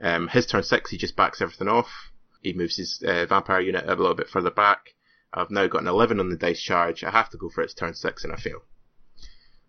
Um, 0.00 0.28
his 0.28 0.46
turn 0.46 0.62
six, 0.62 0.90
he 0.90 0.98
just 0.98 1.16
backs 1.16 1.40
everything 1.40 1.68
off. 1.68 2.12
He 2.42 2.52
moves 2.52 2.76
his 2.76 3.02
uh, 3.06 3.26
vampire 3.26 3.60
unit 3.60 3.84
a 3.84 3.94
little 3.94 4.14
bit 4.14 4.28
further 4.28 4.50
back. 4.50 4.94
I've 5.32 5.50
now 5.50 5.66
got 5.66 5.82
an 5.82 5.88
11 5.88 6.20
on 6.20 6.30
the 6.30 6.36
dice 6.36 6.62
charge. 6.62 7.02
I 7.02 7.10
have 7.10 7.30
to 7.30 7.36
go 7.36 7.48
for 7.48 7.62
its 7.62 7.74
turn 7.74 7.94
six 7.94 8.24
and 8.24 8.32
I 8.32 8.36
fail. 8.36 8.62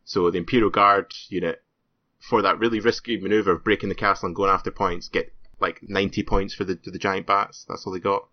So 0.06 0.30
the 0.32 0.38
Imperial 0.38 0.70
Guard 0.70 1.14
unit, 1.30 1.64
for 2.20 2.42
that 2.42 2.60
really 2.60 2.80
risky 2.80 3.18
maneuver 3.20 3.52
of 3.52 3.64
breaking 3.64 3.90
the 3.90 3.96
castle 3.96 4.28
and 4.28 4.36
going 4.36 4.50
after 4.50 4.72
points, 4.72 5.10
get 5.10 5.34
like 5.60 5.82
90 5.82 6.24
points 6.24 6.54
for 6.54 6.64
the, 6.64 6.80
the 6.84 7.00
giant 7.00 7.26
bats. 7.26 7.66
That's 7.68 7.86
all 7.86 7.94
they 7.94 8.00
got. 8.00 8.28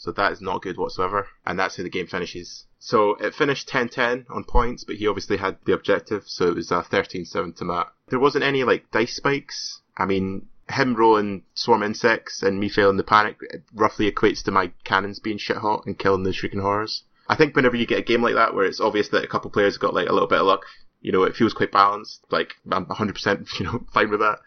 So 0.00 0.12
that 0.12 0.32
is 0.32 0.40
not 0.40 0.62
good 0.62 0.78
whatsoever. 0.78 1.28
And 1.44 1.58
that's 1.58 1.76
how 1.76 1.82
the 1.82 1.90
game 1.90 2.06
finishes. 2.06 2.64
So 2.78 3.16
it 3.16 3.34
finished 3.34 3.68
10-10 3.68 4.30
on 4.30 4.44
points, 4.44 4.82
but 4.82 4.96
he 4.96 5.06
obviously 5.06 5.36
had 5.36 5.58
the 5.66 5.74
objective, 5.74 6.24
so 6.26 6.48
it 6.48 6.54
was 6.54 6.70
a 6.70 6.82
13-7 6.82 7.56
to 7.56 7.64
Matt. 7.66 7.92
There 8.08 8.18
wasn't 8.18 8.44
any 8.44 8.64
like 8.64 8.90
dice 8.90 9.16
spikes. 9.16 9.82
I 9.98 10.06
mean, 10.06 10.46
him 10.70 10.94
rolling 10.94 11.42
swarm 11.52 11.82
insects 11.82 12.42
and 12.42 12.58
me 12.58 12.70
failing 12.70 12.96
the 12.96 13.04
panic 13.04 13.36
roughly 13.74 14.10
equates 14.10 14.42
to 14.44 14.50
my 14.50 14.72
cannons 14.84 15.18
being 15.18 15.36
shit 15.36 15.58
hot 15.58 15.84
and 15.84 15.98
killing 15.98 16.22
the 16.22 16.32
shrieking 16.32 16.60
horrors. 16.60 17.02
I 17.28 17.36
think 17.36 17.54
whenever 17.54 17.76
you 17.76 17.86
get 17.86 17.98
a 17.98 18.02
game 18.02 18.22
like 18.22 18.36
that 18.36 18.54
where 18.54 18.64
it's 18.64 18.80
obvious 18.80 19.10
that 19.10 19.24
a 19.24 19.28
couple 19.28 19.50
players 19.50 19.76
got 19.76 19.92
like 19.92 20.08
a 20.08 20.14
little 20.14 20.28
bit 20.28 20.40
of 20.40 20.46
luck, 20.46 20.64
you 21.02 21.12
know, 21.12 21.24
it 21.24 21.36
feels 21.36 21.52
quite 21.52 21.72
balanced. 21.72 22.24
Like 22.30 22.54
I'm 22.72 22.86
100%, 22.86 23.48
you 23.60 23.66
know, 23.66 23.84
fine 23.92 24.08
with 24.08 24.20
that. 24.20 24.38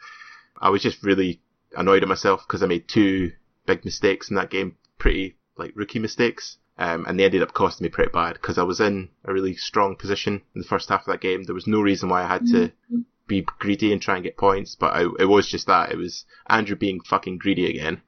I 0.59 0.71
was 0.71 0.81
just 0.81 1.03
really 1.03 1.41
annoyed 1.77 2.01
at 2.01 2.09
myself 2.09 2.41
because 2.47 2.63
I 2.63 2.65
made 2.65 2.87
two 2.87 3.33
big 3.67 3.85
mistakes 3.85 4.31
in 4.31 4.35
that 4.37 4.49
game, 4.49 4.77
pretty 4.97 5.35
like 5.57 5.73
rookie 5.75 5.99
mistakes. 5.99 6.57
Um, 6.77 7.05
and 7.05 7.19
they 7.19 7.25
ended 7.25 7.43
up 7.43 7.53
costing 7.53 7.85
me 7.85 7.89
pretty 7.89 8.11
bad 8.11 8.33
because 8.33 8.57
I 8.57 8.63
was 8.63 8.79
in 8.79 9.09
a 9.23 9.31
really 9.31 9.55
strong 9.55 9.95
position 9.95 10.41
in 10.55 10.61
the 10.61 10.67
first 10.67 10.89
half 10.89 11.01
of 11.01 11.07
that 11.07 11.21
game. 11.21 11.43
There 11.43 11.53
was 11.53 11.67
no 11.67 11.81
reason 11.81 12.09
why 12.09 12.23
I 12.23 12.27
had 12.27 12.47
to 12.47 12.69
mm-hmm. 12.69 13.01
be 13.27 13.45
greedy 13.59 13.93
and 13.93 14.01
try 14.01 14.15
and 14.15 14.23
get 14.23 14.37
points, 14.37 14.75
but 14.75 14.93
I, 14.93 15.03
it 15.19 15.25
was 15.25 15.47
just 15.47 15.67
that. 15.67 15.91
It 15.91 15.97
was 15.97 16.25
Andrew 16.47 16.75
being 16.75 16.99
fucking 17.01 17.37
greedy 17.37 17.69
again 17.69 18.01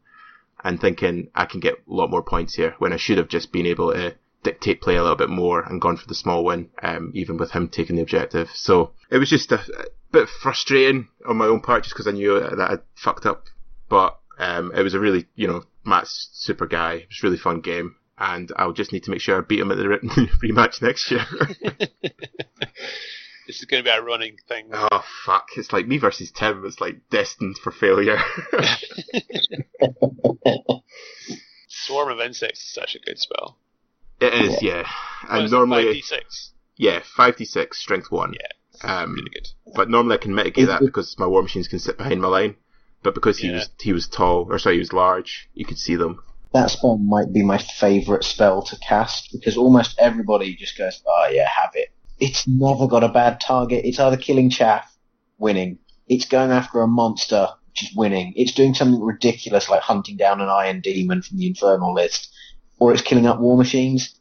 and 0.64 0.82
thinking 0.82 1.30
I 1.36 1.46
can 1.46 1.60
get 1.60 1.76
a 1.76 1.94
lot 1.94 2.10
more 2.10 2.24
points 2.24 2.56
here 2.56 2.74
when 2.80 2.92
I 2.92 2.98
should 2.98 3.20
have 3.20 3.28
just 3.28 3.52
been 3.52 3.68
able 3.68 3.94
to 3.94 4.16
dictate 4.42 4.82
play 4.82 4.96
a 4.96 5.02
little 5.02 5.16
bit 5.16 5.30
more 5.30 5.62
and 5.62 5.82
gone 5.82 5.98
for 5.98 6.08
the 6.08 6.16
small 6.16 6.44
win, 6.44 6.70
um, 6.82 7.12
even 7.14 7.38
with 7.38 7.52
him 7.52 7.68
taking 7.68 7.98
the 7.98 8.02
objective. 8.02 8.50
So 8.54 8.94
it 9.12 9.20
was 9.20 9.30
just 9.30 9.52
a, 9.52 9.60
a 9.60 9.86
bit 10.12 10.28
frustrating 10.28 11.08
on 11.28 11.38
my 11.38 11.46
own 11.46 11.62
part 11.62 11.84
just 11.84 11.96
because 11.96 12.08
I 12.08 12.12
knew 12.12 12.40
that 12.40 12.72
I'd 12.72 12.82
fucked 12.96 13.28
up. 13.28 13.46
But 13.90 14.18
um, 14.40 14.72
it 14.76 14.82
was 14.82 14.96
a 14.96 15.00
really, 15.00 15.28
you 15.36 15.48
know, 15.48 15.64
Matt's 15.86 16.30
super 16.34 16.68
guy. 16.68 17.06
It's 17.10 17.24
a 17.24 17.28
really 17.28 17.38
fun 17.38 17.62
game 17.62 17.96
and 18.18 18.52
I'll 18.56 18.74
just 18.74 18.92
need 18.94 19.04
to 19.04 19.12
make 19.12 19.22
sure 19.22 19.38
I 19.38 19.42
beat 19.42 19.60
him 19.60 19.72
at 19.72 19.78
the 19.78 19.84
rematch 20.44 20.82
next 20.82 21.12
year. 21.12 21.26
this 23.48 23.60
is 23.60 23.66
going 23.66 23.84
to 23.84 23.90
be 23.90 23.96
a 23.96 24.02
running 24.02 24.38
thing. 24.48 24.70
Oh 24.74 25.04
fuck! 25.26 25.48
It's 25.58 25.74
like 25.74 25.88
me 25.88 25.98
versus 25.98 26.32
Tim. 26.32 26.64
It's 26.66 26.80
like 26.80 27.10
destined 27.10 27.58
for 27.58 27.72
failure. 27.72 28.18
Swarm 31.68 32.10
of 32.10 32.20
insects 32.20 32.62
is 32.62 32.74
such 32.74 32.96
a 32.96 33.00
good 33.00 33.20
spell. 33.20 33.58
It 34.22 34.34
is, 34.34 34.62
yeah. 34.62 34.84
yeah. 34.84 34.88
And 35.30 35.52
normally, 35.52 36.02
5d6? 36.02 36.52
Yeah, 36.78 37.02
five 37.04 37.36
d 37.36 37.44
six, 37.46 37.80
strength 37.80 38.12
one. 38.12 38.34
Yeah, 38.34 38.48
um, 39.02 39.14
really 39.14 39.30
good. 39.30 39.48
But 39.76 39.90
normally 39.90 40.16
I 40.16 40.20
can 40.20 40.34
mitigate 40.34 40.68
that 40.68 40.82
because 40.82 41.20
my 41.20 41.28
war 41.28 41.42
machines 41.42 41.68
can 41.68 41.80
sit 41.80 41.98
behind 41.98 42.22
my 42.22 42.30
line. 42.30 42.56
But 43.06 43.14
because 43.14 43.38
he 43.38 43.48
yeah. 43.48 43.54
was 43.54 43.70
he 43.80 43.94
was 43.94 44.08
tall, 44.08 44.48
or 44.50 44.60
sorry, 44.60 44.76
he 44.76 44.80
was 44.80 44.92
large, 44.92 45.48
you 45.54 45.64
could 45.64 45.80
see 45.80 45.96
them 45.96 46.20
that 46.56 46.72
spell 46.72 46.98
might 46.98 47.34
be 47.34 47.44
my 47.44 47.58
favourite 47.58 48.24
spell 48.24 48.62
to 48.62 48.78
cast 48.80 49.32
because 49.34 49.58
almost 49.58 50.00
everybody 50.00 50.56
just 50.56 50.78
goes, 50.78 51.04
oh 51.06 51.30
yeah, 51.30 51.48
have 51.48 51.72
it. 51.74 51.90
It's 52.18 52.48
never 52.48 52.88
got 52.88 53.04
a 53.04 53.10
bad 53.10 53.42
target. 53.42 53.84
It's 53.84 54.00
either 54.00 54.16
killing 54.16 54.50
chaff, 54.50 54.90
winning. 55.38 55.80
It's 56.08 56.26
going 56.26 56.52
after 56.52 56.80
a 56.80 56.88
monster, 56.88 57.50
which 57.68 57.84
is 57.84 57.96
winning. 57.96 58.32
It's 58.38 58.54
doing 58.54 58.74
something 58.74 59.02
ridiculous 59.02 59.70
like 59.70 59.82
hunting 59.82 60.16
down 60.16 60.40
an 60.40 60.48
iron 60.48 60.80
demon 60.80 61.22
from 61.22 61.38
the 61.38 61.48
infernal 61.48 61.94
list, 61.94 62.34
or 62.80 62.94
it's 62.94 63.02
killing 63.02 63.26
up 63.26 63.40
war 63.42 63.58
machines. 63.58 64.18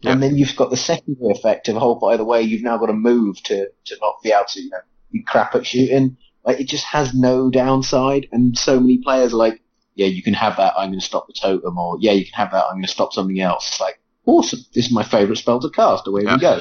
Yep. 0.00 0.12
And 0.14 0.22
then 0.22 0.36
you've 0.38 0.56
got 0.56 0.70
the 0.70 0.78
secondary 0.78 1.32
effect 1.32 1.68
of, 1.68 1.76
oh, 1.76 1.96
by 1.96 2.16
the 2.16 2.24
way, 2.24 2.40
you've 2.40 2.62
now 2.62 2.78
got 2.78 2.86
to 2.86 2.94
move 2.94 3.42
to, 3.44 3.68
to 3.84 3.96
not 4.00 4.22
be 4.22 4.32
able 4.32 4.46
to 4.48 4.62
you 4.62 4.70
know, 4.70 4.78
be 5.12 5.22
crap 5.22 5.54
at 5.54 5.66
shooting. 5.66 6.16
Like, 6.46 6.60
it 6.60 6.68
just 6.68 6.84
has 6.84 7.12
no 7.12 7.50
downside, 7.50 8.28
and 8.30 8.56
so 8.56 8.78
many 8.78 8.98
players 8.98 9.34
are 9.34 9.36
like, 9.36 9.60
yeah, 9.96 10.06
you 10.06 10.22
can 10.22 10.34
have 10.34 10.56
that. 10.58 10.74
I'm 10.78 10.90
going 10.90 11.00
to 11.00 11.04
stop 11.04 11.26
the 11.26 11.32
totem, 11.32 11.76
or 11.76 11.96
yeah, 11.98 12.12
you 12.12 12.24
can 12.24 12.34
have 12.34 12.52
that. 12.52 12.66
I'm 12.66 12.74
going 12.74 12.84
to 12.84 12.88
stop 12.88 13.12
something 13.12 13.40
else. 13.40 13.68
It's 13.68 13.80
like 13.80 13.98
awesome. 14.26 14.60
This 14.72 14.86
is 14.86 14.92
my 14.92 15.02
favorite 15.02 15.38
spell 15.38 15.58
to 15.60 15.70
cast. 15.70 16.06
Away 16.06 16.22
yeah. 16.22 16.34
we 16.34 16.40
go. 16.40 16.60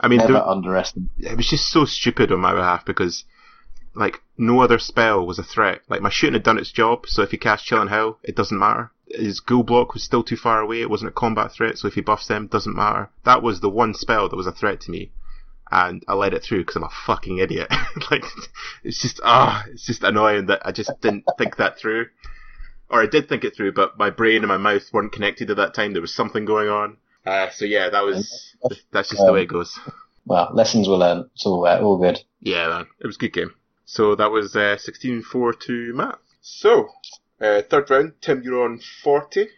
I 0.00 0.08
mean, 0.08 0.18
Never 0.18 0.38
underestimate. 0.38 1.10
It 1.18 1.36
was 1.36 1.48
just 1.48 1.68
so 1.68 1.84
stupid 1.84 2.32
on 2.32 2.40
my 2.40 2.54
behalf 2.54 2.84
because, 2.86 3.24
like, 3.94 4.22
no 4.38 4.60
other 4.60 4.78
spell 4.78 5.26
was 5.26 5.38
a 5.38 5.42
threat. 5.42 5.80
Like, 5.88 6.00
my 6.00 6.10
shooting 6.10 6.34
had 6.34 6.42
done 6.42 6.58
its 6.58 6.70
job, 6.70 7.06
so 7.06 7.22
if 7.22 7.30
he 7.30 7.36
cast 7.36 7.66
Chilling 7.66 7.88
Hell, 7.88 8.18
it 8.22 8.36
doesn't 8.36 8.58
matter. 8.58 8.90
His 9.08 9.40
ghoul 9.40 9.62
block 9.64 9.94
was 9.94 10.02
still 10.02 10.22
too 10.22 10.36
far 10.36 10.60
away. 10.60 10.80
It 10.80 10.90
wasn't 10.90 11.10
a 11.10 11.14
combat 11.14 11.52
threat, 11.52 11.78
so 11.78 11.88
if 11.88 11.94
he 11.94 12.00
buffs 12.00 12.26
them, 12.26 12.46
doesn't 12.46 12.76
matter. 12.76 13.10
That 13.24 13.42
was 13.42 13.60
the 13.60 13.70
one 13.70 13.94
spell 13.94 14.28
that 14.28 14.36
was 14.36 14.46
a 14.46 14.52
threat 14.52 14.80
to 14.82 14.90
me 14.90 15.10
and 15.70 16.04
I 16.06 16.14
let 16.14 16.34
it 16.34 16.42
through 16.42 16.60
because 16.60 16.76
I'm 16.76 16.84
a 16.84 16.90
fucking 17.06 17.38
idiot. 17.38 17.68
like, 18.10 18.24
it's 18.84 19.00
just, 19.00 19.20
ah, 19.24 19.64
oh, 19.64 19.70
it's 19.72 19.86
just 19.86 20.02
annoying 20.02 20.46
that 20.46 20.66
I 20.66 20.72
just 20.72 20.90
didn't 21.00 21.24
think 21.38 21.56
that 21.56 21.78
through 21.78 22.06
or 22.88 23.02
I 23.02 23.06
did 23.06 23.28
think 23.28 23.44
it 23.44 23.56
through, 23.56 23.72
but 23.72 23.98
my 23.98 24.10
brain 24.10 24.38
and 24.38 24.48
my 24.48 24.56
mouth 24.56 24.92
weren't 24.92 25.12
connected 25.12 25.50
at 25.50 25.56
that 25.56 25.74
time. 25.74 25.92
There 25.92 26.02
was 26.02 26.14
something 26.14 26.44
going 26.44 26.68
on. 26.68 26.96
Uh, 27.24 27.50
so 27.50 27.64
yeah, 27.64 27.88
that 27.90 28.04
was 28.04 28.54
that's 28.92 29.10
just 29.10 29.20
um, 29.20 29.26
the 29.26 29.32
way 29.32 29.42
it 29.42 29.48
goes. 29.48 29.78
Well, 30.24 30.50
lessons 30.52 30.88
were 30.88 30.96
learned. 30.96 31.30
It's 31.34 31.46
all 31.46 31.66
uh, 31.66 31.80
all 31.80 31.98
good. 31.98 32.20
Yeah, 32.40 32.68
man, 32.68 32.86
it 33.00 33.06
was 33.06 33.16
a 33.16 33.18
good 33.18 33.32
game. 33.32 33.54
So 33.84 34.14
that 34.16 34.30
was 34.32 34.56
uh, 34.56 34.76
16-4 34.80 35.60
to 35.60 35.92
Matt. 35.94 36.18
So 36.40 36.88
uh, 37.40 37.62
third 37.62 37.90
round, 37.90 38.14
Tim, 38.20 38.42
you're 38.42 38.64
on 38.64 38.80
forty. 39.02 39.48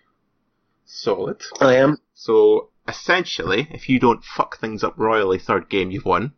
Solid. 0.84 1.42
I 1.60 1.76
am. 1.76 1.98
So 2.14 2.70
essentially, 2.88 3.68
if 3.70 3.88
you 3.88 4.00
don't 4.00 4.24
fuck 4.24 4.58
things 4.58 4.82
up 4.82 4.94
royally, 4.96 5.38
third 5.38 5.68
game 5.68 5.90
you've 5.90 6.04
won. 6.04 6.32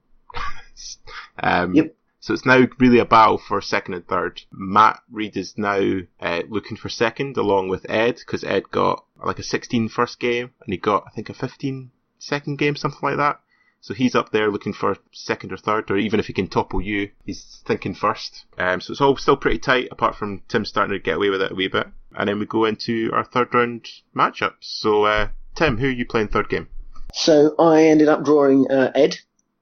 um, 1.43 1.75
yep. 1.75 1.95
So 2.23 2.35
it's 2.35 2.45
now 2.45 2.67
really 2.79 2.99
a 2.99 3.07
battle 3.07 3.39
for 3.39 3.63
second 3.63 3.95
and 3.95 4.07
third. 4.07 4.43
Matt 4.53 5.01
Reed 5.11 5.39
is 5.39 5.57
now 5.57 6.01
uh, 6.21 6.43
looking 6.51 6.77
for 6.77 6.91
second 6.91 7.39
along 7.39 7.69
with 7.69 7.89
Ed 7.89 8.17
because 8.17 8.45
Ed 8.45 8.71
got 8.71 9.07
like 9.25 9.39
a 9.39 9.43
16 9.43 9.89
first 9.89 10.21
game 10.21 10.53
and 10.61 10.73
he 10.73 10.77
got 10.77 11.05
I 11.07 11.11
think 11.13 11.31
a 11.31 11.35
15 11.35 11.91
second 12.19 12.59
game, 12.59 12.77
something 12.77 13.01
like 13.03 13.17
that. 13.17 13.41
So 13.83 13.95
he's 13.95 14.15
up 14.15 14.31
there 14.31 14.51
looking 14.51 14.75
for 14.75 14.99
second 15.13 15.53
or 15.53 15.57
third, 15.57 15.91
or 15.91 15.97
even 15.97 16.21
if 16.21 16.27
he 16.27 16.35
can 16.35 16.49
topple 16.49 16.83
you, 16.83 17.11
he's 17.25 17.63
thinking 17.65 17.95
first. 17.95 18.45
Um, 18.59 18.83
so 18.83 18.93
it's 18.93 19.01
all 19.01 19.17
still 19.17 19.39
pretty 19.39 19.59
tight, 19.59 19.89
apart 19.91 20.17
from 20.17 20.43
Tim 20.49 20.67
starting 20.67 20.93
to 20.93 21.03
get 21.03 21.17
away 21.17 21.31
with 21.31 21.41
it 21.41 21.53
a 21.53 21.55
wee 21.55 21.69
bit. 21.69 21.87
And 22.15 22.29
then 22.29 22.39
we 22.39 22.45
go 22.45 22.67
into 22.67 23.11
our 23.15 23.25
third 23.25 23.55
round 23.55 23.89
matchups. 24.15 24.53
So, 24.61 25.05
uh, 25.05 25.29
Tim, 25.61 25.77
who 25.77 25.87
are 25.89 25.91
you 25.91 26.07
playing 26.07 26.29
third 26.29 26.49
game? 26.49 26.69
So 27.13 27.55
I 27.59 27.85
ended 27.85 28.09
up 28.09 28.25
drawing 28.25 28.71
uh, 28.71 28.91
Ed 28.95 29.19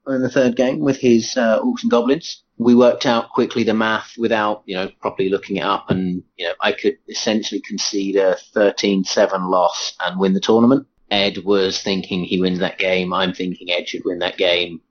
in 0.07 0.21
the 0.21 0.29
third 0.29 0.55
game 0.55 0.79
with 0.79 0.97
his 0.97 1.35
uh, 1.35 1.59
Orcs 1.61 1.83
and 1.83 1.91
Goblins 1.91 2.43
we 2.59 2.75
worked 2.75 3.05
out 3.05 3.29
quickly 3.31 3.63
the 3.63 3.73
math 3.73 4.15
without, 4.17 4.63
you 4.65 4.75
know, 4.75 4.89
properly 5.01 5.29
looking 5.29 5.55
it 5.55 5.63
up 5.63 5.89
and, 5.89 6.21
you 6.37 6.45
know, 6.45 6.53
I 6.61 6.73
could 6.73 6.97
essentially 7.07 7.61
concede 7.61 8.17
a 8.17 8.37
13-7 8.53 9.49
loss 9.49 9.95
and 10.05 10.19
win 10.19 10.33
the 10.33 10.41
tournament. 10.41 10.85
Ed 11.09 11.39
was 11.45 11.81
thinking 11.81 12.23
he 12.23 12.39
wins 12.39 12.59
that 12.59 12.77
game. 12.77 13.13
I'm 13.13 13.33
thinking 13.33 13.71
Ed 13.71 13.87
should 13.87 14.03
win 14.03 14.19
that 14.19 14.37
game. 14.37 14.81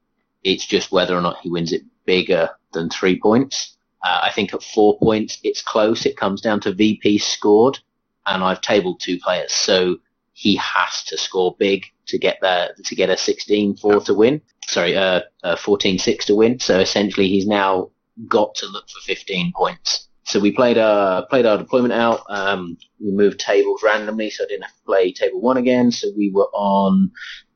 It's 0.42 0.66
just 0.66 0.90
whether 0.90 1.14
or 1.14 1.20
not 1.20 1.40
he 1.42 1.50
wins 1.50 1.74
it 1.74 1.82
bigger 2.06 2.48
than 2.72 2.88
three 2.88 3.20
points. 3.20 3.76
Uh, 4.02 4.20
I 4.22 4.30
think 4.32 4.54
at 4.54 4.62
four 4.62 4.98
points, 4.98 5.38
it's 5.44 5.60
close. 5.60 6.06
It 6.06 6.16
comes 6.16 6.40
down 6.40 6.60
to 6.60 6.72
VP 6.72 7.18
scored 7.18 7.78
and 8.26 8.42
I've 8.42 8.62
tabled 8.62 9.00
two 9.00 9.18
players. 9.18 9.52
So 9.52 9.98
he 10.38 10.54
has 10.54 11.02
to 11.02 11.18
score 11.18 11.56
big 11.58 11.84
to 12.06 12.16
get 12.16 12.38
that 12.42 12.76
to 12.84 12.94
get 12.94 13.10
a 13.10 13.14
16-4 13.14 14.04
to 14.04 14.14
win. 14.14 14.40
Sorry, 14.68 14.96
uh, 14.96 15.22
uh, 15.42 15.56
14-6 15.56 16.26
to 16.26 16.36
win. 16.36 16.60
So 16.60 16.78
essentially, 16.78 17.26
he's 17.26 17.48
now 17.48 17.90
got 18.28 18.54
to 18.56 18.66
look 18.66 18.88
for 18.88 19.00
15 19.00 19.52
points. 19.52 20.08
So 20.22 20.38
we 20.38 20.52
played 20.52 20.78
our 20.78 21.26
played 21.26 21.44
our 21.44 21.58
deployment 21.58 21.92
out. 21.92 22.20
Um, 22.28 22.78
we 23.00 23.10
moved 23.10 23.40
tables 23.40 23.82
randomly, 23.82 24.30
so 24.30 24.44
I 24.44 24.46
didn't 24.46 24.62
have 24.62 24.76
to 24.76 24.84
play 24.86 25.12
table 25.12 25.40
one 25.40 25.56
again. 25.56 25.90
So 25.90 26.06
we 26.16 26.30
were 26.30 26.50
on 26.52 27.10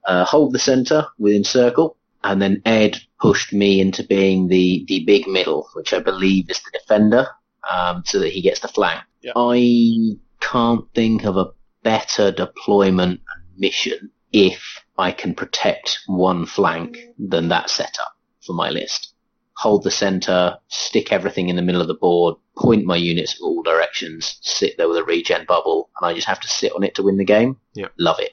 uh, 0.05 0.25
hold 0.25 0.53
the 0.53 0.59
center 0.59 1.07
within 1.19 1.45
circle, 1.45 1.97
and 2.25 2.43
then 2.43 2.63
Ed 2.65 2.99
pushed 3.21 3.53
me 3.53 3.81
into 3.81 4.03
being 4.03 4.49
the, 4.49 4.85
the 4.89 5.05
big 5.05 5.29
middle, 5.29 5.69
which 5.75 5.93
I 5.93 6.01
believe 6.01 6.51
is 6.51 6.61
the 6.63 6.77
defender, 6.77 7.29
um, 7.71 8.03
so 8.05 8.19
that 8.19 8.33
he 8.33 8.43
gets 8.43 8.59
the 8.59 8.67
flank. 8.67 9.05
Yeah. 9.21 9.33
I 9.37 10.17
can't 10.41 10.85
think 10.97 11.25
of 11.25 11.37
a 11.37 11.53
better 11.83 12.31
deployment 12.31 13.21
and 13.35 13.43
mission 13.59 14.11
if 14.33 14.83
I 14.99 15.13
can 15.13 15.35
protect 15.35 16.01
one 16.07 16.47
flank 16.47 16.99
than 17.19 17.49
that 17.49 17.71
setup 17.71 18.17
for 18.45 18.55
my 18.55 18.71
list. 18.71 19.15
Hold 19.57 19.85
the 19.85 19.91
center, 19.91 20.59
stick 20.69 21.13
everything 21.13 21.49
in 21.49 21.57
the 21.57 21.63
middle 21.63 21.83
of 21.83 21.89
the 21.89 21.95
board, 21.95 22.37
point 22.57 22.85
my 22.85 22.97
units 22.97 23.41
all 23.41 23.63
directions, 23.63 24.39
sit 24.41 24.77
there 24.77 24.89
with 24.89 24.97
a 24.97 25.05
regen 25.05 25.45
bubble, 25.47 25.91
and 26.01 26.09
I 26.09 26.15
just 26.15 26.27
have 26.27 26.41
to 26.41 26.49
sit 26.49 26.73
on 26.73 26.83
it 26.83 26.95
to 26.97 27.03
win 27.03 27.19
the 27.19 27.25
game. 27.25 27.59
Yeah. 27.75 27.89
Love 27.99 28.19
it. 28.19 28.33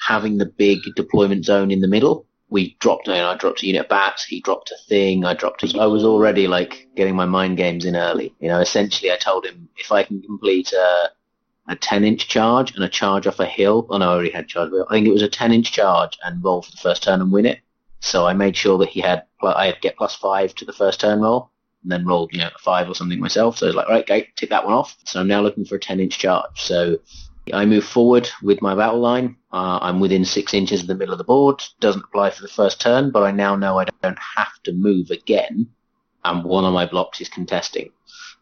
Having 0.00 0.38
the 0.38 0.46
big 0.46 0.80
deployment 0.96 1.44
zone 1.44 1.70
in 1.70 1.80
the 1.80 1.88
middle, 1.88 2.26
we 2.48 2.76
dropped, 2.80 3.06
you 3.08 3.14
know, 3.14 3.30
I 3.30 3.36
dropped 3.36 3.62
a 3.62 3.66
unit 3.66 3.82
of 3.82 3.88
bats, 3.88 4.24
he 4.24 4.40
dropped 4.40 4.70
a 4.70 4.76
thing, 4.88 5.24
I 5.24 5.34
dropped 5.34 5.62
a, 5.62 5.80
I 5.80 5.86
was 5.86 6.04
already 6.04 6.46
like 6.46 6.88
getting 6.94 7.16
my 7.16 7.26
mind 7.26 7.56
games 7.56 7.84
in 7.84 7.96
early. 7.96 8.34
You 8.40 8.48
know, 8.48 8.60
essentially 8.60 9.10
I 9.10 9.16
told 9.16 9.46
him 9.46 9.68
if 9.76 9.92
I 9.92 10.02
can 10.02 10.22
complete 10.22 10.72
a, 10.72 11.10
a 11.68 11.76
10 11.76 12.04
inch 12.04 12.28
charge 12.28 12.74
and 12.74 12.84
a 12.84 12.88
charge 12.88 13.26
off 13.26 13.40
a 13.40 13.46
hill, 13.46 13.86
oh 13.90 13.98
no, 13.98 14.10
I 14.10 14.14
already 14.14 14.30
had 14.30 14.48
charge, 14.48 14.70
I 14.88 14.94
think 14.94 15.06
it 15.06 15.12
was 15.12 15.22
a 15.22 15.28
10 15.28 15.52
inch 15.52 15.72
charge 15.72 16.18
and 16.24 16.42
roll 16.42 16.62
for 16.62 16.70
the 16.70 16.76
first 16.76 17.02
turn 17.02 17.20
and 17.20 17.32
win 17.32 17.46
it. 17.46 17.60
So 18.00 18.26
I 18.26 18.34
made 18.34 18.56
sure 18.56 18.78
that 18.78 18.90
he 18.90 19.00
had, 19.00 19.24
I 19.42 19.66
had 19.66 19.80
get 19.80 19.96
plus 19.96 20.14
five 20.14 20.54
to 20.56 20.64
the 20.64 20.72
first 20.72 21.00
turn 21.00 21.20
roll 21.20 21.50
and 21.82 21.90
then 21.90 22.06
rolled, 22.06 22.32
you 22.32 22.38
know, 22.38 22.50
a 22.54 22.58
five 22.58 22.88
or 22.88 22.94
something 22.94 23.20
myself. 23.20 23.58
So 23.58 23.66
I 23.66 23.68
was 23.68 23.76
like, 23.76 23.88
right, 23.88 24.02
okay, 24.02 24.28
tick 24.36 24.50
that 24.50 24.64
one 24.64 24.74
off. 24.74 24.96
So 25.04 25.20
I'm 25.20 25.28
now 25.28 25.40
looking 25.40 25.64
for 25.64 25.76
a 25.76 25.80
10 25.80 26.00
inch 26.00 26.18
charge. 26.18 26.60
So 26.60 26.98
I 27.52 27.64
move 27.64 27.84
forward 27.84 28.28
with 28.42 28.60
my 28.60 28.74
battle 28.74 29.00
line. 29.00 29.36
Uh, 29.52 29.78
I'm 29.80 30.00
within 30.00 30.24
six 30.24 30.52
inches 30.52 30.82
of 30.82 30.88
the 30.88 30.94
middle 30.94 31.12
of 31.14 31.18
the 31.18 31.24
board. 31.24 31.62
Doesn't 31.80 32.04
apply 32.04 32.30
for 32.30 32.42
the 32.42 32.48
first 32.48 32.80
turn, 32.80 33.10
but 33.10 33.22
I 33.22 33.30
now 33.30 33.54
know 33.54 33.78
I 33.78 33.86
don't 34.02 34.18
have 34.36 34.60
to 34.64 34.72
move 34.72 35.10
again. 35.10 35.68
And 36.24 36.44
one 36.44 36.64
of 36.64 36.74
my 36.74 36.86
blocks 36.86 37.20
is 37.20 37.28
contesting. 37.28 37.90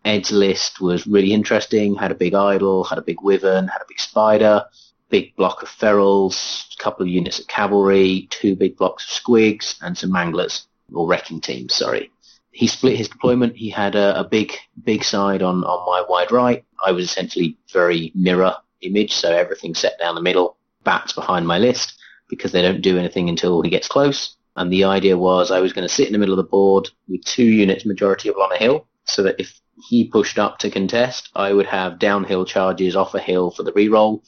Ed's 0.04 0.30
list 0.30 0.80
was 0.80 1.06
really 1.06 1.32
interesting. 1.32 1.94
Had 1.94 2.10
a 2.10 2.16
big 2.16 2.34
idol, 2.34 2.84
had 2.84 2.98
a 2.98 3.02
big 3.02 3.22
wyvern, 3.22 3.68
had 3.68 3.80
a 3.80 3.86
big 3.88 3.98
spider, 3.98 4.64
big 5.08 5.34
block 5.36 5.62
of 5.62 5.68
ferals, 5.68 6.66
a 6.74 6.82
couple 6.82 7.02
of 7.02 7.08
units 7.08 7.38
of 7.38 7.46
cavalry, 7.46 8.28
two 8.30 8.54
big 8.56 8.76
blocks 8.76 9.04
of 9.04 9.24
squigs, 9.24 9.76
and 9.82 9.96
some 9.96 10.10
manglers 10.12 10.66
or 10.92 11.06
wrecking 11.06 11.40
teams. 11.40 11.74
Sorry. 11.74 12.10
He 12.50 12.66
split 12.66 12.96
his 12.96 13.08
deployment. 13.08 13.56
He 13.56 13.70
had 13.70 13.96
a, 13.96 14.20
a 14.20 14.24
big, 14.24 14.52
big 14.84 15.02
side 15.02 15.42
on, 15.42 15.64
on 15.64 15.86
my 15.86 16.04
wide 16.08 16.30
right. 16.30 16.64
I 16.84 16.92
was 16.92 17.04
essentially 17.04 17.56
very 17.72 18.12
mirror 18.14 18.54
image, 18.82 19.12
so 19.12 19.32
everything 19.32 19.74
set 19.74 19.98
down 19.98 20.14
the 20.14 20.20
middle, 20.20 20.56
bats 20.84 21.12
behind 21.12 21.46
my 21.46 21.58
list 21.58 21.94
because 22.28 22.52
they 22.52 22.62
don't 22.62 22.80
do 22.80 22.98
anything 22.98 23.28
until 23.28 23.62
he 23.62 23.70
gets 23.70 23.88
close. 23.88 24.36
And 24.56 24.72
the 24.72 24.84
idea 24.84 25.18
was 25.18 25.50
I 25.50 25.60
was 25.60 25.72
going 25.72 25.86
to 25.86 25.92
sit 25.92 26.06
in 26.06 26.12
the 26.12 26.18
middle 26.18 26.34
of 26.34 26.44
the 26.44 26.50
board 26.50 26.90
with 27.08 27.24
two 27.24 27.44
units 27.44 27.84
majority 27.84 28.28
of 28.28 28.36
on 28.36 28.52
a 28.52 28.56
hill, 28.56 28.86
so 29.04 29.22
that 29.24 29.36
if 29.38 29.60
he 29.76 30.08
pushed 30.08 30.38
up 30.38 30.58
to 30.58 30.70
contest, 30.70 31.30
I 31.34 31.52
would 31.52 31.66
have 31.66 31.98
downhill 31.98 32.44
charges 32.44 32.96
off 32.96 33.14
a 33.14 33.18
hill 33.18 33.50
for 33.50 33.62
the 33.62 33.72
reroll 33.72 34.22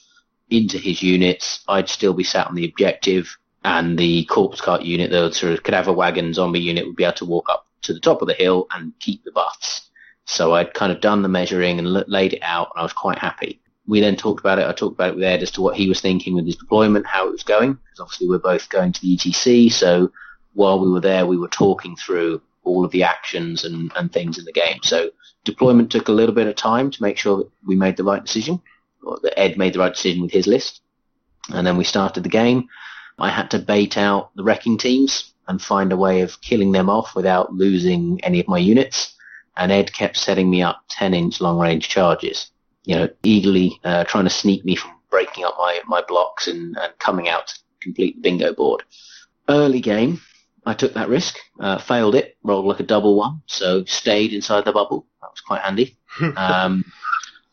into 0.50 0.78
his 0.78 1.02
units. 1.02 1.64
I'd 1.68 1.88
still 1.88 2.14
be 2.14 2.24
sat 2.24 2.46
on 2.46 2.54
the 2.54 2.64
objective, 2.64 3.36
and 3.64 3.98
the 3.98 4.24
corpse 4.26 4.60
cart 4.60 4.82
unit, 4.82 5.10
the 5.10 5.32
sort 5.32 5.52
of 5.52 5.62
cadaver 5.62 5.92
wagon 5.92 6.32
zombie 6.32 6.60
unit, 6.60 6.86
would 6.86 6.96
be 6.96 7.04
able 7.04 7.14
to 7.14 7.24
walk 7.24 7.48
up 7.48 7.66
to 7.82 7.92
the 7.92 8.00
top 8.00 8.22
of 8.22 8.28
the 8.28 8.34
hill 8.34 8.66
and 8.74 8.92
keep 9.00 9.24
the 9.24 9.32
buffs. 9.32 9.90
So 10.24 10.54
I'd 10.54 10.74
kind 10.74 10.92
of 10.92 11.00
done 11.00 11.22
the 11.22 11.28
measuring 11.28 11.78
and 11.78 11.92
laid 12.08 12.34
it 12.34 12.42
out, 12.42 12.70
and 12.74 12.80
I 12.80 12.82
was 12.82 12.92
quite 12.92 13.18
happy 13.18 13.60
we 13.86 14.00
then 14.00 14.16
talked 14.16 14.40
about 14.40 14.58
it. 14.58 14.66
I 14.66 14.72
talked 14.72 14.94
about 14.94 15.10
it 15.10 15.16
with 15.16 15.24
Ed 15.24 15.42
as 15.42 15.50
to 15.52 15.62
what 15.62 15.76
he 15.76 15.88
was 15.88 16.00
thinking 16.00 16.34
with 16.34 16.46
his 16.46 16.56
deployment, 16.56 17.06
how 17.06 17.28
it 17.28 17.32
was 17.32 17.42
going, 17.42 17.74
because 17.74 18.00
obviously 18.00 18.28
we're 18.28 18.38
both 18.38 18.68
going 18.68 18.92
to 18.92 19.00
the 19.00 19.16
ETC. 19.16 19.72
So 19.72 20.10
while 20.54 20.80
we 20.80 20.90
were 20.90 21.00
there, 21.00 21.26
we 21.26 21.36
were 21.36 21.48
talking 21.48 21.96
through 21.96 22.42
all 22.66 22.84
of 22.84 22.90
the 22.90 23.02
actions 23.02 23.64
and, 23.64 23.92
and 23.96 24.12
things 24.12 24.38
in 24.38 24.44
the 24.44 24.52
game. 24.52 24.80
So 24.82 25.10
deployment 25.44 25.90
took 25.90 26.08
a 26.08 26.12
little 26.12 26.34
bit 26.34 26.46
of 26.46 26.56
time 26.56 26.90
to 26.90 27.02
make 27.02 27.16
sure 27.16 27.38
that 27.38 27.50
we 27.64 27.76
made 27.76 27.96
the 27.96 28.04
right 28.04 28.24
decision, 28.24 28.60
or 29.02 29.18
that 29.22 29.38
Ed 29.38 29.56
made 29.56 29.72
the 29.72 29.78
right 29.78 29.94
decision 29.94 30.22
with 30.22 30.32
his 30.32 30.46
list. 30.46 30.82
And 31.50 31.66
then 31.66 31.76
we 31.76 31.84
started 31.84 32.22
the 32.22 32.28
game. 32.28 32.68
I 33.18 33.30
had 33.30 33.50
to 33.52 33.58
bait 33.58 33.96
out 33.96 34.34
the 34.34 34.42
wrecking 34.42 34.78
teams 34.78 35.32
and 35.48 35.62
find 35.62 35.92
a 35.92 35.96
way 35.96 36.20
of 36.20 36.40
killing 36.40 36.72
them 36.72 36.90
off 36.90 37.14
without 37.14 37.54
losing 37.54 38.20
any 38.22 38.40
of 38.40 38.48
my 38.48 38.58
units. 38.58 39.14
And 39.56 39.72
Ed 39.72 39.92
kept 39.92 40.16
setting 40.16 40.50
me 40.50 40.62
up 40.62 40.82
10 40.90 41.14
inch 41.14 41.40
long 41.40 41.58
range 41.58 41.88
charges 41.88 42.50
you 42.86 42.94
know, 42.94 43.08
eagerly 43.22 43.78
uh, 43.84 44.04
trying 44.04 44.24
to 44.24 44.30
sneak 44.30 44.64
me 44.64 44.76
from 44.76 44.92
breaking 45.10 45.44
up 45.44 45.56
my, 45.58 45.80
my 45.86 46.02
blocks 46.08 46.48
and, 46.48 46.76
and 46.78 46.98
coming 46.98 47.28
out 47.28 47.48
to 47.48 47.58
complete 47.82 48.14
the 48.16 48.22
bingo 48.22 48.54
board. 48.54 48.82
Early 49.48 49.80
game, 49.80 50.20
I 50.66 50.74
took 50.74 50.94
that 50.94 51.08
risk, 51.08 51.38
uh, 51.60 51.78
failed 51.78 52.16
it, 52.16 52.36
rolled 52.42 52.66
like 52.66 52.80
a 52.80 52.84
double 52.84 53.16
one, 53.16 53.42
so 53.46 53.84
stayed 53.84 54.32
inside 54.32 54.64
the 54.64 54.72
bubble. 54.72 55.06
That 55.22 55.30
was 55.30 55.40
quite 55.40 55.62
handy. 55.62 55.96
um, 56.36 56.84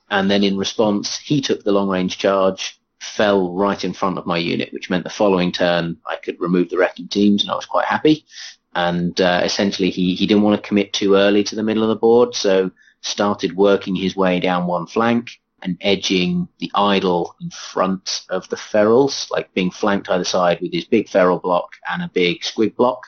and 0.09 0.29
then 0.29 0.43
in 0.43 0.57
response, 0.57 1.17
he 1.19 1.39
took 1.39 1.63
the 1.63 1.71
long 1.71 1.89
range 1.89 2.17
charge, 2.17 2.79
fell 2.99 3.53
right 3.53 3.83
in 3.83 3.93
front 3.93 4.17
of 4.17 4.25
my 4.25 4.37
unit, 4.37 4.73
which 4.73 4.89
meant 4.89 5.03
the 5.03 5.11
following 5.11 5.51
turn 5.51 5.97
I 6.07 6.15
could 6.15 6.41
remove 6.41 6.69
the 6.69 6.77
wrecking 6.77 7.07
teams, 7.07 7.43
and 7.43 7.51
I 7.51 7.55
was 7.55 7.67
quite 7.67 7.85
happy. 7.85 8.25
And 8.73 9.19
uh, 9.21 9.41
essentially, 9.43 9.91
he, 9.91 10.15
he 10.15 10.25
didn't 10.25 10.43
want 10.43 10.61
to 10.61 10.67
commit 10.67 10.91
too 10.93 11.13
early 11.15 11.43
to 11.43 11.55
the 11.55 11.63
middle 11.63 11.83
of 11.83 11.89
the 11.89 11.95
board, 11.95 12.33
so 12.33 12.71
started 13.01 13.55
working 13.55 13.95
his 13.95 14.15
way 14.15 14.39
down 14.39 14.65
one 14.65 14.87
flank 14.87 15.29
and 15.63 15.77
edging 15.81 16.47
the 16.59 16.71
idol 16.75 17.35
in 17.41 17.49
front 17.49 18.25
of 18.29 18.47
the 18.49 18.55
ferals, 18.55 19.31
like 19.31 19.53
being 19.53 19.71
flanked 19.71 20.09
either 20.09 20.23
side 20.23 20.59
with 20.61 20.73
his 20.73 20.85
big 20.85 21.07
feral 21.09 21.39
block 21.39 21.71
and 21.89 22.03
a 22.03 22.11
big 22.13 22.41
squig 22.41 22.75
block. 22.75 23.07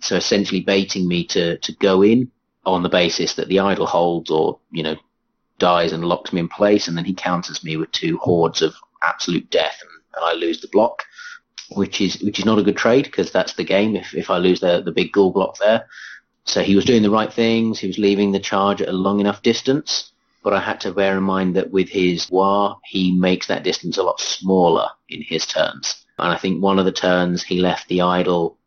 So 0.00 0.16
essentially 0.16 0.60
baiting 0.60 1.06
me 1.06 1.24
to, 1.26 1.58
to 1.58 1.72
go 1.76 2.02
in 2.02 2.30
on 2.66 2.82
the 2.82 2.88
basis 2.88 3.34
that 3.34 3.48
the 3.48 3.60
idol 3.60 3.86
holds 3.86 4.30
or, 4.30 4.58
you 4.70 4.82
know, 4.82 4.96
dies 5.58 5.92
and 5.92 6.04
locks 6.04 6.32
me 6.32 6.40
in 6.40 6.48
place 6.48 6.88
and 6.88 6.96
then 6.96 7.04
he 7.04 7.14
counters 7.14 7.62
me 7.62 7.76
with 7.76 7.92
two 7.92 8.18
hordes 8.18 8.62
of 8.62 8.74
absolute 9.04 9.48
death 9.50 9.78
and, 9.80 9.90
and 10.16 10.24
I 10.24 10.32
lose 10.34 10.60
the 10.60 10.68
block, 10.68 11.04
which 11.70 12.00
is, 12.00 12.20
which 12.20 12.40
is 12.40 12.44
not 12.44 12.58
a 12.58 12.64
good 12.64 12.76
trade 12.76 13.04
because 13.04 13.30
that's 13.30 13.54
the 13.54 13.64
game. 13.64 13.94
If, 13.94 14.12
if 14.14 14.28
I 14.28 14.38
lose 14.38 14.60
the, 14.60 14.82
the 14.82 14.92
big 14.92 15.12
ghoul 15.12 15.30
block 15.30 15.58
there, 15.58 15.86
so 16.44 16.62
he 16.62 16.74
was 16.74 16.84
doing 16.84 17.02
the 17.02 17.10
right 17.10 17.32
things. 17.32 17.78
He 17.78 17.86
was 17.86 17.98
leaving 17.98 18.32
the 18.32 18.40
charge 18.40 18.82
at 18.82 18.88
a 18.88 18.92
long 18.92 19.20
enough 19.20 19.42
distance. 19.42 20.11
But 20.42 20.54
I 20.54 20.60
had 20.60 20.80
to 20.80 20.92
bear 20.92 21.16
in 21.16 21.22
mind 21.22 21.56
that 21.56 21.70
with 21.70 21.88
his 21.88 22.28
war, 22.30 22.78
he 22.84 23.12
makes 23.12 23.46
that 23.46 23.62
distance 23.62 23.96
a 23.96 24.02
lot 24.02 24.20
smaller 24.20 24.88
in 25.08 25.22
his 25.22 25.46
turns. 25.46 26.04
And 26.18 26.32
I 26.32 26.36
think 26.36 26.62
one 26.62 26.78
of 26.78 26.84
the 26.84 26.92
turns 26.92 27.42
he 27.42 27.60
left 27.60 27.88
the 27.88 28.00
idol 28.00 28.58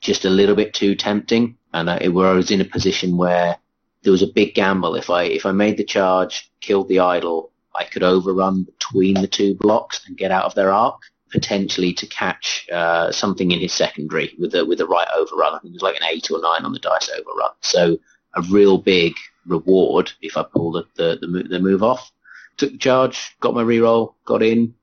just 0.00 0.24
a 0.24 0.30
little 0.30 0.56
bit 0.56 0.72
too 0.72 0.94
tempting. 0.94 1.56
And 1.72 1.90
I, 1.90 2.08
where 2.08 2.28
I 2.28 2.34
was 2.34 2.50
in 2.50 2.60
a 2.60 2.64
position 2.64 3.16
where 3.16 3.56
there 4.02 4.12
was 4.12 4.22
a 4.22 4.26
big 4.26 4.54
gamble. 4.54 4.96
If 4.96 5.10
I 5.10 5.24
if 5.24 5.44
I 5.46 5.52
made 5.52 5.76
the 5.76 5.84
charge, 5.84 6.50
killed 6.60 6.88
the 6.88 7.00
idol, 7.00 7.52
I 7.74 7.84
could 7.84 8.02
overrun 8.02 8.64
between 8.64 9.14
the 9.20 9.28
two 9.28 9.54
blocks 9.54 10.06
and 10.06 10.16
get 10.16 10.30
out 10.30 10.44
of 10.44 10.54
their 10.54 10.72
arc 10.72 11.00
potentially 11.30 11.92
to 11.92 12.06
catch 12.06 12.68
uh, 12.72 13.12
something 13.12 13.52
in 13.52 13.60
his 13.60 13.72
secondary 13.72 14.34
with 14.38 14.52
the 14.52 14.64
with 14.64 14.78
the 14.78 14.86
right 14.86 15.06
overrun. 15.16 15.54
I 15.54 15.58
think 15.58 15.72
it 15.72 15.76
was 15.76 15.82
like 15.82 15.96
an 15.96 16.08
eight 16.10 16.30
or 16.30 16.40
nine 16.40 16.64
on 16.64 16.72
the 16.72 16.78
dice 16.78 17.10
overrun. 17.10 17.52
So 17.60 17.98
a 18.34 18.42
real 18.50 18.78
big 18.78 19.14
reward 19.50 20.12
if 20.22 20.36
I 20.36 20.44
pull 20.44 20.72
the 20.72 20.84
the, 20.96 21.18
the, 21.20 21.42
the 21.44 21.58
move 21.58 21.82
off. 21.82 22.10
Took 22.56 22.72
the 22.72 22.78
charge, 22.78 23.36
got 23.40 23.54
my 23.54 23.62
reroll, 23.62 24.14
got 24.24 24.42
in, 24.42 24.74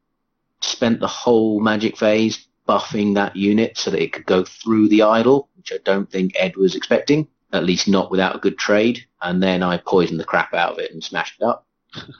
spent 0.61 0.99
the 0.99 1.07
whole 1.07 1.59
magic 1.59 1.97
phase 1.97 2.47
buffing 2.67 3.15
that 3.15 3.35
unit 3.35 3.77
so 3.77 3.91
that 3.91 4.01
it 4.01 4.11
could 4.11 4.25
go 4.25 4.43
through 4.43 4.89
the 4.89 5.03
idol, 5.03 5.49
which 5.55 5.71
I 5.71 5.77
don't 5.83 6.09
think 6.09 6.33
Ed 6.37 6.55
was 6.57 6.75
expecting, 6.75 7.27
at 7.53 7.63
least 7.63 7.87
not 7.87 8.11
without 8.11 8.35
a 8.35 8.39
good 8.39 8.57
trade. 8.57 9.05
And 9.21 9.41
then 9.41 9.63
I 9.63 9.77
poisoned 9.77 10.19
the 10.19 10.25
crap 10.25 10.53
out 10.53 10.73
of 10.73 10.79
it 10.79 10.91
and 10.91 11.03
smashed 11.03 11.39
it 11.39 11.45
up. 11.45 11.65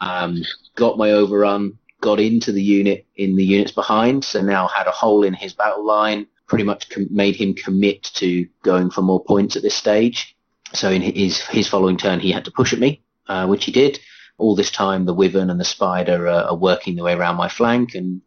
Um, 0.02 0.44
got 0.76 0.98
my 0.98 1.12
overrun, 1.12 1.78
got 2.02 2.20
into 2.20 2.52
the 2.52 2.64
unit 2.64 3.06
in 3.16 3.36
the 3.36 3.44
units 3.44 3.72
behind, 3.72 4.24
so 4.24 4.42
now 4.42 4.68
had 4.68 4.88
a 4.88 4.92
hole 4.92 5.24
in 5.24 5.34
his 5.34 5.54
battle 5.54 5.86
line, 5.86 6.28
pretty 6.48 6.64
much 6.64 6.90
com- 6.90 7.08
made 7.10 7.36
him 7.36 7.54
commit 7.54 8.04
to 8.04 8.48
going 8.64 8.90
for 8.90 9.02
more 9.02 9.24
points 9.24 9.56
at 9.56 9.62
this 9.62 9.76
stage. 9.76 10.37
So 10.74 10.92
in 10.92 11.02
his 11.02 11.40
his 11.40 11.68
following 11.68 11.98
turn, 11.98 12.20
he 12.20 12.32
had 12.32 12.46
to 12.46 12.52
push 12.52 12.74
at 12.74 12.80
me, 12.80 13.02
uh, 13.28 13.48
which 13.48 13.66
he 13.66 13.72
did. 13.72 14.00
All 14.38 14.56
this 14.56 14.70
time, 14.70 15.06
the 15.06 15.14
wyvern 15.14 15.50
and 15.50 15.60
the 15.60 15.66
spider 15.66 16.28
are, 16.28 16.44
are 16.44 16.56
working 16.56 16.96
their 16.96 17.06
way 17.06 17.14
around 17.14 17.38
my 17.38 17.50
flank, 17.50 17.96
and 17.96 18.22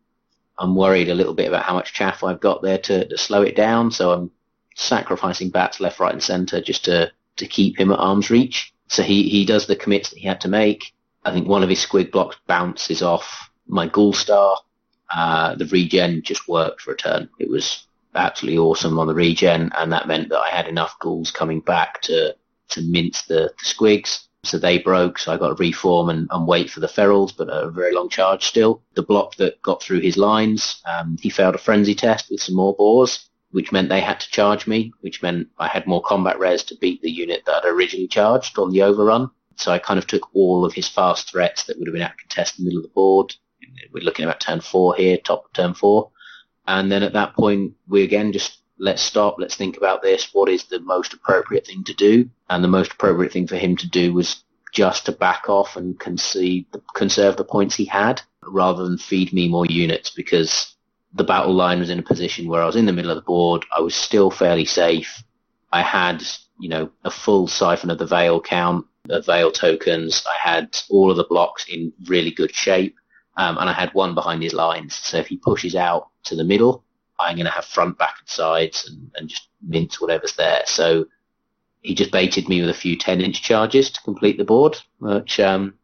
I'm 0.58 0.74
worried 0.74 1.08
a 1.08 1.14
little 1.14 1.34
bit 1.34 1.48
about 1.48 1.64
how 1.64 1.74
much 1.74 1.92
chaff 1.92 2.24
I've 2.24 2.40
got 2.40 2.62
there 2.62 2.78
to, 2.78 3.06
to 3.06 3.18
slow 3.18 3.42
it 3.42 3.56
down. 3.56 3.90
So 3.90 4.12
I'm 4.12 4.30
sacrificing 4.74 5.50
bats 5.50 5.80
left, 5.80 6.00
right, 6.00 6.12
and 6.12 6.22
centre 6.22 6.60
just 6.60 6.84
to 6.86 7.12
to 7.36 7.46
keep 7.46 7.78
him 7.78 7.92
at 7.92 7.98
arm's 7.98 8.30
reach. 8.30 8.72
So 8.88 9.02
he 9.02 9.28
he 9.28 9.44
does 9.44 9.66
the 9.66 9.76
commits 9.76 10.10
that 10.10 10.18
he 10.18 10.26
had 10.26 10.40
to 10.42 10.48
make. 10.48 10.92
I 11.24 11.32
think 11.32 11.46
one 11.46 11.62
of 11.62 11.68
his 11.68 11.84
squig 11.84 12.10
blocks 12.10 12.36
bounces 12.46 13.02
off 13.02 13.50
my 13.66 13.86
Ghoul 13.86 14.12
Star, 14.12 14.56
uh, 15.14 15.54
the 15.54 15.66
regen 15.66 16.22
just 16.22 16.48
worked 16.48 16.80
for 16.80 16.92
a 16.92 16.96
turn. 16.96 17.28
It 17.38 17.48
was 17.48 17.86
absolutely 18.14 18.58
awesome 18.58 18.98
on 18.98 19.06
the 19.06 19.14
regen, 19.14 19.70
and 19.76 19.92
that 19.92 20.08
meant 20.08 20.28
that 20.30 20.40
I 20.40 20.50
had 20.50 20.68
enough 20.68 20.98
ghouls 20.98 21.30
coming 21.30 21.60
back 21.60 22.00
to 22.02 22.36
to 22.70 22.82
mince 22.82 23.22
the, 23.22 23.52
the 23.58 23.64
squigs. 23.64 24.26
So 24.42 24.56
they 24.58 24.78
broke, 24.78 25.18
so 25.18 25.32
I 25.32 25.36
got 25.36 25.48
to 25.48 25.54
reform 25.54 26.08
and, 26.08 26.26
and 26.30 26.46
wait 26.46 26.70
for 26.70 26.80
the 26.80 26.86
ferals, 26.86 27.36
but 27.36 27.48
a 27.48 27.70
very 27.70 27.92
long 27.94 28.08
charge 28.08 28.46
still. 28.46 28.82
The 28.94 29.02
block 29.02 29.36
that 29.36 29.60
got 29.60 29.82
through 29.82 30.00
his 30.00 30.16
lines, 30.16 30.80
um, 30.86 31.18
he 31.20 31.28
failed 31.28 31.56
a 31.56 31.58
frenzy 31.58 31.94
test 31.94 32.30
with 32.30 32.40
some 32.40 32.54
more 32.54 32.74
boars. 32.74 33.28
which 33.50 33.72
meant 33.72 33.88
they 33.88 34.00
had 34.00 34.20
to 34.20 34.30
charge 34.30 34.66
me, 34.66 34.92
which 35.00 35.22
meant 35.22 35.48
I 35.58 35.66
had 35.68 35.86
more 35.86 36.02
combat 36.02 36.38
res 36.38 36.62
to 36.64 36.76
beat 36.76 37.02
the 37.02 37.10
unit 37.10 37.44
that 37.46 37.64
I'd 37.64 37.68
originally 37.68 38.08
charged 38.08 38.58
on 38.58 38.70
the 38.70 38.82
overrun. 38.82 39.30
So 39.56 39.72
I 39.72 39.78
kind 39.78 39.98
of 39.98 40.06
took 40.06 40.34
all 40.34 40.64
of 40.64 40.72
his 40.72 40.88
fast 40.88 41.30
threats 41.30 41.64
that 41.64 41.78
would 41.78 41.86
have 41.86 41.92
been 41.92 42.02
at 42.02 42.18
contest 42.18 42.58
in 42.58 42.64
the 42.64 42.70
middle 42.70 42.80
of 42.80 42.84
the 42.84 42.94
board. 42.94 43.34
We're 43.92 44.04
looking 44.04 44.26
at 44.26 44.40
turn 44.40 44.60
four 44.60 44.94
here, 44.94 45.16
top 45.18 45.46
of 45.46 45.52
turn 45.52 45.74
four. 45.74 46.10
And 46.66 46.90
then 46.90 47.02
at 47.02 47.14
that 47.14 47.34
point, 47.34 47.74
we 47.88 48.02
again 48.04 48.32
just 48.32 48.60
let's 48.78 49.02
stop, 49.02 49.36
let's 49.38 49.54
think 49.54 49.76
about 49.76 50.02
this. 50.02 50.30
What 50.32 50.48
is 50.48 50.64
the 50.64 50.80
most 50.80 51.12
appropriate 51.12 51.66
thing 51.66 51.84
to 51.84 51.94
do? 51.94 52.28
And 52.48 52.64
the 52.64 52.68
most 52.68 52.92
appropriate 52.92 53.32
thing 53.32 53.46
for 53.46 53.56
him 53.56 53.76
to 53.76 53.88
do 53.88 54.12
was 54.12 54.42
just 54.72 55.06
to 55.06 55.12
back 55.12 55.48
off 55.48 55.76
and 55.76 55.98
concede, 55.98 56.66
conserve 56.94 57.36
the 57.36 57.44
points 57.44 57.74
he 57.74 57.84
had 57.84 58.22
rather 58.44 58.84
than 58.84 58.98
feed 58.98 59.32
me 59.32 59.48
more 59.48 59.66
units 59.66 60.10
because 60.10 60.74
the 61.12 61.24
battle 61.24 61.54
line 61.54 61.80
was 61.80 61.90
in 61.90 61.98
a 61.98 62.02
position 62.02 62.48
where 62.48 62.62
I 62.62 62.66
was 62.66 62.76
in 62.76 62.86
the 62.86 62.92
middle 62.92 63.10
of 63.10 63.16
the 63.16 63.22
board. 63.22 63.64
I 63.76 63.80
was 63.80 63.94
still 63.94 64.30
fairly 64.30 64.64
safe. 64.64 65.22
I 65.72 65.82
had, 65.82 66.22
you 66.58 66.68
know, 66.68 66.90
a 67.04 67.10
full 67.10 67.48
siphon 67.48 67.90
of 67.90 67.98
the 67.98 68.06
Veil 68.06 68.40
count, 68.40 68.86
the 69.04 69.20
Veil 69.20 69.50
tokens. 69.50 70.24
I 70.26 70.50
had 70.50 70.76
all 70.88 71.10
of 71.10 71.16
the 71.16 71.24
blocks 71.24 71.66
in 71.68 71.92
really 72.06 72.30
good 72.30 72.54
shape. 72.54 72.96
Um, 73.36 73.58
and 73.58 73.70
I 73.70 73.72
had 73.72 73.94
one 73.94 74.14
behind 74.14 74.42
his 74.42 74.52
lines. 74.52 74.94
So 74.94 75.18
if 75.18 75.28
he 75.28 75.36
pushes 75.36 75.74
out 75.74 76.08
to 76.24 76.36
the 76.36 76.44
middle, 76.44 76.84
I'm 77.18 77.36
going 77.36 77.46
to 77.46 77.52
have 77.52 77.64
front, 77.64 77.98
back, 77.98 78.16
and 78.20 78.28
sides 78.28 78.88
and, 78.88 79.10
and 79.14 79.28
just 79.28 79.48
mince 79.62 80.00
whatever's 80.00 80.34
there. 80.34 80.62
So 80.66 81.06
he 81.82 81.94
just 81.94 82.10
baited 82.10 82.48
me 82.48 82.60
with 82.60 82.70
a 82.70 82.74
few 82.74 82.96
10 82.96 83.20
inch 83.20 83.42
charges 83.42 83.90
to 83.90 84.02
complete 84.02 84.38
the 84.38 84.44
board, 84.44 84.78
which 84.98 85.40
um, 85.40 85.74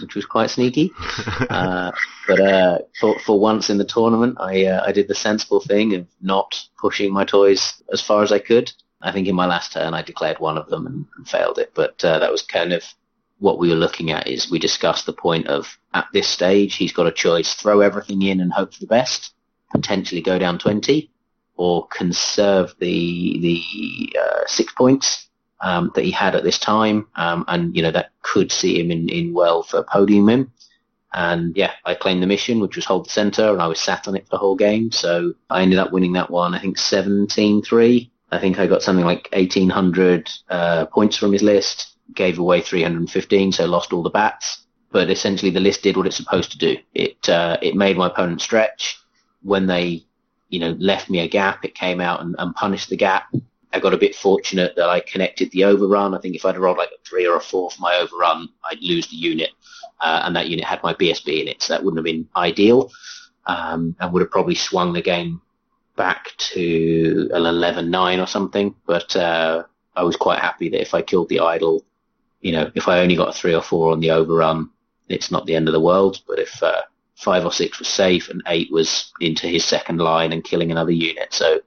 which 0.00 0.14
was 0.14 0.26
quite 0.26 0.50
sneaky. 0.50 0.90
uh, 1.50 1.90
but 2.26 2.40
uh, 2.40 2.78
for 2.98 3.18
for 3.20 3.38
once 3.38 3.70
in 3.70 3.78
the 3.78 3.84
tournament, 3.84 4.36
I 4.40 4.66
uh, 4.66 4.84
I 4.86 4.92
did 4.92 5.08
the 5.08 5.14
sensible 5.14 5.60
thing 5.60 5.94
of 5.94 6.06
not 6.20 6.62
pushing 6.78 7.12
my 7.12 7.24
toys 7.24 7.82
as 7.92 8.00
far 8.00 8.22
as 8.22 8.32
I 8.32 8.38
could. 8.38 8.72
I 9.02 9.12
think 9.12 9.28
in 9.28 9.34
my 9.34 9.46
last 9.46 9.72
turn 9.72 9.94
I 9.94 10.02
declared 10.02 10.38
one 10.38 10.58
of 10.58 10.68
them 10.68 10.86
and, 10.86 11.06
and 11.16 11.28
failed 11.28 11.58
it, 11.58 11.72
but 11.74 12.04
uh, 12.04 12.18
that 12.18 12.30
was 12.30 12.42
kind 12.42 12.72
of 12.72 12.84
what 13.40 13.58
we 13.58 13.68
were 13.68 13.74
looking 13.74 14.10
at. 14.10 14.28
Is 14.28 14.50
we 14.50 14.58
discussed 14.58 15.06
the 15.06 15.12
point 15.12 15.48
of 15.48 15.78
at 15.92 16.06
this 16.12 16.28
stage 16.28 16.76
he's 16.76 16.92
got 16.92 17.06
a 17.06 17.12
choice: 17.12 17.54
throw 17.54 17.80
everything 17.80 18.22
in 18.22 18.40
and 18.40 18.52
hope 18.52 18.72
for 18.72 18.80
the 18.80 18.86
best, 18.86 19.34
potentially 19.72 20.22
go 20.22 20.38
down 20.38 20.58
twenty, 20.58 21.10
or 21.56 21.86
conserve 21.88 22.74
the 22.78 23.38
the 23.40 24.18
uh, 24.18 24.46
six 24.46 24.72
points 24.72 25.28
um, 25.60 25.90
that 25.94 26.04
he 26.04 26.10
had 26.10 26.34
at 26.34 26.44
this 26.44 26.58
time, 26.58 27.06
um, 27.16 27.44
and 27.48 27.76
you 27.76 27.82
know 27.82 27.90
that 27.90 28.12
could 28.22 28.52
see 28.52 28.80
him 28.80 28.90
in, 28.90 29.08
in 29.08 29.34
well 29.34 29.62
for 29.62 29.82
podium 29.82 30.26
podiuming. 30.26 30.50
And 31.12 31.56
yeah, 31.56 31.72
I 31.84 31.94
claimed 31.94 32.22
the 32.22 32.28
mission, 32.28 32.60
which 32.60 32.76
was 32.76 32.84
hold 32.84 33.06
the 33.06 33.10
center, 33.10 33.52
and 33.52 33.60
I 33.60 33.66
was 33.66 33.80
sat 33.80 34.06
on 34.06 34.14
it 34.14 34.24
for 34.24 34.30
the 34.30 34.38
whole 34.38 34.54
game. 34.54 34.92
So 34.92 35.34
I 35.48 35.62
ended 35.62 35.80
up 35.80 35.92
winning 35.92 36.12
that 36.12 36.30
one. 36.30 36.54
I 36.54 36.60
think 36.60 36.76
17-3. 36.76 38.10
I 38.30 38.38
think 38.38 38.58
I 38.60 38.68
got 38.68 38.82
something 38.82 39.04
like 39.04 39.28
1800 39.32 40.30
uh, 40.48 40.86
points 40.86 41.16
from 41.16 41.32
his 41.32 41.42
list. 41.42 41.89
Gave 42.14 42.38
away 42.38 42.60
315, 42.60 43.52
so 43.52 43.66
lost 43.66 43.92
all 43.92 44.02
the 44.02 44.10
bats. 44.10 44.64
But 44.92 45.10
essentially, 45.10 45.50
the 45.50 45.60
list 45.60 45.82
did 45.82 45.96
what 45.96 46.06
it's 46.06 46.16
supposed 46.16 46.50
to 46.52 46.58
do. 46.58 46.76
It 46.94 47.28
uh, 47.28 47.56
it 47.62 47.76
made 47.76 47.96
my 47.96 48.08
opponent 48.08 48.40
stretch. 48.40 48.98
When 49.42 49.66
they, 49.66 50.04
you 50.48 50.58
know, 50.58 50.76
left 50.78 51.08
me 51.08 51.20
a 51.20 51.28
gap, 51.28 51.64
it 51.64 51.74
came 51.74 52.00
out 52.00 52.20
and, 52.20 52.34
and 52.38 52.54
punished 52.54 52.90
the 52.90 52.96
gap. 52.96 53.32
I 53.72 53.78
got 53.78 53.94
a 53.94 53.98
bit 53.98 54.16
fortunate 54.16 54.74
that 54.76 54.88
I 54.88 55.00
connected 55.00 55.50
the 55.52 55.64
overrun. 55.64 56.14
I 56.14 56.18
think 56.18 56.34
if 56.34 56.44
I'd 56.44 56.58
rolled 56.58 56.78
like 56.78 56.90
a 56.90 57.08
three 57.08 57.26
or 57.26 57.36
a 57.36 57.40
four 57.40 57.70
for 57.70 57.80
my 57.80 57.94
overrun, 57.96 58.48
I'd 58.68 58.82
lose 58.82 59.06
the 59.06 59.16
unit, 59.16 59.50
uh, 60.00 60.22
and 60.24 60.34
that 60.34 60.48
unit 60.48 60.64
had 60.64 60.82
my 60.82 60.94
BSB 60.94 61.42
in 61.42 61.48
it, 61.48 61.62
so 61.62 61.72
that 61.72 61.84
wouldn't 61.84 61.98
have 61.98 62.04
been 62.04 62.28
ideal, 62.36 62.90
um, 63.46 63.94
and 64.00 64.12
would 64.12 64.22
have 64.22 64.30
probably 64.30 64.56
swung 64.56 64.92
the 64.92 65.02
game 65.02 65.40
back 65.96 66.30
to 66.38 67.28
an 67.32 67.42
11-9 67.42 68.22
or 68.22 68.26
something. 68.26 68.74
But 68.86 69.14
uh, 69.14 69.64
I 69.94 70.02
was 70.02 70.16
quite 70.16 70.40
happy 70.40 70.68
that 70.70 70.80
if 70.80 70.94
I 70.94 71.02
killed 71.02 71.28
the 71.28 71.40
idol, 71.40 71.84
you 72.40 72.52
know, 72.52 72.70
if 72.74 72.88
I 72.88 73.00
only 73.00 73.16
got 73.16 73.28
a 73.28 73.32
three 73.32 73.54
or 73.54 73.62
four 73.62 73.92
on 73.92 74.00
the 74.00 74.10
overrun, 74.10 74.70
it's 75.08 75.30
not 75.30 75.46
the 75.46 75.54
end 75.54 75.68
of 75.68 75.72
the 75.72 75.80
world. 75.80 76.22
But 76.26 76.38
if 76.38 76.62
uh, 76.62 76.82
five 77.16 77.44
or 77.44 77.52
six 77.52 77.78
was 77.78 77.88
safe 77.88 78.28
and 78.28 78.42
eight 78.46 78.70
was 78.72 79.12
into 79.20 79.46
his 79.46 79.64
second 79.64 79.98
line 79.98 80.32
and 80.32 80.44
killing 80.44 80.70
another 80.70 80.92
unit, 80.92 81.32
so 81.32 81.60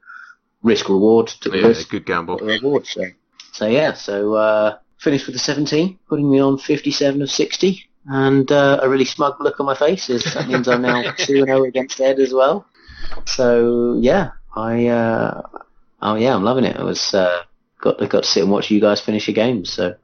risk 0.64 0.90
reward 0.90 1.28
to 1.28 1.50
yeah, 1.56 1.68
risk 1.68 1.90
good 1.90 2.06
gamble. 2.06 2.38
reward. 2.38 2.88
So, 2.88 3.06
so 3.52 3.68
yeah, 3.68 3.94
so 3.94 4.34
uh, 4.34 4.78
finished 4.98 5.28
with 5.28 5.36
the 5.36 5.40
17, 5.40 6.00
putting 6.08 6.32
me 6.32 6.40
on 6.40 6.58
57 6.58 7.22
of 7.22 7.30
60, 7.30 7.90
and 8.08 8.52
uh, 8.52 8.80
a 8.82 8.90
really 8.90 9.06
smug 9.06 9.40
look 9.40 9.60
on 9.60 9.66
my 9.66 9.76
face. 9.76 10.10
Is 10.10 10.24
that 10.34 10.48
means 10.48 10.68
I'm 10.68 10.82
now 10.82 11.12
two 11.18 11.38
and 11.38 11.45
zero 11.45 11.64
against 11.66 12.02
Ed 12.02 12.20
as 12.20 12.34
well. 12.34 12.66
So 13.26 13.98
yeah, 14.00 14.32
I 14.56 14.88
uh, 14.88 15.41
oh 16.02 16.16
yeah, 16.16 16.36
I'm 16.36 16.44
loving 16.44 16.66
it. 16.66 16.78
I 16.78 16.84
was 16.84 17.14
uh, 17.14 17.44
got 17.80 17.98
got 18.10 18.24
to 18.24 18.30
sit 18.30 18.44
and 18.44 18.52
watch 18.52 18.72
you 18.72 18.82
guys 18.82 19.02
finish 19.02 19.28
your 19.28 19.36
games. 19.36 19.72
So 19.72 19.95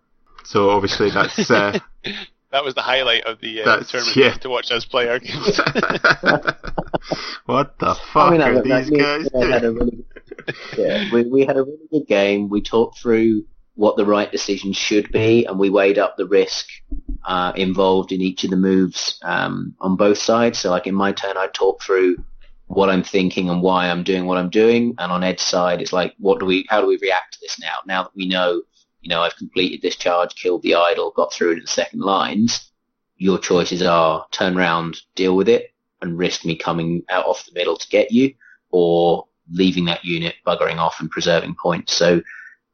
So 0.45 0.69
obviously 0.69 1.09
that's 1.09 1.49
uh, 1.51 1.77
That 2.51 2.63
was 2.65 2.73
the 2.73 2.81
highlight 2.81 3.25
of 3.25 3.39
the 3.41 3.61
uh, 3.61 3.83
tournament 3.83 4.15
yeah. 4.17 4.33
to 4.33 4.49
watch 4.49 4.71
us 4.71 4.83
play 4.83 5.07
our 5.07 5.19
games. 5.19 5.59
what 7.45 7.77
the 7.79 7.95
fuck 8.11 8.15
I 8.15 8.31
mean, 8.31 8.41
I- 8.41 8.49
are 8.49 8.57
I- 8.57 8.61
these 8.81 8.91
we- 8.91 8.97
guys 8.97 9.27
we 9.33 9.51
had 9.51 9.61
doing? 9.61 9.77
a 9.77 9.85
really, 9.85 10.05
yeah, 10.77 11.13
we, 11.13 11.23
we 11.25 11.45
had 11.45 11.57
a 11.57 11.63
really 11.63 11.87
good 11.91 12.07
game. 12.07 12.49
We 12.49 12.61
talked 12.61 12.97
through 12.99 13.45
what 13.75 13.97
the 13.97 14.05
right 14.05 14.31
decision 14.31 14.73
should 14.73 15.11
be, 15.11 15.45
and 15.45 15.59
we 15.59 15.69
weighed 15.69 15.97
up 15.99 16.17
the 16.17 16.25
risk 16.25 16.67
uh, 17.25 17.53
involved 17.55 18.11
in 18.11 18.19
each 18.21 18.43
of 18.43 18.49
the 18.49 18.57
moves 18.57 19.19
um, 19.23 19.75
on 19.79 19.95
both 19.95 20.17
sides. 20.17 20.59
So, 20.59 20.69
like 20.71 20.87
in 20.87 20.95
my 20.95 21.11
turn, 21.11 21.37
I 21.37 21.47
talk 21.53 21.81
through 21.83 22.17
what 22.65 22.89
I'm 22.89 23.03
thinking 23.03 23.49
and 23.49 23.61
why 23.61 23.89
I'm 23.89 24.03
doing 24.03 24.25
what 24.25 24.37
I'm 24.37 24.49
doing, 24.49 24.95
and 24.97 25.11
on 25.11 25.23
Ed's 25.23 25.43
side, 25.43 25.81
it's 25.81 25.93
like, 25.93 26.13
what 26.17 26.39
do 26.39 26.45
we, 26.45 26.65
how 26.69 26.81
do 26.81 26.87
we 26.87 26.97
react 27.01 27.33
to 27.33 27.39
this 27.41 27.59
now? 27.59 27.75
Now 27.85 28.03
that 28.03 28.15
we 28.15 28.27
know, 28.27 28.61
you 29.01 29.09
know, 29.09 29.21
I've 29.21 29.35
completed 29.35 29.81
this 29.81 29.95
charge, 29.95 30.35
killed 30.35 30.61
the 30.61 30.75
idol, 30.75 31.11
got 31.15 31.33
through 31.33 31.55
to 31.55 31.61
the 31.61 31.67
second 31.67 32.01
lines. 32.01 32.71
Your 33.17 33.37
choices 33.37 33.81
are 33.81 34.25
turn 34.31 34.57
around, 34.57 35.01
deal 35.15 35.35
with 35.35 35.49
it, 35.49 35.73
and 36.01 36.17
risk 36.17 36.45
me 36.45 36.55
coming 36.55 37.03
out 37.09 37.25
off 37.25 37.45
the 37.45 37.53
middle 37.53 37.77
to 37.77 37.89
get 37.89 38.11
you, 38.11 38.33
or 38.71 39.27
leaving 39.51 39.85
that 39.85 40.05
unit, 40.05 40.35
buggering 40.45 40.77
off 40.77 40.99
and 40.99 41.09
preserving 41.09 41.55
points. 41.61 41.93
So 41.93 42.21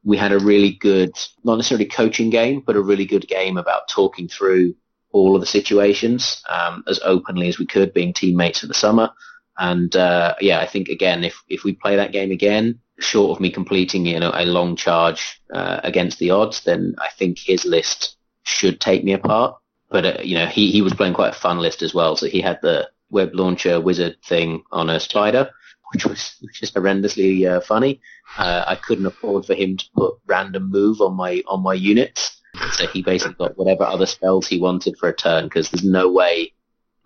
we 0.03 0.17
had 0.17 0.31
a 0.31 0.39
really 0.39 0.71
good, 0.71 1.11
not 1.43 1.55
necessarily 1.55 1.85
coaching 1.85 2.29
game, 2.29 2.61
but 2.65 2.75
a 2.75 2.81
really 2.81 3.05
good 3.05 3.27
game 3.27 3.57
about 3.57 3.87
talking 3.87 4.27
through 4.27 4.75
all 5.11 5.33
of 5.35 5.41
the 5.41 5.47
situations 5.47 6.43
um, 6.49 6.83
as 6.87 6.99
openly 7.03 7.47
as 7.47 7.57
we 7.57 7.65
could, 7.65 7.93
being 7.93 8.13
teammates 8.13 8.59
for 8.59 8.67
the 8.67 8.73
summer. 8.73 9.09
And 9.57 9.95
uh, 9.95 10.35
yeah, 10.41 10.59
I 10.59 10.67
think 10.67 10.89
again, 10.89 11.23
if 11.23 11.41
if 11.47 11.63
we 11.63 11.73
play 11.73 11.95
that 11.95 12.11
game 12.11 12.31
again, 12.31 12.79
short 12.99 13.31
of 13.31 13.41
me 13.41 13.49
completing 13.49 14.05
you 14.05 14.19
know 14.19 14.31
a 14.33 14.45
long 14.45 14.75
charge 14.75 15.41
uh, 15.53 15.79
against 15.83 16.19
the 16.19 16.31
odds, 16.31 16.61
then 16.61 16.95
I 16.97 17.09
think 17.17 17.39
his 17.39 17.65
list 17.65 18.17
should 18.43 18.79
take 18.79 19.03
me 19.03 19.13
apart. 19.13 19.57
But 19.89 20.05
uh, 20.05 20.17
you 20.23 20.35
know, 20.35 20.47
he 20.47 20.71
he 20.71 20.81
was 20.81 20.93
playing 20.93 21.13
quite 21.13 21.35
a 21.35 21.39
fun 21.39 21.59
list 21.59 21.81
as 21.81 21.93
well. 21.93 22.15
So 22.15 22.27
he 22.27 22.41
had 22.41 22.59
the 22.61 22.89
web 23.09 23.31
launcher 23.33 23.79
wizard 23.79 24.17
thing 24.23 24.63
on 24.71 24.89
a 24.89 24.99
spider, 24.99 25.49
which 25.93 26.05
was 26.05 26.35
is 26.61 26.71
horrendously 26.71 27.47
uh, 27.49 27.61
funny. 27.61 28.01
Uh, 28.37 28.63
I 28.67 28.75
couldn't 28.75 29.05
afford 29.05 29.45
for 29.45 29.53
him 29.53 29.77
to 29.77 29.85
put 29.95 30.15
random 30.25 30.69
move 30.69 31.01
on 31.01 31.15
my 31.15 31.43
on 31.47 31.61
my 31.61 31.73
units, 31.73 32.41
so 32.71 32.87
he 32.87 33.01
basically 33.01 33.35
got 33.35 33.57
whatever 33.57 33.83
other 33.83 34.05
spells 34.05 34.47
he 34.47 34.59
wanted 34.59 34.97
for 34.97 35.09
a 35.09 35.15
turn 35.15 35.45
because 35.45 35.69
there's 35.69 35.83
no 35.83 36.11
way. 36.11 36.53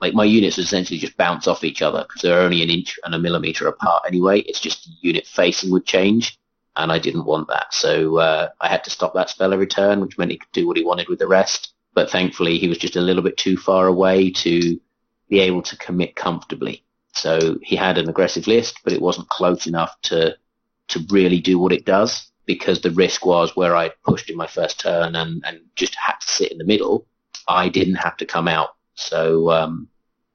Like 0.01 0.13
my 0.13 0.23
units 0.23 0.57
essentially 0.57 0.99
just 0.99 1.17
bounce 1.17 1.47
off 1.47 1.63
each 1.63 1.81
other 1.81 2.03
because 2.03 2.21
they're 2.21 2.41
only 2.41 2.63
an 2.63 2.69
inch 2.69 2.97
and 3.03 3.13
a 3.13 3.19
millimeter 3.19 3.67
apart 3.67 4.03
anyway. 4.07 4.39
It's 4.41 4.61
just 4.61 4.85
the 4.85 4.91
unit 5.01 5.27
facing 5.27 5.71
would 5.71 5.85
change, 5.85 6.39
and 6.75 6.91
I 6.91 6.99
didn't 6.99 7.25
want 7.25 7.47
that, 7.49 7.73
so 7.73 8.17
uh, 8.17 8.49
I 8.61 8.69
had 8.69 8.83
to 8.85 8.89
stop 8.89 9.13
that 9.13 9.29
spell 9.29 9.53
every 9.53 9.67
turn, 9.67 9.99
which 9.99 10.17
meant 10.17 10.31
he 10.31 10.37
could 10.37 10.51
do 10.53 10.67
what 10.67 10.77
he 10.77 10.85
wanted 10.85 11.09
with 11.09 11.19
the 11.19 11.27
rest. 11.27 11.73
But 11.93 12.09
thankfully, 12.09 12.57
he 12.57 12.67
was 12.67 12.77
just 12.77 12.95
a 12.95 13.01
little 13.01 13.23
bit 13.23 13.35
too 13.35 13.57
far 13.57 13.87
away 13.87 14.31
to 14.31 14.79
be 15.27 15.39
able 15.39 15.61
to 15.63 15.77
commit 15.77 16.15
comfortably. 16.15 16.83
So 17.13 17.57
he 17.61 17.75
had 17.75 17.97
an 17.97 18.07
aggressive 18.07 18.47
list, 18.47 18.79
but 18.83 18.93
it 18.93 19.01
wasn't 19.01 19.29
close 19.29 19.67
enough 19.67 19.99
to 20.03 20.37
to 20.89 21.05
really 21.09 21.39
do 21.39 21.59
what 21.59 21.71
it 21.71 21.85
does 21.85 22.31
because 22.45 22.81
the 22.81 22.91
risk 22.91 23.25
was 23.25 23.55
where 23.55 23.75
I 23.75 23.91
pushed 24.03 24.29
in 24.29 24.35
my 24.35 24.47
first 24.47 24.79
turn 24.79 25.15
and, 25.15 25.43
and 25.45 25.59
just 25.75 25.93
had 25.95 26.15
to 26.19 26.27
sit 26.27 26.51
in 26.51 26.57
the 26.57 26.63
middle. 26.65 27.05
I 27.47 27.69
didn't 27.69 27.95
have 27.95 28.17
to 28.17 28.25
come 28.25 28.47
out. 28.47 28.69
So, 28.95 29.51
um, 29.51 29.87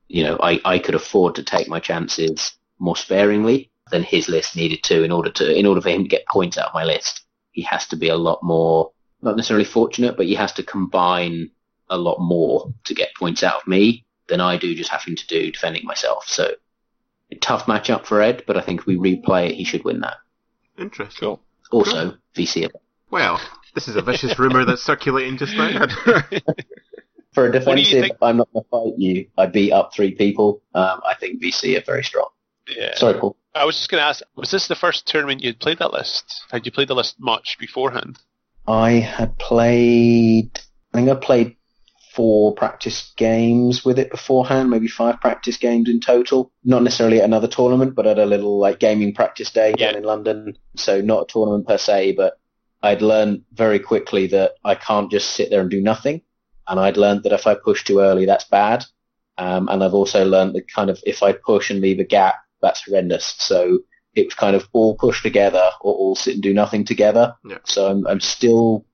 you 0.09 0.25
know, 0.25 0.39
I, 0.41 0.61
I 0.65 0.79
could 0.79 0.95
afford 0.95 1.35
to 1.37 1.43
take 1.43 1.69
my 1.69 1.81
chances 1.81 2.53
more 2.79 2.97
sparingly 2.97 3.71
than 3.91 4.03
his 4.03 4.29
list 4.29 4.57
needed 4.57 4.83
to 4.85 5.03
in 5.03 5.13
order 5.13 5.31
to, 5.31 5.59
in 5.59 5.67
order 5.67 5.81
for 5.81 5.91
him 5.91 6.03
to 6.03 6.09
get 6.09 6.27
points 6.27 6.59
out 6.59 6.69
of 6.69 6.75
my 6.75 6.85
list. 6.85 7.23
He 7.53 7.63
has 7.63 7.87
to 7.89 7.97
be 7.97 8.09
a 8.09 8.17
lot 8.17 8.43
more, 8.43 8.93
not 9.23 9.37
necessarily 9.37 9.65
fortunate, 9.65 10.17
but 10.17 10.27
he 10.27 10.35
has 10.35 10.53
to 10.55 10.63
combine 10.63 11.51
a 11.89 11.97
lot 11.97 12.19
more 12.21 12.73
to 12.85 12.95
get 12.95 13.15
points 13.19 13.43
out 13.43 13.63
of 13.63 13.67
me 13.69 14.05
than 14.29 14.41
I 14.41 14.57
do 14.57 14.75
just 14.75 14.91
having 14.91 15.17
to 15.17 15.27
do 15.27 15.53
defending 15.53 15.85
myself. 15.85 16.25
So 16.27 16.55
a 17.31 17.37
tough 17.37 17.67
matchup 17.67 18.07
for 18.07 18.21
Ed, 18.21 18.45
but 18.47 18.57
I 18.57 18.63
think 18.63 18.81
if 18.81 18.87
we 18.87 18.97
replay 18.97 19.51
it, 19.51 19.55
he 19.55 19.65
should 19.65 19.85
win 19.85 20.01
that. 20.01 20.17
Interesting. 20.79 21.21
Cool. 21.21 21.41
Also, 21.71 22.17
VC. 22.37 22.69
Well, 23.11 23.41
this 23.75 23.89
is 23.89 23.97
a 23.97 24.03
vicious 24.03 24.39
rumor 24.39 24.65
that's 24.65 24.83
circulating 24.83 25.37
just 25.37 25.55
now. 25.55 25.87
For 27.35 27.47
a 27.47 27.53
defensive, 27.53 28.13
I'm 28.23 28.37
not 28.37 28.49
going 28.53 28.65
to 28.65 28.69
fight 28.71 28.99
you. 28.99 29.27
I 29.37 29.47
beat 29.47 29.73
up 29.73 29.93
three 29.95 30.13
people. 30.13 30.63
Um, 30.75 31.01
I 31.07 31.15
think 31.15 31.43
VC 31.43 31.77
are 31.77 31.85
very 31.85 32.05
strong. 32.05 32.29
Yeah. 32.69 32.95
Sorry, 32.95 33.19
Paul. 33.19 33.37
I 33.55 33.65
was 33.65 33.77
just 33.77 33.91
going 33.91 34.01
to 34.01 34.07
ask, 34.07 34.23
was 34.37 34.51
this 34.51 34.69
the 34.69 34.75
first 34.75 35.07
tournament 35.07 35.43
you'd 35.43 35.61
played 35.61 35.79
that 35.79 35.93
list? 35.93 36.45
Had 36.51 36.65
you 36.65 36.73
played 36.73 36.89
the 36.89 36.95
list 36.95 37.17
much 37.19 37.57
beforehand? 37.59 38.19
I 38.67 38.93
had 38.93 39.37
played. 39.39 40.61
I 40.93 40.99
think 40.99 41.11
I 41.11 41.15
played 41.15 41.57
four 42.15 42.55
practice 42.55 43.13
games 43.17 43.85
with 43.85 43.99
it 43.99 44.11
beforehand, 44.11 44.71
maybe 44.71 44.87
five 44.87 45.21
practice 45.21 45.57
games 45.57 45.89
in 45.89 46.01
total. 46.01 46.53
Not 46.63 46.83
necessarily 46.85 47.19
at 47.19 47.25
another 47.25 47.49
tournament, 47.49 47.95
but 47.97 48.07
at 48.07 48.19
a 48.19 48.27
little 48.27 48.59
like 48.59 48.79
gaming 48.79 49.13
practice 49.13 49.51
day 49.51 49.75
Yeah. 49.77 49.89
down 49.89 49.97
in 49.97 50.05
London. 50.05 50.57
So 50.77 51.01
not 51.01 51.23
a 51.23 51.33
tournament 51.33 51.67
per 51.67 51.79
se, 51.79 52.13
but 52.13 52.39
I'd 52.83 53.03
learned 53.03 53.43
very 53.53 53.81
quickly 53.81 54.29
that 54.29 54.53
I 54.65 54.77
can't 54.77 55.11
just 55.11 55.33
sit 55.33 55.51
there 55.51 55.61
and 55.61 55.71
do 55.71 55.81
nothing. 55.81 56.23
And 56.69 56.81
I'd 56.81 56.97
learned 56.97 57.23
that 57.25 57.33
if 57.33 57.47
I 57.47 57.55
push 57.55 57.85
too 57.85 58.01
early, 58.01 58.27
that's 58.27 58.45
bad. 58.45 58.85
Um, 59.37 59.69
and 59.69 59.83
I've 59.83 59.95
also 59.95 60.25
learned 60.25 60.55
that 60.55 60.71
kind 60.71 60.91
of 60.91 61.01
if 61.05 61.23
I 61.23 61.33
push 61.33 61.71
and 61.71 61.81
leave 61.81 61.99
a 61.99 62.05
gap, 62.05 62.37
that's 62.63 62.85
horrendous. 62.85 63.35
So 63.39 63.81
it 64.15 64.27
was 64.27 64.35
kind 64.35 64.55
of 64.57 64.69
all 64.73 64.97
push 64.97 65.23
together 65.23 65.71
or 65.81 65.95
all 65.95 66.15
sit 66.15 66.35
and 66.35 66.43
do 66.43 66.55
nothing 66.55 66.85
together. 66.85 67.37
Yeah. 67.45 67.59
So 67.65 67.91
I'm, 67.91 68.07
I'm 68.07 68.21
still 68.21 68.85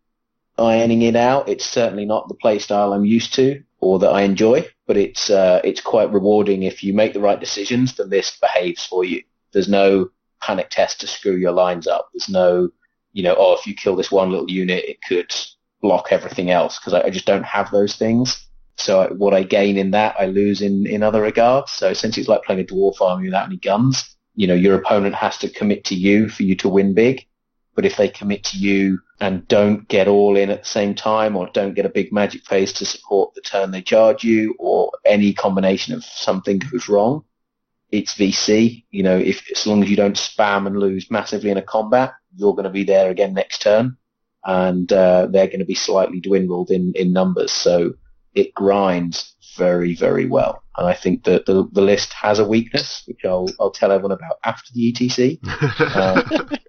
ironing 0.59 1.02
it 1.02 1.16
out. 1.16 1.48
It's 1.48 1.64
certainly 1.64 2.06
not 2.06 2.28
the 2.28 2.34
play 2.34 2.59
style 2.59 2.92
I'm 2.92 3.05
used 3.05 3.34
to 3.34 3.62
or 3.80 3.98
that 3.98 4.10
I 4.10 4.22
enjoy, 4.22 4.66
but 4.86 4.97
it's 4.97 5.30
uh, 5.30 5.60
it's 5.64 5.80
quite 5.80 6.12
rewarding 6.12 6.62
if 6.62 6.82
you 6.82 6.92
make 6.92 7.12
the 7.12 7.20
right 7.20 7.40
decisions. 7.40 7.94
The 7.94 8.05
list 8.05 8.40
behaves 8.40 8.84
for 8.84 9.05
you. 9.05 9.22
There's 9.52 9.68
no 9.68 10.10
panic 10.40 10.70
test 10.70 11.01
to 11.01 11.06
screw 11.06 11.36
your 11.36 11.52
lines 11.52 11.86
up. 11.86 12.09
There's 12.12 12.28
no, 12.28 12.70
you 13.12 13.22
know, 13.22 13.34
oh, 13.38 13.55
if 13.55 13.66
you 13.66 13.74
kill 13.74 13.97
this 13.97 14.10
one 14.10 14.30
little 14.30 14.51
unit, 14.51 14.84
it 14.84 14.98
could 15.06 15.34
block 15.81 16.09
everything 16.11 16.51
else 16.51 16.78
because 16.78 16.94
I, 16.94 17.02
I 17.02 17.11
just 17.11 17.27
don't 17.27 17.44
have 17.44 17.70
those 17.70 17.97
things. 17.97 18.47
So 18.77 19.01
I, 19.02 19.09
what 19.09 19.35
I 19.35 19.43
gain 19.43 19.77
in 19.77 19.90
that, 19.93 20.16
I 20.19 20.27
lose 20.27 20.62
in, 20.62 20.86
in 20.86 21.02
other 21.02 21.23
regards. 21.23 21.73
So 21.73 21.89
essentially, 21.90 22.23
it's 22.23 22.28
like 22.28 22.44
playing 22.44 22.62
a 22.62 22.65
dwarf 22.65 23.01
army 23.01 23.27
without 23.27 23.47
any 23.47 23.57
guns. 23.57 24.16
You 24.35 24.47
know, 24.47 24.55
your 24.55 24.77
opponent 24.77 25.15
has 25.16 25.36
to 25.39 25.51
commit 25.51 25.85
to 25.86 25.94
you 25.94 26.28
for 26.28 26.44
you 26.44 26.57
to 26.57 26.69
win 26.69 26.94
big. 26.94 27.27
But 27.74 27.86
if 27.86 27.97
they 27.97 28.09
commit 28.09 28.44
to 28.44 28.59
you 28.59 29.01
and 29.20 29.47
don't 29.48 29.86
get 29.89 30.09
all 30.09 30.36
in 30.36 30.51
at 30.51 30.62
the 30.62 30.69
same 30.69 30.94
time 30.94 31.36
or 31.36 31.48
don't 31.52 31.74
get 31.74 31.86
a 31.86 31.90
big 31.90 32.12
magic 32.12 32.44
phase 32.44 32.73
to 32.74 32.85
support 32.85 33.35
the 33.35 33.40
turn 33.40 33.70
they 33.70 33.82
charge 33.82 34.24
you 34.24 34.55
or 34.59 34.90
any 35.05 35.32
combination 35.32 35.94
of 35.94 36.05
something 36.05 36.59
goes 36.59 36.89
wrong, 36.89 37.24
it's 37.90 38.15
VC. 38.15 38.85
You 38.90 39.02
know, 39.02 39.16
if 39.16 39.48
as 39.51 39.66
long 39.66 39.82
as 39.82 39.90
you 39.90 39.97
don't 39.97 40.16
spam 40.16 40.66
and 40.66 40.78
lose 40.78 41.11
massively 41.11 41.51
in 41.51 41.59
a 41.59 41.62
combat, 41.62 42.12
you're 42.36 42.55
going 42.55 42.65
to 42.65 42.70
be 42.70 42.85
there 42.85 43.11
again 43.11 43.35
next 43.35 43.62
turn 43.62 43.97
and 44.44 44.92
uh, 44.92 45.26
they're 45.30 45.46
going 45.46 45.60
to 45.60 45.64
be 45.64 45.74
slightly 45.74 46.20
dwindled 46.20 46.70
in, 46.70 46.92
in 46.94 47.12
numbers. 47.12 47.52
So 47.52 47.94
it 48.34 48.54
grinds 48.54 49.34
very, 49.56 49.94
very 49.94 50.26
well. 50.26 50.62
And 50.76 50.86
I 50.86 50.94
think 50.94 51.24
that 51.24 51.46
the, 51.46 51.68
the 51.72 51.82
list 51.82 52.12
has 52.14 52.38
a 52.38 52.46
weakness, 52.46 53.02
which 53.06 53.24
I'll, 53.24 53.48
I'll 53.58 53.70
tell 53.70 53.92
everyone 53.92 54.12
about 54.12 54.38
after 54.44 54.72
the 54.72 54.92
ETC. 54.92 55.38
Uh, 55.80 56.56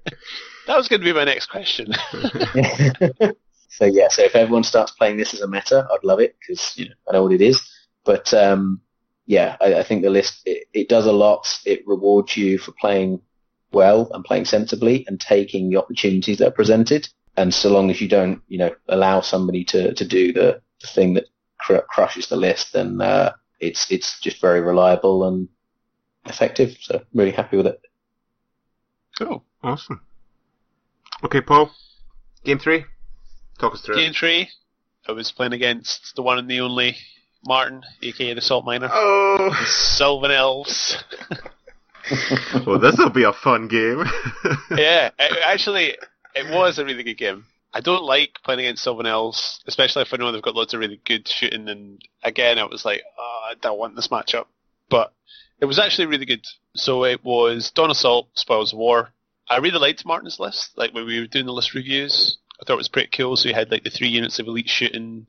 That 0.68 0.78
was 0.78 0.88
going 0.88 1.02
to 1.02 1.06
be 1.06 1.14
my 1.14 1.24
next 1.24 1.48
question. 1.48 1.92
so 3.68 3.86
yeah, 3.86 4.08
so 4.10 4.24
if 4.24 4.36
everyone 4.36 4.64
starts 4.64 4.92
playing 4.92 5.18
this 5.18 5.34
as 5.34 5.42
a 5.42 5.48
meta, 5.48 5.88
I'd 5.92 6.04
love 6.04 6.20
it 6.20 6.38
because 6.40 6.78
you 6.78 6.86
know 6.86 6.96
I 7.10 7.14
know 7.14 7.24
what 7.24 7.34
it 7.34 7.42
is. 7.42 7.60
But 8.06 8.34
um, 8.34 8.80
yeah, 9.26 9.58
I, 9.60 9.76
I 9.76 9.84
think 9.84 10.02
the 10.02 10.10
list 10.10 10.42
it, 10.46 10.68
it 10.74 10.90
does 10.90 11.08
a 11.08 11.12
lot. 11.12 11.60
It 11.66 11.86
rewards 11.88 12.38
you 12.38 12.58
for 12.58 12.72
playing 12.80 13.22
well 13.74 14.10
and 14.14 14.24
playing 14.24 14.46
sensibly 14.46 15.06
and 15.08 15.20
taking 15.20 15.70
the 15.70 15.78
opportunities 15.78 16.38
that 16.38 16.48
are 16.48 16.52
presented. 16.52 17.10
And 17.38 17.54
so 17.54 17.70
long 17.70 17.90
as 17.90 18.02
you 18.02 18.08
don't, 18.08 18.42
you 18.48 18.58
know, 18.58 18.76
allow 18.88 19.22
somebody 19.22 19.64
to, 19.66 19.94
to 19.94 20.06
do 20.06 20.34
the, 20.34 20.62
the 20.82 20.88
thing 20.88 21.14
that 21.14 21.26
cr- 21.60 21.86
crushes 21.90 22.28
the 22.28 22.36
list, 22.36 22.74
then 22.74 23.00
uh, 23.02 23.34
it's 23.60 23.90
it's 23.92 24.20
just 24.20 24.42
very 24.42 24.62
reliable 24.62 25.28
and 25.28 25.48
effective. 26.26 26.76
So 26.82 26.98
I'm 26.98 27.06
really 27.14 27.32
happy 27.32 27.58
with 27.58 27.68
it. 27.68 27.82
cool. 29.18 29.44
awesome. 29.64 30.02
Okay, 31.24 31.42
Paul. 31.42 31.72
Game 32.44 32.60
three. 32.60 32.86
Talk 33.60 33.74
us 33.74 33.82
through 33.82 33.96
Game 33.96 34.12
it. 34.12 34.16
three, 34.16 34.50
I 35.08 35.12
was 35.12 35.32
playing 35.32 35.54
against 35.54 36.16
the 36.16 36.24
one 36.24 36.40
and 36.40 36.50
the 36.50 36.62
only 36.62 36.98
Martin, 37.46 37.84
aka 38.02 38.34
the 38.34 38.42
Salt 38.42 38.66
Miner. 38.66 38.90
Oh, 38.92 39.54
Sylvan 39.68 40.32
Elves. 40.32 41.04
well, 42.66 42.80
this 42.80 42.98
will 42.98 43.10
be 43.12 43.24
a 43.24 43.34
fun 43.34 43.68
game. 43.68 44.04
yeah, 44.72 45.12
actually, 45.20 45.96
it 46.36 46.50
was 46.54 46.80
a 46.80 46.86
really 46.86 47.04
good 47.04 47.18
game. 47.18 47.46
I 47.74 47.80
don't 47.80 48.04
like 48.04 48.40
playing 48.44 48.60
against 48.62 48.84
someone 48.84 49.06
else, 49.06 49.62
especially 49.66 50.02
if 50.02 50.14
I 50.14 50.18
know 50.18 50.32
they've 50.32 50.42
got 50.42 50.56
loads 50.56 50.74
of 50.74 50.82
really 50.82 51.00
good 51.06 51.28
shooting. 51.28 51.70
And 51.70 52.02
again, 52.24 52.60
I 52.60 52.66
was 52.66 52.84
like, 52.84 53.02
oh, 53.18 53.42
I 53.50 53.54
don't 53.62 53.80
want 53.80 53.96
this 53.96 54.10
matchup. 54.10 54.46
But 54.90 55.14
it 55.62 55.66
was 55.66 55.80
actually 55.80 56.08
really 56.08 56.26
good. 56.26 56.46
So 56.76 57.06
it 57.06 57.24
was 57.24 57.72
Dawn 57.72 57.92
Assault, 57.92 58.28
Spoils 58.34 58.74
of 58.74 58.80
War. 58.80 59.10
I 59.50 59.58
really 59.58 59.80
liked 59.80 60.06
Martin's 60.06 60.40
list. 60.40 60.78
Like 60.78 60.94
when 60.94 61.06
we 61.06 61.20
were 61.20 61.28
doing 61.28 61.46
the 61.46 61.54
list 61.54 61.74
reviews, 61.74 62.38
I 62.60 62.66
thought 62.66 62.74
it 62.74 62.78
was 62.78 62.90
pretty 62.90 63.10
cool. 63.16 63.38
So 63.38 63.48
he 63.48 63.56
had 63.56 63.72
like 63.72 63.84
the 63.84 63.90
three 63.90 64.10
units 64.10 64.40
of 64.40 64.48
elite 64.48 64.70
shooting, 64.70 65.28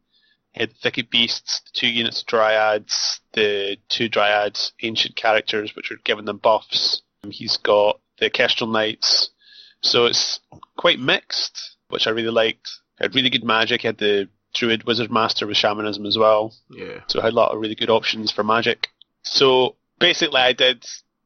had 0.53 0.71
the 0.71 0.75
Thicket 0.83 1.11
Beasts, 1.11 1.61
the 1.61 1.71
two 1.73 1.89
units 1.89 2.23
of 2.23 2.27
Dryads, 2.27 3.21
the 3.35 3.79
two 3.89 4.09
Dryads 4.09 4.73
ancient 4.83 5.17
characters, 5.17 5.77
which 5.77 5.93
are 5.93 5.97
giving 6.05 6.25
them 6.25 6.39
buffs. 6.39 7.03
He's 7.29 7.57
got 7.57 8.01
the 8.19 8.31
Kestrel 8.31 8.71
Knights. 8.71 9.31
So 9.83 10.07
it's 10.07 10.41
quite 10.77 10.99
mixed, 10.99 11.77
which 11.89 12.07
I 12.07 12.11
really 12.11 12.31
liked. 12.31 12.71
He 12.99 13.05
had 13.05 13.15
really 13.15 13.31
good 13.31 13.45
magic. 13.45 13.83
He 13.83 13.89
had 13.89 13.99
the 13.99 14.29
Druid 14.55 14.85
Wizard 14.85 15.11
Master 15.11 15.47
with 15.47 15.57
Shamanism 15.57 16.07
as 16.07 16.17
well. 16.19 16.55
yeah. 16.71 17.01
So 17.09 17.21
I 17.21 17.25
had 17.25 17.33
a 17.33 17.37
lot 17.37 17.53
of 17.53 17.61
really 17.61 17.75
good 17.75 17.91
options 17.91 18.31
for 18.31 18.45
magic. 18.45 18.89
So 19.23 19.77
basically, 19.99 20.41
I 20.41 20.53
did 20.53 20.85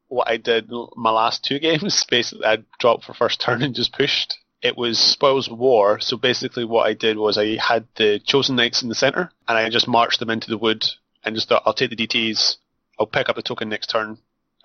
what 0.09 0.29
I 0.29 0.37
did 0.37 0.71
my 0.97 1.11
last 1.11 1.45
two 1.45 1.59
games. 1.67 2.05
Basically, 2.09 2.45
I 2.47 2.59
dropped 2.79 3.05
for 3.05 3.15
first 3.15 3.41
turn 3.41 3.63
and 3.63 3.75
just 3.75 3.93
pushed. 3.93 4.37
It 4.63 4.77
was 4.77 4.99
Spoils 4.99 5.49
of 5.49 5.59
War. 5.59 6.01
So 6.01 6.17
basically, 6.17 6.65
what 6.65 6.87
I 6.87 6.95
did 6.95 7.19
was 7.19 7.37
I 7.37 7.57
had 7.57 7.87
the 7.97 8.19
Chosen 8.21 8.57
Knights 8.57 8.83
in 8.83 8.89
the 8.89 8.95
center, 8.95 9.31
and 9.47 9.59
I 9.59 9.69
just 9.69 9.87
marched 9.89 10.19
them 10.19 10.31
into 10.31 10.49
the 10.49 10.59
wood 10.59 10.85
and 11.25 11.35
just 11.35 11.49
thought, 11.49 11.63
I'll 11.67 11.75
take 11.75 11.91
the 11.91 11.97
DTs, 11.97 12.57
I'll 12.99 13.07
pick 13.07 13.29
up 13.29 13.37
the 13.37 13.43
token 13.43 13.69
next 13.69 13.91
turn, 13.91 14.17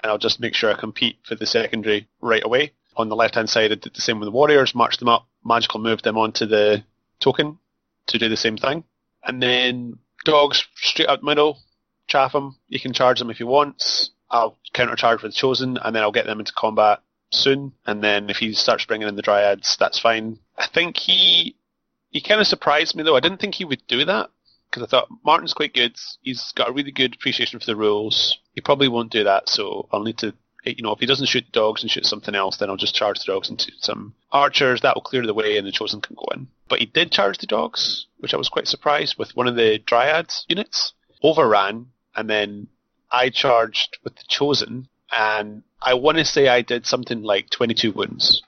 and 0.02 0.12
I'll 0.12 0.18
just 0.18 0.40
make 0.40 0.54
sure 0.54 0.72
I 0.72 0.80
compete 0.80 1.18
for 1.24 1.36
the 1.36 1.46
secondary 1.46 2.08
right 2.22 2.44
away. 2.44 2.72
On 2.98 3.10
the 3.10 3.16
left 3.16 3.36
hand 3.36 3.50
side, 3.50 3.72
I 3.72 3.76
did 3.76 3.94
the 3.94 4.02
same 4.02 4.20
with 4.20 4.28
the 4.28 4.32
Warriors, 4.32 4.76
marched 4.76 5.00
them 5.00 5.10
up, 5.10 5.28
magical 5.44 5.80
moved 5.80 6.04
them 6.04 6.18
onto 6.18 6.46
the 6.46 6.84
token 7.20 7.58
to 8.08 8.18
do 8.18 8.30
the 8.30 8.38
same 8.38 8.58
thing. 8.58 8.84
And 9.24 9.42
then 9.42 10.00
dogs 10.26 10.66
straight 10.76 11.08
the 11.08 11.20
middle, 11.22 11.60
chaff 12.08 12.34
them. 12.34 12.58
You 12.68 12.80
can 12.80 12.94
charge 12.94 13.20
them 13.20 13.30
if 13.30 13.40
you 13.40 13.48
want. 13.48 14.10
I'll 14.30 14.58
countercharge 14.74 15.24
with 15.24 15.34
chosen, 15.34 15.78
and 15.78 15.96
then 15.96 16.04
I'll 16.04 16.12
get 16.12 16.26
them 16.26 16.40
into 16.40 16.54
combat 16.54 17.02
soon. 17.32 17.74
And 17.86 18.04
then 18.04 18.30
if 18.30 18.38
he 18.38 18.54
starts 18.54 18.86
bringing 18.86 19.08
in 19.08 19.16
the 19.16 19.22
dryads, 19.22 19.78
that's 19.78 20.00
fine. 20.00 20.40
I 20.58 20.68
think 20.68 20.98
he 20.98 21.56
he 22.10 22.22
kind 22.22 22.42
of 22.42 22.48
surprised 22.48 22.96
me 22.96 23.04
though. 23.04 23.16
I 23.16 23.22
didn't 23.22 23.40
think 23.40 23.56
he 23.56 23.66
would 23.66 23.86
do 23.88 24.06
that 24.06 24.30
because 24.70 24.84
I 24.84 24.90
thought 24.90 25.10
Martin's 25.26 25.54
quite 25.54 25.74
good. 25.74 25.98
He's 26.22 26.52
got 26.54 26.70
a 26.70 26.74
really 26.74 26.92
good 26.92 27.16
appreciation 27.16 27.60
for 27.60 27.66
the 27.66 27.76
rules. 27.76 28.38
He 28.54 28.62
probably 28.62 28.88
won't 28.88 29.12
do 29.12 29.24
that, 29.24 29.50
so 29.50 29.88
I'll 29.92 30.04
need 30.04 30.18
to. 30.20 30.34
You 30.64 30.84
know, 30.84 30.92
if 30.92 31.00
he 31.00 31.06
doesn't 31.08 31.28
shoot 31.28 31.52
dogs 31.52 31.82
and 31.82 31.90
shoot 31.90 32.06
something 32.06 32.36
else, 32.36 32.58
then 32.58 32.70
I'll 32.70 32.78
just 32.78 32.96
charge 32.96 33.20
the 33.20 33.32
dogs 33.32 33.50
into 33.50 33.72
some 33.80 34.14
archers. 34.32 34.82
That 34.82 34.96
will 34.96 35.02
clear 35.02 35.26
the 35.26 35.34
way, 35.34 35.58
and 35.58 35.66
the 35.66 35.72
chosen 35.72 36.02
can 36.02 36.16
go 36.16 36.28
in. 36.34 36.48
But 36.70 36.80
he 36.80 36.86
did 36.86 37.12
charge 37.12 37.40
the 37.40 37.48
dogs, 37.48 38.06
which 38.20 38.34
I 38.34 38.38
was 38.38 38.50
quite 38.50 38.68
surprised 38.68 39.18
with 39.18 39.36
one 39.36 39.48
of 39.48 39.56
the 39.56 39.80
dryads 39.80 40.46
units. 40.48 40.94
Overran, 41.24 41.88
and 42.16 42.30
then 42.30 42.68
I 43.12 43.30
charged 43.30 43.98
with 44.04 44.16
the 44.16 44.24
chosen, 44.28 44.88
and 45.12 45.64
I 45.82 45.96
want 45.96 46.18
to 46.18 46.26
say 46.26 46.48
I 46.48 46.62
did 46.62 46.86
something 46.86 47.24
like 47.24 47.50
22 47.50 47.92
wounds. 47.92 48.44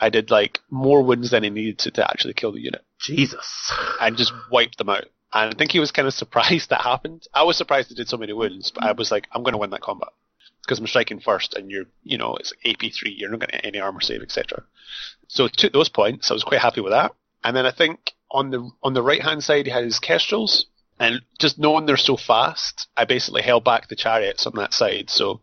I 0.00 0.08
did 0.08 0.30
like 0.30 0.60
more 0.70 1.02
wounds 1.02 1.30
than 1.30 1.44
I 1.44 1.48
needed 1.48 1.78
to, 1.80 1.90
to 1.92 2.10
actually 2.10 2.34
kill 2.34 2.52
the 2.52 2.60
unit, 2.60 2.84
Jesus. 2.98 3.72
and 4.00 4.16
just 4.16 4.32
wiped 4.50 4.78
them 4.78 4.88
out. 4.88 5.04
And 5.34 5.54
I 5.54 5.56
think 5.56 5.72
he 5.72 5.80
was 5.80 5.92
kind 5.92 6.08
of 6.08 6.14
surprised 6.22 6.70
that 6.70 6.80
happened. 6.80 7.26
I 7.32 7.44
was 7.44 7.56
surprised 7.56 7.92
I 7.92 7.94
did 7.94 8.08
so 8.08 8.16
many 8.16 8.32
wounds, 8.32 8.70
but 8.70 8.84
I 8.84 8.92
was 8.92 9.10
like, 9.10 9.28
I'm 9.32 9.42
going 9.42 9.52
to 9.52 9.58
win 9.58 9.70
that 9.70 9.80
combat 9.80 10.08
because 10.62 10.78
I'm 10.78 10.86
striking 10.86 11.20
first, 11.20 11.54
and 11.54 11.70
you're, 11.70 11.86
you 12.02 12.18
know, 12.18 12.36
it's 12.36 12.52
AP 12.64 12.92
three. 12.92 13.14
You're 13.18 13.30
not 13.30 13.40
going 13.40 13.50
to 13.50 13.66
any 13.66 13.80
armor 13.80 14.00
save, 14.00 14.22
etc. 14.22 14.62
So 15.28 15.48
took 15.48 15.72
those 15.72 15.88
points, 15.88 16.30
I 16.30 16.34
was 16.34 16.44
quite 16.44 16.60
happy 16.60 16.80
with 16.80 16.92
that. 16.92 17.14
And 17.44 17.56
then 17.56 17.66
I 17.66 17.72
think 17.72 18.12
on 18.30 18.50
the 18.50 18.70
on 18.82 18.94
the 18.94 19.02
right 19.02 19.22
hand 19.22 19.42
side, 19.42 19.66
he 19.66 19.72
had 19.72 19.84
his 19.84 19.98
kestrels, 19.98 20.66
and 20.98 21.22
just 21.38 21.58
knowing 21.58 21.86
they're 21.86 21.96
so 21.96 22.16
fast, 22.16 22.88
I 22.96 23.04
basically 23.04 23.42
held 23.42 23.64
back 23.64 23.88
the 23.88 23.96
chariots 23.96 24.46
on 24.46 24.54
that 24.56 24.74
side. 24.74 25.10
So 25.10 25.40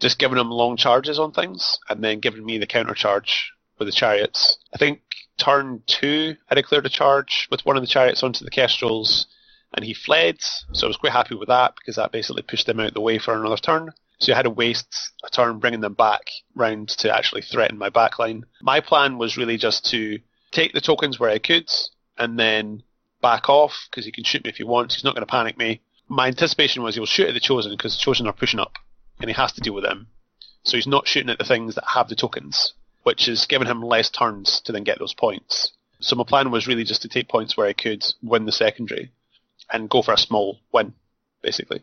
just 0.00 0.18
giving 0.18 0.36
them 0.36 0.50
long 0.50 0.76
charges 0.76 1.18
on 1.18 1.32
things, 1.32 1.78
and 1.88 2.02
then 2.02 2.20
giving 2.20 2.44
me 2.44 2.58
the 2.58 2.66
counter 2.66 2.94
charge 2.94 3.52
with 3.78 3.88
the 3.88 3.92
chariots. 3.92 4.58
I 4.74 4.78
think 4.78 5.00
turn 5.38 5.82
two, 5.86 6.36
I 6.50 6.54
declared 6.54 6.86
a 6.86 6.90
charge 6.90 7.48
with 7.50 7.64
one 7.64 7.76
of 7.76 7.82
the 7.82 7.88
chariots 7.88 8.22
onto 8.22 8.44
the 8.44 8.50
kestrels, 8.50 9.26
and 9.74 9.84
he 9.84 9.94
fled. 9.94 10.38
So 10.72 10.86
I 10.86 10.88
was 10.88 10.96
quite 10.96 11.12
happy 11.12 11.34
with 11.34 11.48
that 11.48 11.74
because 11.76 11.96
that 11.96 12.12
basically 12.12 12.42
pushed 12.42 12.66
them 12.66 12.80
out 12.80 12.94
the 12.94 13.00
way 13.00 13.18
for 13.18 13.34
another 13.34 13.56
turn. 13.56 13.92
So 14.22 14.32
I 14.32 14.36
had 14.36 14.42
to 14.42 14.50
waste 14.50 15.12
a 15.24 15.30
turn 15.30 15.58
bringing 15.58 15.80
them 15.80 15.94
back 15.94 16.30
round 16.54 16.90
to 16.90 17.12
actually 17.12 17.42
threaten 17.42 17.76
my 17.76 17.90
backline. 17.90 18.44
My 18.62 18.78
plan 18.78 19.18
was 19.18 19.36
really 19.36 19.56
just 19.56 19.84
to 19.86 20.20
take 20.52 20.72
the 20.72 20.80
tokens 20.80 21.18
where 21.18 21.30
I 21.30 21.40
could, 21.40 21.68
and 22.16 22.38
then 22.38 22.84
back 23.20 23.48
off 23.48 23.88
because 23.90 24.04
he 24.04 24.12
can 24.12 24.22
shoot 24.22 24.44
me 24.44 24.50
if 24.50 24.58
he 24.58 24.62
wants. 24.62 24.94
He's 24.94 25.02
not 25.02 25.16
going 25.16 25.26
to 25.26 25.30
panic 25.30 25.58
me. 25.58 25.80
My 26.06 26.28
anticipation 26.28 26.84
was 26.84 26.94
he'll 26.94 27.04
shoot 27.04 27.26
at 27.26 27.34
the 27.34 27.40
chosen 27.40 27.72
because 27.72 27.96
the 27.96 28.00
chosen 28.00 28.28
are 28.28 28.32
pushing 28.32 28.60
up, 28.60 28.74
and 29.18 29.28
he 29.28 29.34
has 29.34 29.52
to 29.54 29.60
deal 29.60 29.74
with 29.74 29.82
them. 29.82 30.06
So 30.62 30.76
he's 30.76 30.86
not 30.86 31.08
shooting 31.08 31.30
at 31.30 31.38
the 31.38 31.44
things 31.44 31.74
that 31.74 31.84
have 31.92 32.08
the 32.08 32.14
tokens, 32.14 32.74
which 33.02 33.26
is 33.26 33.46
giving 33.46 33.66
him 33.66 33.82
less 33.82 34.08
turns 34.08 34.60
to 34.60 34.70
then 34.70 34.84
get 34.84 35.00
those 35.00 35.14
points. 35.14 35.72
So 35.98 36.14
my 36.14 36.22
plan 36.22 36.52
was 36.52 36.68
really 36.68 36.84
just 36.84 37.02
to 37.02 37.08
take 37.08 37.28
points 37.28 37.56
where 37.56 37.66
I 37.66 37.72
could 37.72 38.04
win 38.22 38.44
the 38.44 38.52
secondary 38.52 39.10
and 39.72 39.90
go 39.90 40.00
for 40.00 40.14
a 40.14 40.18
small 40.18 40.60
win, 40.72 40.94
basically. 41.42 41.82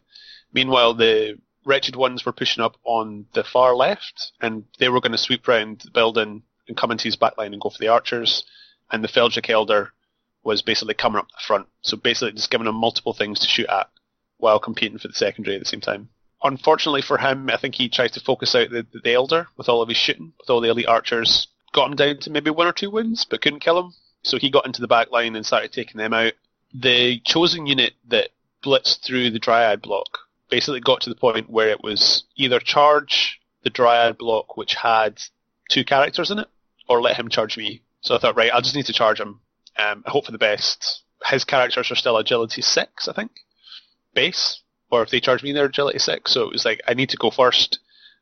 Meanwhile, 0.53 0.93
the 0.93 1.37
wretched 1.65 1.95
ones 1.95 2.25
were 2.25 2.31
pushing 2.31 2.63
up 2.63 2.77
on 2.83 3.25
the 3.33 3.43
far 3.43 3.75
left, 3.75 4.31
and 4.41 4.65
they 4.79 4.89
were 4.89 5.01
going 5.01 5.11
to 5.11 5.17
sweep 5.17 5.47
round 5.47 5.81
the 5.81 5.91
building 5.91 6.43
and 6.67 6.77
come 6.77 6.91
into 6.91 7.05
his 7.05 7.17
backline 7.17 7.53
and 7.53 7.61
go 7.61 7.69
for 7.69 7.77
the 7.79 7.87
archers. 7.87 8.43
And 8.91 9.03
the 9.03 9.07
Feldrak 9.07 9.49
Elder 9.49 9.93
was 10.43 10.61
basically 10.61 10.93
coming 10.93 11.19
up 11.19 11.27
the 11.29 11.43
front, 11.45 11.67
so 11.81 11.97
basically 11.97 12.31
just 12.33 12.49
giving 12.49 12.67
him 12.67 12.75
multiple 12.75 13.13
things 13.13 13.39
to 13.39 13.47
shoot 13.47 13.67
at 13.69 13.89
while 14.37 14.59
competing 14.59 14.97
for 14.97 15.07
the 15.09 15.13
secondary 15.13 15.55
at 15.55 15.61
the 15.61 15.69
same 15.69 15.81
time. 15.81 16.09
Unfortunately 16.41 17.01
for 17.01 17.17
him, 17.17 17.49
I 17.49 17.57
think 17.57 17.75
he 17.75 17.89
tried 17.89 18.13
to 18.13 18.21
focus 18.21 18.55
out 18.55 18.69
the, 18.69 18.85
the 19.03 19.13
Elder 19.13 19.47
with 19.57 19.67
all 19.67 19.81
of 19.81 19.89
his 19.89 19.97
shooting, 19.97 20.33
with 20.39 20.49
all 20.49 20.61
the 20.61 20.69
elite 20.69 20.87
archers. 20.87 21.47
Got 21.73 21.91
him 21.91 21.97
down 21.97 22.17
to 22.19 22.29
maybe 22.29 22.49
one 22.49 22.67
or 22.67 22.71
two 22.71 22.89
wounds, 22.89 23.25
but 23.25 23.41
couldn't 23.41 23.59
kill 23.59 23.77
him. 23.77 23.93
So 24.23 24.37
he 24.37 24.49
got 24.49 24.65
into 24.65 24.81
the 24.81 24.87
back 24.87 25.11
line 25.11 25.35
and 25.35 25.45
started 25.45 25.73
taking 25.73 25.97
them 25.97 26.13
out. 26.13 26.33
The 26.73 27.19
chosen 27.19 27.67
unit 27.67 27.93
that 28.07 28.29
blitzed 28.63 29.01
through 29.01 29.31
the 29.31 29.39
Dryad 29.39 29.81
block 29.81 30.19
basically 30.49 30.79
got 30.79 31.01
to 31.01 31.09
the 31.09 31.15
point 31.15 31.49
where 31.49 31.69
it 31.69 31.83
was 31.83 32.23
either 32.35 32.59
charge 32.59 33.39
the 33.63 33.69
Dryad 33.69 34.17
block, 34.17 34.57
which 34.57 34.75
had 34.75 35.19
two 35.69 35.83
characters 35.83 36.31
in 36.31 36.39
it, 36.39 36.47
or 36.87 37.01
let 37.01 37.17
him 37.17 37.29
charge 37.29 37.57
me. 37.57 37.81
So 38.01 38.15
I 38.15 38.19
thought, 38.19 38.37
right, 38.37 38.51
I 38.53 38.61
just 38.61 38.75
need 38.75 38.85
to 38.85 38.93
charge 38.93 39.19
him. 39.19 39.41
Um, 39.77 40.03
I 40.05 40.11
hope 40.11 40.25
for 40.25 40.31
the 40.31 40.37
best. 40.37 41.03
His 41.25 41.43
characters 41.43 41.91
are 41.91 41.95
still 41.95 42.17
agility 42.17 42.61
six, 42.61 43.07
I 43.07 43.13
think, 43.13 43.31
base. 44.13 44.61
Or 44.91 45.03
if 45.03 45.09
they 45.09 45.19
charge 45.19 45.43
me, 45.43 45.51
they're 45.51 45.65
agility 45.65 45.99
six. 45.99 46.33
So 46.33 46.43
it 46.43 46.51
was 46.51 46.65
like 46.65 46.81
I 46.87 46.93
need 46.93 47.09
to 47.09 47.17
go 47.17 47.29
first. 47.29 47.79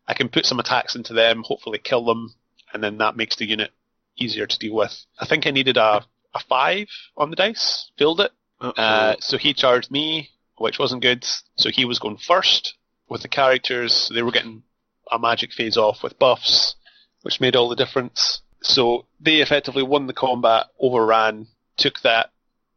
I 0.07 0.13
can 0.13 0.29
put 0.29 0.45
some 0.45 0.59
attacks 0.59 0.95
into 0.95 1.13
them, 1.13 1.43
hopefully 1.43 1.79
kill 1.79 2.05
them, 2.05 2.33
and 2.73 2.83
then 2.83 2.97
that 2.97 3.15
makes 3.15 3.35
the 3.35 3.45
unit 3.45 3.71
easier 4.17 4.47
to 4.47 4.59
deal 4.59 4.75
with. 4.75 5.05
I 5.19 5.25
think 5.25 5.45
I 5.45 5.51
needed 5.51 5.77
a 5.77 6.03
a 6.33 6.39
five 6.47 6.87
on 7.15 7.29
the 7.29 7.35
dice, 7.35 7.91
filled 7.97 8.21
it. 8.21 8.31
Uh, 8.59 9.15
so 9.19 9.37
he 9.37 9.53
charged 9.53 9.91
me, 9.91 10.29
which 10.57 10.79
wasn't 10.79 11.01
good. 11.01 11.25
So 11.55 11.69
he 11.69 11.85
was 11.85 11.99
going 11.99 12.17
first 12.17 12.75
with 13.09 13.21
the 13.21 13.27
characters. 13.27 14.11
They 14.13 14.21
were 14.21 14.31
getting 14.31 14.63
a 15.11 15.19
magic 15.19 15.53
phase 15.53 15.77
off 15.77 16.03
with 16.03 16.19
buffs, 16.19 16.75
which 17.21 17.41
made 17.41 17.55
all 17.55 17.69
the 17.69 17.75
difference. 17.75 18.41
So 18.61 19.05
they 19.19 19.35
effectively 19.35 19.83
won 19.83 20.07
the 20.07 20.13
combat, 20.13 20.67
overran, 20.79 21.47
took 21.77 22.01
that 22.01 22.31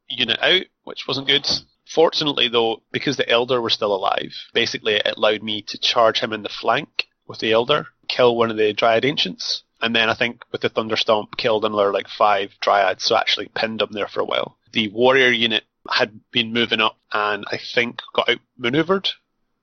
unit 0.08 0.38
out, 0.40 0.66
which 0.84 1.06
wasn't 1.08 1.26
good. 1.26 1.48
Fortunately, 1.86 2.48
though, 2.48 2.82
because 2.92 3.16
the 3.16 3.28
Elder 3.28 3.60
were 3.60 3.70
still 3.70 3.94
alive, 3.94 4.32
basically 4.52 4.94
it 4.94 5.14
allowed 5.16 5.42
me 5.42 5.62
to 5.62 5.78
charge 5.78 6.20
him 6.20 6.32
in 6.32 6.42
the 6.42 6.48
flank 6.48 7.08
with 7.26 7.40
the 7.40 7.52
Elder, 7.52 7.88
kill 8.08 8.36
one 8.36 8.50
of 8.50 8.56
the 8.56 8.72
Dryad 8.72 9.04
Ancients, 9.04 9.64
and 9.80 9.96
then 9.96 10.08
I 10.08 10.14
think 10.14 10.42
with 10.52 10.60
the 10.60 10.70
Thunderstomp 10.70 11.36
killed 11.36 11.64
another 11.64 11.92
like 11.92 12.08
five 12.08 12.52
Dryads, 12.60 13.04
so 13.04 13.16
actually 13.16 13.48
pinned 13.54 13.80
them 13.80 13.90
there 13.92 14.08
for 14.08 14.20
a 14.20 14.24
while. 14.24 14.56
The 14.72 14.88
Warrior 14.88 15.30
unit 15.30 15.64
had 15.90 16.20
been 16.30 16.52
moving 16.52 16.80
up 16.80 16.96
and 17.12 17.44
I 17.50 17.58
think 17.58 18.00
got 18.14 18.28
outmaneuvered. 18.28 19.08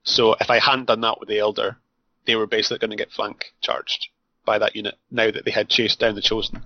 So 0.04 0.36
if 0.40 0.50
I 0.50 0.60
hadn't 0.60 0.86
done 0.86 1.02
that 1.02 1.20
with 1.20 1.30
the 1.30 1.40
Elder, 1.40 1.78
they 2.26 2.36
were 2.36 2.48
basically 2.48 2.80
going 2.80 2.92
to 2.92 2.98
get 2.98 3.12
flank 3.12 3.54
charged 3.62 4.10
by 4.46 4.60
that 4.60 4.76
unit 4.76 4.96
now 5.12 5.32
that 5.32 5.46
they 5.46 5.52
had 5.52 5.70
chased 5.70 6.00
down 6.00 6.16
the 6.16 6.22
Chosen, 6.22 6.64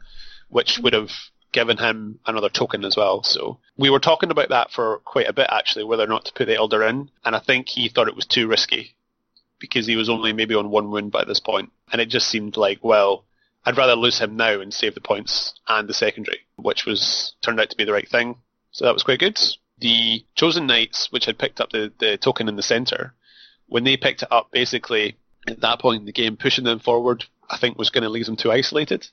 which 0.49 0.79
would 0.79 0.93
have 0.93 1.11
given 1.51 1.77
him 1.77 2.19
another 2.25 2.49
token 2.49 2.85
as 2.85 2.95
well. 2.95 3.23
So 3.23 3.59
we 3.77 3.89
were 3.89 3.99
talking 3.99 4.31
about 4.31 4.49
that 4.49 4.71
for 4.71 4.99
quite 4.99 5.27
a 5.27 5.33
bit 5.33 5.47
actually, 5.51 5.83
whether 5.83 6.03
or 6.03 6.07
not 6.07 6.25
to 6.25 6.33
put 6.33 6.45
the 6.45 6.55
Elder 6.55 6.83
in, 6.83 7.09
and 7.25 7.35
I 7.35 7.39
think 7.39 7.67
he 7.69 7.89
thought 7.89 8.07
it 8.07 8.15
was 8.15 8.25
too 8.25 8.47
risky 8.47 8.95
because 9.59 9.85
he 9.85 9.95
was 9.95 10.09
only 10.09 10.33
maybe 10.33 10.55
on 10.55 10.71
one 10.71 10.89
wound 10.89 11.11
by 11.11 11.23
this 11.25 11.39
point, 11.39 11.71
and 11.91 12.01
it 12.01 12.07
just 12.07 12.27
seemed 12.27 12.57
like, 12.57 12.79
well, 12.83 13.25
I'd 13.65 13.77
rather 13.77 13.95
lose 13.95 14.19
him 14.19 14.35
now 14.35 14.59
and 14.59 14.73
save 14.73 14.95
the 14.95 15.01
points 15.01 15.53
and 15.67 15.87
the 15.87 15.93
secondary, 15.93 16.39
which 16.55 16.85
was 16.85 17.33
turned 17.41 17.59
out 17.59 17.69
to 17.69 17.77
be 17.77 17.83
the 17.83 17.93
right 17.93 18.09
thing. 18.09 18.37
So 18.71 18.85
that 18.85 18.93
was 18.93 19.03
quite 19.03 19.19
good. 19.19 19.39
The 19.79 20.23
Chosen 20.35 20.67
Knights, 20.67 21.11
which 21.11 21.25
had 21.25 21.39
picked 21.39 21.59
up 21.59 21.71
the, 21.71 21.91
the 21.99 22.17
token 22.17 22.47
in 22.47 22.55
the 22.55 22.63
centre, 22.63 23.13
when 23.67 23.83
they 23.83 23.97
picked 23.97 24.23
it 24.23 24.31
up, 24.31 24.51
basically 24.51 25.17
at 25.47 25.61
that 25.61 25.79
point 25.79 26.01
in 26.01 26.05
the 26.05 26.11
game, 26.11 26.37
pushing 26.37 26.63
them 26.63 26.79
forward, 26.79 27.25
I 27.49 27.57
think 27.57 27.77
was 27.77 27.89
going 27.89 28.03
to 28.03 28.09
leave 28.09 28.25
them 28.25 28.35
too 28.35 28.51
isolated. 28.51 29.07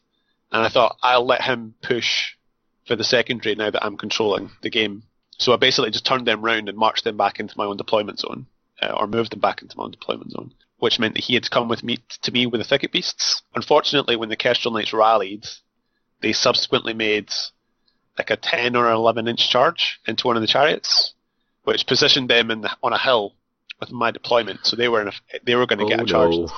And 0.53 0.65
I 0.65 0.69
thought 0.69 0.99
I'll 1.03 1.27
let 1.27 1.43
him 1.43 1.75
push 1.83 2.35
for 2.87 2.97
the 2.97 3.05
secondary 3.05 3.55
now 3.55 3.71
that 3.71 3.85
I'm 3.85 3.97
controlling 3.97 4.51
the 4.63 4.71
game. 4.71 5.03
So 5.39 5.53
I 5.53 5.57
basically 5.57 5.91
just 5.91 6.07
turned 6.07 6.27
them 6.27 6.43
round 6.43 6.69
and 6.69 6.77
marched 6.77 7.05
them 7.05 7.17
back 7.17 7.39
into 7.39 7.57
my 7.57 7.65
own 7.65 7.77
deployment 7.77 8.19
zone, 8.19 8.47
uh, 8.83 8.93
or 8.99 9.07
moved 9.07 9.33
them 9.33 9.41
back 9.41 9.63
into 9.63 9.77
my 9.77 9.85
own 9.85 9.91
deployment 9.91 10.33
zone, 10.33 10.53
which 10.79 10.99
meant 10.99 11.15
that 11.15 11.25
he 11.25 11.35
had 11.35 11.45
to 11.45 11.51
come 11.51 11.69
with 11.69 11.85
me 11.85 11.99
to 12.23 12.33
me 12.33 12.47
with 12.47 12.61
the 12.61 12.67
thicket 12.67 12.93
beasts. 12.93 13.43
Unfortunately, 13.55 14.17
when 14.17 14.29
the 14.29 14.37
Kestrel 14.37 14.75
Knights 14.75 14.93
rallied, 14.93 15.47
they 16.21 16.33
subsequently 16.33 16.95
made 16.95 17.31
like 18.19 18.31
a 18.31 18.37
10 18.37 18.75
or 18.77 18.89
an 18.89 18.95
11 18.97 19.29
inch 19.29 19.49
charge 19.51 20.01
into 20.07 20.27
one 20.27 20.37
of 20.37 20.43
the 20.43 20.47
chariots, 20.49 21.15
which 21.65 21.87
positioned 21.87 22.29
them 22.29 22.51
in 22.51 22.63
the, 22.63 22.71
on 22.83 22.93
a 22.93 22.99
hill 22.99 23.35
with 23.81 23.91
my 23.93 24.11
deployment. 24.11 24.67
So 24.67 24.77
they 24.77 24.89
were 24.89 25.03
in 25.03 25.09
a, 25.09 25.13
they 25.45 25.55
were 25.55 25.67
going 25.67 25.79
to 25.79 25.87
get 25.87 26.01
Oh, 26.01 26.05
a 26.05 26.07
charge. 26.07 26.33
no. 26.37 26.49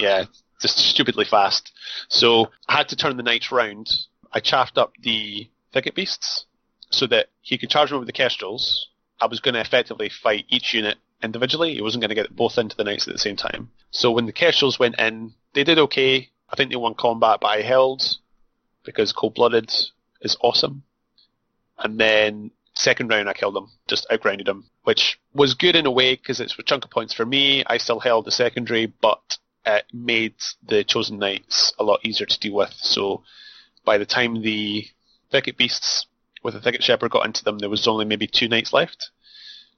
Yeah, 0.00 0.24
just 0.60 0.78
stupidly 0.78 1.24
fast. 1.24 1.72
So 2.08 2.50
I 2.68 2.76
had 2.78 2.88
to 2.90 2.96
turn 2.96 3.16
the 3.16 3.22
knights 3.22 3.50
round. 3.52 3.88
I 4.32 4.40
chaffed 4.40 4.78
up 4.78 4.92
the 5.02 5.48
thicket 5.72 5.94
beasts 5.94 6.46
so 6.90 7.06
that 7.08 7.26
he 7.42 7.58
could 7.58 7.70
charge 7.70 7.90
me 7.92 7.98
with 7.98 8.06
the 8.06 8.12
kestrels. 8.12 8.88
I 9.20 9.26
was 9.26 9.40
going 9.40 9.54
to 9.54 9.60
effectively 9.60 10.08
fight 10.08 10.44
each 10.48 10.72
unit 10.72 10.96
individually. 11.22 11.74
He 11.74 11.82
wasn't 11.82 12.02
going 12.02 12.10
to 12.10 12.14
get 12.14 12.34
both 12.34 12.56
into 12.58 12.76
the 12.76 12.84
knights 12.84 13.06
at 13.08 13.12
the 13.12 13.18
same 13.18 13.36
time. 13.36 13.70
So 13.90 14.10
when 14.12 14.26
the 14.26 14.32
kestrels 14.32 14.78
went 14.78 14.98
in, 14.98 15.34
they 15.54 15.64
did 15.64 15.78
okay. 15.78 16.30
I 16.50 16.56
think 16.56 16.70
they 16.70 16.76
won 16.76 16.94
combat, 16.94 17.40
but 17.40 17.48
I 17.48 17.62
held 17.62 18.02
because 18.84 19.12
cold 19.12 19.34
blooded 19.34 19.70
is 20.20 20.36
awesome. 20.40 20.82
And 21.78 21.98
then 21.98 22.50
second 22.74 23.08
round 23.08 23.28
I 23.28 23.32
killed 23.32 23.56
him, 23.56 23.68
just 23.88 24.06
outgrounded 24.12 24.48
him, 24.48 24.64
which 24.84 25.20
was 25.32 25.54
good 25.54 25.76
in 25.76 25.86
a 25.86 25.90
way 25.90 26.14
because 26.14 26.40
it's 26.40 26.58
a 26.58 26.62
chunk 26.62 26.84
of 26.84 26.90
points 26.90 27.14
for 27.14 27.26
me. 27.26 27.64
I 27.66 27.78
still 27.78 28.00
held 28.00 28.24
the 28.24 28.30
secondary, 28.30 28.86
but 28.86 29.38
it 29.66 29.84
made 29.92 30.34
the 30.66 30.84
chosen 30.84 31.18
knights 31.18 31.72
a 31.78 31.84
lot 31.84 32.00
easier 32.04 32.26
to 32.26 32.38
deal 32.38 32.54
with. 32.54 32.72
So 32.74 33.22
by 33.84 33.98
the 33.98 34.06
time 34.06 34.42
the 34.42 34.86
thicket 35.30 35.56
beasts 35.56 36.06
with 36.42 36.54
the 36.54 36.60
thicket 36.60 36.82
shepherd 36.82 37.10
got 37.10 37.26
into 37.26 37.44
them, 37.44 37.58
there 37.58 37.70
was 37.70 37.86
only 37.88 38.04
maybe 38.04 38.26
two 38.26 38.48
knights 38.48 38.72
left. 38.72 39.10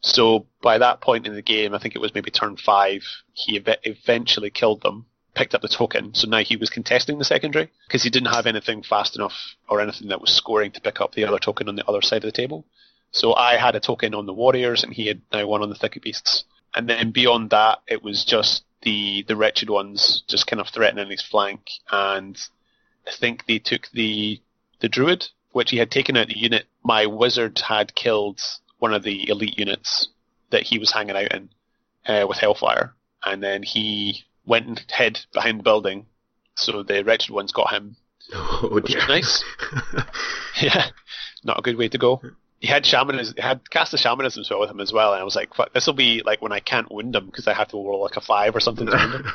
So 0.02 0.46
by 0.62 0.78
that 0.78 1.00
point 1.00 1.26
in 1.26 1.34
the 1.34 1.42
game, 1.42 1.74
I 1.74 1.78
think 1.78 1.94
it 1.94 2.00
was 2.00 2.14
maybe 2.14 2.30
turn 2.30 2.56
five, 2.56 3.02
he 3.32 3.56
ev- 3.56 3.78
eventually 3.82 4.50
killed 4.50 4.82
them, 4.82 5.06
picked 5.34 5.54
up 5.54 5.62
the 5.62 5.68
token. 5.68 6.14
So 6.14 6.28
now 6.28 6.38
he 6.38 6.56
was 6.56 6.70
contesting 6.70 7.18
the 7.18 7.24
secondary 7.24 7.70
because 7.86 8.02
he 8.02 8.10
didn't 8.10 8.32
have 8.32 8.46
anything 8.46 8.82
fast 8.82 9.16
enough 9.16 9.56
or 9.68 9.80
anything 9.80 10.08
that 10.08 10.20
was 10.20 10.32
scoring 10.32 10.72
to 10.72 10.80
pick 10.80 11.00
up 11.00 11.14
the 11.14 11.24
other 11.24 11.38
token 11.38 11.68
on 11.68 11.76
the 11.76 11.86
other 11.86 12.02
side 12.02 12.24
of 12.24 12.28
the 12.28 12.32
table. 12.32 12.64
So 13.12 13.34
I 13.34 13.56
had 13.56 13.74
a 13.74 13.80
token 13.80 14.14
on 14.14 14.26
the 14.26 14.32
warriors, 14.32 14.84
and 14.84 14.92
he 14.92 15.06
had 15.06 15.20
now 15.32 15.46
one 15.46 15.62
on 15.62 15.68
the 15.68 15.74
thicket 15.74 16.02
beasts. 16.02 16.44
And 16.74 16.88
then 16.88 17.10
beyond 17.10 17.50
that, 17.50 17.80
it 17.88 18.02
was 18.02 18.24
just 18.24 18.62
the 18.82 19.24
the 19.26 19.36
wretched 19.36 19.68
ones 19.68 20.22
just 20.28 20.46
kind 20.46 20.60
of 20.60 20.68
threatening 20.68 21.10
his 21.10 21.22
flank, 21.22 21.70
and 21.90 22.40
I 23.06 23.10
think 23.10 23.46
they 23.46 23.58
took 23.58 23.88
the 23.92 24.40
the 24.80 24.88
druid, 24.88 25.26
which 25.52 25.70
he 25.70 25.78
had 25.78 25.90
taken 25.90 26.16
out 26.16 26.28
the 26.28 26.38
unit. 26.38 26.66
My 26.84 27.06
wizard 27.06 27.58
had 27.58 27.94
killed 27.94 28.40
one 28.78 28.94
of 28.94 29.02
the 29.02 29.28
elite 29.28 29.58
units 29.58 30.08
that 30.50 30.62
he 30.62 30.78
was 30.78 30.92
hanging 30.92 31.16
out 31.16 31.32
in 31.32 31.50
uh, 32.06 32.26
with 32.28 32.38
hellfire, 32.38 32.94
and 33.24 33.42
then 33.42 33.62
he 33.62 34.24
went 34.46 34.66
and 34.66 34.84
hid 34.92 35.20
behind 35.32 35.58
the 35.60 35.62
building. 35.64 36.06
So 36.56 36.82
the 36.82 37.02
wretched 37.04 37.32
ones 37.32 37.52
got 37.52 37.70
him. 37.72 37.96
Oh 38.32 38.68
Which 38.72 38.86
dear. 38.86 39.06
nice. 39.08 39.42
yeah, 40.62 40.86
not 41.42 41.58
a 41.58 41.62
good 41.62 41.76
way 41.76 41.88
to 41.88 41.98
go. 41.98 42.20
He 42.60 42.68
had 42.68 42.84
shamanism, 42.86 43.34
he 43.36 43.42
had 43.42 43.68
cast 43.70 43.90
the 43.92 43.98
shamanism 43.98 44.44
spell 44.44 44.60
with 44.60 44.70
him 44.70 44.78
as 44.80 44.92
well, 44.92 45.12
and 45.14 45.20
I 45.20 45.24
was 45.24 45.34
like, 45.34 45.54
"Fuck, 45.54 45.72
this 45.72 45.86
will 45.86 45.94
be 45.94 46.22
like 46.24 46.40
when 46.42 46.52
I 46.52 46.60
can't 46.60 46.92
wound 46.92 47.16
him 47.16 47.26
because 47.26 47.48
I 47.48 47.54
have 47.54 47.68
to 47.68 47.76
roll 47.76 48.02
like 48.02 48.16
a 48.16 48.20
five 48.20 48.54
or 48.54 48.60
something 48.60 48.86
to 48.86 48.92
wound 48.92 49.14
him." 49.14 49.24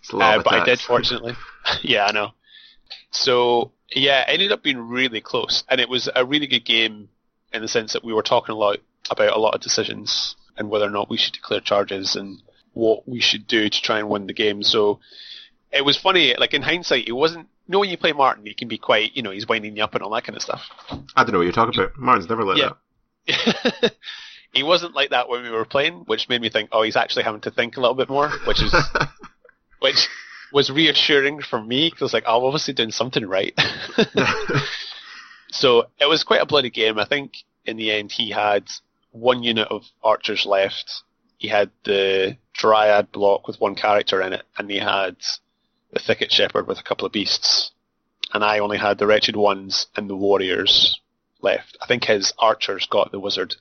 It's 0.00 0.10
a 0.10 0.16
lot 0.16 0.34
Uh, 0.34 0.38
of 0.38 0.44
but 0.44 0.54
I 0.54 0.64
did, 0.64 0.80
fortunately. 0.80 1.34
yeah, 1.82 2.06
I 2.06 2.12
know. 2.12 2.30
So 3.12 3.72
yeah, 3.94 4.22
it 4.22 4.32
ended 4.34 4.50
up 4.52 4.62
being 4.64 4.78
really 4.78 5.20
close, 5.20 5.62
and 5.68 5.80
it 5.80 5.88
was 5.88 6.08
a 6.16 6.24
really 6.24 6.46
good 6.46 6.64
game 6.64 7.08
in 7.52 7.62
the 7.62 7.68
sense 7.68 7.92
that 7.92 8.02
we 8.04 8.12
were 8.12 8.22
talking 8.22 8.54
a 8.54 8.58
lot 8.58 8.78
about 9.10 9.36
a 9.36 9.38
lot 9.38 9.54
of 9.54 9.60
decisions 9.60 10.34
and 10.56 10.70
whether 10.70 10.86
or 10.86 10.90
not 10.90 11.10
we 11.10 11.16
should 11.18 11.34
declare 11.34 11.60
charges 11.60 12.16
and 12.16 12.42
what 12.72 13.08
we 13.08 13.20
should 13.20 13.46
do 13.46 13.68
to 13.68 13.82
try 13.82 13.98
and 13.98 14.08
win 14.08 14.26
the 14.26 14.32
game. 14.32 14.62
So 14.62 15.00
it 15.70 15.84
was 15.84 15.96
funny. 15.98 16.34
Like 16.36 16.54
in 16.54 16.62
hindsight, 16.62 17.08
it 17.08 17.12
wasn't. 17.12 17.48
You 17.66 17.72
know, 17.74 17.78
when 17.80 17.90
you 17.90 17.96
play 17.96 18.12
Martin, 18.12 18.44
he 18.44 18.54
can 18.54 18.68
be 18.68 18.78
quite. 18.78 19.14
You 19.16 19.22
know, 19.22 19.30
he's 19.30 19.48
winding 19.48 19.76
you 19.76 19.84
up 19.84 19.94
and 19.94 20.02
all 20.02 20.10
that 20.10 20.24
kind 20.24 20.36
of 20.36 20.42
stuff. 20.42 20.62
I 21.16 21.22
don't 21.24 21.32
know 21.32 21.38
what 21.38 21.44
you're 21.44 21.52
talking 21.52 21.78
about. 21.78 21.96
Martin's 21.96 22.28
never 22.28 22.44
like 22.44 22.58
Yeah. 22.58 22.72
that. 23.26 23.92
he 24.52 24.62
wasn't 24.62 24.94
like 24.94 25.10
that 25.10 25.28
when 25.28 25.42
we 25.42 25.50
were 25.50 25.64
playing, 25.64 26.04
which 26.06 26.28
made 26.28 26.40
me 26.42 26.50
think, 26.50 26.70
oh, 26.72 26.82
he's 26.82 26.96
actually 26.96 27.22
having 27.22 27.40
to 27.42 27.50
think 27.50 27.76
a 27.76 27.80
little 27.80 27.94
bit 27.94 28.08
more, 28.08 28.30
which 28.46 28.60
is 28.62 28.74
which 29.78 30.08
was 30.52 30.70
reassuring 30.70 31.40
for 31.40 31.62
me 31.62 31.86
because 31.88 32.02
I 32.02 32.04
was 32.04 32.12
like, 32.14 32.24
oh, 32.26 32.38
I'm 32.40 32.44
obviously 32.44 32.74
doing 32.74 32.90
something 32.90 33.24
right. 33.26 33.58
so 35.50 35.86
it 36.00 36.06
was 36.08 36.24
quite 36.24 36.42
a 36.42 36.46
bloody 36.46 36.70
game. 36.70 36.98
I 36.98 37.04
think 37.06 37.32
in 37.64 37.76
the 37.76 37.90
end 37.92 38.12
he 38.12 38.30
had 38.30 38.64
one 39.12 39.42
unit 39.42 39.68
of 39.68 39.84
archers 40.02 40.44
left. 40.46 41.02
He 41.42 41.48
had 41.48 41.72
the 41.82 42.36
Dryad 42.52 43.10
block 43.10 43.48
with 43.48 43.60
one 43.60 43.74
character 43.74 44.22
in 44.22 44.32
it, 44.32 44.44
and 44.56 44.70
he 44.70 44.78
had 44.78 45.16
the 45.92 45.98
Thicket 45.98 46.30
Shepherd 46.30 46.68
with 46.68 46.78
a 46.78 46.84
couple 46.84 47.04
of 47.04 47.10
beasts, 47.10 47.72
and 48.32 48.44
I 48.44 48.60
only 48.60 48.78
had 48.78 48.98
the 48.98 49.08
Wretched 49.08 49.34
Ones 49.34 49.88
and 49.96 50.08
the 50.08 50.14
Warriors 50.14 51.00
left. 51.40 51.76
I 51.82 51.86
think 51.86 52.04
his 52.04 52.32
archers 52.38 52.86
got 52.86 53.10
the 53.10 53.18
Wizard 53.18 53.56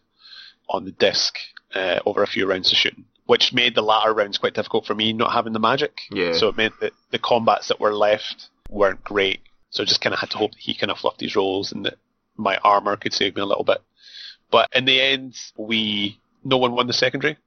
on 0.69 0.85
the 0.85 0.91
disc 0.91 1.39
uh, 1.73 2.01
over 2.05 2.21
a 2.21 2.27
few 2.27 2.45
rounds 2.45 2.71
of 2.71 2.77
shooting, 2.77 3.05
which 3.25 3.51
made 3.51 3.73
the 3.73 3.81
latter 3.81 4.13
rounds 4.13 4.37
quite 4.37 4.53
difficult 4.53 4.85
for 4.85 4.93
me 4.93 5.11
not 5.11 5.33
having 5.33 5.53
the 5.53 5.59
magic. 5.59 6.01
Yeah. 6.11 6.33
So 6.33 6.49
it 6.49 6.57
meant 6.57 6.79
that 6.81 6.93
the 7.09 7.17
combats 7.17 7.69
that 7.69 7.79
were 7.79 7.95
left 7.95 8.49
weren't 8.69 9.03
great. 9.03 9.39
So 9.71 9.81
I 9.81 9.87
just 9.87 10.01
kind 10.01 10.13
of 10.13 10.19
had 10.19 10.29
to 10.29 10.37
hope 10.37 10.51
that 10.51 10.59
he 10.59 10.75
kind 10.75 10.91
of 10.91 10.99
fluffed 10.99 11.17
these 11.17 11.35
rolls 11.35 11.71
and 11.71 11.83
that 11.87 11.97
my 12.37 12.57
armor 12.57 12.95
could 12.95 13.13
save 13.13 13.35
me 13.35 13.41
a 13.41 13.45
little 13.47 13.63
bit. 13.63 13.81
But 14.51 14.69
in 14.71 14.85
the 14.85 15.01
end, 15.01 15.35
we 15.57 16.19
no 16.43 16.57
one 16.57 16.73
won 16.73 16.85
the 16.85 16.93
secondary, 16.93 17.37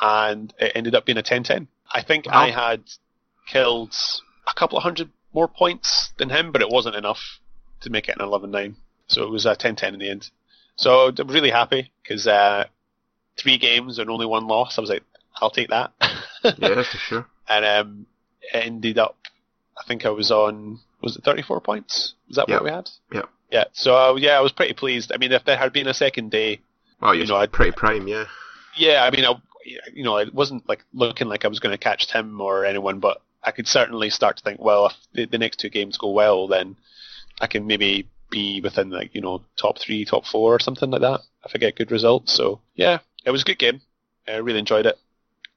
and 0.00 0.52
it 0.58 0.72
ended 0.74 0.94
up 0.94 1.04
being 1.06 1.18
a 1.18 1.22
10-10. 1.22 1.66
I 1.92 2.02
think 2.02 2.26
Wow. 2.26 2.32
I 2.34 2.50
had 2.50 2.82
killed 3.46 3.94
a 4.48 4.54
couple 4.54 4.76
of 4.78 4.82
hundred 4.84 5.10
more 5.32 5.48
points 5.48 6.10
than 6.18 6.30
him, 6.30 6.52
but 6.52 6.62
it 6.62 6.68
wasn't 6.68 6.96
enough 6.96 7.38
to 7.82 7.90
make 7.90 8.08
it 8.08 8.16
an 8.18 8.26
11-9. 8.26 8.74
So 9.08 9.24
it 9.24 9.30
was 9.30 9.46
a 9.46 9.54
10-10 9.56 9.92
in 9.94 9.98
the 9.98 10.10
end. 10.10 10.30
So 10.76 11.08
I'm 11.16 11.28
really 11.28 11.50
happy 11.50 11.92
because 12.02 12.26
uh, 12.26 12.64
three 13.36 13.58
games 13.58 13.98
and 13.98 14.08
only 14.10 14.26
one 14.26 14.46
loss. 14.46 14.78
I 14.78 14.80
was 14.80 14.90
like, 14.90 15.02
I'll 15.40 15.50
take 15.50 15.68
that. 15.70 15.92
yeah, 16.44 16.82
for 16.82 16.96
sure. 16.98 17.26
and 17.48 17.64
um, 17.64 18.06
it 18.42 18.64
ended 18.64 18.98
up, 18.98 19.16
I 19.78 19.82
think 19.86 20.06
I 20.06 20.10
was 20.10 20.30
on, 20.30 20.80
was 21.02 21.16
it 21.16 21.24
34 21.24 21.60
points? 21.60 22.14
Was 22.28 22.36
that 22.36 22.48
Yep. 22.48 22.56
what 22.60 22.64
we 22.64 22.70
had? 22.70 22.90
Yep. 23.12 23.28
Yeah, 23.50 23.64
so 23.72 23.96
uh, 23.96 24.14
yeah, 24.16 24.38
I 24.38 24.40
was 24.40 24.52
pretty 24.52 24.74
pleased. 24.74 25.10
I 25.12 25.16
mean, 25.18 25.32
if 25.32 25.44
there 25.44 25.56
had 25.56 25.72
been 25.72 25.88
a 25.88 25.94
second 25.94 26.30
day, 26.30 26.60
Well, 27.00 27.14
You 27.14 27.26
know, 27.26 27.36
I'd- 27.36 27.50
pretty 27.50 27.72
prime, 27.72 28.06
yeah. 28.06 28.26
yeah, 28.76 29.02
I 29.04 29.10
mean, 29.10 29.24
I, 29.24 29.34
you 29.64 30.04
know, 30.04 30.18
it 30.18 30.34
wasn't 30.34 30.68
like 30.68 30.84
looking 30.92 31.28
like 31.28 31.44
I 31.44 31.48
was 31.48 31.60
going 31.60 31.72
to 31.72 31.78
catch 31.78 32.08
Tim 32.08 32.40
or 32.40 32.64
anyone, 32.64 33.00
but 33.00 33.22
I 33.42 33.50
could 33.50 33.68
certainly 33.68 34.10
start 34.10 34.36
to 34.38 34.42
think, 34.42 34.60
well, 34.60 34.86
if 34.86 34.94
the, 35.12 35.26
the 35.26 35.38
next 35.38 35.60
two 35.60 35.70
games 35.70 35.96
go 35.96 36.10
well, 36.10 36.46
then 36.46 36.76
I 37.40 37.46
can 37.46 37.66
maybe 37.66 38.08
be 38.30 38.60
within 38.60 38.90
like 38.90 39.14
you 39.14 39.20
know 39.20 39.42
top 39.56 39.78
three, 39.78 40.04
top 40.04 40.26
four, 40.26 40.54
or 40.54 40.60
something 40.60 40.90
like 40.90 41.00
that 41.00 41.20
if 41.44 41.52
I 41.54 41.58
get 41.58 41.76
good 41.76 41.90
results. 41.90 42.32
So 42.32 42.60
yeah, 42.74 42.98
it 43.24 43.30
was 43.30 43.42
a 43.42 43.44
good 43.44 43.58
game. 43.58 43.80
I 44.28 44.36
really 44.36 44.58
enjoyed 44.58 44.86
it. 44.86 44.98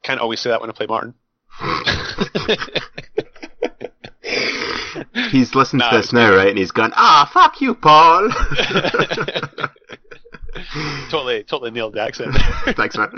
Can't 0.02 0.20
always 0.20 0.40
say 0.40 0.50
that 0.50 0.62
when 0.62 0.70
I 0.70 0.74
play 0.74 0.88
Martin. 0.88 1.14
he's 5.32 5.56
listened 5.56 5.80
No, 5.80 5.92
to 5.92 5.98
this 5.98 6.14
now, 6.14 6.36
right? 6.36 6.50
And 6.50 6.58
he's 6.58 6.72
gone, 6.72 6.92
ah, 6.96 7.30
fuck 7.32 7.62
you, 7.62 7.76
Paul. 7.76 8.30
totally, 11.10 11.44
totally 11.44 11.72
nailed 11.72 11.94
the 11.94 12.02
accent. 12.02 12.36
Thanks, 12.76 12.98
man. 12.98 13.14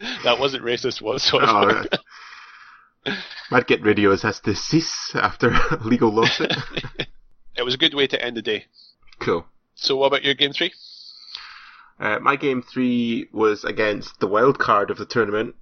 that 0.24 0.38
wasn't 0.38 0.64
racist 0.64 1.02
oh, 1.02 1.06
whatsoever. 1.06 1.88
right. 3.06 3.16
Might 3.50 3.66
get 3.68 3.84
radios 3.84 4.22
has 4.22 4.40
to 4.40 4.54
cease 4.56 5.12
after 5.14 5.50
a 5.70 5.78
legal 5.84 6.10
lawsuit. 6.12 6.52
it 7.56 7.62
was 7.62 7.74
a 7.74 7.78
good 7.78 7.94
way 7.94 8.06
to 8.08 8.20
end 8.22 8.36
the 8.36 8.42
day. 8.42 8.66
cool. 9.20 9.46
So, 9.74 9.96
what 9.96 10.06
about 10.08 10.24
your 10.24 10.34
game 10.34 10.52
three? 10.52 10.72
Uh, 12.00 12.18
my 12.20 12.36
game 12.36 12.62
three 12.62 13.28
was 13.32 13.62
against 13.64 14.18
the 14.20 14.26
wild 14.26 14.58
card 14.58 14.90
of 14.90 14.98
the 14.98 15.06
tournament, 15.06 15.54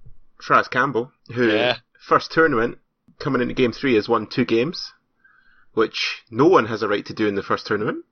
Fraz 0.45 0.69
Campbell, 0.69 1.11
who 1.33 1.49
Yeah. 1.49 1.77
first 1.99 2.31
tournament 2.31 2.77
coming 3.19 3.41
into 3.41 3.53
game 3.53 3.71
three 3.71 3.95
has 3.95 4.09
won 4.09 4.25
two 4.27 4.43
games, 4.45 4.91
which 5.73 6.23
no 6.31 6.45
one 6.47 6.65
has 6.65 6.81
a 6.81 6.87
right 6.87 7.05
to 7.05 7.13
do 7.13 7.27
in 7.27 7.35
the 7.35 7.43
first 7.43 7.67
tournament. 7.67 8.03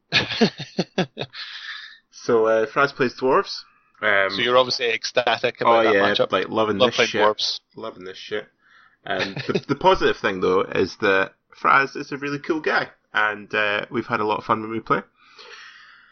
So 2.11 2.45
uh, 2.45 2.65
Fraz 2.67 2.93
plays 2.95 3.15
dwarves. 3.19 3.63
Um, 4.03 4.31
so 4.31 4.41
you're 4.41 4.57
obviously 4.57 4.91
ecstatic 4.91 5.57
oh 5.61 5.65
about 5.65 5.83
that 5.83 5.93
yeah, 5.93 6.01
matchup. 6.01 6.31
like 6.31 6.49
loving 6.49 6.77
Love 6.77 6.93
this 6.97 7.09
shit. 7.09 7.21
dwarves. 7.21 7.59
Loving 7.75 8.03
this 8.03 8.17
shit. 8.17 8.47
Um, 9.05 9.35
the, 9.47 9.63
the 9.69 9.75
positive 9.75 10.17
thing 10.17 10.41
though 10.41 10.61
is 10.61 10.97
that 10.97 11.33
Fraz 11.61 11.95
is 11.95 12.11
a 12.11 12.17
really 12.17 12.39
cool 12.39 12.59
guy, 12.59 12.89
and 13.13 13.53
uh, 13.53 13.85
we've 13.89 14.07
had 14.07 14.19
a 14.19 14.25
lot 14.25 14.39
of 14.39 14.43
fun 14.43 14.61
when 14.61 14.71
we 14.71 14.79
play. 14.81 15.01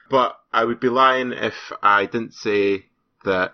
But 0.09 0.37
I 0.53 0.65
would 0.65 0.79
be 0.79 0.89
lying 0.89 1.31
if 1.31 1.53
I 1.81 2.05
didn't 2.05 2.33
say 2.33 2.85
that 3.23 3.53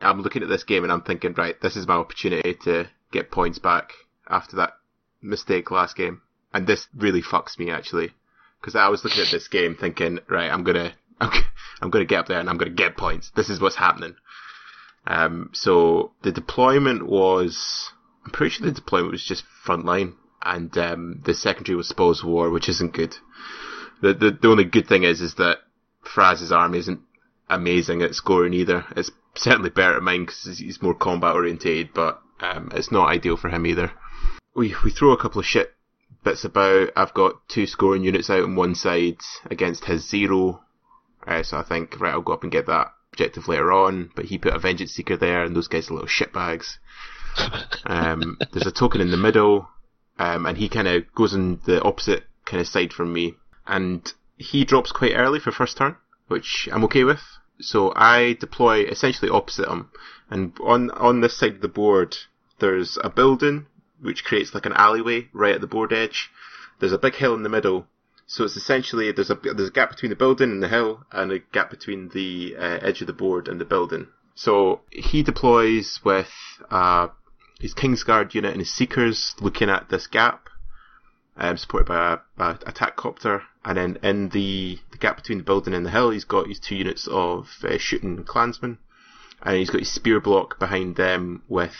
I'm 0.00 0.22
looking 0.22 0.42
at 0.42 0.48
this 0.48 0.64
game 0.64 0.84
and 0.84 0.92
I'm 0.92 1.02
thinking, 1.02 1.34
right, 1.34 1.60
this 1.60 1.76
is 1.76 1.88
my 1.88 1.94
opportunity 1.94 2.54
to 2.64 2.88
get 3.10 3.30
points 3.30 3.58
back 3.58 3.92
after 4.28 4.56
that 4.56 4.74
mistake 5.20 5.70
last 5.70 5.96
game. 5.96 6.22
And 6.54 6.66
this 6.66 6.86
really 6.96 7.22
fucks 7.22 7.58
me 7.58 7.70
actually, 7.70 8.10
because 8.60 8.76
I 8.76 8.88
was 8.88 9.04
looking 9.04 9.22
at 9.22 9.32
this 9.32 9.48
game 9.48 9.76
thinking, 9.78 10.20
right, 10.28 10.50
I'm 10.50 10.64
gonna, 10.64 10.94
I'm, 11.20 11.30
I'm 11.80 11.90
gonna 11.90 12.04
get 12.04 12.20
up 12.20 12.26
there 12.28 12.40
and 12.40 12.48
I'm 12.48 12.58
gonna 12.58 12.70
get 12.70 12.96
points. 12.96 13.30
This 13.34 13.50
is 13.50 13.60
what's 13.60 13.76
happening. 13.76 14.14
Um, 15.06 15.50
so 15.54 16.12
the 16.22 16.32
deployment 16.32 17.06
was, 17.06 17.90
I'm 18.24 18.30
pretty 18.30 18.54
sure 18.54 18.66
the 18.66 18.72
deployment 18.72 19.12
was 19.12 19.24
just 19.24 19.44
frontline, 19.66 20.14
and 20.42 20.76
um, 20.76 21.22
the 21.24 21.34
secondary 21.34 21.76
was 21.76 21.88
Spoils 21.88 22.22
War, 22.22 22.50
which 22.50 22.68
isn't 22.68 22.92
good. 22.92 23.16
The, 24.02 24.14
the 24.14 24.38
the 24.40 24.48
only 24.48 24.64
good 24.64 24.86
thing 24.86 25.02
is 25.02 25.20
is 25.20 25.34
that 25.34 25.58
Fraz's 26.02 26.52
army 26.52 26.78
isn't 26.78 27.00
amazing 27.48 28.02
at 28.02 28.14
scoring 28.14 28.52
either. 28.52 28.84
It's 28.96 29.10
certainly 29.34 29.70
better 29.70 29.96
at 29.96 30.02
mine 30.02 30.26
because 30.26 30.58
he's 30.58 30.82
more 30.82 30.94
combat 30.94 31.34
orientated, 31.34 31.90
but 31.94 32.20
um, 32.40 32.70
it's 32.74 32.92
not 32.92 33.08
ideal 33.08 33.36
for 33.36 33.48
him 33.48 33.66
either. 33.66 33.92
We 34.54 34.74
we 34.84 34.90
throw 34.90 35.12
a 35.12 35.20
couple 35.20 35.40
of 35.40 35.46
shit 35.46 35.74
bits 36.22 36.44
about. 36.44 36.90
I've 36.96 37.14
got 37.14 37.48
two 37.48 37.66
scoring 37.66 38.04
units 38.04 38.30
out 38.30 38.42
on 38.42 38.56
one 38.56 38.74
side 38.74 39.18
against 39.50 39.86
his 39.86 40.08
zero, 40.08 40.62
uh, 41.28 41.42
so 41.42 41.58
I 41.58 41.62
think 41.62 42.00
right, 42.00 42.12
I'll 42.12 42.22
go 42.22 42.32
up 42.32 42.42
and 42.42 42.52
get 42.52 42.66
that 42.66 42.92
objective 43.12 43.48
later 43.48 43.70
on. 43.70 44.10
But 44.16 44.26
he 44.26 44.38
put 44.38 44.54
a 44.54 44.58
vengeance 44.58 44.92
seeker 44.92 45.16
there, 45.16 45.44
and 45.44 45.54
those 45.54 45.68
guys 45.68 45.90
are 45.90 45.94
little 45.94 46.08
shitbags. 46.08 46.78
Um, 47.84 48.38
there's 48.52 48.66
a 48.66 48.72
token 48.72 49.00
in 49.00 49.10
the 49.10 49.16
middle, 49.16 49.68
um, 50.18 50.46
and 50.46 50.56
he 50.56 50.68
kind 50.68 50.88
of 50.88 51.12
goes 51.14 51.34
on 51.34 51.60
the 51.66 51.82
opposite 51.82 52.24
kind 52.46 52.60
of 52.60 52.66
side 52.66 52.92
from 52.92 53.12
me, 53.12 53.34
and 53.66 54.10
he 54.38 54.64
drops 54.64 54.90
quite 54.90 55.14
early 55.14 55.38
for 55.38 55.52
first 55.52 55.76
turn, 55.76 55.96
which 56.28 56.68
I'm 56.72 56.84
okay 56.84 57.04
with. 57.04 57.20
So 57.60 57.92
I 57.94 58.36
deploy 58.40 58.84
essentially 58.84 59.30
opposite 59.30 59.68
him, 59.68 59.90
and 60.30 60.56
on 60.62 60.90
on 60.92 61.20
this 61.20 61.36
side 61.36 61.56
of 61.56 61.60
the 61.60 61.68
board, 61.68 62.16
there's 62.60 62.98
a 63.02 63.10
building 63.10 63.66
which 64.00 64.24
creates 64.24 64.54
like 64.54 64.64
an 64.64 64.72
alleyway 64.74 65.28
right 65.32 65.56
at 65.56 65.60
the 65.60 65.66
board 65.66 65.92
edge. 65.92 66.30
There's 66.78 66.92
a 66.92 66.98
big 66.98 67.16
hill 67.16 67.34
in 67.34 67.42
the 67.42 67.48
middle, 67.48 67.88
so 68.30 68.44
it's 68.44 68.56
essentially 68.56 69.10
there's 69.10 69.30
a 69.30 69.34
there's 69.42 69.70
a 69.70 69.72
gap 69.72 69.88
between 69.88 70.10
the 70.10 70.16
building 70.16 70.50
and 70.50 70.62
the 70.62 70.68
hill, 70.68 71.02
and 71.10 71.32
a 71.32 71.38
gap 71.38 71.70
between 71.70 72.10
the 72.10 72.54
uh, 72.58 72.78
edge 72.82 73.00
of 73.00 73.06
the 73.06 73.12
board 73.14 73.48
and 73.48 73.58
the 73.58 73.64
building. 73.64 74.06
So 74.34 74.82
he 74.90 75.22
deploys 75.22 75.98
with 76.04 76.30
uh, 76.70 77.08
his 77.58 77.74
Kingsguard 77.74 78.34
unit 78.34 78.52
and 78.52 78.60
his 78.60 78.72
Seekers 78.72 79.34
looking 79.40 79.70
at 79.70 79.88
this 79.88 80.06
gap, 80.06 80.50
um, 81.38 81.56
supported 81.56 81.86
by 81.86 82.18
a, 82.38 82.44
a 82.44 82.58
attack 82.66 82.96
copter, 82.96 83.42
and 83.64 83.78
then 83.78 83.98
in 84.02 84.28
the, 84.28 84.78
the 84.92 84.98
gap 84.98 85.16
between 85.16 85.38
the 85.38 85.44
building 85.44 85.72
and 85.72 85.86
the 85.86 85.90
hill, 85.90 86.10
he's 86.10 86.24
got 86.24 86.48
his 86.48 86.60
two 86.60 86.76
units 86.76 87.08
of 87.10 87.48
uh, 87.64 87.78
shooting 87.78 88.22
clansmen, 88.24 88.76
and 89.42 89.56
he's 89.56 89.70
got 89.70 89.80
his 89.80 89.90
spear 89.90 90.20
block 90.20 90.58
behind 90.58 90.96
them 90.96 91.42
with 91.48 91.76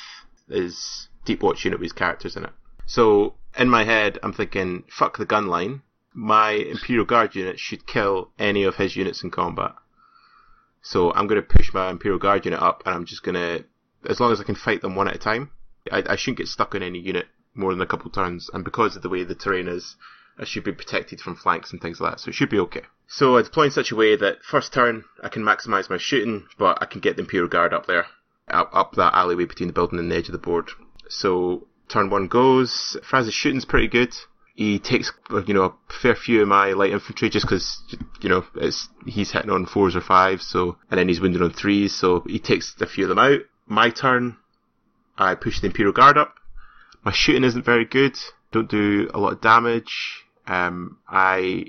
his 0.49 1.09
deep 1.27 1.43
watch 1.43 1.65
unit 1.67 1.79
with 1.79 1.85
his 1.85 1.93
characters 1.93 2.37
in 2.37 2.45
it. 2.45 2.53
So 2.87 3.35
in 3.57 3.69
my 3.69 3.85
head, 3.85 4.19
I'm 4.23 4.33
thinking, 4.33 4.85
fuck 4.89 5.19
the 5.19 5.27
gun 5.27 5.47
line. 5.47 5.83
My 6.21 6.51
Imperial 6.51 7.05
Guard 7.05 7.37
unit 7.37 7.61
should 7.61 7.87
kill 7.87 8.33
any 8.41 8.65
of 8.65 8.75
his 8.75 8.97
units 8.97 9.23
in 9.23 9.31
combat. 9.31 9.77
So 10.83 11.13
I'm 11.13 11.29
going 11.29 11.41
to 11.41 11.47
push 11.47 11.73
my 11.73 11.91
Imperial 11.91 12.19
Guard 12.19 12.45
unit 12.45 12.61
up, 12.61 12.83
and 12.85 12.93
I'm 12.93 13.05
just 13.05 13.23
going 13.23 13.37
to, 13.37 13.65
as 14.05 14.19
long 14.19 14.33
as 14.33 14.41
I 14.41 14.43
can 14.43 14.57
fight 14.57 14.83
them 14.83 14.97
one 14.97 15.07
at 15.07 15.15
a 15.15 15.19
time, 15.19 15.53
I, 15.93 16.03
I 16.09 16.17
shouldn't 16.17 16.39
get 16.39 16.49
stuck 16.49 16.75
on 16.75 16.83
any 16.83 16.99
unit 16.99 17.27
more 17.55 17.73
than 17.73 17.81
a 17.81 17.87
couple 17.87 18.11
turns. 18.11 18.51
And 18.53 18.65
because 18.65 18.97
of 18.97 19.03
the 19.03 19.09
way 19.09 19.23
the 19.23 19.37
terrain 19.37 19.69
is, 19.69 19.95
I 20.37 20.45
should 20.45 20.65
be 20.65 20.73
protected 20.73 21.21
from 21.21 21.37
flanks 21.37 21.71
and 21.71 21.81
things 21.81 22.01
like 22.01 22.15
that. 22.15 22.21
So 22.21 22.31
it 22.31 22.35
should 22.35 22.51
be 22.51 22.59
okay. 22.59 22.83
So 23.07 23.37
I 23.37 23.43
deploy 23.43 23.67
in 23.67 23.71
such 23.71 23.93
a 23.93 23.97
way 23.97 24.17
that 24.17 24.43
first 24.43 24.73
turn 24.73 25.05
I 25.23 25.29
can 25.29 25.45
maximise 25.45 25.89
my 25.89 25.99
shooting, 25.99 26.49
but 26.59 26.79
I 26.81 26.87
can 26.87 27.01
get 27.01 27.15
the 27.15 27.23
Imperial 27.23 27.49
Guard 27.49 27.73
up 27.73 27.87
there, 27.87 28.07
up, 28.49 28.71
up 28.73 28.97
that 28.97 29.15
alleyway 29.15 29.45
between 29.45 29.69
the 29.69 29.73
building 29.73 30.01
and 30.01 30.11
the 30.11 30.17
edge 30.17 30.27
of 30.27 30.33
the 30.33 30.39
board. 30.39 30.71
So 31.09 31.69
turn 31.89 32.11
one 32.11 32.27
goes. 32.27 32.97
Fraz's 33.05 33.35
shooting's 33.35 33.65
pretty 33.65 33.87
good. 33.87 34.17
He 34.59 34.81
takes, 34.81 35.13
you 35.47 35.55
know, 35.55 35.63
a 35.63 35.75
fair 36.03 36.17
few 36.17 36.43
of 36.43 36.49
my 36.49 36.73
light 36.73 36.91
infantry 36.91 37.31
just 37.31 37.47
because, 37.47 37.81
you 38.21 38.29
know, 38.29 38.45
it's, 38.57 38.89
he's 39.07 39.31
hitting 39.31 39.51
on 39.51 39.67
fours 39.67 39.95
or 39.95 40.01
fives, 40.01 40.49
so, 40.49 40.77
and 40.91 40.99
then 40.99 41.07
he's 41.07 41.21
wounded 41.21 41.43
on 41.43 41.53
threes, 41.53 41.95
so 41.95 42.25
he 42.27 42.41
takes 42.41 42.75
a 42.81 42.87
few 42.87 43.05
of 43.05 43.09
them 43.09 43.21
out. 43.21 43.39
My 43.69 43.91
turn, 43.91 44.37
I 45.17 45.37
push 45.37 45.61
the 45.61 45.69
Imperial 45.69 45.93
Guard 45.93 46.19
up. 46.19 46.35
My 47.05 47.13
shooting 47.13 47.45
isn't 47.45 47.65
very 47.65 47.85
good. 47.85 48.17
Don't 48.51 48.69
do 48.69 49.09
a 49.15 49.21
lot 49.21 49.35
of 49.35 49.41
damage. 49.41 50.25
Um, 50.49 50.99
I 51.09 51.67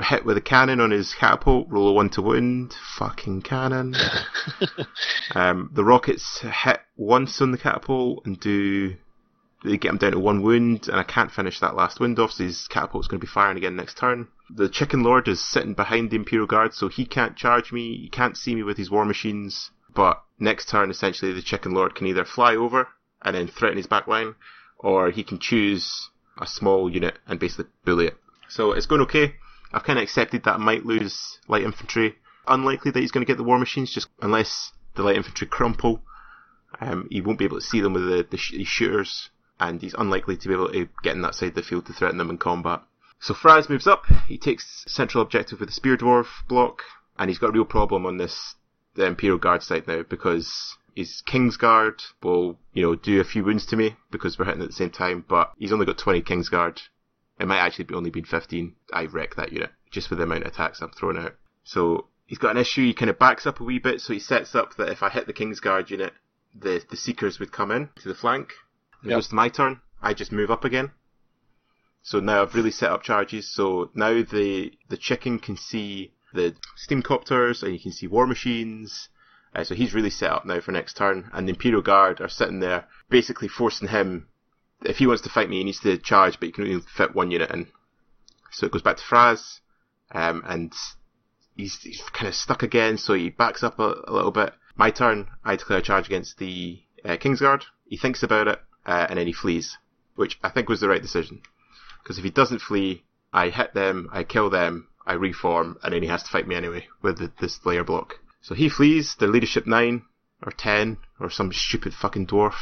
hit 0.00 0.24
with 0.24 0.36
a 0.36 0.40
cannon 0.40 0.80
on 0.80 0.90
his 0.90 1.14
catapult, 1.14 1.68
roll 1.68 1.90
a 1.90 1.92
one 1.92 2.10
to 2.10 2.22
wound. 2.22 2.74
Fucking 2.98 3.42
cannon. 3.42 3.94
um, 5.36 5.70
the 5.72 5.84
rockets 5.84 6.40
hit 6.40 6.80
once 6.96 7.40
on 7.40 7.52
the 7.52 7.58
catapult 7.58 8.26
and 8.26 8.40
do 8.40 8.96
they 9.64 9.76
get 9.76 9.90
him 9.90 9.98
down 9.98 10.12
to 10.12 10.18
one 10.18 10.42
wound, 10.42 10.88
and 10.88 10.96
I 10.96 11.02
can't 11.02 11.32
finish 11.32 11.58
that 11.60 11.74
last 11.74 11.98
wound 11.98 12.18
off, 12.18 12.32
so 12.32 12.44
his 12.44 12.68
catapult's 12.68 13.08
going 13.08 13.20
to 13.20 13.26
be 13.26 13.30
firing 13.30 13.56
again 13.56 13.76
next 13.76 13.96
turn. 13.96 14.28
The 14.50 14.68
Chicken 14.68 15.02
Lord 15.02 15.26
is 15.26 15.44
sitting 15.44 15.74
behind 15.74 16.10
the 16.10 16.16
Imperial 16.16 16.46
Guard, 16.46 16.74
so 16.74 16.88
he 16.88 17.04
can't 17.04 17.36
charge 17.36 17.72
me, 17.72 17.96
he 17.96 18.08
can't 18.08 18.36
see 18.36 18.54
me 18.54 18.62
with 18.62 18.76
his 18.76 18.90
war 18.90 19.04
machines. 19.04 19.70
But 19.94 20.22
next 20.38 20.68
turn, 20.68 20.90
essentially, 20.90 21.32
the 21.32 21.42
Chicken 21.42 21.72
Lord 21.72 21.94
can 21.94 22.06
either 22.06 22.24
fly 22.24 22.54
over 22.54 22.88
and 23.22 23.34
then 23.34 23.48
threaten 23.48 23.76
his 23.76 23.88
back 23.88 24.06
line, 24.06 24.36
or 24.78 25.10
he 25.10 25.24
can 25.24 25.38
choose 25.40 26.08
a 26.40 26.46
small 26.46 26.88
unit 26.88 27.18
and 27.26 27.40
basically 27.40 27.66
bully 27.84 28.06
it. 28.06 28.16
So 28.48 28.72
it's 28.72 28.86
going 28.86 29.02
okay. 29.02 29.34
I've 29.72 29.84
kind 29.84 29.98
of 29.98 30.04
accepted 30.04 30.44
that 30.44 30.54
I 30.54 30.58
might 30.58 30.86
lose 30.86 31.38
light 31.48 31.64
infantry. 31.64 32.14
Unlikely 32.46 32.92
that 32.92 33.00
he's 33.00 33.10
going 33.10 33.26
to 33.26 33.30
get 33.30 33.36
the 33.36 33.44
war 33.44 33.58
machines, 33.58 33.92
just 33.92 34.08
unless 34.22 34.72
the 34.94 35.02
light 35.02 35.16
infantry 35.16 35.46
crumple. 35.46 36.02
Um, 36.80 37.08
he 37.10 37.20
won't 37.20 37.38
be 37.38 37.44
able 37.44 37.58
to 37.58 37.66
see 37.66 37.80
them 37.80 37.94
with 37.94 38.04
the, 38.04 38.26
the 38.30 38.36
sh- 38.36 38.54
shooters, 38.64 39.30
and 39.60 39.80
he's 39.80 39.94
unlikely 39.94 40.36
to 40.36 40.48
be 40.48 40.54
able 40.54 40.72
to 40.72 40.88
get 41.02 41.16
in 41.16 41.22
that 41.22 41.34
side 41.34 41.50
of 41.50 41.54
the 41.54 41.62
field 41.62 41.86
to 41.86 41.92
threaten 41.92 42.18
them 42.18 42.30
in 42.30 42.38
combat. 42.38 42.82
So 43.20 43.34
Fraz 43.34 43.68
moves 43.68 43.86
up. 43.86 44.06
He 44.28 44.38
takes 44.38 44.84
central 44.86 45.22
objective 45.22 45.60
with 45.60 45.68
the 45.68 45.74
spear 45.74 45.96
dwarf 45.96 46.26
block, 46.48 46.82
and 47.18 47.28
he's 47.28 47.38
got 47.38 47.50
a 47.50 47.52
real 47.52 47.64
problem 47.64 48.06
on 48.06 48.16
this 48.16 48.54
the 48.94 49.06
Imperial 49.06 49.38
Guard 49.38 49.62
side 49.62 49.86
now 49.86 50.02
because 50.02 50.76
his 50.94 51.22
Kingsguard 51.26 52.02
will, 52.22 52.58
you 52.72 52.82
know, 52.82 52.96
do 52.96 53.20
a 53.20 53.24
few 53.24 53.44
wounds 53.44 53.64
to 53.66 53.76
me 53.76 53.96
because 54.10 54.38
we're 54.38 54.46
hitting 54.46 54.62
at 54.62 54.68
the 54.68 54.74
same 54.74 54.90
time, 54.90 55.24
but 55.28 55.52
he's 55.56 55.72
only 55.72 55.86
got 55.86 55.98
20 55.98 56.22
Kingsguard. 56.22 56.80
It 57.38 57.46
might 57.46 57.60
actually 57.60 57.84
be 57.84 57.94
only 57.94 58.10
been 58.10 58.24
15. 58.24 58.74
I 58.92 59.04
wreck 59.04 59.36
that 59.36 59.52
unit 59.52 59.70
just 59.90 60.10
with 60.10 60.18
the 60.18 60.24
amount 60.24 60.42
of 60.42 60.52
attacks 60.52 60.82
I'm 60.82 60.90
throwing 60.90 61.18
out. 61.18 61.34
So 61.62 62.06
he's 62.26 62.38
got 62.38 62.50
an 62.50 62.60
issue. 62.60 62.84
He 62.84 62.94
kind 62.94 63.10
of 63.10 63.18
backs 63.18 63.46
up 63.46 63.60
a 63.60 63.64
wee 63.64 63.78
bit, 63.78 64.00
so 64.00 64.12
he 64.12 64.18
sets 64.18 64.54
up 64.54 64.76
that 64.76 64.88
if 64.88 65.02
I 65.02 65.08
hit 65.08 65.26
the 65.26 65.32
Kingsguard 65.32 65.90
unit, 65.90 66.12
the 66.54 66.82
the 66.90 66.96
Seekers 66.96 67.38
would 67.38 67.52
come 67.52 67.70
in 67.70 67.90
to 68.02 68.08
the 68.08 68.14
flank. 68.14 68.52
And 69.02 69.10
Yep. 69.10 69.16
it 69.16 69.18
goes 69.18 69.28
to 69.28 69.34
my 69.34 69.48
turn. 69.48 69.80
I 70.02 70.14
just 70.14 70.32
move 70.32 70.50
up 70.50 70.64
again. 70.64 70.92
So 72.02 72.20
now 72.20 72.42
I've 72.42 72.54
really 72.54 72.70
set 72.70 72.90
up 72.90 73.02
charges. 73.02 73.52
So 73.52 73.90
now 73.94 74.22
the 74.22 74.72
the 74.88 74.96
chicken 74.96 75.38
can 75.38 75.56
see 75.56 76.12
the 76.32 76.54
steam 76.76 77.02
copters 77.02 77.62
and 77.62 77.72
you 77.72 77.80
can 77.80 77.92
see 77.92 78.06
war 78.06 78.26
machines. 78.26 79.08
Uh, 79.54 79.64
so 79.64 79.74
he's 79.74 79.94
really 79.94 80.10
set 80.10 80.30
up 80.30 80.44
now 80.44 80.60
for 80.60 80.72
next 80.72 80.96
turn. 80.96 81.30
And 81.32 81.46
the 81.48 81.52
Imperial 81.52 81.82
Guard 81.82 82.20
are 82.20 82.28
sitting 82.28 82.60
there, 82.60 82.86
basically 83.08 83.48
forcing 83.48 83.88
him. 83.88 84.28
If 84.82 84.98
he 84.98 85.06
wants 85.06 85.22
to 85.22 85.30
fight 85.30 85.48
me, 85.48 85.58
he 85.58 85.64
needs 85.64 85.80
to 85.80 85.98
charge, 85.98 86.38
but 86.38 86.46
he 86.46 86.52
can 86.52 86.64
only 86.64 86.80
fit 86.96 87.14
one 87.14 87.30
unit 87.30 87.50
in. 87.50 87.66
So 88.52 88.66
it 88.66 88.72
goes 88.72 88.82
back 88.82 88.98
to 88.98 89.02
Fraz, 89.02 89.60
um, 90.12 90.42
and 90.46 90.72
he's, 91.56 91.76
he's 91.82 92.02
kind 92.12 92.28
of 92.28 92.34
stuck 92.34 92.62
again. 92.62 92.96
So 92.98 93.14
he 93.14 93.30
backs 93.30 93.62
up 93.64 93.78
a, 93.78 93.94
a 94.06 94.12
little 94.12 94.30
bit. 94.30 94.52
My 94.76 94.90
turn. 94.90 95.28
I 95.44 95.56
declare 95.56 95.80
a 95.80 95.82
charge 95.82 96.06
against 96.06 96.38
the 96.38 96.80
uh, 97.04 97.16
Kingsguard. 97.16 97.64
He 97.86 97.96
thinks 97.96 98.22
about 98.22 98.46
it, 98.48 98.60
uh, 98.88 99.06
and 99.10 99.18
then 99.18 99.26
he 99.26 99.32
flees, 99.34 99.76
which 100.16 100.38
I 100.42 100.48
think 100.48 100.68
was 100.68 100.80
the 100.80 100.88
right 100.88 101.02
decision. 101.02 101.42
Because 102.02 102.16
if 102.16 102.24
he 102.24 102.30
doesn't 102.30 102.62
flee, 102.62 103.04
I 103.34 103.50
hit 103.50 103.74
them, 103.74 104.08
I 104.10 104.24
kill 104.24 104.48
them, 104.48 104.88
I 105.06 105.12
reform, 105.12 105.76
and 105.82 105.92
then 105.92 106.02
he 106.02 106.08
has 106.08 106.22
to 106.22 106.30
fight 106.30 106.48
me 106.48 106.56
anyway 106.56 106.86
with 107.02 107.18
the, 107.18 107.30
this 107.38 107.56
Slayer 107.56 107.84
block. 107.84 108.14
So 108.40 108.54
he 108.54 108.70
flees, 108.70 109.14
they're 109.18 109.28
leadership 109.28 109.66
9, 109.66 110.02
or 110.42 110.52
10, 110.52 110.96
or 111.20 111.28
some 111.28 111.52
stupid 111.52 111.92
fucking 111.92 112.28
dwarf. 112.28 112.54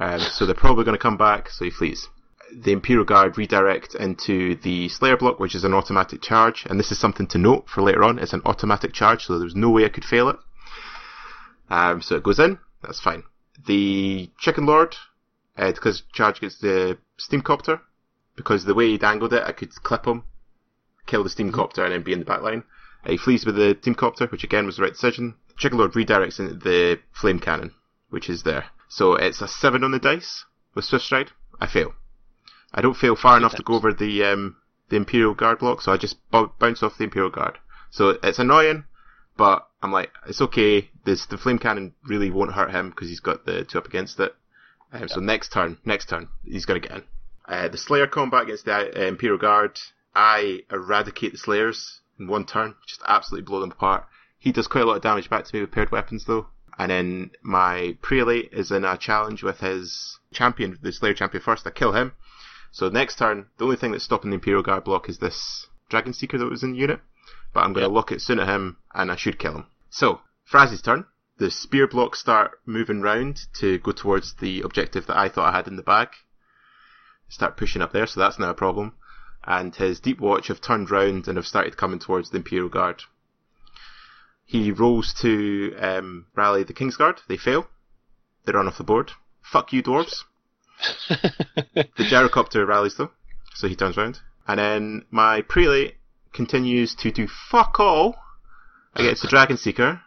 Um, 0.00 0.20
so 0.20 0.46
they're 0.46 0.54
probably 0.54 0.84
going 0.84 0.96
to 0.96 1.02
come 1.02 1.18
back, 1.18 1.50
so 1.50 1.66
he 1.66 1.70
flees. 1.70 2.08
The 2.50 2.72
Imperial 2.72 3.04
Guard 3.04 3.36
redirect 3.36 3.94
into 3.94 4.56
the 4.56 4.88
Slayer 4.88 5.18
block, 5.18 5.38
which 5.38 5.54
is 5.54 5.64
an 5.64 5.74
automatic 5.74 6.22
charge, 6.22 6.64
and 6.64 6.80
this 6.80 6.90
is 6.90 6.98
something 6.98 7.26
to 7.26 7.38
note 7.38 7.68
for 7.68 7.82
later 7.82 8.04
on. 8.04 8.18
It's 8.18 8.32
an 8.32 8.42
automatic 8.46 8.94
charge, 8.94 9.26
so 9.26 9.38
there's 9.38 9.54
no 9.54 9.68
way 9.68 9.84
I 9.84 9.90
could 9.90 10.04
fail 10.04 10.30
it. 10.30 10.36
Um, 11.68 12.00
so 12.00 12.16
it 12.16 12.22
goes 12.22 12.38
in, 12.38 12.58
that's 12.82 13.00
fine. 13.00 13.24
The 13.66 14.30
Chicken 14.38 14.64
Lord, 14.64 14.96
uh, 15.56 15.72
because 15.72 16.02
charge 16.12 16.40
gets 16.40 16.58
the 16.58 16.98
Steam 17.18 17.42
Copter, 17.42 17.80
because 18.36 18.64
the 18.64 18.74
way 18.74 18.88
he 18.88 18.98
dangled 18.98 19.32
it, 19.32 19.42
I 19.44 19.52
could 19.52 19.74
clip 19.82 20.06
him, 20.06 20.24
kill 21.06 21.22
the 21.22 21.30
Steam 21.30 21.52
Copter, 21.52 21.84
and 21.84 21.92
then 21.92 22.02
be 22.02 22.12
in 22.12 22.20
the 22.20 22.24
back 22.24 22.42
line. 22.42 22.64
Uh, 23.04 23.10
he 23.10 23.16
flees 23.16 23.44
with 23.44 23.56
the 23.56 23.76
Steam 23.80 23.94
Copter, 23.94 24.26
which 24.26 24.44
again 24.44 24.66
was 24.66 24.76
the 24.76 24.82
right 24.82 24.92
decision. 24.92 25.34
Chicken 25.58 25.78
Lord 25.78 25.92
redirects 25.92 26.40
into 26.40 26.54
the 26.54 27.00
Flame 27.12 27.38
Cannon, 27.38 27.72
which 28.10 28.30
is 28.30 28.42
there. 28.42 28.66
So 28.88 29.14
it's 29.14 29.40
a 29.40 29.48
7 29.48 29.84
on 29.84 29.90
the 29.90 29.98
dice 29.98 30.44
with 30.74 30.84
Swift 30.84 31.04
Stride. 31.04 31.30
I 31.60 31.66
fail. 31.66 31.94
I 32.74 32.80
don't 32.80 32.96
fail 32.96 33.16
far 33.16 33.36
enough 33.36 33.54
to 33.56 33.62
go 33.62 33.74
over 33.74 33.92
the 33.92 34.24
um, 34.24 34.56
the 34.88 34.96
Imperial 34.96 35.34
Guard 35.34 35.58
block, 35.58 35.82
so 35.82 35.92
I 35.92 35.96
just 35.96 36.16
b- 36.30 36.46
bounce 36.58 36.82
off 36.82 36.98
the 36.98 37.04
Imperial 37.04 37.30
Guard. 37.30 37.58
So 37.90 38.18
it's 38.22 38.38
annoying, 38.38 38.84
but 39.36 39.68
I'm 39.82 39.92
like, 39.92 40.10
it's 40.26 40.40
okay. 40.40 40.90
This 41.04 41.26
the 41.26 41.36
Flame 41.36 41.58
Cannon 41.58 41.94
really 42.04 42.30
won't 42.30 42.52
hurt 42.52 42.70
him 42.70 42.90
because 42.90 43.08
he's 43.08 43.20
got 43.20 43.44
the 43.44 43.64
two 43.64 43.78
up 43.78 43.86
against 43.86 44.18
it. 44.20 44.34
Um, 44.92 45.08
So 45.08 45.20
next 45.20 45.52
turn, 45.52 45.78
next 45.84 46.08
turn, 46.08 46.28
he's 46.44 46.66
going 46.66 46.80
to 46.80 46.86
get 46.88 46.98
in. 46.98 47.04
Uh, 47.46 47.68
the 47.68 47.78
Slayer 47.78 48.06
combat 48.06 48.42
against 48.44 48.64
the 48.66 48.74
uh, 48.74 49.06
Imperial 49.06 49.38
Guard, 49.38 49.78
I 50.14 50.60
eradicate 50.70 51.32
the 51.32 51.38
Slayers 51.38 52.00
in 52.18 52.26
one 52.28 52.44
turn, 52.46 52.74
just 52.86 53.02
absolutely 53.06 53.46
blow 53.46 53.60
them 53.60 53.72
apart. 53.72 54.04
He 54.38 54.52
does 54.52 54.66
quite 54.68 54.84
a 54.84 54.86
lot 54.86 54.96
of 54.96 55.02
damage 55.02 55.30
back 55.30 55.44
to 55.44 55.54
me 55.54 55.60
with 55.62 55.72
paired 55.72 55.90
weapons 55.90 56.24
though. 56.26 56.46
And 56.78 56.90
then 56.90 57.30
my 57.42 57.96
Prelate 58.02 58.52
is 58.52 58.70
in 58.70 58.84
a 58.84 58.96
challenge 58.96 59.42
with 59.42 59.60
his 59.60 60.18
champion, 60.32 60.78
the 60.82 60.92
Slayer 60.92 61.14
champion 61.14 61.42
first. 61.42 61.66
I 61.66 61.70
kill 61.70 61.92
him. 61.92 62.12
So 62.70 62.88
next 62.88 63.16
turn, 63.18 63.46
the 63.58 63.64
only 63.64 63.76
thing 63.76 63.92
that's 63.92 64.04
stopping 64.04 64.30
the 64.30 64.36
Imperial 64.36 64.62
Guard 64.62 64.84
block 64.84 65.08
is 65.08 65.18
this 65.18 65.66
Dragon 65.90 66.12
Seeker 66.14 66.38
that 66.38 66.48
was 66.50 66.62
in 66.62 66.72
the 66.72 66.78
unit. 66.78 67.00
But 67.52 67.60
I'm 67.60 67.74
going 67.74 67.82
to 67.84 67.88
Yep. 67.90 67.94
lock 67.94 68.12
it 68.12 68.22
soon 68.22 68.38
at 68.40 68.48
him, 68.48 68.78
and 68.94 69.12
I 69.12 69.16
should 69.16 69.38
kill 69.38 69.54
him. 69.54 69.66
So, 69.90 70.20
Fraz's 70.46 70.80
turn. 70.80 71.04
The 71.42 71.50
spear 71.50 71.88
blocks 71.88 72.20
start 72.20 72.60
moving 72.66 73.00
round 73.00 73.48
to 73.54 73.78
go 73.78 73.90
towards 73.90 74.34
the 74.34 74.60
objective 74.60 75.06
that 75.06 75.16
I 75.16 75.28
thought 75.28 75.52
I 75.52 75.56
had 75.56 75.66
in 75.66 75.74
the 75.74 75.82
bag. 75.82 76.10
Start 77.28 77.56
pushing 77.56 77.82
up 77.82 77.90
there, 77.90 78.06
so 78.06 78.20
that's 78.20 78.38
now 78.38 78.50
a 78.50 78.54
problem. 78.54 78.94
And 79.42 79.74
his 79.74 79.98
Deep 79.98 80.20
Watch 80.20 80.46
have 80.46 80.60
turned 80.60 80.88
round 80.88 81.26
and 81.26 81.36
have 81.36 81.48
started 81.48 81.76
coming 81.76 81.98
towards 81.98 82.30
the 82.30 82.36
Imperial 82.36 82.68
Guard. 82.68 83.02
He 84.44 84.70
rolls 84.70 85.12
to 85.14 85.74
um, 85.80 86.26
rally 86.36 86.62
the 86.62 86.74
Kingsguard. 86.74 87.18
They 87.26 87.38
fail. 87.38 87.66
They 88.44 88.52
run 88.52 88.68
off 88.68 88.78
the 88.78 88.84
board. 88.84 89.10
Fuck 89.40 89.72
you, 89.72 89.82
dwarves. 89.82 90.22
The 91.74 92.04
gyrocopter 92.08 92.64
rallies 92.64 92.94
though, 92.94 93.10
so 93.52 93.66
he 93.66 93.74
turns 93.74 93.96
round. 93.96 94.20
And 94.46 94.60
then 94.60 95.06
my 95.10 95.42
prelate 95.42 95.96
continues 96.32 96.94
to 96.94 97.10
do 97.10 97.26
fuck 97.26 97.80
all 97.80 98.14
against 98.94 99.22
the 99.22 99.28
Dragon 99.28 99.56
Seeker, 99.56 100.02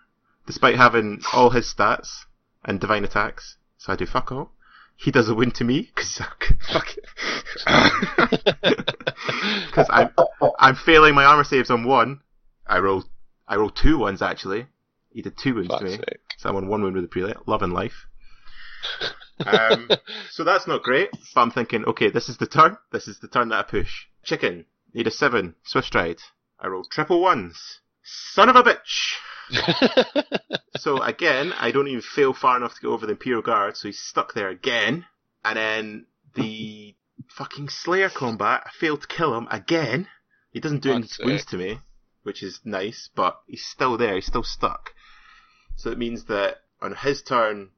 despite 0.46 0.76
having 0.76 1.22
all 1.34 1.50
his 1.50 1.72
stats 1.74 2.26
and 2.64 2.80
divine 2.80 3.04
attacks. 3.04 3.58
So 3.78 3.94
I 3.94 3.96
do 3.96 4.06
fuck 4.06 4.32
all. 4.32 4.52
He 4.98 5.12
does 5.12 5.28
a 5.30 5.36
win 5.36 5.52
to 5.52 5.64
me 5.64 5.92
because 5.94 6.18
fuck 6.72 6.96
because 9.66 9.88
I'm 9.90 10.10
I'm 10.58 10.76
failing 10.76 11.14
my 11.16 11.26
armor 11.26 11.44
saves 11.44 11.70
on 11.70 11.86
one. 11.86 12.22
I 12.66 12.80
roll 12.80 13.04
I 13.48 13.58
roll 13.58 13.70
two 13.70 13.98
ones 13.98 14.22
actually. 14.22 14.68
He 15.12 15.22
did 15.22 15.38
two 15.38 15.56
wounds 15.56 15.76
to 15.78 15.84
me, 15.84 15.92
sake. 15.92 16.20
so 16.38 16.50
I'm 16.50 16.56
on 16.56 16.68
one 16.68 16.82
wound 16.82 16.96
with 16.96 17.04
the 17.04 17.10
prelate. 17.10 17.48
Love 17.48 17.62
and 17.62 17.74
life. 17.74 18.08
Um, 19.46 19.90
so 20.32 20.46
that's 20.46 20.66
not 20.66 20.82
great, 20.82 21.10
but 21.34 21.42
I'm 21.42 21.52
thinking, 21.52 21.84
okay, 21.84 22.10
this 22.10 22.30
is 22.30 22.38
the 22.38 22.48
turn. 22.48 22.78
This 22.94 23.10
is 23.10 23.20
the 23.20 23.28
turn 23.28 23.50
that 23.50 23.60
I 23.60 23.70
push. 23.70 24.06
Chicken, 24.24 24.66
need 24.94 25.08
a 25.08 25.12
seven, 25.12 25.56
swift 25.64 25.88
stride. 25.88 26.22
I 26.58 26.68
roll 26.68 26.86
triple 26.86 27.22
ones. 27.22 27.82
Son 28.06 28.50
of 28.50 28.56
a 28.56 28.64
bitch! 28.64 29.16
So 30.86 31.02
again, 31.02 31.52
I 31.58 31.72
don't 31.72 31.88
even 31.88 32.02
fail 32.02 32.32
far 32.34 32.58
enough 32.58 32.76
to 32.76 32.82
get 32.82 32.90
over 32.90 33.08
the 33.08 33.14
Imperial 33.14 33.42
Guard, 33.42 33.76
so 33.76 33.88
he's 33.88 33.98
stuck 33.98 34.36
there 34.36 34.50
again. 34.50 35.06
And 35.44 35.58
then 35.58 36.06
the 36.36 36.96
fucking 37.30 37.70
Slayer 37.70 38.10
combat, 38.10 38.64
I 38.66 38.70
failed 38.72 39.02
to 39.02 39.08
kill 39.08 39.36
him 39.36 39.48
again. 39.50 40.08
He 40.52 40.60
doesn't 40.60 40.84
do 40.84 40.92
any 40.92 41.04
Fuck's 41.04 41.20
wounds 41.20 41.46
to 41.46 41.58
me, 41.58 41.80
which 42.24 42.44
is 42.44 42.60
nice, 42.64 43.10
but 43.16 43.40
he's 43.48 43.66
still 43.66 43.98
there, 43.98 44.16
he's 44.16 44.28
still 44.28 44.44
stuck. 44.44 44.94
So 45.76 45.90
it 45.90 45.98
means 45.98 46.26
that 46.26 46.58
on 46.82 46.94
his 46.94 47.24
turn, 47.24 47.72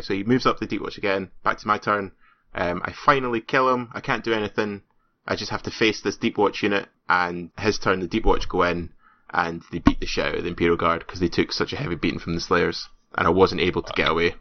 so 0.00 0.12
he 0.12 0.24
moves 0.24 0.44
up 0.44 0.58
the 0.58 0.66
Deep 0.66 0.82
Watch 0.82 0.98
again, 0.98 1.30
back 1.42 1.58
to 1.58 1.66
my 1.66 1.78
turn. 1.78 2.12
Um, 2.54 2.82
I 2.84 2.92
finally 2.92 3.40
kill 3.40 3.72
him, 3.72 3.88
I 3.94 4.00
can't 4.00 4.24
do 4.24 4.34
anything. 4.34 4.82
I 5.26 5.36
just 5.36 5.52
have 5.52 5.62
to 5.62 5.70
face 5.70 6.02
this 6.02 6.16
Deep 6.16 6.36
Watch 6.36 6.62
unit, 6.62 6.88
and 7.08 7.50
his 7.58 7.78
turn, 7.78 8.00
the 8.00 8.08
Deep 8.08 8.26
Watch 8.26 8.48
go 8.48 8.64
in, 8.64 8.92
and 9.32 9.62
they 9.70 9.78
beat 9.78 10.00
the 10.00 10.06
shit 10.06 10.24
out 10.24 10.34
of 10.36 10.42
the 10.44 10.50
Imperial 10.50 10.76
Guard 10.76 11.00
because 11.06 11.20
they 11.20 11.28
took 11.28 11.52
such 11.52 11.72
a 11.72 11.76
heavy 11.76 11.94
beating 11.94 12.18
from 12.20 12.34
the 12.34 12.40
Slayers, 12.40 12.88
and 13.16 13.26
I 13.26 13.30
wasn't 13.30 13.60
able 13.60 13.82
to 13.82 13.92
get 13.94 14.10
away. 14.10 14.34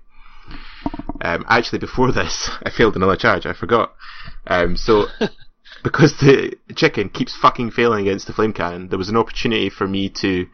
Um, 1.22 1.46
actually, 1.48 1.80
before 1.80 2.12
this, 2.14 2.50
I 2.64 2.70
failed 2.70 2.96
another 2.96 3.16
charge. 3.16 3.46
I 3.46 3.54
forgot. 3.54 3.94
Um, 4.48 4.76
so 4.76 5.06
because 5.84 6.18
the 6.20 6.54
chicken 6.76 7.10
keeps 7.10 7.36
fucking 7.36 7.72
failing 7.72 8.08
against 8.08 8.28
the 8.28 8.34
flame 8.34 8.54
cannon, 8.54 8.90
there 8.90 8.98
was 9.00 9.10
an 9.10 9.18
opportunity 9.18 9.70
for 9.70 9.88
me 9.88 10.10
to, 10.10 10.48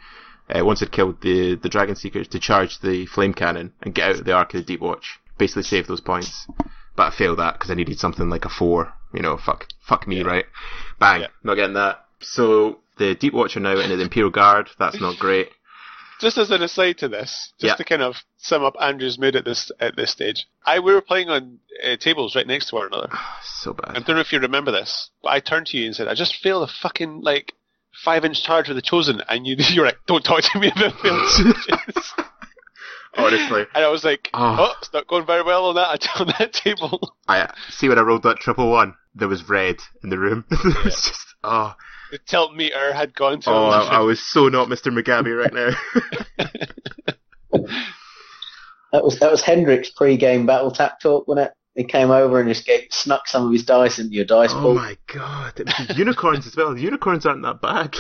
uh, 0.50 0.64
once 0.66 0.82
I'd 0.82 0.92
killed 0.92 1.22
the 1.22 1.56
the 1.56 1.70
dragon 1.70 1.96
seekers, 1.96 2.28
to 2.30 2.40
charge 2.40 2.80
the 2.80 3.06
flame 3.06 3.34
cannon 3.34 3.74
and 3.82 3.94
get 3.96 4.10
out 4.10 4.20
of 4.20 4.26
the 4.26 4.34
arc 4.34 4.54
of 4.54 4.62
the 4.62 4.66
deep 4.66 4.82
watch, 4.82 5.20
basically 5.38 5.64
save 5.64 5.88
those 5.88 6.02
points. 6.02 6.48
But 6.96 7.14
I 7.14 7.16
failed 7.16 7.40
that 7.40 7.54
because 7.54 7.70
I 7.72 7.76
needed 7.76 8.00
something 8.00 8.30
like 8.30 8.46
a 8.46 8.50
four. 8.50 8.94
You 9.14 9.22
know, 9.22 9.38
fuck, 9.38 9.68
fuck 9.88 10.08
me, 10.08 10.18
Yeah. 10.18 10.24
right? 10.28 10.46
Bang, 11.00 11.22
Yeah. 11.22 11.28
not 11.44 11.56
getting 11.56 11.76
that. 11.76 12.06
So 12.20 12.80
the 12.98 13.16
deep 13.16 13.34
Watcher 13.34 13.60
now 13.60 13.78
into 13.78 13.96
the 13.96 14.04
imperial 14.04 14.30
guard. 14.32 14.70
That's 14.80 15.00
not 15.02 15.18
great. 15.20 15.50
just 16.20 16.38
as 16.38 16.50
an 16.52 16.64
aside 16.64 16.98
to 17.00 17.08
this, 17.08 17.54
just 17.60 17.64
Yeah. 17.72 17.76
to 17.76 17.84
kind 17.84 18.02
of 18.02 18.16
sum 18.38 18.64
up 18.64 18.76
Andrew's 18.82 19.20
mood 19.20 19.36
at 19.36 19.46
this 19.46 19.72
at 19.80 19.96
this 19.96 20.12
stage, 20.12 20.48
I 20.66 20.80
we 20.80 20.94
were 20.94 21.02
playing 21.02 21.30
on 21.30 21.60
uh, 21.86 21.96
tables 21.98 22.36
right 22.36 22.48
next 22.48 22.70
to 22.70 22.76
one 22.76 22.88
another. 22.88 23.10
So 23.60 23.74
bad. 23.74 23.98
I 23.98 24.00
don't 24.00 24.16
know 24.16 24.22
if 24.22 24.32
you 24.32 24.40
remember 24.40 24.72
this, 24.72 25.10
but 25.24 25.30
I 25.30 25.40
turned 25.40 25.68
to 25.68 25.78
you 25.78 25.86
and 25.88 25.96
said, 25.96 26.08
"I 26.08 26.14
just 26.14 26.36
failed 26.38 26.70
a 26.70 26.72
fucking 26.82 27.22
like 27.22 27.54
five 28.04 28.24
inch 28.26 28.44
charge 28.44 28.68
with 28.68 28.78
the 28.78 28.82
chosen," 28.84 29.22
and 29.30 29.46
you 29.48 29.56
you 29.74 29.82
were 29.82 29.88
like, 29.88 30.00
"Don't 30.08 30.24
talk 30.24 30.42
to 30.44 30.60
me 30.60 30.72
about 30.76 31.00
failed 31.02 31.28
charges." 31.68 32.14
Honestly. 33.18 33.66
And 33.74 33.84
I 33.84 33.88
was 33.90 34.04
like, 34.04 34.30
Oh. 34.34 34.58
oh, 34.60 34.74
it's 34.80 34.94
not 34.94 35.08
going 35.08 35.26
very 35.26 35.42
well 35.44 35.66
on 35.66 35.76
that 35.76 36.08
on 36.20 36.28
that 36.40 36.54
table. 36.54 37.16
I 37.28 37.52
see 37.70 37.90
when 37.90 37.98
I 37.98 38.02
rolled 38.02 38.24
that 38.24 38.38
triple 38.38 38.70
one, 38.70 38.94
there 39.16 39.28
was 39.28 39.50
red 39.50 39.78
in 40.04 40.10
the 40.10 40.20
room. 40.20 40.46
it 40.52 40.86
was 40.86 41.02
just 41.02 41.36
oh, 41.44 41.74
The 42.12 42.20
tilt 42.20 42.56
meter 42.56 42.94
had 42.94 43.14
gone 43.14 43.42
to 43.42 43.50
oh, 43.50 43.66
I, 43.66 43.98
I 43.98 44.00
was 44.00 44.20
so 44.20 44.48
not 44.48 44.70
Mr. 44.70 44.92
Mugabe 44.92 45.38
right 45.38 45.54
now. 45.54 45.76
That 48.92 49.04
was 49.04 49.20
that 49.20 49.32
was 49.32 49.42
Henrik's 49.42 49.90
pre-game 49.90 50.46
battle 50.46 50.72
tap 50.72 51.00
talk, 51.00 51.28
wasn't 51.28 51.48
it? 51.48 51.54
He 51.76 51.84
came 51.84 52.10
over 52.10 52.40
and 52.40 52.50
just 52.50 52.66
gave, 52.66 52.88
snuck 52.90 53.28
some 53.28 53.46
of 53.46 53.52
his 53.52 53.64
dice 53.64 54.00
into 54.00 54.16
your 54.16 54.26
dice 54.26 54.52
pool. 54.52 54.60
oh 54.60 54.64
pool. 54.64 54.76
my 54.76 54.98
god, 55.14 55.62
unicorns 55.96 56.48
as 56.48 56.56
well. 56.56 56.76
Unicorns 56.78 57.26
aren't 57.26 57.44
that 57.44 57.62
bad. 57.62 57.96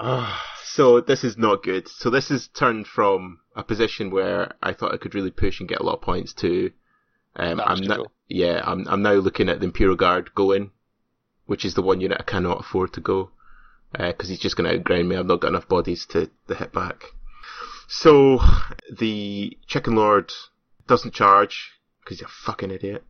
oh, 0.00 0.42
so 0.64 1.00
this 1.00 1.24
is 1.24 1.36
not 1.36 1.62
good. 1.62 1.88
So 1.88 2.08
this 2.08 2.28
has 2.28 2.48
turned 2.48 2.86
from 2.86 3.40
a 3.54 3.62
position 3.62 4.10
where 4.10 4.54
I 4.62 4.72
thought 4.72 4.94
I 4.94 4.96
could 4.96 5.14
really 5.14 5.32
push 5.32 5.60
and 5.60 5.68
get 5.68 5.80
a 5.80 5.84
lot 5.84 5.96
of 5.96 6.02
points 6.02 6.32
to. 6.34 6.70
Um, 7.36 7.58
Damage 7.58 7.66
I'm 7.66 7.84
not. 7.84 8.12
Yeah, 8.28 8.62
I'm. 8.64 8.86
I'm 8.88 9.02
now 9.02 9.14
looking 9.14 9.48
at 9.48 9.58
the 9.58 9.66
Imperial 9.66 9.96
Guard 9.96 10.34
going, 10.34 10.70
which 11.48 11.64
is 11.64 11.72
the 11.72 11.82
one 11.82 12.00
unit 12.00 12.18
I 12.20 12.30
cannot 12.30 12.60
afford 12.60 12.92
to 12.92 13.00
go, 13.00 13.30
because 13.92 14.28
he's 14.28 14.38
just 14.38 14.54
going 14.54 14.70
to 14.70 14.78
outgrind 14.78 15.08
me. 15.08 15.16
I've 15.16 15.24
not 15.24 15.40
got 15.40 15.48
enough 15.48 15.66
bodies 15.66 16.04
to, 16.10 16.30
to 16.46 16.54
hit 16.54 16.72
back. 16.72 17.04
So 17.88 18.38
the 18.94 19.56
Chicken 19.66 19.94
Lord 19.94 20.30
doesn't 20.86 21.14
charge 21.14 21.70
because 22.04 22.18
he's 22.18 22.26
a 22.26 22.44
fucking 22.44 22.70
idiot. 22.70 23.02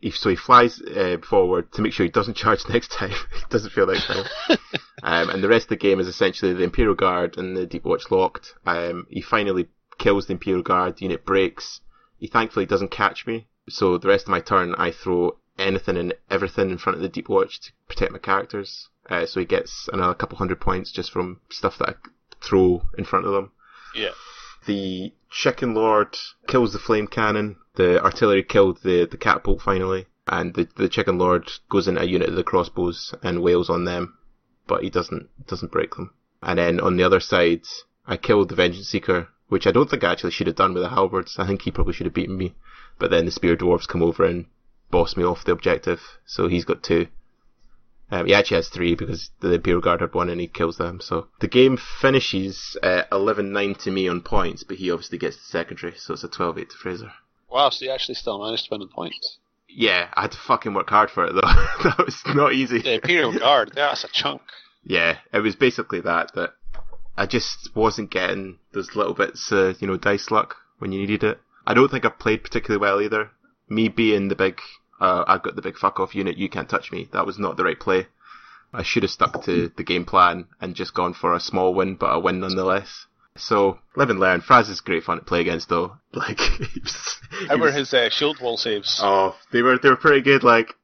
He, 0.00 0.10
so 0.10 0.28
he 0.28 0.36
flies 0.36 0.82
uh, 0.82 1.16
forward 1.28 1.72
to 1.72 1.82
make 1.82 1.94
sure 1.94 2.04
he 2.04 2.12
doesn't 2.12 2.36
charge 2.44 2.60
next 2.68 2.92
time. 2.92 3.10
he 3.10 3.44
doesn't 3.48 3.72
feel 3.72 3.86
next 3.86 4.06
time. 4.06 4.26
um, 5.02 5.30
and 5.30 5.42
the 5.42 5.48
rest 5.48 5.64
of 5.64 5.70
the 5.70 5.76
game 5.76 5.98
is 5.98 6.08
essentially 6.08 6.52
the 6.52 6.64
Imperial 6.64 6.94
Guard 6.94 7.38
and 7.38 7.56
the 7.56 7.66
Deep 7.66 7.84
Watch 7.84 8.10
locked. 8.10 8.52
Um, 8.66 9.06
he 9.08 9.22
finally 9.22 9.68
kills 9.98 10.26
the 10.26 10.34
Imperial 10.34 10.62
Guard. 10.62 10.98
The 10.98 11.06
unit 11.06 11.24
breaks. 11.24 11.80
He 12.18 12.26
thankfully 12.26 12.66
doesn't 12.66 12.90
catch 12.90 13.26
me. 13.26 13.48
So 13.70 13.96
the 13.96 14.08
rest 14.08 14.26
of 14.26 14.30
my 14.30 14.40
turn, 14.40 14.74
I 14.76 14.90
throw 14.90 15.38
anything 15.58 15.96
and 15.96 16.14
everything 16.30 16.70
in 16.70 16.78
front 16.78 16.96
of 16.96 17.02
the 17.02 17.08
Deep 17.08 17.28
Watch 17.28 17.60
to 17.60 17.72
protect 17.88 18.12
my 18.12 18.18
characters. 18.18 18.88
Uh, 19.08 19.26
so 19.26 19.40
he 19.40 19.46
gets 19.46 19.88
another 19.92 20.14
couple 20.14 20.38
hundred 20.38 20.60
points 20.60 20.92
just 20.92 21.10
from 21.10 21.40
stuff 21.50 21.78
that 21.78 21.88
I 21.88 21.94
throw 22.40 22.82
in 22.96 23.04
front 23.04 23.26
of 23.26 23.32
them. 23.32 23.52
Yeah. 23.94 24.10
The 24.66 25.12
Chicken 25.30 25.74
Lord 25.74 26.16
kills 26.46 26.72
the 26.72 26.78
flame 26.78 27.06
cannon. 27.06 27.56
The 27.76 28.02
artillery 28.02 28.42
killed 28.42 28.80
the, 28.82 29.06
the 29.10 29.16
catapult 29.16 29.62
finally. 29.62 30.06
And 30.26 30.54
the, 30.54 30.68
the 30.76 30.88
Chicken 30.88 31.16
Lord 31.18 31.50
goes 31.70 31.88
into 31.88 32.02
a 32.02 32.04
unit 32.04 32.28
of 32.28 32.36
the 32.36 32.44
crossbows 32.44 33.14
and 33.22 33.42
wails 33.42 33.70
on 33.70 33.84
them. 33.84 34.18
But 34.66 34.82
he 34.82 34.90
doesn't, 34.90 35.28
doesn't 35.46 35.72
break 35.72 35.94
them. 35.94 36.12
And 36.42 36.58
then 36.58 36.80
on 36.80 36.96
the 36.96 37.04
other 37.04 37.20
side, 37.20 37.62
I 38.06 38.16
killed 38.16 38.50
the 38.50 38.54
Vengeance 38.54 38.88
Seeker, 38.88 39.28
which 39.48 39.66
I 39.66 39.72
don't 39.72 39.88
think 39.88 40.04
I 40.04 40.12
actually 40.12 40.32
should 40.32 40.46
have 40.46 40.56
done 40.56 40.74
with 40.74 40.82
the 40.82 40.90
halberds. 40.90 41.38
I 41.38 41.46
think 41.46 41.62
he 41.62 41.70
probably 41.70 41.94
should 41.94 42.06
have 42.06 42.14
beaten 42.14 42.36
me. 42.36 42.54
But 42.98 43.10
then 43.10 43.24
the 43.24 43.30
Spear 43.30 43.56
Dwarves 43.56 43.88
come 43.88 44.02
over 44.02 44.24
and 44.24 44.46
boss 44.90 45.16
me 45.16 45.24
off 45.24 45.44
the 45.44 45.52
objective. 45.52 46.00
So 46.26 46.48
he's 46.48 46.64
got 46.64 46.82
two. 46.82 47.08
Um, 48.10 48.26
he 48.26 48.34
actually 48.34 48.56
has 48.56 48.68
three 48.68 48.94
because 48.94 49.30
the 49.40 49.52
Imperial 49.52 49.82
Guard 49.82 50.00
had 50.00 50.14
one 50.14 50.30
and 50.30 50.40
he 50.40 50.46
kills 50.46 50.78
them. 50.78 51.00
So 51.00 51.28
the 51.40 51.48
game 51.48 51.76
finishes 51.76 52.76
uh, 52.82 53.02
11-9 53.12 53.78
to 53.82 53.90
me 53.90 54.08
on 54.08 54.22
points, 54.22 54.64
but 54.64 54.78
he 54.78 54.90
obviously 54.90 55.18
gets 55.18 55.36
the 55.36 55.44
secondary, 55.44 55.94
so 55.96 56.14
it's 56.14 56.24
a 56.24 56.28
12-8 56.28 56.70
to 56.70 56.76
Fraser. 56.76 57.12
Wow, 57.50 57.68
so 57.68 57.84
you 57.84 57.90
actually 57.90 58.14
still 58.14 58.42
managed 58.42 58.64
to 58.64 58.68
win 58.70 58.80
the 58.80 58.86
points. 58.86 59.38
Yeah, 59.68 60.08
I 60.14 60.22
had 60.22 60.32
to 60.32 60.38
fucking 60.38 60.72
work 60.72 60.88
hard 60.88 61.10
for 61.10 61.26
it 61.26 61.34
though. 61.34 61.40
that 61.84 61.98
was 61.98 62.22
not 62.34 62.54
easy. 62.54 62.80
The 62.80 62.94
Imperial 62.94 63.38
Guard, 63.38 63.72
that's 63.74 64.04
a 64.04 64.08
chunk. 64.08 64.40
Yeah, 64.84 65.18
it 65.32 65.40
was 65.40 65.56
basically 65.56 66.00
that, 66.00 66.32
that 66.34 66.54
I 67.18 67.26
just 67.26 67.74
wasn't 67.74 68.10
getting 68.10 68.58
those 68.72 68.96
little 68.96 69.12
bits, 69.12 69.52
uh, 69.52 69.74
you 69.80 69.86
know, 69.86 69.98
dice 69.98 70.30
luck 70.30 70.56
when 70.78 70.92
you 70.92 71.00
needed 71.00 71.24
it. 71.24 71.40
I 71.66 71.74
don't 71.74 71.90
think 71.90 72.06
I 72.06 72.08
played 72.08 72.42
particularly 72.42 72.80
well 72.80 73.02
either. 73.02 73.30
Me 73.68 73.88
being 73.88 74.28
the 74.28 74.36
big, 74.36 74.60
uh, 75.00 75.24
I've 75.26 75.42
got 75.42 75.56
the 75.56 75.62
big 75.62 75.76
fuck 75.76 76.00
off 76.00 76.14
unit, 76.14 76.36
you 76.36 76.48
can't 76.48 76.68
touch 76.68 76.90
me. 76.92 77.08
That 77.12 77.26
was 77.26 77.38
not 77.38 77.56
the 77.56 77.64
right 77.64 77.78
play. 77.78 78.06
I 78.72 78.82
should 78.82 79.02
have 79.02 79.10
stuck 79.10 79.42
to 79.44 79.70
the 79.76 79.82
game 79.84 80.04
plan 80.04 80.46
and 80.60 80.74
just 80.74 80.92
gone 80.94 81.14
for 81.14 81.34
a 81.34 81.40
small 81.40 81.72
win, 81.74 81.94
but 81.96 82.12
a 82.14 82.18
win 82.18 82.40
nonetheless. 82.40 83.06
So, 83.36 83.78
live 83.96 84.10
and 84.10 84.18
learn. 84.18 84.40
Fraz 84.40 84.68
is 84.68 84.80
great 84.80 85.04
fun 85.04 85.18
to 85.18 85.24
play 85.24 85.40
against 85.40 85.68
though. 85.68 85.96
Like, 86.12 86.38
he 86.40 86.80
was, 86.80 87.16
he 87.38 87.46
How 87.46 87.56
were 87.56 87.66
was- 87.66 87.74
his 87.76 87.94
uh, 87.94 88.10
shield 88.10 88.40
wall 88.40 88.56
saves? 88.56 88.98
Oh, 89.02 89.36
they 89.52 89.62
were, 89.62 89.78
they 89.78 89.88
were 89.88 89.96
pretty 89.96 90.20
good, 90.22 90.42
like, 90.42 90.74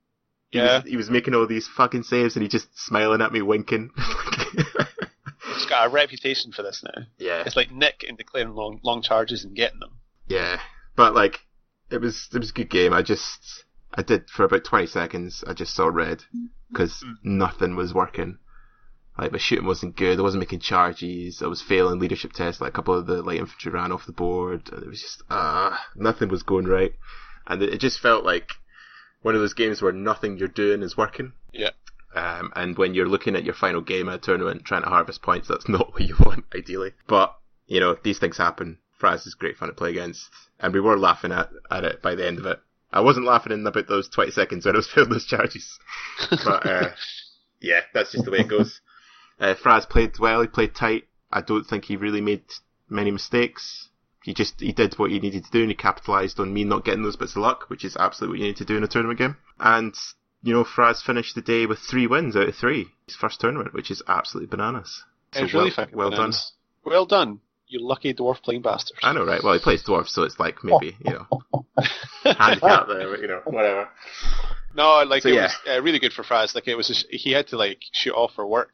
he 0.51 0.59
Yeah. 0.59 0.77
was, 0.83 0.91
he 0.91 0.97
was 0.97 1.11
making 1.11 1.35
all 1.35 1.47
these 1.47 1.67
fucking 1.67 2.05
saves 2.05 2.37
and 2.37 2.43
he 2.43 2.49
just 2.49 2.69
smiling 2.79 3.21
at 3.21 3.33
me, 3.33 3.43
winking. 3.43 3.91
He's 5.55 5.67
got 5.67 5.87
a 5.87 5.91
reputation 5.91 6.53
for 6.53 6.63
this 6.63 6.83
now. 6.85 7.03
yeah. 7.19 7.43
It's 7.47 7.57
like 7.57 7.71
Nick 7.71 8.05
in 8.07 8.17
declaring 8.17 8.55
long, 8.55 8.81
long 8.83 9.03
charges 9.03 9.45
and 9.45 9.55
getting 9.55 9.81
them. 9.81 9.99
Yeah, 10.27 10.61
but 10.97 11.15
like 11.15 11.41
it 11.91 12.01
was 12.01 12.29
it 12.33 12.39
was 12.39 12.51
a 12.51 12.55
good 12.55 12.71
game. 12.71 12.93
I 12.93 13.03
just 13.03 13.64
I 13.95 14.03
did 14.03 14.29
for 14.29 14.45
about 14.45 14.65
twenty 14.65 14.87
seconds. 14.87 15.45
I 15.47 15.53
just 15.53 15.75
saw 15.75 15.87
red 15.87 16.25
because 16.71 17.05
nothing 17.23 17.77
was 17.77 17.95
working. 17.95 18.39
Like 19.17 19.31
my 19.31 19.39
shooting 19.39 19.67
wasn't 19.67 19.97
good. 19.97 20.19
I 20.19 20.23
wasn't 20.23 20.41
making 20.41 20.61
charges. 20.61 21.41
I 21.41 21.47
was 21.47 21.63
failing 21.63 22.01
leadership 22.01 22.33
tests. 22.33 22.61
Like 22.61 22.71
a 22.71 22.73
couple 22.73 22.95
of 22.95 23.07
the 23.07 23.23
light 23.23 23.39
infantry 23.39 23.71
ran 23.71 23.93
off 23.93 24.07
the 24.07 24.13
board. 24.13 24.69
And 24.73 24.83
it 24.83 24.89
was 24.89 25.01
just 25.01 25.23
ah, 25.31 25.87
nothing 25.95 26.29
was 26.29 26.43
going 26.43 26.67
right, 26.67 26.93
and 27.47 27.63
it, 27.63 27.79
just 27.79 28.01
felt 28.01 28.25
like 28.25 28.51
one 29.23 29.35
of 29.35 29.41
those 29.41 29.55
games 29.55 29.81
where 29.81 29.93
nothing 29.93 30.37
you're 30.37 30.49
doing 30.49 30.83
is 30.83 30.97
working. 30.97 31.33
Yeah. 31.53 31.71
Um, 32.15 32.53
and 32.55 32.77
when 32.79 32.95
you're 32.95 33.09
looking 33.09 33.35
at 33.37 33.45
your 33.45 33.55
final 33.55 33.81
game 33.81 34.09
at 34.09 34.17
a 34.17 34.19
tournament 34.19 34.65
trying 34.65 34.83
to 34.83 34.89
harvest 34.89 35.23
points, 35.23 35.49
that's 35.49 35.69
not 35.69 35.93
what 35.93 36.03
you 36.03 36.17
want, 36.21 36.45
ideally. 36.55 36.93
But, 37.09 37.35
you 37.67 37.81
know, 37.81 37.97
these 38.03 38.19
things 38.19 38.37
happen. 38.37 38.79
Fraz 39.01 39.27
is 39.27 39.35
great 39.35 39.57
fun 39.57 39.69
to 39.69 39.75
play 39.75 39.91
against. 39.91 40.31
And 40.61 40.73
we 40.73 40.81
were 40.81 40.99
laughing 40.99 41.33
at, 41.33 41.51
at 41.71 41.85
it 41.85 42.03
by 42.03 42.15
the 42.15 42.27
end 42.27 42.39
of 42.39 42.47
it. 42.47 42.61
I 42.95 43.01
wasn't 43.01 43.27
laughing 43.27 43.53
in 43.53 43.67
about 43.67 43.89
those 43.89 44.09
20 44.09 44.31
seconds 44.31 44.65
when 44.65 44.77
I 44.77 44.79
was 44.79 44.87
failing 44.95 45.11
those 45.11 45.27
charges. 45.27 45.79
But, 46.31 46.65
uh, 46.65 46.91
yeah, 47.61 47.81
that's 47.93 48.13
just 48.13 48.25
the 48.25 48.31
way 48.31 48.39
it 48.39 48.49
goes. 48.49 48.81
Uh, 49.39 49.55
Fraz 49.55 49.89
played 49.89 50.19
well, 50.21 50.41
he 50.41 50.47
played 50.47 50.77
tight. 50.77 51.05
I 51.31 51.41
don't 51.41 51.65
think 51.65 51.85
he 51.85 51.97
really 51.97 52.21
made 52.21 52.45
many 52.89 53.11
mistakes. 53.11 53.89
He 54.23 54.33
just, 54.33 54.61
he 54.61 54.73
did 54.73 54.95
what 54.95 55.11
he 55.11 55.19
needed 55.19 55.45
to 55.45 55.51
do 55.51 55.63
and 55.63 55.71
he 55.71 55.75
capitalised 55.75 56.39
on 56.39 56.55
me 56.55 56.63
not 56.63 56.85
getting 56.85 57.03
those 57.03 57.17
bits 57.17 57.33
of 57.33 57.43
luck, 57.43 57.69
which 57.69 57.85
is 57.85 57.97
absolutely 57.97 58.39
what 58.39 58.41
you 58.41 58.47
need 58.47 58.57
to 58.59 58.65
do 58.65 58.77
in 58.77 58.85
a 58.85 58.89
tournament 58.89 59.19
game. 59.19 59.37
And, 59.59 59.93
you 60.45 60.55
know, 60.55 60.65
Fraz 60.65 61.03
finished 61.03 61.35
the 61.35 61.43
day 61.43 61.67
with 61.67 61.81
three 61.81 62.07
wins 62.07 62.37
out 62.37 62.49
of 62.49 62.55
three. 62.55 62.87
His 63.07 63.17
first 63.17 63.41
tournament, 63.41 63.75
which 63.75 63.91
is 63.91 64.03
absolutely 64.07 64.47
bananas. 64.47 65.03
So 65.33 65.43
it's 65.43 65.53
really 65.53 65.65
well, 65.65 65.75
fucking 65.75 65.99
well 65.99 66.11
done. 66.11 66.33
Well 66.85 67.07
done, 67.07 67.41
you 67.75 67.87
lucky 67.87 68.15
dwarf 68.15 68.41
playing 68.43 68.63
bastards. 68.63 69.01
I 69.03 69.13
know, 69.13 69.25
right? 69.27 69.43
Well, 69.43 69.53
he 69.55 69.61
plays 69.61 69.83
dwarf, 69.83 70.09
so 70.09 70.23
it's 70.23 70.39
like 70.39 70.63
maybe, 70.65 70.97
you 71.05 71.13
know, 71.13 71.27
handicap 72.25 72.87
there, 72.89 73.11
but, 73.11 73.21
you 73.21 73.29
know, 73.29 73.41
whatever. 73.45 73.89
No, 74.75 75.03
like 75.03 75.23
So, 75.23 75.29
it 75.29 75.35
yeah. 75.35 75.43
was 75.43 75.57
uh, 75.69 75.83
really 75.83 75.99
good 75.99 76.13
for 76.13 76.23
Fraz. 76.23 76.55
Like 76.55 76.67
it 76.69 76.75
was, 76.77 76.89
just, 76.89 77.07
he 77.11 77.33
had 77.33 77.49
to 77.49 77.57
like 77.57 77.81
shoot 77.93 78.15
off 78.15 78.33
for 78.35 78.47
work 78.47 78.71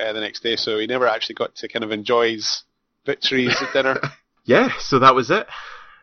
uh, 0.00 0.12
the 0.12 0.20
next 0.20 0.42
day, 0.42 0.56
so 0.56 0.78
he 0.78 0.86
never 0.86 1.06
actually 1.06 1.34
got 1.34 1.54
to 1.56 1.68
kind 1.68 1.84
of 1.84 1.90
enjoy 1.92 2.32
his 2.32 2.62
victories 3.04 3.56
at 3.60 3.72
dinner. 3.72 4.00
Yeah, 4.46 4.72
so 4.78 4.98
that 4.98 5.14
was 5.14 5.30
it. 5.30 5.46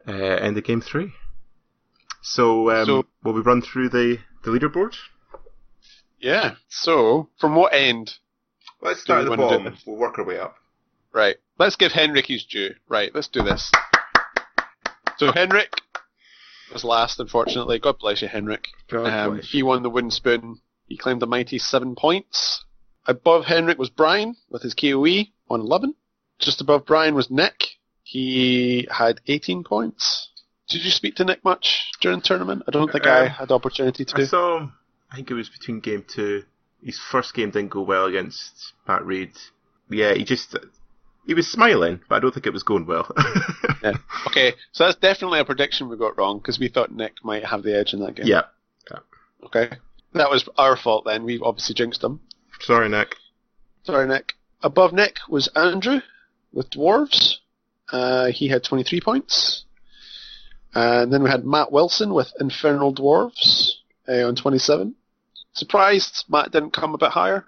Uh, 0.07 0.11
end 0.13 0.57
of 0.57 0.63
game 0.63 0.81
three. 0.81 1.13
So, 2.23 2.71
um, 2.71 2.85
So- 2.87 3.05
will 3.23 3.33
we 3.33 3.41
run 3.41 3.61
through 3.61 3.89
the, 3.89 4.17
the 4.43 4.49
leaderboard? 4.49 4.95
yeah. 6.19 6.55
So 6.67 7.29
from 7.39 7.53
what 7.55 7.71
end? 7.73 8.15
Let's 8.81 9.01
start 9.01 9.25
at 9.25 9.29
the 9.29 9.37
bottom. 9.37 9.77
We'll 9.85 9.97
work 9.97 10.17
our 10.17 10.25
way 10.25 10.39
up. 10.39 10.55
Right. 11.13 11.35
Let's 11.59 11.75
give 11.75 11.91
Henrik 11.91 12.25
his 12.27 12.43
due. 12.45 12.75
Right. 12.87 13.13
Let's 13.13 13.27
do 13.27 13.43
this. 13.43 13.71
So 15.17 15.31
Henrik 15.31 15.71
was 16.73 16.83
last, 16.83 17.19
unfortunately. 17.19 17.79
God 17.79 17.99
bless 17.99 18.21
you, 18.21 18.27
Henrik. 18.27 18.67
Um, 18.91 19.39
he 19.39 19.61
won 19.61 19.83
the 19.83 19.89
wooden 19.89 20.11
spoon. 20.11 20.61
He 20.87 20.97
claimed 20.97 21.21
a 21.23 21.27
mighty 21.27 21.57
seven 21.59 21.95
points. 21.95 22.63
Above 23.05 23.45
Henrik 23.45 23.77
was 23.77 23.89
Brian 23.89 24.35
with 24.49 24.61
his 24.63 24.73
KOE 24.73 25.25
on 25.49 25.59
11. 25.61 25.95
Just 26.39 26.61
above 26.61 26.85
Brian 26.85 27.13
was 27.15 27.29
Nick. 27.29 27.67
He 28.03 28.87
had 28.91 29.21
18 29.27 29.63
points. 29.63 30.29
Did 30.69 30.83
you 30.83 30.91
speak 30.91 31.15
to 31.15 31.25
Nick 31.25 31.43
much 31.43 31.91
during 31.99 32.19
the 32.19 32.25
tournament? 32.25 32.63
I 32.67 32.71
don't 32.71 32.91
think 32.91 33.05
I 33.05 33.25
Um, 33.25 33.27
had 33.29 33.47
the 33.49 33.55
opportunity 33.55 34.05
to 34.05 34.15
I 34.15 34.19
do. 34.19 34.25
saw 34.25 34.57
him, 34.59 34.73
I 35.11 35.15
think 35.17 35.29
it 35.29 35.33
was 35.35 35.49
between 35.49 35.79
game 35.81 36.03
two. 36.07 36.43
His 36.83 36.97
first 36.97 37.33
game 37.33 37.51
didn't 37.51 37.69
go 37.69 37.81
well 37.81 38.05
against 38.05 38.73
Pat 38.87 39.05
Reed. 39.05 39.31
Yeah, 39.89 40.13
he 40.13 40.23
just, 40.23 40.55
he 41.27 41.33
was 41.33 41.47
smiling, 41.49 42.01
but 42.09 42.15
I 42.15 42.19
don't 42.19 42.33
think 42.33 42.45
it 42.47 42.53
was 42.53 42.63
going 42.63 42.85
well. 42.85 43.09
Yeah. 43.83 43.93
Okay, 44.27 44.53
so 44.73 44.85
that's 44.85 44.99
definitely 44.99 45.39
a 45.39 45.45
prediction 45.45 45.89
we 45.89 45.97
got 45.97 46.15
wrong 46.15 46.37
because 46.37 46.59
we 46.59 46.67
thought 46.67 46.91
Nick 46.91 47.13
might 47.23 47.43
have 47.43 47.63
the 47.63 47.75
edge 47.75 47.93
in 47.95 47.99
that 48.01 48.13
game. 48.13 48.27
yeah. 48.27 48.43
Okay. 49.43 49.71
That 50.13 50.29
was 50.29 50.47
our 50.55 50.77
fault 50.77 51.03
then. 51.05 51.23
We 51.23 51.39
obviously 51.41 51.73
jinxed 51.73 52.03
him. 52.03 52.19
Sorry, 52.59 52.87
Nick. 52.89 53.15
Sorry, 53.83 54.07
Nick. 54.07 54.33
Above 54.61 54.93
Nick 54.93 55.15
was 55.27 55.47
Andrew 55.55 56.01
with 56.53 56.69
dwarves. 56.69 57.37
Uh, 57.91 58.27
he 58.27 58.49
had 58.49 58.63
23 58.63 59.01
points. 59.01 59.65
And 60.75 61.11
then 61.11 61.23
we 61.23 61.31
had 61.31 61.43
Matt 61.43 61.71
Wilson 61.71 62.13
with 62.13 62.31
infernal 62.39 62.93
dwarves 62.93 63.71
uh, 64.07 64.27
on 64.27 64.35
27. 64.35 64.93
Surprised 65.53 66.25
Matt 66.29 66.51
didn't 66.51 66.71
come 66.73 66.93
a 66.93 66.99
bit 66.99 67.09
higher. 67.11 67.45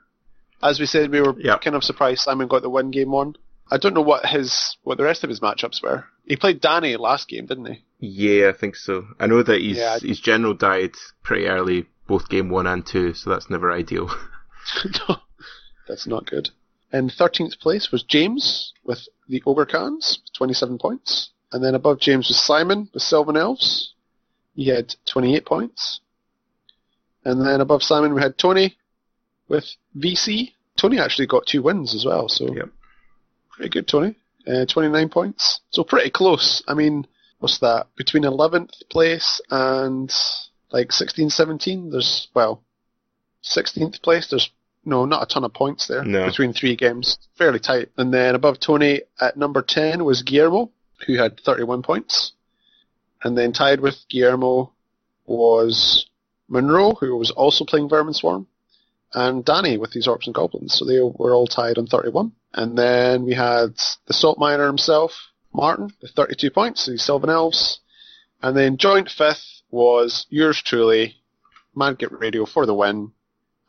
As 0.64 0.80
we 0.80 0.88
said, 0.88 1.12
we 1.12 1.22
were 1.22 1.36
Yeah. 1.40 1.60
kind 1.60 1.76
of 1.76 1.84
surprised 1.84 2.22
Simon 2.22 2.48
got 2.48 2.64
the 2.64 2.70
win 2.72 2.90
game 2.90 3.12
one. 3.12 3.36
I 3.72 3.78
don't 3.78 3.94
know 3.94 4.02
what 4.02 4.26
his 4.26 4.78
what 4.84 4.98
the 4.98 5.04
rest 5.04 5.24
of 5.24 5.30
his 5.30 5.40
matchups 5.40 5.82
were. 5.82 6.06
He 6.26 6.36
played 6.36 6.62
Danny 6.62 6.96
last 6.96 7.28
game, 7.28 7.46
didn't 7.48 7.66
he? 7.66 7.84
Yeah, 8.00 8.50
I 8.50 8.54
think 8.58 8.76
so. 8.76 9.08
I 9.20 9.28
know 9.28 9.44
that 9.44 9.60
he's, 9.62 9.78
Yeah, 9.78 9.98
I- 10.02 10.06
his 10.06 10.20
general 10.20 10.54
died 10.54 10.92
pretty 11.24 11.48
early, 11.48 11.86
both 12.08 12.30
game 12.30 12.50
one 12.50 12.68
and 12.68 12.86
two, 12.86 13.14
so 13.14 13.30
that's 13.30 13.50
never 13.50 13.72
ideal. 13.72 14.10
no, 15.10 15.18
that's 15.88 16.08
not 16.08 16.26
good. 16.26 16.50
And 16.92 17.10
13th 17.10 17.60
place 17.60 17.92
was 17.92 18.04
James 18.04 18.72
with 18.84 19.08
the 19.28 19.42
Ogre 19.46 19.66
Khans, 19.66 20.20
27 20.34 20.78
points. 20.78 21.32
And 21.52 21.64
then 21.64 21.76
above 21.76 22.00
James 22.00 22.28
was 22.28 22.42
Simon 22.42 22.90
with 22.94 23.04
Sylvan 23.04 23.36
Elves. 23.36 23.94
He 24.56 24.68
had 24.68 24.96
28 25.08 25.46
points. 25.46 26.00
And 27.26 27.46
then 27.46 27.62
above 27.62 27.84
Simon 27.84 28.14
we 28.14 28.22
had 28.22 28.38
Tony 28.38 28.78
with 29.48 29.66
VC. 29.98 30.54
Tony 30.78 31.00
actually 31.00 31.28
got 31.28 31.46
two 31.46 31.62
wins 31.62 31.96
as 31.96 32.06
well, 32.06 32.28
so 32.30 32.54
Yep. 32.54 32.70
Pretty 33.64 33.80
good, 33.80 33.88
Tony. 33.88 34.16
Uh, 34.46 34.66
29 34.66 35.10
points. 35.10 35.62
So 35.70 35.84
pretty 35.84 36.10
close. 36.10 36.62
I 36.68 36.74
mean, 36.74 37.08
what's 37.40 37.60
that? 37.60 37.88
Between 37.96 38.24
11th 38.24 38.72
place 38.90 39.40
and 39.50 40.14
like 40.72 40.92
16, 40.92 41.30
17, 41.30 41.92
there's, 41.92 42.28
well, 42.34 42.62
16th 43.44 44.02
place, 44.02 44.28
there's 44.30 44.50
no, 44.84 45.06
not 45.06 45.24
a 45.24 45.34
ton 45.34 45.46
of 45.46 45.54
points 45.54 45.88
there 45.88 46.04
No. 46.04 46.26
between 46.26 46.52
three 46.52 46.76
games. 46.76 47.18
Fairly 47.38 47.60
tight. 47.60 47.90
And 47.98 48.14
then 48.14 48.36
above 48.36 48.60
Tony 48.60 49.02
at 49.22 49.38
number 49.38 49.62
10 49.62 50.04
was 50.04 50.24
Guillermo, 50.24 50.70
who 51.08 51.16
had 51.16 51.40
31 51.40 51.84
points. 51.84 52.34
And 53.24 53.38
then 53.38 53.54
tied 53.54 53.80
with 53.80 53.96
Guillermo 54.10 54.74
was 55.26 56.08
Monroe, 56.50 56.96
who 56.96 57.16
was 57.16 57.32
also 57.32 57.64
playing 57.64 57.88
Vermin 57.88 58.14
Swarm, 58.14 58.46
and 59.14 59.44
Danny 59.46 59.78
with 59.78 59.92
these 59.92 60.08
Orcs 60.08 60.26
and 60.26 60.34
Goblins. 60.36 60.74
So 60.76 60.86
they 60.86 61.00
were 61.00 61.34
all 61.34 61.48
tied 61.48 61.78
on 61.78 61.88
31. 61.88 62.32
And 62.54 62.78
then 62.78 63.26
we 63.26 63.34
had 63.34 63.76
the 64.08 64.14
Salt 64.14 64.38
Miner 64.38 64.68
himself, 64.68 65.12
Martin, 65.54 65.92
with 66.02 66.12
32 66.12 66.52
points, 66.52 66.84
so 66.84 66.92
he's 66.92 67.04
Sylvan 67.04 67.30
Elves. 67.30 67.80
And 68.42 68.56
then 68.58 68.78
joint 68.78 69.10
fifth 69.10 69.62
was 69.72 70.26
yours 70.30 70.62
truly, 70.62 71.16
Madget 71.76 72.12
Radio 72.20 72.46
for 72.46 72.66
the 72.66 72.74
win, 72.74 73.12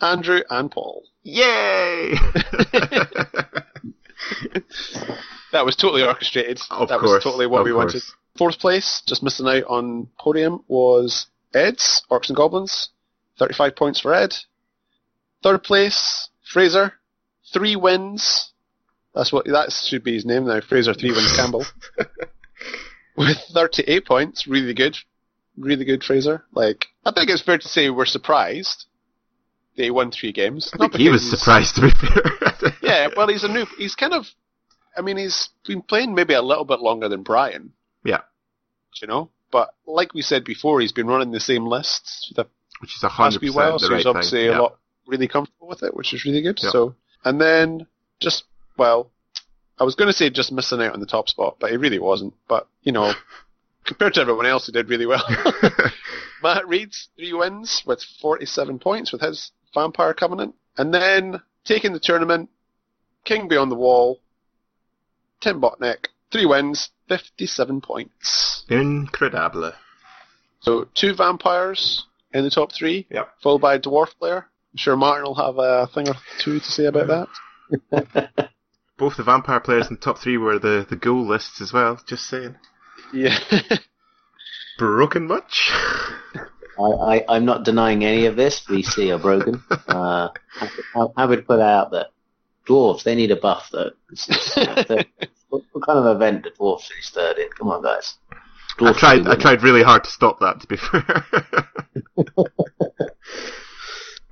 Andrew 0.00 0.40
and 0.50 0.70
Paul. 0.70 1.04
Yay! 1.22 2.14
That 5.52 5.64
was 5.64 5.76
totally 5.76 6.02
orchestrated. 6.02 6.60
of 6.70 6.88
that 6.88 6.98
course. 6.98 7.10
was 7.12 7.22
totally 7.22 7.46
what 7.46 7.62
we 7.64 7.70
course. 7.70 7.94
wanted. 7.94 8.02
Fourth 8.36 8.58
place, 8.58 9.02
just 9.06 9.22
missing 9.22 9.46
out 9.46 9.62
on 9.68 10.08
podium, 10.18 10.64
was 10.66 11.28
Ed's, 11.54 12.02
Orcs 12.10 12.26
and 12.28 12.36
Goblins. 12.36 12.88
35 13.38 13.76
points 13.76 14.00
for 14.00 14.12
Ed. 14.12 14.34
Third 15.44 15.62
place, 15.62 16.30
Fraser. 16.42 16.94
Three 17.52 17.76
wins. 17.76 18.52
That's 19.14 19.30
what, 19.30 19.44
that 19.44 19.72
should 19.72 20.02
be 20.02 20.14
his 20.14 20.24
name 20.24 20.46
now, 20.46 20.62
Fraser 20.62 20.94
Three 20.94 21.12
Wins 21.12 21.36
Campbell. 21.36 21.66
With 23.16 23.36
38 23.52 24.06
points, 24.06 24.46
really 24.46 24.72
good. 24.72 24.96
Really 25.58 25.84
good, 25.84 26.02
Fraser. 26.02 26.44
Like, 26.52 26.86
I 27.04 27.12
think 27.12 27.28
it's 27.28 27.42
fair 27.42 27.58
to 27.58 27.68
say 27.68 27.90
we're 27.90 28.06
surprised 28.06 28.86
that 29.76 29.84
he 29.84 29.90
won 29.90 30.10
three 30.10 30.32
games. 30.32 30.70
I 30.72 30.78
Not 30.78 30.92
think 30.92 31.02
he 31.02 31.10
was 31.10 31.30
surprised 31.30 31.74
to 31.74 31.82
be 31.82 31.90
fair. 31.90 32.72
yeah, 32.82 33.08
well, 33.14 33.28
he's 33.28 33.44
a 33.44 33.48
new. 33.48 33.66
He's 33.76 33.94
kind 33.94 34.14
of. 34.14 34.24
I 34.96 35.02
mean, 35.02 35.18
he's 35.18 35.50
been 35.66 35.82
playing 35.82 36.14
maybe 36.14 36.32
a 36.32 36.42
little 36.42 36.64
bit 36.64 36.80
longer 36.80 37.08
than 37.08 37.22
Brian. 37.22 37.72
Yeah. 38.02 38.20
You 39.00 39.08
know, 39.08 39.30
but 39.52 39.74
like 39.86 40.14
we 40.14 40.22
said 40.22 40.44
before, 40.44 40.80
he's 40.80 40.92
been 40.92 41.06
running 41.06 41.32
the 41.32 41.40
same 41.40 41.66
lists 41.66 42.28
for 42.28 42.42
the 42.42 42.48
Which 42.80 42.96
is 42.96 43.02
a 43.02 43.08
hundred 43.08 43.40
few 43.40 43.52
percent 43.52 43.74
the 43.74 43.78
so 43.80 43.88
right 43.90 43.96
he's 43.98 44.06
obviously 44.06 44.38
thing. 44.40 44.48
a 44.48 44.52
yeah. 44.52 44.58
lot 44.58 44.78
really 45.06 45.28
comfortable 45.28 45.68
with 45.68 45.82
it, 45.82 45.94
which 45.96 46.12
is 46.14 46.24
really 46.24 46.42
good. 46.42 46.58
Yeah. 46.62 46.70
So, 46.70 46.94
and 47.24 47.40
then 47.40 47.86
just 48.20 48.44
well, 48.76 49.10
I 49.78 49.84
was 49.84 49.94
going 49.94 50.08
to 50.08 50.12
say 50.12 50.30
just 50.30 50.52
missing 50.52 50.80
out 50.82 50.92
on 50.94 51.00
the 51.00 51.06
top 51.06 51.28
spot, 51.28 51.56
but 51.60 51.72
it 51.72 51.78
really 51.78 51.98
wasn't. 51.98 52.34
But 52.48 52.66
you 52.82 52.92
know, 52.92 53.12
compared 53.84 54.14
to 54.14 54.20
everyone 54.20 54.46
else, 54.46 54.66
he 54.66 54.72
did 54.72 54.88
really 54.88 55.06
well. 55.06 55.24
Matt 56.42 56.66
Reed's 56.68 57.08
three 57.16 57.32
wins 57.32 57.82
with 57.86 58.02
47 58.20 58.78
points 58.78 59.12
with 59.12 59.22
his 59.22 59.50
Vampire 59.74 60.12
Covenant. 60.14 60.54
And 60.76 60.92
then 60.92 61.40
taking 61.64 61.92
the 61.92 62.00
tournament, 62.00 62.50
King 63.24 63.48
Beyond 63.48 63.70
the 63.72 63.76
Wall, 63.76 64.20
Tim 65.40 65.60
Botnick, 65.60 66.08
three 66.30 66.44
wins, 66.46 66.90
57 67.08 67.80
points. 67.80 68.64
Incredible. 68.68 69.72
So 70.60 70.88
two 70.94 71.14
vampires 71.14 72.04
in 72.32 72.44
the 72.44 72.50
top 72.50 72.72
three, 72.72 73.06
Yep. 73.10 73.34
followed 73.42 73.60
by 73.60 73.74
a 73.74 73.78
dwarf 73.80 74.08
player. 74.18 74.46
I'm 74.74 74.78
sure 74.78 74.96
Martin 74.96 75.22
will 75.24 75.36
have 75.36 75.56
a 75.56 75.86
thing 75.86 76.08
or 76.08 76.16
two 76.40 76.58
to 76.58 76.64
say 76.64 76.86
about 76.86 77.28
that. 77.92 78.50
Both 78.98 79.16
the 79.16 79.22
vampire 79.22 79.60
players 79.60 79.86
in 79.88 79.94
the 79.94 80.00
top 80.00 80.18
three 80.18 80.36
were 80.36 80.58
the, 80.58 80.84
the 80.88 80.96
ghoul 80.96 81.24
lists 81.24 81.60
as 81.60 81.72
well, 81.72 82.00
just 82.08 82.26
saying. 82.26 82.56
Yeah. 83.12 83.38
Broken 84.78 85.28
much? 85.28 85.70
I, 86.76 86.82
I, 86.82 87.24
I'm 87.28 87.44
not 87.44 87.64
denying 87.64 88.04
any 88.04 88.26
of 88.26 88.34
this. 88.34 88.64
VC 88.68 89.14
are 89.14 89.22
broken. 89.22 89.62
Uh, 89.86 90.30
how, 90.92 91.12
how 91.16 91.28
would 91.28 91.46
put 91.46 91.60
out 91.60 91.92
that 91.92 92.08
dwarves 92.68 93.04
they 93.04 93.14
need 93.14 93.30
a 93.30 93.36
buff 93.36 93.68
though. 93.70 93.90
It's- 94.10 94.56
it's- 94.58 95.04
what, 95.50 95.62
what 95.70 95.86
kind 95.86 96.00
of 96.00 96.16
event 96.16 96.42
do 96.42 96.50
dwarves 96.50 96.88
finish 96.88 97.10
third 97.10 97.38
in? 97.38 97.48
Come 97.56 97.68
on, 97.68 97.80
guys. 97.80 98.14
I 98.80 98.92
tried 98.92 99.28
I 99.28 99.36
tried 99.36 99.62
really 99.62 99.84
hard 99.84 100.02
to 100.02 100.10
stop 100.10 100.40
that 100.40 100.60
to 100.62 100.66
be 100.66 100.76
fair. 100.76 101.24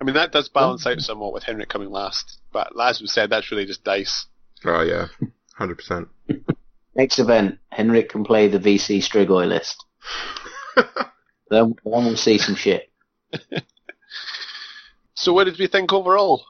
I 0.02 0.04
mean, 0.04 0.16
that 0.16 0.32
does 0.32 0.48
balance 0.48 0.84
out 0.84 1.00
somewhat 1.00 1.32
with 1.32 1.44
Henrik 1.44 1.68
coming 1.68 1.90
last. 1.90 2.38
But 2.52 2.72
as 2.80 3.00
we 3.00 3.06
said, 3.06 3.30
that's 3.30 3.52
really 3.52 3.66
just 3.66 3.84
dice. 3.84 4.26
oh 4.64 4.82
yeah. 4.82 5.06
Hundred 5.54 5.76
percent. 5.76 6.08
Next 6.96 7.18
event, 7.18 7.58
Henrik 7.70 8.10
can 8.10 8.24
play 8.24 8.48
the 8.48 8.58
VC 8.58 8.98
Strigoi 8.98 9.46
list. 9.48 9.84
Then, 11.50 11.74
then 11.84 12.04
we'll 12.04 12.16
see 12.16 12.38
some 12.38 12.54
shit. 12.54 12.90
So 15.14 15.32
what 15.32 15.44
did 15.44 15.56
we 15.56 15.68
think 15.68 15.92
overall? 15.92 16.42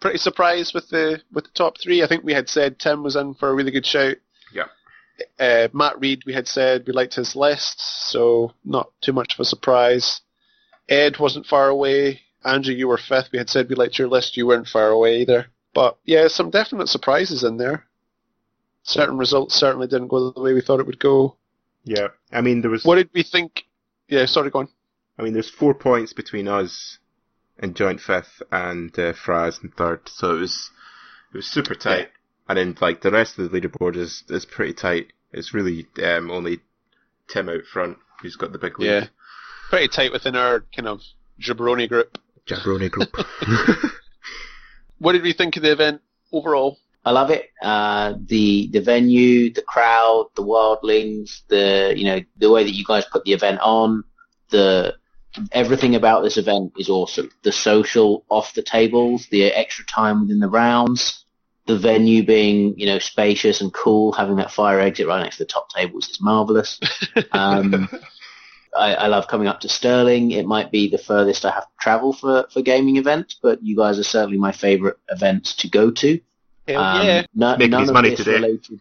Pretty 0.00 0.18
surprised 0.18 0.74
with 0.74 0.88
the 0.88 1.22
with 1.30 1.44
the 1.44 1.50
top 1.54 1.78
three. 1.78 2.02
I 2.02 2.08
think 2.08 2.24
we 2.24 2.32
had 2.32 2.48
said 2.48 2.80
Tim 2.80 3.04
was 3.04 3.14
in 3.14 3.34
for 3.34 3.50
a 3.50 3.54
really 3.54 3.70
good 3.70 3.86
shout. 3.86 4.16
Yeah. 4.52 4.66
Uh, 5.38 5.68
Matt 5.72 6.00
Reed, 6.00 6.24
we 6.26 6.32
had 6.32 6.48
said 6.48 6.84
we 6.88 6.92
liked 6.92 7.14
his 7.14 7.36
list, 7.36 7.80
so 8.10 8.52
not 8.64 8.90
too 9.00 9.12
much 9.12 9.34
of 9.34 9.40
a 9.40 9.44
surprise. 9.44 10.22
Ed 10.88 11.20
wasn't 11.20 11.46
far 11.46 11.68
away. 11.68 12.22
Andrew, 12.44 12.74
you 12.74 12.88
were 12.88 12.98
fifth. 12.98 13.30
We 13.32 13.38
had 13.38 13.50
said 13.50 13.68
we 13.68 13.74
liked 13.74 13.98
your 13.98 14.08
list. 14.08 14.36
You 14.36 14.46
weren't 14.46 14.68
far 14.68 14.88
away 14.88 15.20
either. 15.20 15.46
But 15.74 15.98
yeah, 16.04 16.28
some 16.28 16.50
definite 16.50 16.88
surprises 16.88 17.44
in 17.44 17.56
there. 17.56 17.86
Certain 18.82 19.16
results 19.16 19.54
certainly 19.54 19.86
didn't 19.86 20.08
go 20.08 20.30
the 20.30 20.40
way 20.40 20.52
we 20.52 20.60
thought 20.60 20.80
it 20.80 20.86
would 20.86 20.98
go. 20.98 21.36
Yeah. 21.84 22.08
I 22.32 22.40
mean 22.40 22.60
there 22.60 22.70
was 22.70 22.84
What 22.84 22.96
did 22.96 23.10
we 23.14 23.22
think? 23.22 23.64
Yeah, 24.08 24.26
sorry, 24.26 24.50
go 24.50 24.60
on. 24.60 24.68
I 25.18 25.22
mean 25.22 25.32
there's 25.32 25.50
four 25.50 25.74
points 25.74 26.12
between 26.12 26.48
us 26.48 26.98
and 27.58 27.76
joint 27.76 28.00
fifth 28.00 28.42
and 28.50 28.90
uh, 28.98 29.12
Fraz 29.12 29.62
in 29.62 29.70
third, 29.70 30.08
so 30.08 30.36
it 30.36 30.40
was 30.40 30.70
it 31.32 31.36
was 31.36 31.46
super 31.46 31.74
tight. 31.74 31.98
Yeah. 31.98 32.06
And 32.48 32.58
then 32.58 32.76
like 32.80 33.00
the 33.02 33.10
rest 33.10 33.38
of 33.38 33.50
the 33.50 33.60
leaderboard 33.60 33.96
is 33.96 34.24
is 34.28 34.44
pretty 34.44 34.74
tight. 34.74 35.12
It's 35.32 35.54
really 35.54 35.86
um, 36.02 36.30
only 36.30 36.60
Tim 37.28 37.48
out 37.48 37.64
front 37.72 37.98
who's 38.20 38.36
got 38.36 38.52
the 38.52 38.58
big 38.58 38.78
lead. 38.78 38.88
Yeah. 38.88 39.06
Pretty 39.70 39.88
tight 39.88 40.12
within 40.12 40.36
our 40.36 40.64
kind 40.74 40.88
of 40.88 41.00
jabroni 41.40 41.88
group. 41.88 42.18
Jabroni 42.46 42.90
group. 42.90 43.14
What 45.02 45.14
did 45.14 45.22
we 45.22 45.32
think 45.32 45.56
of 45.56 45.64
the 45.64 45.72
event 45.72 46.00
overall? 46.30 46.78
I 47.04 47.10
love 47.10 47.30
it. 47.30 47.50
Uh, 47.60 48.14
the 48.24 48.68
the 48.68 48.80
venue, 48.80 49.52
the 49.52 49.62
crowd, 49.62 50.28
the 50.36 50.44
wildlings, 50.44 51.40
the 51.48 51.92
you 51.96 52.04
know 52.04 52.20
the 52.36 52.50
way 52.52 52.62
that 52.62 52.76
you 52.76 52.84
guys 52.84 53.04
put 53.06 53.24
the 53.24 53.32
event 53.32 53.58
on, 53.60 54.04
the 54.50 54.94
everything 55.50 55.96
about 55.96 56.22
this 56.22 56.36
event 56.36 56.74
is 56.78 56.88
awesome. 56.88 57.30
The 57.42 57.50
social 57.50 58.24
off 58.28 58.54
the 58.54 58.62
tables, 58.62 59.26
the 59.32 59.46
extra 59.46 59.84
time 59.86 60.20
within 60.20 60.38
the 60.38 60.48
rounds, 60.48 61.24
the 61.66 61.76
venue 61.76 62.24
being 62.24 62.78
you 62.78 62.86
know 62.86 63.00
spacious 63.00 63.60
and 63.60 63.74
cool, 63.74 64.12
having 64.12 64.36
that 64.36 64.52
fire 64.52 64.78
exit 64.78 65.08
right 65.08 65.20
next 65.20 65.38
to 65.38 65.42
the 65.42 65.48
top 65.48 65.68
tables 65.70 66.08
is 66.08 66.20
marvelous. 66.20 66.78
Um, 67.32 67.88
I, 68.76 68.94
I 68.94 69.06
love 69.08 69.28
coming 69.28 69.48
up 69.48 69.60
to 69.60 69.68
Stirling. 69.68 70.30
It 70.30 70.46
might 70.46 70.70
be 70.70 70.88
the 70.88 70.98
furthest 70.98 71.44
I 71.44 71.50
have 71.50 71.64
to 71.64 71.72
travel 71.80 72.12
for, 72.12 72.46
for 72.52 72.62
gaming 72.62 72.96
events, 72.96 73.36
but 73.40 73.62
you 73.62 73.76
guys 73.76 73.98
are 73.98 74.02
certainly 74.04 74.38
my 74.38 74.52
favourite 74.52 74.96
events 75.10 75.54
to 75.56 75.68
go 75.68 75.90
to. 75.90 76.20
Hell 76.66 76.80
Um, 76.80 77.06
yeah. 77.06 77.26
no- 77.34 77.56
Making 77.56 77.70
none 77.70 77.80
his 77.80 77.88
of 77.90 77.94
money 77.94 78.10
this 78.10 78.18
today. 78.24 78.34
Related 78.34 78.80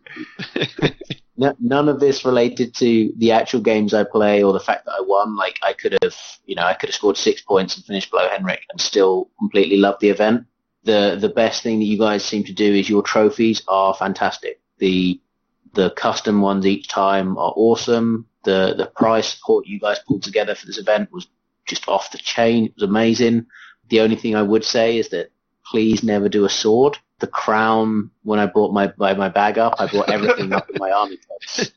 no, 1.38 1.56
none 1.60 1.90
of 1.90 2.00
this 2.00 2.24
related 2.24 2.76
to 2.76 3.12
the 3.18 3.32
actual 3.32 3.60
games 3.62 3.94
I 3.94 4.04
play 4.04 4.44
or 4.44 4.54
the 4.54 4.60
fact 4.60 4.86
that 4.86 4.92
I 4.92 5.02
won. 5.02 5.36
Like 5.36 5.60
I 5.64 5.74
could 5.74 5.98
have, 6.04 6.16
you 6.46 6.56
know, 6.56 6.64
I 6.64 6.74
could 6.74 6.90
have 6.90 6.96
scored 6.96 7.18
six 7.18 7.42
points 7.42 7.76
and 7.76 7.86
finished 7.86 8.12
below 8.12 8.30
Henrik 8.30 8.62
and 8.72 8.80
still 8.80 9.30
completely 9.40 9.78
love 9.78 9.96
the 10.00 10.10
event. 10.10 10.46
The 10.84 11.18
the 11.20 11.30
best 11.30 11.64
thing 11.64 11.80
that 11.80 11.86
you 11.86 11.98
guys 11.98 12.24
seem 12.24 12.44
to 12.46 12.54
do 12.54 12.74
is 12.74 12.90
your 12.90 13.04
trophies 13.04 13.62
are 13.68 13.94
fantastic. 13.94 14.62
The 14.78 15.20
the 15.74 15.90
custom 15.92 16.42
ones 16.42 16.66
each 16.66 16.88
time 16.88 17.38
are 17.38 17.54
awesome. 17.56 18.28
The 18.44 18.74
the 18.78 18.88
prize 18.96 19.28
support 19.28 19.68
you 19.68 19.80
guys 19.80 20.00
pulled 20.08 20.24
together 20.24 20.56
for 20.56 20.66
this 20.66 20.78
event 20.78 21.12
was 21.12 21.28
just 21.68 21.88
off 21.88 22.12
the 22.12 22.18
chain. 22.18 22.66
It 22.66 22.74
was 22.76 22.84
amazing. 22.90 23.46
The 23.90 24.02
only 24.02 24.16
thing 24.16 24.36
I 24.36 24.42
would 24.42 24.64
say 24.66 24.98
is 24.98 25.10
that 25.10 25.32
please 25.66 26.04
never 26.04 26.28
do 26.30 26.46
a 26.46 26.50
sword. 26.50 26.98
the 27.20 27.28
crown 27.28 28.10
when 28.24 28.40
I 28.40 28.48
brought 28.48 28.74
my 28.74 28.92
my, 28.98 29.14
my 29.14 29.30
bag 29.30 29.58
up. 29.60 29.76
I 29.80 29.88
brought 29.88 30.10
everything 30.10 30.52
up 30.54 30.70
in 30.70 30.78
my 30.80 30.92
army 31.00 31.18
clothes. 31.18 31.72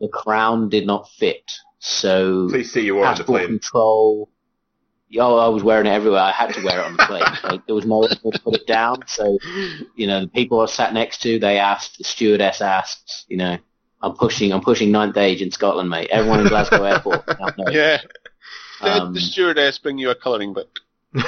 The 0.00 0.08
crown 0.08 0.68
did 0.68 0.86
not 0.86 1.08
fit, 1.18 1.50
so 1.80 2.48
Please 2.48 2.70
say 2.72 2.82
you 2.82 2.94
were 2.94 3.04
on 3.06 3.16
the 3.16 3.24
plane. 3.24 3.46
control. 3.48 4.30
Oh, 5.18 5.38
I 5.38 5.48
was 5.48 5.62
wearing 5.64 5.86
it 5.86 5.90
everywhere. 5.90 6.20
I 6.20 6.30
had 6.32 6.52
to 6.54 6.62
wear 6.62 6.80
it 6.80 6.84
on 6.84 6.96
the 6.96 7.02
plane. 7.06 7.22
Like, 7.42 7.66
there 7.66 7.74
was 7.74 7.86
no 7.86 7.98
way 8.00 8.08
to 8.08 8.38
put 8.44 8.54
it 8.54 8.66
down. 8.66 9.02
So, 9.06 9.38
you 9.96 10.06
know, 10.06 10.20
the 10.20 10.28
people 10.28 10.60
I 10.60 10.66
sat 10.66 10.92
next 10.92 11.22
to, 11.22 11.38
they 11.38 11.58
asked, 11.58 11.96
the 11.98 12.04
stewardess 12.04 12.60
asked, 12.60 13.24
you 13.28 13.38
know, 13.38 13.56
I'm 14.02 14.14
pushing, 14.14 14.52
I'm 14.52 14.60
pushing 14.60 14.90
ninth 14.92 15.16
age 15.16 15.42
in 15.42 15.50
Scotland, 15.50 15.90
mate. 15.90 16.08
Everyone 16.10 16.40
in 16.40 16.46
Glasgow 16.48 16.84
Airport. 16.84 17.24
Yeah. 17.70 18.00
Did 18.82 18.88
Um, 18.88 19.12
the 19.14 19.20
stewardess 19.20 19.78
bring 19.78 19.98
you 19.98 20.10
a 20.10 20.14
colouring 20.14 20.52
book? 20.54 20.78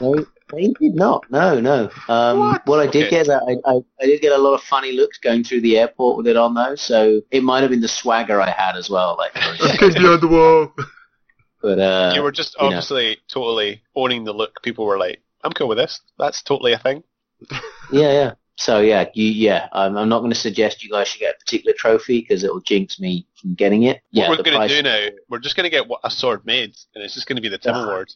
No, 0.00 0.26
they 0.50 0.68
did 0.80 0.94
not. 0.96 1.24
No, 1.30 1.60
no. 1.60 1.88
Um, 2.08 2.38
What? 2.40 2.66
what? 2.66 2.80
I 2.80 2.86
did 2.88 3.06
Okay. 3.06 3.10
get 3.10 3.22
is 3.22 3.30
I, 3.30 3.36
I, 3.64 3.78
I 4.00 4.06
did 4.06 4.20
get 4.20 4.32
a 4.32 4.38
lot 4.38 4.54
of 4.54 4.60
funny 4.62 4.90
looks 4.92 5.18
going 5.18 5.44
through 5.44 5.60
the 5.60 5.78
airport 5.78 6.16
with 6.16 6.26
it 6.26 6.36
on 6.36 6.52
though. 6.54 6.74
So 6.74 7.20
it 7.30 7.44
might 7.44 7.60
have 7.60 7.70
been 7.70 7.80
the 7.80 7.86
swagger 7.88 8.40
I 8.40 8.50
had 8.50 8.74
as 8.76 8.90
well. 8.90 9.16
Like, 9.16 9.34
Could 9.78 9.94
be 9.94 10.00
on 10.06 10.20
the 10.20 10.26
wall. 10.28 10.74
but 11.62 11.78
uh, 11.78 12.12
you 12.16 12.22
were 12.22 12.32
just 12.32 12.56
you 12.56 12.62
know. 12.62 12.66
obviously 12.66 13.18
totally 13.28 13.82
owning 13.94 14.24
the 14.24 14.32
look. 14.34 14.60
People 14.62 14.84
were 14.84 14.98
like, 14.98 15.22
I'm 15.44 15.52
cool 15.52 15.68
with 15.68 15.78
this. 15.78 16.00
That's 16.18 16.42
totally 16.42 16.72
a 16.72 16.78
thing. 16.78 17.04
yeah, 17.92 18.10
yeah. 18.12 18.32
So 18.56 18.80
yeah, 18.80 19.06
you, 19.14 19.26
yeah. 19.26 19.68
I'm, 19.72 19.96
I'm 19.96 20.08
not 20.08 20.20
going 20.20 20.30
to 20.32 20.38
suggest 20.38 20.84
you 20.84 20.90
guys 20.90 21.08
should 21.08 21.20
get 21.20 21.34
a 21.34 21.38
particular 21.38 21.74
trophy 21.76 22.20
because 22.20 22.44
it 22.44 22.52
will 22.52 22.60
jinx 22.60 23.00
me 23.00 23.26
from 23.40 23.54
getting 23.54 23.84
it. 23.84 24.00
What 24.12 24.28
we're 24.30 24.42
going 24.44 24.68
to 24.68 24.74
do 24.74 24.82
now, 24.82 25.08
we're 25.28 25.40
just 25.40 25.56
going 25.56 25.64
to 25.64 25.70
get 25.70 25.86
a 26.04 26.10
sword 26.10 26.46
made, 26.46 26.74
and 26.94 27.02
it's 27.02 27.14
just 27.14 27.26
going 27.26 27.36
to 27.36 27.42
be 27.42 27.48
the 27.48 27.58
Tim 27.58 27.74
Ah. 27.74 27.84
Award. 27.84 28.12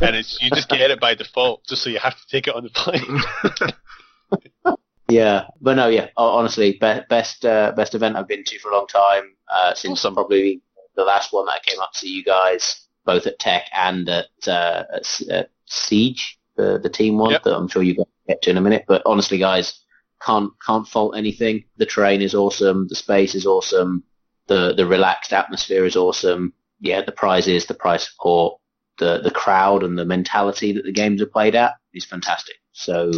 And 0.00 0.14
it's 0.16 0.40
you 0.40 0.48
just 0.50 0.68
get 0.68 0.90
it 0.92 1.00
by 1.00 1.14
default, 1.14 1.64
just 1.66 1.82
so 1.82 1.90
you 1.90 1.98
have 1.98 2.14
to 2.14 2.26
take 2.28 2.46
it 2.46 2.54
on 2.54 2.62
the 2.64 2.70
plane. 2.70 3.72
Yeah, 5.08 5.48
but 5.60 5.74
no, 5.74 5.88
yeah. 5.88 6.08
Honestly, 6.16 6.72
be- 6.72 7.00
best 7.10 7.44
uh, 7.44 7.72
best 7.76 7.94
event 7.94 8.16
I've 8.16 8.28
been 8.28 8.44
to 8.44 8.58
for 8.60 8.70
a 8.70 8.74
long 8.76 8.86
time 8.86 9.34
uh, 9.52 9.74
since 9.74 9.98
Awesome. 9.98 10.14
probably 10.14 10.62
the 10.96 11.04
last 11.04 11.32
one 11.34 11.44
that 11.46 11.52
I 11.52 11.58
came 11.70 11.80
up 11.80 11.92
to 11.96 12.08
you 12.08 12.24
guys, 12.24 12.86
both 13.04 13.26
at 13.26 13.38
Tech 13.38 13.66
and 13.74 14.08
at, 14.08 14.26
uh, 14.46 14.84
at, 15.30 15.50
Siege, 15.66 16.38
the 16.56 16.78
the 16.82 16.88
team 16.88 17.18
one 17.18 17.30
Yep. 17.32 17.42
that 17.42 17.54
I'm 17.56 17.68
sure 17.68 17.82
you 17.82 17.92
guys 17.94 18.06
will 18.06 18.11
get 18.26 18.42
to 18.42 18.50
in 18.50 18.56
a 18.56 18.60
minute. 18.60 18.84
But 18.88 19.02
honestly, 19.06 19.38
guys, 19.38 19.80
can't 20.24 20.50
can't 20.64 20.86
fault 20.86 21.16
anything. 21.16 21.64
The 21.76 21.86
terrain 21.86 22.22
is 22.22 22.34
awesome. 22.34 22.88
The 22.88 22.94
space 22.94 23.34
is 23.34 23.46
awesome. 23.46 24.04
The 24.46 24.74
the 24.74 24.86
relaxed 24.86 25.32
atmosphere 25.32 25.84
is 25.84 25.96
awesome. 25.96 26.52
Yeah, 26.80 27.02
the 27.02 27.12
prizes, 27.12 27.66
the 27.66 27.74
prize 27.74 28.08
support, 28.08 28.58
the 28.98 29.20
the 29.22 29.30
crowd, 29.30 29.82
and 29.82 29.98
the 29.98 30.04
mentality 30.04 30.72
that 30.72 30.84
the 30.84 30.92
games 30.92 31.22
are 31.22 31.26
played 31.26 31.54
at 31.54 31.74
is 31.94 32.04
fantastic. 32.04 32.56
So 32.72 33.12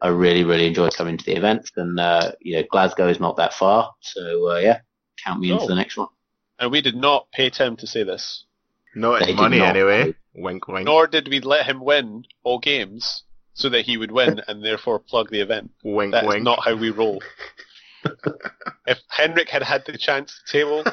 I 0.00 0.08
really, 0.08 0.44
really 0.44 0.66
enjoyed 0.66 0.94
coming 0.94 1.18
to 1.18 1.24
the 1.24 1.36
event, 1.36 1.70
and 1.76 2.00
uh, 2.00 2.32
you 2.40 2.56
know, 2.56 2.64
Glasgow 2.70 3.08
is 3.08 3.20
not 3.20 3.36
that 3.36 3.52
far, 3.54 3.92
so 4.00 4.52
uh, 4.52 4.56
yeah, 4.58 4.80
count 5.24 5.40
me 5.40 5.50
in 5.50 5.56
Oh. 5.58 5.60
for 5.60 5.66
the 5.68 5.74
next 5.74 5.96
one. 5.96 6.08
and 6.58 6.70
we 6.72 6.80
did 6.80 6.96
not 6.96 7.30
pay 7.32 7.50
Tim 7.50 7.76
to 7.76 7.86
say 7.86 8.02
this, 8.02 8.44
No, 8.94 9.14
it's 9.14 9.26
did 9.26 9.36
money 9.36 9.58
not. 9.58 9.76
anyway. 9.76 10.14
Wink, 10.34 10.68
wink. 10.68 10.86
nor 10.86 11.06
did 11.06 11.28
we 11.28 11.40
let 11.40 11.66
him 11.66 11.80
win 11.80 12.24
all 12.44 12.58
games 12.58 13.24
so 13.60 13.68
that 13.68 13.84
he 13.84 13.96
would 13.96 14.10
win 14.10 14.40
and 14.48 14.64
therefore 14.64 14.98
plug 14.98 15.30
the 15.30 15.40
event. 15.40 15.70
Wink, 15.84 16.12
That 16.12 16.24
is 16.24 16.28
wink. 16.28 16.42
not 16.44 16.64
how 16.64 16.74
we 16.74 16.90
roll. 16.90 17.22
if 18.86 18.98
Henrik 19.08 19.48
had 19.48 19.62
had 19.62 19.84
the 19.86 19.98
chance 19.98 20.40
to 20.46 20.52
table 20.52 20.84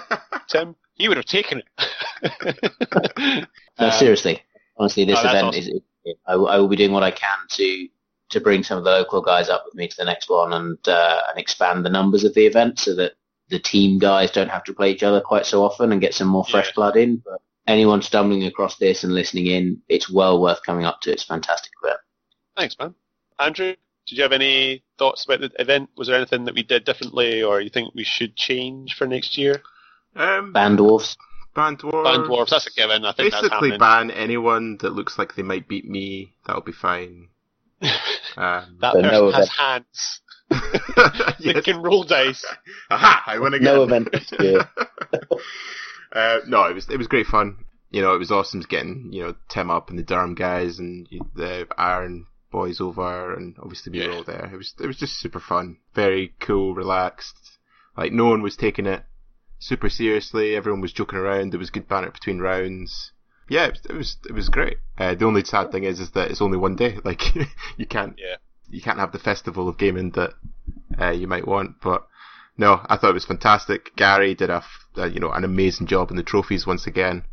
Tim, 0.49 0.75
he 0.95 1.07
would 1.07 1.17
have 1.17 1.25
taken 1.25 1.61
it. 1.61 1.67
No, 3.79 3.85
Um, 3.87 3.91
seriously, 3.91 4.41
honestly, 4.77 5.05
this 5.05 5.23
no, 5.23 5.29
event 5.29 5.47
awesome. 5.47 5.59
is. 5.61 6.15
I, 6.27 6.35
will- 6.35 6.47
I 6.47 6.57
will 6.57 6.67
be 6.67 6.75
doing 6.75 6.91
what 6.91 7.03
I 7.03 7.11
can 7.11 7.37
to 7.51 7.87
to 8.29 8.41
bring 8.41 8.61
some 8.63 8.77
of 8.77 8.83
the 8.83 8.89
local 8.89 9.21
guys 9.21 9.49
up 9.49 9.63
with 9.65 9.75
me 9.75 9.87
to 9.87 9.95
the 9.97 10.03
next 10.03 10.29
one 10.29 10.51
and 10.51 10.77
uh, 10.87 11.21
and 11.29 11.37
expand 11.39 11.85
the 11.85 11.89
numbers 11.89 12.23
of 12.23 12.33
the 12.33 12.45
event 12.47 12.79
so 12.79 12.95
that 12.95 13.13
the 13.49 13.59
team 13.59 13.99
guys 13.99 14.31
don't 14.31 14.49
have 14.49 14.63
to 14.65 14.73
play 14.73 14.91
each 14.91 15.03
other 15.03 15.21
quite 15.21 15.45
so 15.45 15.63
often 15.63 15.91
and 15.91 16.01
get 16.01 16.13
some 16.15 16.27
more 16.27 16.43
fresh 16.43 16.67
Yeah. 16.67 16.73
blood 16.75 16.97
in. 16.97 17.17
But 17.23 17.39
anyone 17.67 18.01
stumbling 18.01 18.43
across 18.45 18.77
this 18.77 19.03
and 19.03 19.13
listening 19.13 19.45
in, 19.47 19.79
it's 19.87 20.09
well 20.09 20.41
worth 20.41 20.61
coming 20.65 20.85
up 20.85 20.99
to. 21.01 21.11
It's 21.11 21.23
a 21.23 21.27
fantastic 21.27 21.71
event. 21.83 21.99
Thanks, 22.57 22.75
man. 22.79 22.95
Andrew, 23.39 23.75
did 24.07 24.17
you 24.17 24.23
have 24.23 24.31
any 24.33 24.83
thoughts 24.97 25.23
about 25.25 25.39
the 25.41 25.51
event? 25.59 25.89
Was 25.95 26.07
there 26.07 26.17
anything 26.17 26.45
that 26.45 26.55
we 26.55 26.63
did 26.63 26.83
differently 26.85 27.43
or 27.43 27.61
you 27.61 27.69
think 27.69 27.93
we 27.95 28.03
should 28.03 28.35
change 28.35 28.95
for 28.95 29.05
next 29.07 29.37
year? 29.37 29.61
Um, 30.15 30.51
Band 30.53 30.77
dwarfs. 30.77 31.15
ban 31.55 31.77
dwarves. 31.77 32.03
Ban 32.03 32.19
dwarves, 32.25 32.49
that's 32.49 32.65
a 32.67 32.71
given. 32.71 33.05
I 33.05 33.11
think 33.13 33.31
Basically, 33.31 33.69
that's 33.69 33.79
ban 33.79 34.09
anyone 34.11 34.77
that 34.81 34.93
looks 34.93 35.19
like 35.19 35.35
they 35.35 35.43
might 35.43 35.67
beat 35.67 35.87
me. 35.87 36.33
That'll 36.45 36.61
be 36.63 36.71
fine. 36.71 37.29
Um, 38.35 38.77
that 38.81 38.93
So 38.93 39.01
person 39.01 39.11
no 39.11 39.31
has 39.31 39.49
event. 39.49 39.49
hands. 39.57 40.21
They 41.39 41.53
yes. 41.55 41.63
can 41.65 41.81
roll 41.81 42.03
dice. 42.03 42.45
Aha! 42.91 43.23
I 43.25 43.39
win 43.39 43.55
again. 43.55 43.63
No 43.73 43.81
event 43.83 44.11
this 44.11 44.31
uh, 46.11 46.37
no, 46.47 46.63
it 46.65 46.73
was 46.75 46.87
it 46.89 46.97
was 46.97 47.07
great 47.07 47.25
fun. 47.25 47.57
You 47.89 48.01
know, 48.03 48.13
it 48.13 48.19
was 48.19 48.31
awesome 48.31 48.61
getting 48.61 49.09
you 49.11 49.23
know 49.23 49.35
Tim 49.49 49.71
up 49.71 49.89
and 49.89 49.97
the 49.97 50.03
Durham 50.03 50.35
guys 50.35 50.77
and 50.77 51.07
the 51.35 51.67
Iron 51.79 52.27
boys 52.51 52.79
over, 52.81 53.33
and 53.33 53.55
obviously 53.59 53.91
we 53.91 54.05
were 54.07 54.13
all 54.13 54.23
there. 54.23 54.49
It 54.53 54.57
was 54.57 54.73
it 54.79 54.87
was 54.87 54.97
just 54.97 55.19
super 55.19 55.39
fun, 55.39 55.77
very 55.93 56.33
cool, 56.39 56.73
relaxed. 56.75 57.57
Like 57.97 58.11
no 58.11 58.25
one 58.25 58.41
was 58.41 58.55
taking 58.55 58.85
it 58.85 59.03
super 59.59 59.89
seriously. 59.89 60.55
Everyone 60.55 60.81
was 60.81 60.93
joking 60.93 61.19
around. 61.19 61.51
There 61.51 61.59
was 61.59 61.69
good 61.69 61.87
banter 61.87 62.11
between 62.11 62.39
rounds. 62.39 63.11
Yeah, 63.49 63.67
it 63.67 63.71
was 63.71 63.85
it 63.89 63.93
was, 63.95 64.17
it 64.29 64.33
was 64.33 64.49
great. 64.49 64.77
Uh, 64.97 65.15
the 65.15 65.25
only 65.25 65.43
sad 65.43 65.71
thing 65.71 65.83
is 65.83 65.99
is 65.99 66.11
that 66.11 66.29
it's 66.31 66.41
only 66.41 66.57
one 66.57 66.75
day. 66.75 66.97
Like 67.05 67.21
you 67.77 67.85
can't 67.85 68.15
Yeah. 68.17 68.35
you 68.69 68.81
can't 68.81 68.99
have 68.99 69.11
the 69.13 69.19
festival 69.19 69.67
of 69.69 69.77
gaming 69.77 70.11
that 70.11 70.33
uh, 70.99 71.11
you 71.11 71.27
might 71.27 71.47
want. 71.47 71.81
But 71.81 72.05
no, 72.57 72.81
I 72.87 72.97
thought 72.97 73.11
it 73.11 73.13
was 73.13 73.25
fantastic. 73.25 73.95
Gary 73.95 74.35
did 74.35 74.49
a, 74.49 74.63
uh, 74.97 75.05
you 75.05 75.19
know 75.19 75.31
an 75.31 75.43
amazing 75.43 75.87
job 75.87 76.09
in 76.11 76.17
the 76.17 76.23
trophies 76.23 76.67
once 76.67 76.87
again. 76.87 77.23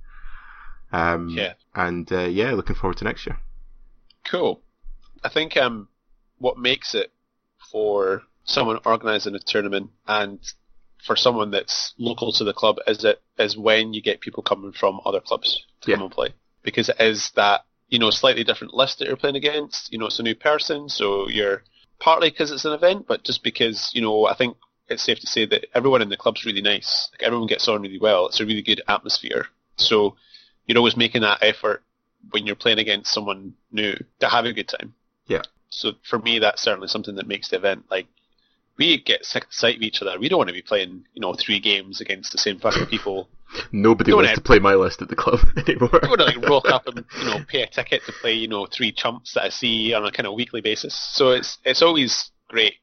Um, 0.93 1.28
Yeah. 1.31 1.55
and 1.74 2.11
uh, 2.12 2.20
yeah, 2.27 2.53
looking 2.53 2.77
forward 2.77 2.99
to 2.99 3.05
next 3.05 3.27
year. 3.27 3.39
Cool. 4.24 4.61
I 5.25 5.31
think 5.31 5.57
um, 5.57 5.89
what 6.39 6.59
makes 6.59 6.95
it 6.95 7.13
for 7.73 8.23
someone 8.45 8.79
organising 8.85 9.35
a 9.35 9.39
tournament 9.39 9.91
and 10.07 10.39
for 11.05 11.17
someone 11.17 11.51
that's 11.51 11.95
local 11.99 12.33
to 12.33 12.45
the 12.45 12.53
club 12.53 12.77
is 12.87 13.05
it 13.05 13.23
is 13.39 13.57
when 13.57 13.95
you 13.95 14.03
get 14.03 14.21
people 14.21 14.43
coming 14.43 14.73
from 14.73 15.01
other 15.05 15.21
clubs 15.21 15.65
to 15.81 15.91
Yeah. 15.91 15.97
come 15.97 16.05
and 16.05 16.13
play 16.13 16.35
because 16.63 16.89
it 16.89 17.01
is 17.01 17.31
that 17.37 17.65
you 17.89 17.99
know 17.99 18.11
slightly 18.11 18.45
different 18.45 18.75
list 18.75 18.99
that 18.99 19.09
you're 19.09 19.17
playing 19.17 19.37
against. 19.37 19.93
You 19.93 19.99
know, 19.99 20.07
it's 20.07 20.19
a 20.19 20.23
new 20.23 20.35
person, 20.35 20.89
so 20.89 21.29
you're 21.29 21.63
partly 22.01 22.31
because 22.31 22.51
it's 22.51 22.65
an 22.65 22.73
event, 22.73 23.07
but 23.07 23.25
just 23.25 23.43
because 23.43 23.91
you 23.95 24.03
know 24.03 24.27
I 24.27 24.35
think 24.35 24.57
it's 24.89 25.03
safe 25.03 25.21
to 25.21 25.27
say 25.27 25.47
that 25.47 25.67
everyone 25.75 26.03
in 26.03 26.11
the 26.11 26.17
club's 26.17 26.45
really 26.45 26.61
nice. 26.63 27.09
Like 27.13 27.23
everyone 27.23 27.47
gets 27.47 27.69
on 27.69 27.83
really 27.83 27.99
well. 27.99 28.27
It's 28.27 28.41
a 28.41 28.47
really 28.47 28.63
good 28.63 28.83
atmosphere. 28.89 29.47
So 29.77 30.17
you're 30.67 30.79
always 30.79 30.97
making 30.97 31.23
that 31.23 31.43
effort 31.43 31.83
when 32.31 32.47
you're 32.47 32.57
playing 32.57 32.79
against 32.79 33.13
someone 33.13 33.55
new 33.73 33.95
to 34.21 34.29
have 34.29 34.45
a 34.45 34.53
good 34.53 34.69
time. 34.69 34.95
Yeah. 35.27 35.43
So 35.71 35.93
for 36.09 36.19
me, 36.19 36.39
that's 36.39 36.63
certainly 36.63 36.89
something 36.89 37.17
that 37.17 37.27
makes 37.27 37.49
the 37.49 37.57
event 37.57 37.85
like 37.91 38.07
we 38.77 39.01
get 39.01 39.25
sick 39.25 39.45
of 39.45 39.53
sight 39.53 39.77
of 39.77 39.83
each 39.83 40.03
other. 40.03 40.19
We 40.19 40.29
don't 40.29 40.39
want 40.39 40.49
to 40.49 40.55
be 40.55 40.63
playing, 40.63 41.05
you 41.15 41.21
know, 41.21 41.33
three 41.35 41.61
games 41.61 42.01
against 42.01 42.33
the 42.33 42.39
same 42.39 42.59
fucking 42.59 42.87
people. 42.87 43.29
Nobody 43.73 44.13
wants 44.13 44.31
have- 44.31 44.39
to 44.39 44.43
play 44.43 44.59
my 44.59 44.75
list 44.75 45.01
at 45.01 45.09
the 45.09 45.15
club 45.17 45.41
anymore. 45.57 45.91
We 46.03 46.09
want 46.09 46.21
to 46.21 46.27
like 46.27 46.43
rock 46.49 46.69
up 46.69 46.87
and 46.89 47.05
you 47.19 47.25
know 47.25 47.39
pay 47.47 47.63
a 47.63 47.67
ticket 47.69 48.03
to 48.07 48.13
play, 48.13 48.33
you 48.35 48.49
know, 48.49 48.67
three 48.67 48.91
chumps 48.93 49.35
that 49.35 49.45
I 49.45 49.49
see 49.51 49.95
on 49.95 50.05
a 50.05 50.11
kind 50.11 50.27
of 50.27 50.35
weekly 50.35 50.61
basis. 50.61 50.95
So 51.15 51.31
it's 51.31 51.59
it's 51.65 51.83
always 51.83 52.31
great 52.49 52.75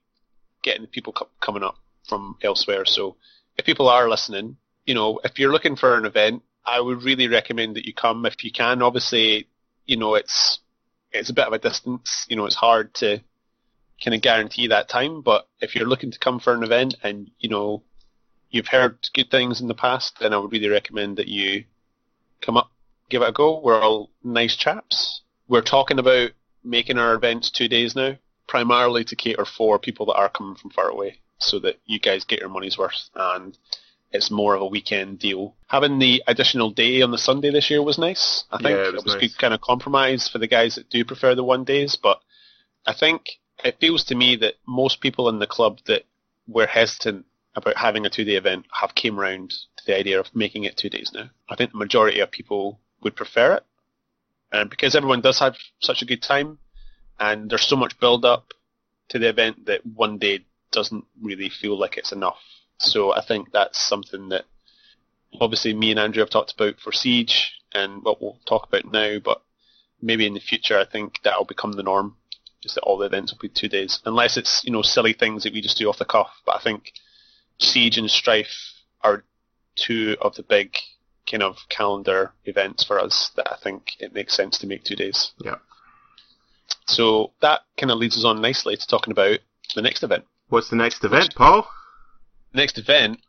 getting 0.64 0.88
people 0.88 1.12
co- 1.14 1.30
coming 1.42 1.64
up 1.64 1.76
from 2.08 2.38
elsewhere. 2.42 2.86
So 2.86 3.18
if 3.58 3.66
people 3.66 3.90
are 3.90 4.08
listening, 4.10 4.56
you 4.86 4.94
know, 4.94 5.20
if 5.24 5.38
you're 5.40 5.52
looking 5.52 5.76
for 5.76 5.98
an 5.98 6.06
event, 6.06 6.44
I 6.66 6.80
would 6.80 7.04
really 7.04 7.28
recommend 7.28 7.76
that 7.76 7.86
you 7.86 7.94
come 7.94 8.26
if 8.26 8.44
you 8.44 8.52
can. 8.52 8.82
Obviously, 8.82 9.48
you 9.86 9.98
know, 9.98 10.16
it's 10.16 10.60
it's 11.12 11.30
a 11.30 11.34
bit 11.34 11.48
of 11.48 11.54
a 11.54 11.60
distance. 11.60 12.26
You 12.30 12.36
know, 12.36 12.46
it's 12.46 12.56
hard 12.56 12.94
to 12.96 13.20
kind 14.04 14.16
of 14.16 14.22
guarantee 14.22 14.68
that 14.68 14.90
time. 14.90 15.22
But 15.22 15.48
if 15.60 15.76
you're 15.76 15.88
looking 15.88 16.12
to 16.12 16.20
come 16.20 16.40
for 16.40 16.54
an 16.54 16.64
event 16.64 16.96
and 17.04 17.30
you 17.40 17.50
know 17.50 17.84
you've 18.50 18.68
heard 18.68 18.98
good 19.14 19.32
things 19.32 19.62
in 19.62 19.68
the 19.68 19.74
past, 19.74 20.18
then 20.20 20.34
I 20.34 20.38
would 20.38 20.52
really 20.52 20.70
recommend 20.70 21.18
that 21.18 21.28
you 21.28 21.66
come 22.42 22.58
up, 22.58 22.72
give 23.10 23.22
it 23.22 23.30
a 23.30 23.32
go. 23.32 23.60
We're 23.60 23.82
all 23.82 24.10
nice 24.24 24.56
chaps. 24.56 25.22
We're 25.48 25.62
talking 25.62 26.00
about 26.00 26.32
making 26.64 26.98
our 26.98 27.14
events 27.14 27.50
two 27.50 27.68
days 27.68 27.96
now, 27.96 28.18
primarily 28.48 29.04
to 29.06 29.16
cater 29.16 29.46
for 29.46 29.80
people 29.80 30.06
that 30.08 30.18
are 30.18 30.30
coming 30.30 30.56
from 30.56 30.72
far 30.72 30.90
away, 30.90 31.20
so 31.40 31.60
that 31.60 31.80
you 31.86 32.00
guys 32.00 32.24
get 32.24 32.40
your 32.40 32.50
money's 32.50 32.78
worth 32.78 33.10
and 33.16 33.58
it's 34.12 34.30
more 34.32 34.56
of 34.56 34.62
a 34.62 34.66
weekend 34.68 35.20
deal. 35.20 35.56
Having 35.68 36.00
the 36.00 36.24
additional 36.28 36.72
day 36.72 37.02
on 37.02 37.12
the 37.12 37.18
Sunday 37.18 37.50
this 37.50 37.70
year 37.70 37.82
was 37.82 37.98
nice. 37.98 38.44
I 38.52 38.58
think 38.58 38.78
Yeah, 38.78 38.90
it 38.90 38.94
was 38.94 39.06
nice. 39.06 39.22
good 39.22 39.38
kind 39.38 39.54
of 39.54 39.62
compromise 39.62 40.28
for 40.28 40.38
the 40.38 40.48
guys 40.48 40.76
that 40.76 40.90
do 40.90 41.06
prefer 41.06 41.34
the 41.36 41.44
one 41.44 41.64
days, 41.64 41.96
but 41.96 42.20
I 42.86 42.94
think 42.94 43.40
it 43.64 43.80
feels 43.80 44.04
to 44.06 44.16
me 44.16 44.36
that 44.38 44.56
most 44.68 45.00
people 45.02 45.30
in 45.30 45.40
the 45.40 45.48
club 45.48 45.80
that 45.86 46.04
were 46.48 46.66
hesitant 46.66 47.26
about 47.56 47.78
having 47.78 48.06
a 48.06 48.10
two-day 48.10 48.36
event 48.36 48.66
have 48.80 48.96
came 48.96 49.20
round 49.20 49.52
to 49.78 49.86
the 49.86 49.98
idea 49.98 50.20
of 50.20 50.36
making 50.36 50.64
it 50.64 50.78
two 50.78 50.90
days 50.90 51.12
now. 51.14 51.30
I 51.50 51.56
think 51.56 51.72
the 51.72 51.78
majority 51.78 52.20
of 52.20 52.32
people 52.32 52.80
would 53.02 53.16
prefer 53.16 53.56
it, 53.56 53.66
and 54.52 54.70
because 54.70 54.96
everyone 54.96 55.22
does 55.22 55.40
have 55.40 55.56
such 55.80 56.02
a 56.02 56.06
good 56.06 56.22
time, 56.22 56.60
and 57.20 57.50
there's 57.50 57.68
so 57.68 57.76
much 57.76 58.00
build 58.00 58.26
up 58.26 58.54
to 59.10 59.20
the 59.20 59.30
event 59.30 59.66
that 59.66 59.86
one 59.86 60.18
day 60.18 60.46
doesn't 60.72 61.06
really 61.22 61.50
feel 61.50 61.78
like 61.78 61.98
it's 61.98 62.12
enough. 62.12 62.40
So 62.82 63.14
I 63.14 63.24
think 63.24 63.52
that's 63.52 63.80
something 63.80 64.30
that 64.30 64.45
obviously 65.40 65.74
me 65.74 65.91
and 65.91 65.99
Andrew 65.99 66.22
have 66.22 66.30
talked 66.30 66.53
about 66.53 66.80
for 66.80 66.91
Siege 66.91 67.53
and 67.74 68.03
what 68.03 68.22
we'll 68.22 68.40
talk 68.45 68.68
about 68.68 68.91
now, 68.91 69.20
but 69.20 69.41
maybe 70.02 70.26
in 70.26 70.34
the 70.34 70.40
future 70.40 70.78
I 70.78 70.86
think 70.86 71.20
that'll 71.24 71.45
become 71.45 71.74
the 71.74 71.84
norm. 71.84 72.18
Is 72.64 72.76
that 72.76 72.82
all 72.82 72.99
the 72.99 73.08
events 73.08 73.32
will 73.32 73.40
be 73.40 73.49
two 73.49 73.68
days. 73.68 73.99
Unless 74.06 74.38
it's, 74.38 74.64
you 74.64 74.72
know, 74.72 74.84
silly 74.84 75.14
things 75.14 75.44
that 75.44 75.53
we 75.53 75.62
just 75.62 75.78
do 75.78 75.90
off 75.90 75.98
the 75.98 76.06
cuff. 76.06 76.30
But 76.45 76.58
I 76.58 76.62
think 76.62 76.91
Siege 77.58 77.98
and 77.98 78.10
Strife 78.10 78.74
are 79.02 79.24
two 79.76 80.16
of 80.22 80.36
the 80.36 80.44
big 80.44 80.78
kind 81.30 81.41
of 81.41 81.58
calendar 81.70 82.34
events 82.45 82.84
for 82.84 82.99
us 82.99 83.32
that 83.36 83.52
I 83.52 83.58
think 83.64 83.94
it 83.99 84.14
makes 84.14 84.36
sense 84.36 84.60
to 84.60 84.68
make 84.68 84.84
two 84.84 84.95
days. 84.95 85.32
Yeah. 85.40 85.56
So 86.86 87.32
that 87.41 87.62
kind 87.78 87.91
of 87.91 87.98
leads 87.98 88.18
us 88.18 88.26
on 88.26 88.41
nicely 88.41 88.78
to 88.78 88.88
talking 88.88 89.12
about 89.12 89.40
the 89.74 89.82
next 89.82 90.03
event. 90.03 90.26
What's 90.49 90.70
the 90.70 90.76
next 90.76 91.03
event, 91.03 91.34
Paul? 91.36 91.68
Next 92.53 92.78
event 92.78 93.19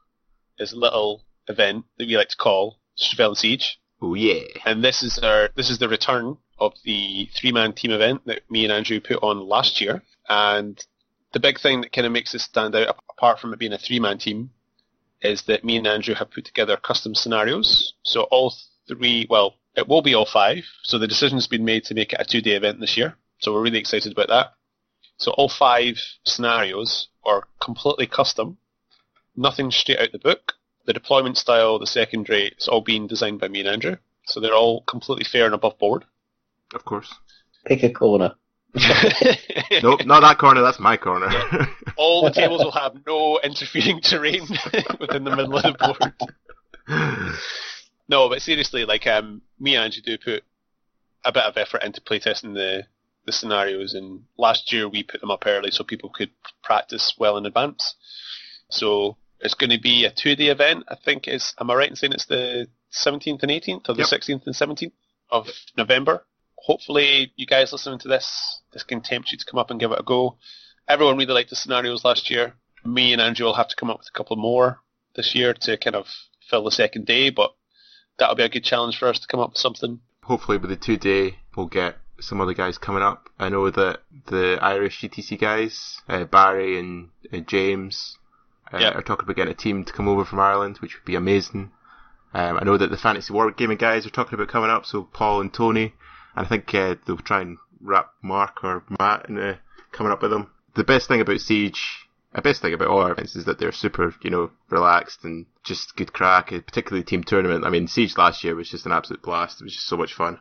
is 0.58 0.72
a 0.72 0.78
little 0.78 1.24
event 1.48 1.84
that 1.98 2.08
we 2.08 2.16
like 2.16 2.28
to 2.30 2.36
call 2.36 2.78
Chevelle 2.98 3.36
Siege. 3.36 3.78
Oh 4.00 4.14
yeah. 4.14 4.42
And 4.64 4.82
this 4.82 5.02
is 5.02 5.18
our 5.18 5.50
this 5.54 5.70
is 5.70 5.78
the 5.78 5.88
return 5.88 6.36
of 6.58 6.74
the 6.84 7.28
three 7.34 7.52
man 7.52 7.72
team 7.72 7.92
event 7.92 8.22
that 8.26 8.50
me 8.50 8.64
and 8.64 8.72
Andrew 8.72 9.00
put 9.00 9.22
on 9.22 9.48
last 9.48 9.80
year. 9.80 10.02
And 10.28 10.84
the 11.32 11.40
big 11.40 11.60
thing 11.60 11.80
that 11.80 11.92
kind 11.92 12.06
of 12.06 12.12
makes 12.12 12.32
this 12.32 12.44
stand 12.44 12.74
out 12.74 12.96
apart 13.10 13.38
from 13.38 13.52
it 13.52 13.58
being 13.58 13.72
a 13.72 13.78
three 13.78 14.00
man 14.00 14.18
team 14.18 14.50
is 15.22 15.42
that 15.42 15.64
me 15.64 15.76
and 15.76 15.86
Andrew 15.86 16.14
have 16.14 16.32
put 16.32 16.44
together 16.44 16.76
custom 16.76 17.14
scenarios. 17.14 17.94
So 18.02 18.22
all 18.24 18.54
three 18.88 19.26
well, 19.30 19.54
it 19.76 19.86
will 19.86 20.02
be 20.02 20.14
all 20.14 20.26
five. 20.26 20.64
So 20.82 20.98
the 20.98 21.06
decision's 21.06 21.46
been 21.46 21.64
made 21.64 21.84
to 21.84 21.94
make 21.94 22.12
it 22.12 22.20
a 22.20 22.24
two 22.24 22.40
day 22.40 22.52
event 22.52 22.80
this 22.80 22.96
year. 22.96 23.16
So 23.38 23.52
we're 23.52 23.62
really 23.62 23.78
excited 23.78 24.12
about 24.12 24.28
that. 24.28 24.54
So 25.16 25.30
all 25.32 25.48
five 25.48 25.96
scenarios 26.24 27.08
are 27.24 27.46
completely 27.60 28.06
custom. 28.08 28.58
Nothing 29.36 29.70
straight 29.70 29.98
out 29.98 30.12
the 30.12 30.18
book. 30.18 30.54
The 30.84 30.92
deployment 30.92 31.36
style, 31.36 31.78
the 31.78 31.86
secondary, 31.86 32.48
it's 32.48 32.68
all 32.68 32.80
being 32.80 33.06
designed 33.06 33.40
by 33.40 33.48
me 33.48 33.60
and 33.60 33.68
Andrew. 33.68 33.96
So 34.26 34.40
they're 34.40 34.54
all 34.54 34.82
completely 34.82 35.24
fair 35.24 35.46
and 35.46 35.54
above 35.54 35.78
board. 35.78 36.04
Of 36.74 36.84
course. 36.84 37.14
Pick 37.66 37.82
a 37.82 37.92
corner. 37.92 38.34
nope, 39.82 40.06
not 40.06 40.20
that 40.20 40.38
corner. 40.38 40.62
That's 40.62 40.80
my 40.80 40.96
corner. 40.96 41.28
all 41.96 42.24
the 42.24 42.30
tables 42.30 42.64
will 42.64 42.72
have 42.72 42.94
no 43.06 43.38
interfering 43.44 44.00
terrain 44.00 44.42
within 45.00 45.24
the 45.24 45.36
middle 45.36 45.56
of 45.56 45.62
the 45.62 46.12
board. 46.88 47.38
No, 48.08 48.28
but 48.28 48.42
seriously, 48.42 48.84
like 48.84 49.06
um, 49.06 49.42
me 49.60 49.74
and 49.74 49.84
Andrew 49.84 50.02
do 50.02 50.18
put 50.18 50.44
a 51.24 51.32
bit 51.32 51.44
of 51.44 51.56
effort 51.56 51.82
into 51.82 52.00
playtesting 52.00 52.54
the 52.54 52.84
the 53.24 53.32
scenarios, 53.32 53.94
and 53.94 54.24
last 54.36 54.72
year 54.72 54.88
we 54.88 55.02
put 55.02 55.20
them 55.20 55.30
up 55.30 55.44
early 55.46 55.70
so 55.70 55.84
people 55.84 56.10
could 56.10 56.30
practice 56.62 57.14
well 57.18 57.36
in 57.36 57.46
advance. 57.46 57.94
So 58.68 59.16
it's 59.42 59.54
going 59.54 59.70
to 59.70 59.80
be 59.80 60.04
a 60.04 60.10
two-day 60.10 60.46
event. 60.48 60.84
I 60.88 60.94
think 61.04 61.28
is 61.28 61.54
am 61.60 61.70
I 61.70 61.74
right 61.74 61.90
in 61.90 61.96
saying 61.96 62.12
it's 62.12 62.26
the 62.26 62.68
17th 62.92 63.42
and 63.42 63.50
18th, 63.50 63.88
or 63.88 63.94
the 63.94 64.06
Yep. 64.10 64.20
16th 64.20 64.46
and 64.46 64.54
17th 64.54 64.92
of 65.30 65.48
November? 65.76 66.24
Hopefully, 66.56 67.32
you 67.36 67.46
guys 67.46 67.72
listening 67.72 67.98
to 68.00 68.08
this, 68.08 68.60
this 68.72 68.84
can 68.84 69.00
tempt 69.00 69.32
you 69.32 69.38
to 69.38 69.44
come 69.44 69.58
up 69.58 69.70
and 69.70 69.80
give 69.80 69.90
it 69.90 69.98
a 69.98 70.04
go. 70.04 70.36
Everyone 70.88 71.16
really 71.16 71.32
liked 71.32 71.50
the 71.50 71.56
scenarios 71.56 72.04
last 72.04 72.30
year. 72.30 72.54
Me 72.84 73.12
and 73.12 73.20
Andrew 73.20 73.46
will 73.46 73.54
have 73.54 73.68
to 73.68 73.76
come 73.76 73.90
up 73.90 73.98
with 73.98 74.08
a 74.08 74.16
couple 74.16 74.36
more 74.36 74.78
this 75.16 75.34
year 75.34 75.54
to 75.54 75.76
kind 75.76 75.96
of 75.96 76.06
fill 76.48 76.64
the 76.64 76.70
second 76.70 77.06
day, 77.06 77.30
but 77.30 77.52
that'll 78.18 78.34
be 78.36 78.42
a 78.44 78.48
good 78.48 78.64
challenge 78.64 78.98
for 78.98 79.08
us 79.08 79.18
to 79.18 79.26
come 79.26 79.40
up 79.40 79.50
with 79.50 79.58
something. 79.58 80.00
Hopefully, 80.22 80.58
with 80.58 80.70
the 80.70 80.76
two 80.76 80.96
day, 80.96 81.38
we'll 81.56 81.66
get 81.66 81.96
some 82.20 82.40
other 82.40 82.54
guys 82.54 82.78
coming 82.78 83.02
up. 83.02 83.28
I 83.38 83.48
know 83.48 83.68
that 83.70 84.00
the 84.26 84.58
Irish 84.62 85.00
GTC 85.00 85.40
guys, 85.40 86.00
uh, 86.08 86.24
Barry 86.24 86.78
and 86.78 87.08
uh, 87.32 87.38
James, 87.38 88.16
uh, 88.72 88.78
Yep. 88.78 88.94
are 88.96 89.02
talking 89.02 89.24
about 89.24 89.36
getting 89.36 89.52
a 89.52 89.56
team 89.56 89.84
to 89.84 89.92
come 89.92 90.08
over 90.08 90.24
from 90.24 90.40
Ireland, 90.40 90.78
which 90.78 90.94
would 90.94 91.04
be 91.04 91.14
amazing. 91.14 91.70
Um, 92.34 92.58
I 92.58 92.64
know 92.64 92.76
that 92.78 92.90
the 92.90 92.96
Fantasy 92.96 93.32
War 93.32 93.50
Gaming 93.50 93.76
guys 93.76 94.06
are 94.06 94.10
talking 94.10 94.34
about 94.34 94.48
coming 94.48 94.70
up, 94.70 94.86
so 94.86 95.02
Paul 95.04 95.40
and 95.42 95.52
Tony, 95.52 95.92
and 96.34 96.46
I 96.46 96.48
think 96.48 96.74
uh, 96.74 96.94
they'll 97.06 97.18
try 97.18 97.42
and 97.42 97.58
wrap 97.80 98.10
Mark 98.22 98.62
or 98.64 98.84
Matt 98.98 99.28
in 99.28 99.38
uh, 99.38 99.56
coming 99.92 100.12
up 100.12 100.22
with 100.22 100.30
them. 100.30 100.50
The 100.74 100.84
best 100.84 101.08
thing 101.08 101.20
about 101.20 101.40
Siege, 101.40 102.08
the 102.34 102.40
best 102.40 102.62
thing 102.62 102.72
about 102.72 102.88
all 102.88 103.00
our 103.02 103.12
events 103.12 103.36
is 103.36 103.44
that 103.44 103.58
they're 103.58 103.72
super, 103.72 104.14
you 104.22 104.30
know, 104.30 104.50
relaxed 104.70 105.24
and 105.24 105.44
just 105.64 105.94
good 105.96 106.14
crack, 106.14 106.50
uh, 106.52 106.60
particularly 106.60 107.04
team 107.04 107.22
tournament. 107.22 107.64
I 107.66 107.68
mean, 107.70 107.86
Siege 107.88 108.16
last 108.16 108.42
year 108.42 108.54
was 108.54 108.70
just 108.70 108.86
an 108.86 108.92
absolute 108.92 109.20
blast. 109.22 109.60
It 109.60 109.64
was 109.64 109.74
just 109.74 109.86
so 109.88 109.98
much 109.98 110.14
fun. 110.14 110.38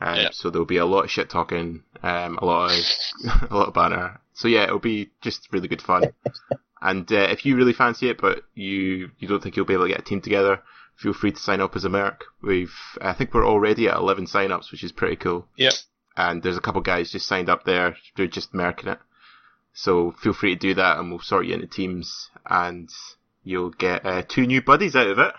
Um, 0.00 0.16
Yeah. 0.16 0.28
So 0.32 0.50
there'll 0.50 0.66
be 0.66 0.78
a 0.78 0.84
lot 0.86 1.04
of 1.04 1.10
shit 1.12 1.30
talking, 1.30 1.84
um, 2.02 2.36
a 2.38 2.44
lot 2.44 2.72
of 2.72 3.50
a 3.50 3.54
lot 3.54 3.68
of 3.68 3.74
banter. 3.74 4.18
So 4.32 4.48
yeah, 4.48 4.64
it'll 4.64 4.80
be 4.80 5.10
just 5.20 5.52
really 5.52 5.68
good 5.68 5.82
fun. 5.82 6.02
And 6.82 7.10
uh, 7.12 7.28
if 7.30 7.46
you 7.46 7.56
really 7.56 7.72
fancy 7.72 8.08
it, 8.08 8.20
but 8.20 8.42
you 8.54 9.10
you 9.18 9.28
don't 9.28 9.42
think 9.42 9.56
you'll 9.56 9.66
be 9.66 9.74
able 9.74 9.84
to 9.84 9.90
get 9.90 10.00
a 10.00 10.04
team 10.04 10.20
together, 10.20 10.60
feel 10.96 11.12
free 11.12 11.32
to 11.32 11.38
sign 11.38 11.60
up 11.60 11.76
as 11.76 11.84
a 11.84 11.88
merc. 11.88 12.24
We've 12.42 12.74
I 13.00 13.12
think 13.12 13.32
we're 13.32 13.46
already 13.46 13.88
at 13.88 13.96
11 13.96 14.26
sign-ups, 14.26 14.70
which 14.72 14.84
is 14.84 14.92
pretty 14.92 15.16
cool. 15.16 15.46
Yep. 15.56 15.72
And 16.16 16.42
there's 16.42 16.56
a 16.56 16.60
couple 16.60 16.80
guys 16.80 17.12
just 17.12 17.26
signed 17.26 17.48
up 17.48 17.64
there. 17.64 17.96
They're 18.16 18.26
just 18.26 18.52
mercing 18.52 18.88
it. 18.88 18.98
So 19.72 20.12
feel 20.22 20.34
free 20.34 20.54
to 20.54 20.60
do 20.60 20.74
that, 20.74 20.98
and 20.98 21.10
we'll 21.10 21.20
sort 21.20 21.46
you 21.46 21.54
into 21.54 21.66
teams, 21.66 22.28
and 22.44 22.90
you'll 23.42 23.70
get 23.70 24.04
uh, 24.04 24.22
two 24.28 24.46
new 24.46 24.60
buddies 24.60 24.94
out 24.94 25.06
of 25.06 25.18
it. 25.18 25.32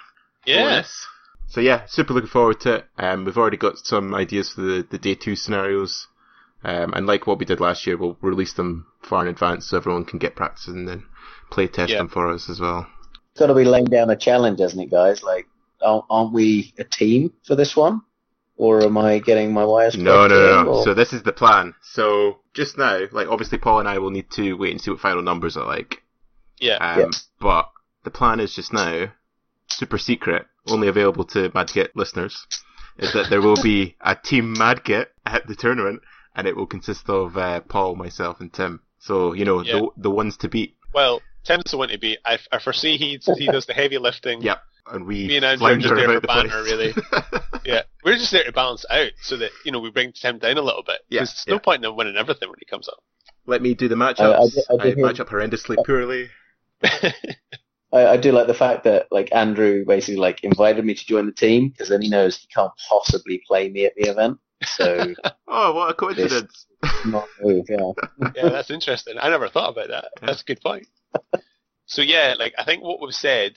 Yes. 0.45 1.05
So 1.47 1.61
yeah, 1.61 1.85
super 1.87 2.13
looking 2.13 2.29
forward 2.29 2.59
to 2.61 2.75
it. 2.75 2.85
Um, 2.97 3.25
we've 3.25 3.37
already 3.37 3.57
got 3.57 3.77
some 3.77 4.15
ideas 4.15 4.51
for 4.53 4.61
the, 4.61 4.87
the 4.89 4.97
day 4.97 5.13
two 5.13 5.35
scenarios. 5.35 6.07
Um, 6.63 6.93
and 6.93 7.05
like 7.05 7.27
what 7.27 7.39
we 7.39 7.45
did 7.45 7.59
last 7.59 7.85
year, 7.85 7.97
we'll 7.97 8.17
release 8.21 8.53
them 8.53 8.85
far 9.01 9.21
in 9.23 9.27
advance 9.27 9.67
so 9.67 9.77
everyone 9.77 10.05
can 10.05 10.19
get 10.19 10.35
practice 10.35 10.67
and 10.67 10.87
then 10.87 11.03
play 11.51 11.67
test 11.67 11.91
Yeah. 11.91 11.97
them 11.99 12.07
for 12.09 12.27
us 12.29 12.49
as 12.49 12.59
well. 12.59 12.87
It's 13.31 13.39
got 13.39 13.47
to 13.47 13.53
be 13.55 13.65
laying 13.65 13.85
down 13.85 14.09
a 14.09 14.15
challenge, 14.15 14.59
hasn't 14.59 14.81
it, 14.83 14.91
guys? 14.91 15.23
Like, 15.23 15.47
aren't, 15.81 16.05
aren't 16.09 16.33
we 16.33 16.73
a 16.77 16.83
team 16.83 17.33
for 17.45 17.55
this 17.55 17.75
one? 17.75 18.01
Or 18.55 18.83
am 18.83 18.97
I 18.97 19.19
getting 19.19 19.51
my 19.51 19.65
wires 19.65 19.97
No, 19.97 20.11
crossed 20.13 20.29
no, 20.29 20.35
no, 20.39 20.63
no. 20.63 20.69
or- 20.71 20.83
So 20.83 20.93
this 20.93 21.11
is 21.11 21.23
the 21.23 21.33
plan. 21.33 21.73
So 21.81 22.39
just 22.53 22.77
now, 22.77 23.01
like 23.11 23.27
obviously 23.27 23.57
Paul 23.57 23.79
and 23.79 23.89
I 23.89 23.97
will 23.97 24.11
need 24.11 24.29
to 24.31 24.53
wait 24.53 24.71
and 24.71 24.79
see 24.79 24.91
what 24.91 24.99
final 24.99 25.23
numbers 25.23 25.57
are 25.57 25.65
like. 25.65 26.03
Yeah. 26.59 26.75
Um, 26.77 26.99
Yeah. 26.99 27.05
But 27.41 27.69
the 28.03 28.11
plan 28.11 28.39
is 28.39 28.53
just 28.53 28.71
now, 28.71 29.07
super 29.67 29.97
secret, 29.97 30.45
only 30.67 30.87
available 30.87 31.25
to 31.25 31.49
Madget 31.49 31.89
listeners, 31.95 32.45
is 32.97 33.11
that 33.13 33.29
there 33.31 33.41
will 33.41 33.61
be 33.61 33.95
a 33.99 34.15
team 34.15 34.55
Madget 34.55 35.07
at 35.25 35.47
the 35.47 35.55
tournament, 35.55 36.01
and 36.35 36.47
it 36.47 36.55
will 36.55 36.65
consist 36.67 37.09
of 37.09 37.37
uh, 37.37 37.61
Paul, 37.61 37.95
myself, 37.95 38.39
and 38.39 38.51
Tim. 38.51 38.81
So 38.99 39.33
you 39.33 39.45
know 39.45 39.61
Yeah. 39.63 39.73
the 39.79 39.87
the 39.97 40.11
ones 40.11 40.37
to 40.37 40.47
beat. 40.49 40.75
Well, 40.93 41.21
Tim's 41.43 41.71
the 41.71 41.77
one 41.77 41.89
to 41.89 41.97
beat. 41.97 42.19
I, 42.25 42.37
I 42.51 42.59
foresee 42.59 42.97
he 42.97 43.19
he 43.37 43.47
does 43.47 43.65
the 43.65 43.73
heavy 43.73 43.97
lifting. 43.97 44.41
Yep. 44.41 44.61
And 44.85 45.05
we 45.05 45.27
Me 45.27 45.37
and 45.37 45.45
Andrew 45.45 45.67
are 45.67 45.77
just 45.77 45.95
there 45.95 46.07
for 46.07 46.19
the 46.19 46.27
banter, 46.27 46.63
place. 46.63 47.41
Yeah, 47.65 47.83
we're 48.03 48.15
just 48.17 48.31
there 48.33 48.43
to 48.43 48.51
balance 48.51 48.83
out 48.89 49.11
so 49.21 49.37
that 49.37 49.51
you 49.63 49.71
know 49.71 49.79
we 49.79 49.89
bring 49.91 50.11
Tim 50.11 50.39
down 50.39 50.57
a 50.57 50.61
little 50.61 50.83
bit. 50.83 50.99
Yeah, 51.09 51.19
There's 51.21 51.45
no 51.47 51.57
point 51.59 51.83
in 51.85 51.89
him 51.89 51.95
winning 51.95 52.17
everything 52.17 52.49
when 52.49 52.59
he 52.59 52.65
comes 52.65 52.89
up. 52.89 53.01
Let 53.45 53.61
me 53.61 53.73
do 53.75 53.87
the 53.87 53.95
matchups. 53.95 54.19
I- 54.19 54.73
I 54.73 54.77
I, 54.79 54.83
did- 54.83 54.99
I 54.99 55.01
match 55.01 55.19
up 55.21 55.29
horrendously 55.29 55.77
poorly. 55.85 56.29
I, 56.83 58.07
I 58.07 58.17
do 58.17 58.31
like 58.31 58.47
the 58.47 58.53
fact 58.53 58.83
that 58.85 59.07
like 59.11 59.33
Andrew 59.33 59.85
basically 59.85 60.17
like 60.17 60.43
invited 60.43 60.83
me 60.83 60.95
to 60.95 61.05
join 61.05 61.25
the 61.27 61.31
team 61.31 61.69
because 61.69 61.89
then 61.89 62.01
he 62.01 62.09
knows 62.09 62.37
he 62.37 62.47
can't 62.47 62.71
possibly 62.89 63.41
play 63.47 63.69
me 63.69 63.85
at 63.85 63.93
the 63.95 64.09
event. 64.09 64.37
So 64.65 65.13
Oh, 65.47 65.73
what 65.73 65.91
a 65.91 65.93
coincidence! 65.93 66.65
not 67.05 67.27
move, 67.41 67.65
yeah. 67.69 67.91
yeah, 68.35 68.49
that's 68.49 68.71
interesting. 68.71 69.15
I 69.21 69.29
never 69.29 69.47
thought 69.49 69.69
about 69.69 69.89
that. 69.89 70.05
That's 70.21 70.41
a 70.41 70.45
good 70.45 70.61
point. 70.61 70.87
so 71.85 72.01
yeah, 72.01 72.35
like 72.37 72.53
I 72.57 72.63
think 72.65 72.83
what 72.83 73.01
we've 73.01 73.13
said 73.13 73.53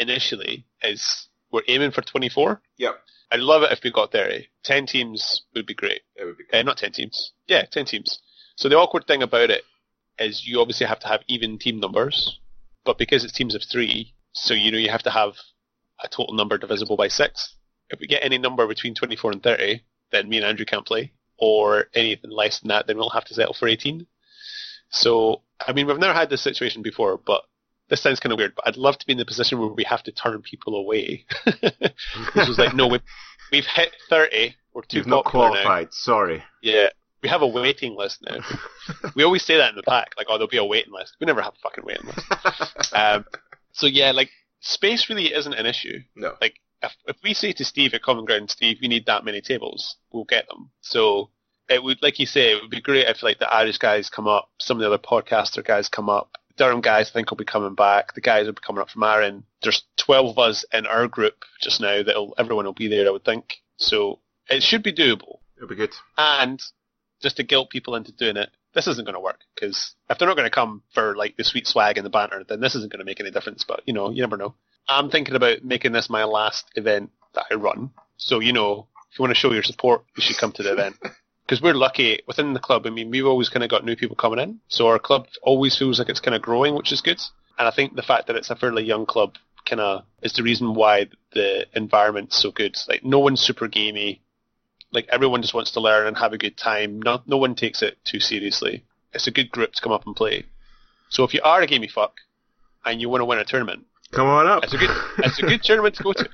initially 0.00 0.66
is 0.82 1.28
we're 1.50 1.62
aiming 1.68 1.90
for 1.92 2.02
24. 2.02 2.60
Yep. 2.78 3.00
I'd 3.30 3.40
love 3.40 3.62
it 3.62 3.72
if 3.72 3.80
we 3.82 3.90
got 3.90 4.12
30. 4.12 4.46
10 4.64 4.86
teams 4.86 5.42
would 5.54 5.66
be 5.66 5.74
great. 5.74 6.00
It 6.16 6.24
would 6.24 6.38
be 6.38 6.44
Uh, 6.52 6.62
not 6.62 6.78
10 6.78 6.92
teams. 6.92 7.32
Yeah, 7.46 7.62
10 7.64 7.84
teams. 7.84 8.20
So 8.56 8.68
the 8.68 8.76
awkward 8.76 9.06
thing 9.06 9.22
about 9.22 9.50
it 9.50 9.64
is 10.18 10.46
you 10.46 10.60
obviously 10.60 10.86
have 10.86 11.00
to 11.00 11.08
have 11.08 11.20
even 11.28 11.58
team 11.58 11.78
numbers, 11.78 12.38
but 12.84 12.98
because 12.98 13.24
it's 13.24 13.32
teams 13.32 13.54
of 13.54 13.62
three, 13.62 14.14
so 14.32 14.54
you 14.54 14.70
know 14.72 14.78
you 14.78 14.90
have 14.90 15.02
to 15.04 15.10
have 15.10 15.34
a 16.02 16.08
total 16.08 16.34
number 16.34 16.58
divisible 16.58 16.96
by 16.96 17.08
six. 17.08 17.54
If 17.90 18.00
we 18.00 18.06
get 18.06 18.24
any 18.24 18.38
number 18.38 18.66
between 18.66 18.94
24 18.94 19.32
and 19.32 19.42
30, 19.42 19.82
then 20.10 20.28
me 20.28 20.38
and 20.38 20.46
Andrew 20.46 20.64
can't 20.64 20.86
play, 20.86 21.12
or 21.38 21.86
anything 21.94 22.30
less 22.30 22.60
than 22.60 22.68
that, 22.68 22.86
then 22.86 22.96
we'll 22.96 23.10
have 23.10 23.24
to 23.26 23.34
settle 23.34 23.54
for 23.54 23.68
18. 23.68 24.06
So, 24.90 25.42
I 25.66 25.72
mean, 25.72 25.86
we've 25.86 25.98
never 25.98 26.14
had 26.14 26.30
this 26.30 26.42
situation 26.42 26.82
before, 26.82 27.18
but 27.18 27.42
this 27.88 28.02
sounds 28.02 28.20
kind 28.20 28.32
of 28.32 28.38
weird, 28.38 28.54
but 28.54 28.66
I'd 28.66 28.76
love 28.76 28.98
to 28.98 29.06
be 29.06 29.12
in 29.12 29.18
the 29.18 29.24
position 29.24 29.58
where 29.58 29.68
we 29.68 29.84
have 29.84 30.02
to 30.04 30.12
turn 30.12 30.42
people 30.42 30.76
away. 30.76 31.24
this 31.44 32.48
was 32.48 32.58
like, 32.58 32.74
no, 32.74 32.86
we've, 32.86 33.02
we've 33.52 33.66
hit 33.66 33.94
30, 34.10 34.54
we're 34.74 34.82
too 34.82 34.98
You've 34.98 35.06
not 35.06 35.24
popular 35.24 35.46
now. 35.48 35.52
qualified. 35.62 35.92
Sorry. 35.92 36.42
Yeah, 36.62 36.88
we 37.22 37.28
have 37.28 37.42
a 37.42 37.46
waiting 37.46 37.96
list 37.96 38.24
now. 38.28 38.38
we 39.14 39.24
always 39.24 39.44
say 39.44 39.56
that 39.56 39.70
in 39.70 39.76
the 39.76 39.82
pack, 39.82 40.10
like, 40.16 40.26
oh, 40.28 40.34
there'll 40.34 40.48
be 40.48 40.56
a 40.58 40.64
waiting 40.64 40.92
list. 40.92 41.16
We 41.20 41.26
never 41.26 41.42
have 41.42 41.54
a 41.54 41.60
fucking 41.62 41.84
waiting 41.84 42.06
list. 42.06 42.92
Um, 42.94 43.24
so 43.72 43.86
yeah, 43.86 44.12
like 44.12 44.30
space 44.60 45.08
really 45.08 45.32
isn't 45.32 45.52
an 45.52 45.66
issue. 45.66 46.00
no. 46.16 46.34
Like 46.40 46.54
if 46.82 46.92
if 47.06 47.16
we 47.22 47.34
say 47.34 47.52
to 47.52 47.64
Steve 47.64 47.94
at 47.94 48.02
Common 48.02 48.24
Ground, 48.24 48.50
Steve, 48.50 48.78
we 48.80 48.88
need 48.88 49.06
that 49.06 49.24
many 49.24 49.40
tables, 49.40 49.96
we'll 50.12 50.24
get 50.24 50.48
them. 50.48 50.70
So 50.80 51.30
it 51.68 51.82
would, 51.82 52.02
like 52.02 52.18
you 52.18 52.26
say, 52.26 52.52
it 52.52 52.62
would 52.62 52.70
be 52.70 52.80
great 52.80 53.06
if 53.06 53.22
like 53.22 53.38
the 53.38 53.52
Irish 53.52 53.78
guys 53.78 54.08
come 54.08 54.26
up, 54.26 54.50
some 54.58 54.76
of 54.76 54.80
the 54.80 54.86
other 54.86 54.98
podcaster 54.98 55.64
guys 55.64 55.88
come 55.88 56.08
up. 56.08 56.36
Durham 56.56 56.80
guys, 56.80 57.10
I 57.10 57.12
think, 57.12 57.30
will 57.30 57.36
be 57.36 57.44
coming 57.44 57.74
back. 57.74 58.14
The 58.14 58.20
guys 58.20 58.46
will 58.46 58.52
be 58.54 58.62
coming 58.66 58.82
up 58.82 58.90
from 58.90 59.04
Aaron. 59.04 59.44
There's 59.62 59.84
12 59.98 60.30
of 60.30 60.38
us 60.38 60.64
in 60.72 60.86
our 60.86 61.06
group 61.06 61.44
just 61.60 61.80
now. 61.80 62.02
That 62.02 62.34
everyone 62.36 62.64
will 62.64 62.72
be 62.72 62.88
there, 62.88 63.06
I 63.06 63.10
would 63.10 63.24
think. 63.24 63.58
So 63.76 64.18
it 64.48 64.62
should 64.62 64.82
be 64.82 64.92
doable. 64.92 65.38
It'll 65.56 65.68
be 65.68 65.76
good. 65.76 65.94
And 66.16 66.60
just 67.22 67.36
to 67.36 67.44
guilt 67.44 67.70
people 67.70 67.94
into 67.94 68.12
doing 68.12 68.36
it, 68.36 68.50
this 68.74 68.86
isn't 68.86 69.04
going 69.04 69.14
to 69.14 69.20
work 69.20 69.40
because 69.54 69.94
if 70.10 70.18
they're 70.18 70.28
not 70.28 70.36
going 70.36 70.50
to 70.50 70.54
come 70.54 70.82
for 70.92 71.16
like 71.16 71.36
the 71.36 71.44
sweet 71.44 71.66
swag 71.66 71.96
and 71.96 72.04
the 72.04 72.10
banter, 72.10 72.44
then 72.48 72.60
this 72.60 72.74
isn't 72.74 72.92
going 72.92 73.00
to 73.00 73.04
make 73.04 73.20
any 73.20 73.30
difference. 73.30 73.64
But 73.66 73.82
you 73.86 73.92
know, 73.92 74.10
you 74.10 74.20
never 74.20 74.36
know. 74.36 74.54
I'm 74.88 75.10
thinking 75.10 75.34
about 75.34 75.64
making 75.64 75.92
this 75.92 76.08
my 76.08 76.24
last 76.24 76.70
event 76.74 77.10
that 77.34 77.46
I 77.50 77.54
run. 77.54 77.90
So 78.16 78.40
you 78.40 78.52
know, 78.52 78.86
if 79.10 79.18
you 79.18 79.22
want 79.22 79.30
to 79.30 79.40
show 79.40 79.52
your 79.52 79.62
support, 79.62 80.04
you 80.16 80.22
should 80.22 80.38
come 80.38 80.52
to 80.52 80.62
the 80.62 80.72
event. 80.72 80.96
Because 81.46 81.62
we're 81.62 81.72
lucky 81.72 82.20
within 82.26 82.52
the 82.52 82.60
club. 82.60 82.86
I 82.86 82.90
mean, 82.90 83.10
we've 83.10 83.24
always 83.24 83.48
kind 83.48 83.64
of 83.64 83.70
got 83.70 83.82
new 83.82 83.96
people 83.96 84.16
coming 84.16 84.38
in, 84.38 84.60
so 84.68 84.86
our 84.86 84.98
club 84.98 85.28
always 85.42 85.78
feels 85.78 85.98
like 85.98 86.10
it's 86.10 86.20
kind 86.20 86.34
of 86.34 86.42
growing, 86.42 86.74
which 86.74 86.92
is 86.92 87.00
good. 87.00 87.22
And 87.58 87.66
I 87.66 87.70
think 87.70 87.96
the 87.96 88.02
fact 88.02 88.26
that 88.26 88.36
it's 88.36 88.50
a 88.50 88.54
fairly 88.54 88.84
young 88.84 89.06
club 89.06 89.36
kind 89.64 89.80
of 89.80 90.04
is 90.22 90.34
the 90.34 90.42
reason 90.42 90.74
why 90.74 91.08
the 91.32 91.66
environment's 91.74 92.36
so 92.36 92.50
good. 92.50 92.76
Like 92.86 93.02
no 93.02 93.18
one's 93.18 93.40
super 93.40 93.66
gamey. 93.66 94.20
Like 94.92 95.08
everyone 95.10 95.40
just 95.40 95.54
wants 95.54 95.70
to 95.72 95.80
learn 95.80 96.06
and 96.06 96.18
have 96.18 96.34
a 96.34 96.38
good 96.38 96.58
time. 96.58 97.00
No, 97.00 97.22
no 97.26 97.36
one 97.36 97.54
takes 97.54 97.82
it 97.82 97.96
too 98.04 98.20
seriously. 98.20 98.84
It's 99.12 99.26
a 99.26 99.30
good 99.30 99.50
group 99.50 99.72
to 99.72 99.80
come 99.80 99.92
up 99.92 100.06
and 100.06 100.14
play. 100.14 100.44
So 101.08 101.24
if 101.24 101.32
you 101.32 101.40
are 101.42 101.62
a 101.62 101.66
gamey 101.66 101.88
fuck 101.88 102.20
and 102.84 103.00
you 103.00 103.08
want 103.08 103.22
to 103.22 103.24
win 103.24 103.38
a 103.38 103.44
tournament, 103.44 103.86
Come 104.12 104.26
on 104.26 104.46
up. 104.46 104.64
it's 104.64 104.74
a 104.74 104.78
good 104.78 104.90
it's 105.18 105.38
a 105.38 105.42
good 105.42 105.62
tournament 105.62 105.94
to 105.96 106.02
go 106.02 106.12
to. 106.12 106.28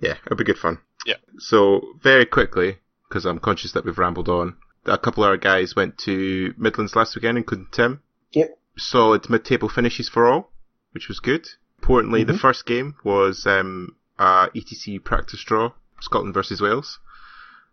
yeah, 0.00 0.14
it'll 0.24 0.36
be 0.36 0.44
good 0.44 0.58
fun. 0.58 0.78
Yeah. 1.06 1.16
So 1.38 1.80
very 2.02 2.26
quickly, 2.26 2.78
because 3.08 3.24
I'm 3.24 3.38
conscious 3.38 3.72
that 3.72 3.84
we've 3.84 3.98
rambled 3.98 4.28
on, 4.28 4.56
a 4.84 4.98
couple 4.98 5.24
of 5.24 5.30
our 5.30 5.36
guys 5.36 5.74
went 5.74 5.98
to 5.98 6.54
Midlands 6.56 6.94
last 6.94 7.14
weekend, 7.16 7.38
including 7.38 7.66
Tim. 7.72 8.02
Yep. 8.32 8.58
Solid 8.76 9.28
mid-table 9.28 9.68
finishes 9.68 10.08
for 10.08 10.26
all, 10.26 10.50
which 10.92 11.08
was 11.08 11.20
good. 11.20 11.46
Importantly, 11.80 12.24
the 12.24 12.34
Mhm. 12.34 12.40
first 12.40 12.66
game 12.66 12.94
was 13.04 13.46
um, 13.46 13.96
a 14.18 14.48
ETC 14.54 15.02
practice 15.02 15.42
draw, 15.42 15.72
Scotland 16.00 16.34
versus 16.34 16.60
Wales, 16.60 16.98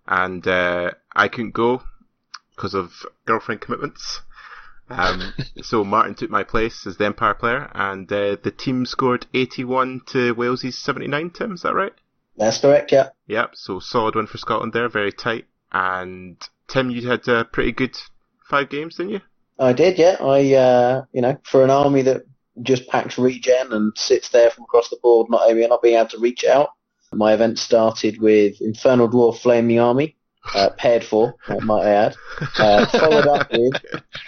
and 0.07 0.47
uh, 0.47 0.91
I 1.15 1.27
couldn't 1.27 1.53
go 1.53 1.83
because 2.55 2.73
of 2.73 3.05
girlfriend 3.25 3.61
commitments. 3.61 4.21
Um, 4.89 5.33
so 5.61 5.83
Martin 5.83 6.15
took 6.15 6.29
my 6.29 6.43
place 6.43 6.87
as 6.87 6.97
the 6.97 7.05
Empire 7.05 7.33
player, 7.33 7.69
and 7.73 8.11
uh, 8.11 8.37
the 8.41 8.53
team 8.55 8.85
scored 8.85 9.25
81 9.33 10.01
to 10.07 10.33
Wales's 10.33 10.77
79. 10.77 11.31
Tim, 11.31 11.53
is 11.53 11.61
that 11.63 11.75
right? 11.75 11.93
That's 12.37 12.59
correct, 12.59 12.91
yeah. 12.91 13.09
Yep. 13.27 13.55
So 13.55 13.79
solid 13.79 14.15
win 14.15 14.27
for 14.27 14.37
Scotland 14.37 14.73
there, 14.73 14.89
very 14.89 15.11
tight. 15.11 15.45
And 15.71 16.37
Tim, 16.67 16.91
you 16.91 17.07
had 17.07 17.27
a 17.27 17.45
pretty 17.45 17.71
good 17.71 17.97
five 18.47 18.69
games, 18.69 18.95
didn't 18.95 19.13
you? 19.13 19.21
I 19.59 19.73
did, 19.73 19.97
yeah. 19.97 20.17
I, 20.21 20.53
uh, 20.53 21.05
you 21.11 21.21
know, 21.21 21.37
for 21.43 21.63
an 21.63 21.71
army 21.71 22.03
that 22.03 22.23
just 22.61 22.87
packs 22.87 23.17
regen 23.17 23.71
and 23.71 23.91
sits 23.97 24.29
there 24.29 24.49
from 24.51 24.65
across 24.65 24.89
the 24.89 24.97
board, 25.01 25.29
not 25.29 25.51
not 25.51 25.81
being 25.81 25.97
able 25.97 26.09
to 26.09 26.19
reach 26.19 26.45
out, 26.45 26.69
my 27.13 27.33
event 27.33 27.57
started 27.57 28.21
with 28.21 28.61
Infernal 28.61 29.09
Dwarf 29.09 29.39
Flaming 29.39 29.79
Army, 29.79 30.16
uh, 30.55 30.69
paired 30.77 31.03
for, 31.03 31.35
uh, 31.47 31.59
might 31.61 31.85
I 31.85 31.89
add. 31.89 32.17
Uh, 32.57 32.85
followed 32.87 33.27
up 33.27 33.51
with 33.51 33.73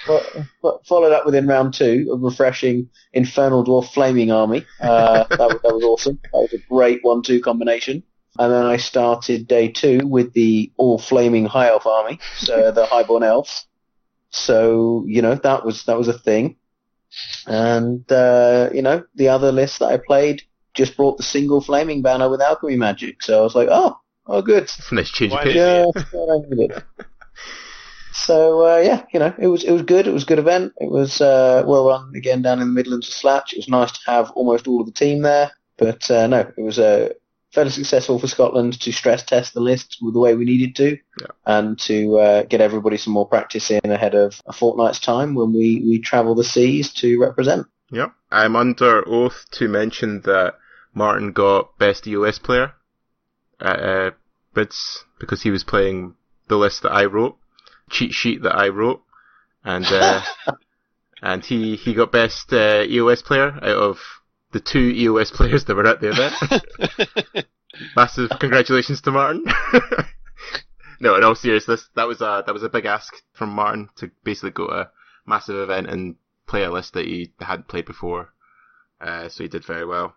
fo- 0.05 0.45
fo- 0.61 0.81
followed 0.85 1.11
up 1.11 1.25
within 1.25 1.47
round 1.47 1.73
two 1.73 2.09
a 2.11 2.17
refreshing 2.17 2.89
Infernal 3.13 3.65
Dwarf 3.65 3.91
Flaming 3.93 4.31
Army. 4.31 4.65
Uh, 4.79 5.23
that, 5.29 5.39
was, 5.39 5.61
that 5.61 5.73
was 5.73 5.83
awesome. 5.83 6.19
That 6.23 6.39
was 6.39 6.53
a 6.53 6.69
great 6.69 6.99
one-two 7.03 7.41
combination. 7.41 8.03
And 8.37 8.53
then 8.53 8.65
I 8.65 8.77
started 8.77 9.47
day 9.47 9.69
two 9.69 9.99
with 10.05 10.33
the 10.33 10.71
all 10.77 10.97
flaming 10.97 11.45
High 11.45 11.69
Elf 11.69 11.85
Army, 11.85 12.19
so 12.37 12.71
the 12.75 12.85
Highborn 12.85 13.23
Elves. 13.23 13.65
So 14.29 15.03
you 15.07 15.21
know 15.21 15.35
that 15.35 15.65
was 15.65 15.83
that 15.85 15.97
was 15.97 16.07
a 16.07 16.17
thing, 16.17 16.55
and 17.47 18.09
uh, 18.11 18.69
you 18.73 18.83
know 18.83 19.03
the 19.15 19.29
other 19.29 19.51
list 19.51 19.79
that 19.79 19.87
I 19.87 19.97
played 19.97 20.43
just 20.73 20.95
brought 20.95 21.17
the 21.17 21.23
single 21.23 21.59
flaming 21.59 22.01
banner 22.01 22.29
with 22.29 22.41
alchemy 22.41 22.77
magic. 22.77 23.23
So 23.23 23.39
I 23.39 23.41
was 23.41 23.55
like, 23.55 23.67
oh, 23.71 23.97
oh, 24.29 24.41
good. 24.41 24.71
nice 24.91 25.09
change 25.09 25.33
of 25.33 25.39
pace. 25.41 25.55
Yeah, 25.55 25.85
I 25.95 26.37
needed. 26.49 26.83
So 28.11 28.65
uh, 28.67 28.77
yeah, 28.77 29.05
you 29.13 29.19
know, 29.19 29.33
it 29.37 29.47
was 29.47 29.63
it 29.63 29.71
was 29.71 29.83
good. 29.83 30.07
It 30.07 30.13
was 30.13 30.23
a 30.23 30.25
good 30.27 30.39
event. 30.39 30.73
It 30.77 30.89
was 30.91 31.21
uh, 31.21 31.63
well 31.65 31.87
run 31.87 32.11
again 32.15 32.41
down 32.41 32.59
in 32.59 32.67
the 32.67 32.73
Midlands 32.73 33.07
of 33.07 33.13
Slatch. 33.13 33.53
It 33.53 33.57
was 33.59 33.69
nice 33.69 33.91
to 33.91 33.99
have 34.11 34.31
almost 34.31 34.67
all 34.67 34.81
of 34.81 34.87
the 34.87 34.91
team 34.91 35.21
there. 35.21 35.51
But 35.77 36.09
uh, 36.11 36.27
no, 36.27 36.39
it 36.57 36.61
was 36.61 36.79
uh, 36.79 37.09
fairly 37.53 37.69
successful 37.71 38.19
for 38.19 38.27
Scotland 38.27 38.79
to 38.81 38.91
stress 38.91 39.23
test 39.23 39.53
the 39.53 39.61
list 39.61 39.97
with 40.01 40.13
the 40.13 40.19
way 40.19 40.35
we 40.35 40.45
needed 40.45 40.75
to, 40.77 40.97
Yeah. 41.21 41.27
and 41.45 41.79
to 41.79 42.17
uh, 42.19 42.43
get 42.43 42.61
everybody 42.61 42.97
some 42.97 43.13
more 43.13 43.27
practice 43.27 43.71
in 43.71 43.91
ahead 43.91 44.15
of 44.15 44.41
a 44.45 44.53
fortnight's 44.53 44.99
time 44.99 45.35
when 45.35 45.53
we 45.53 45.81
we 45.85 45.99
travel 45.99 46.35
the 46.35 46.43
seas 46.43 46.91
to 46.95 47.19
represent. 47.19 47.67
Yep. 47.91 48.11
I'm 48.31 48.55
under 48.55 49.07
oath 49.07 49.45
to 49.51 49.67
mention 49.67 50.21
that 50.21 50.55
Martin 50.93 51.31
got 51.31 51.77
best 51.77 52.05
EOS 52.07 52.39
player 52.39 52.73
at 53.59 53.79
uh, 53.79 54.11
bids 54.53 55.05
because 55.19 55.41
he 55.43 55.51
was 55.51 55.63
playing 55.63 56.15
the 56.47 56.57
list 56.57 56.83
that 56.83 56.91
I 56.91 57.05
wrote, 57.05 57.37
cheat 57.89 58.13
sheet 58.13 58.43
that 58.43 58.55
I 58.55 58.69
wrote, 58.69 59.01
and 59.63 59.85
uh, 59.85 60.21
and 61.21 61.43
he 61.43 61.75
he 61.75 61.93
got 61.93 62.11
best 62.11 62.51
uh, 62.53 62.83
EOS 62.87 63.21
player 63.21 63.51
out 63.51 63.63
of 63.63 63.97
the 64.51 64.59
two 64.59 64.79
EOS 64.79 65.31
players 65.35 65.65
that 65.65 65.75
were 65.75 65.87
at 65.87 66.01
the 66.01 66.09
event. 66.09 67.45
Massive 67.95 68.31
congratulations 68.39 69.01
to 69.01 69.11
Martin. 69.11 69.45
no, 70.99 71.15
in 71.15 71.23
all 71.23 71.35
seriousness, 71.35 71.87
that 71.95 72.07
was 72.07 72.21
a 72.21 72.43
that 72.45 72.53
was 72.53 72.63
a 72.63 72.69
big 72.69 72.85
ask 72.85 73.13
from 73.33 73.49
Martin 73.49 73.89
to 73.97 74.11
basically 74.23 74.51
go 74.51 74.67
to 74.67 74.73
a 74.73 74.91
massive 75.25 75.57
event 75.57 75.87
and 75.87 76.15
play 76.47 76.63
a 76.63 76.71
list 76.71 76.93
that 76.93 77.05
he 77.05 77.31
hadn't 77.39 77.67
played 77.67 77.85
before. 77.85 78.33
Uh, 78.99 79.29
so 79.29 79.43
he 79.43 79.47
did 79.47 79.63
very 79.63 79.85
well. 79.85 80.15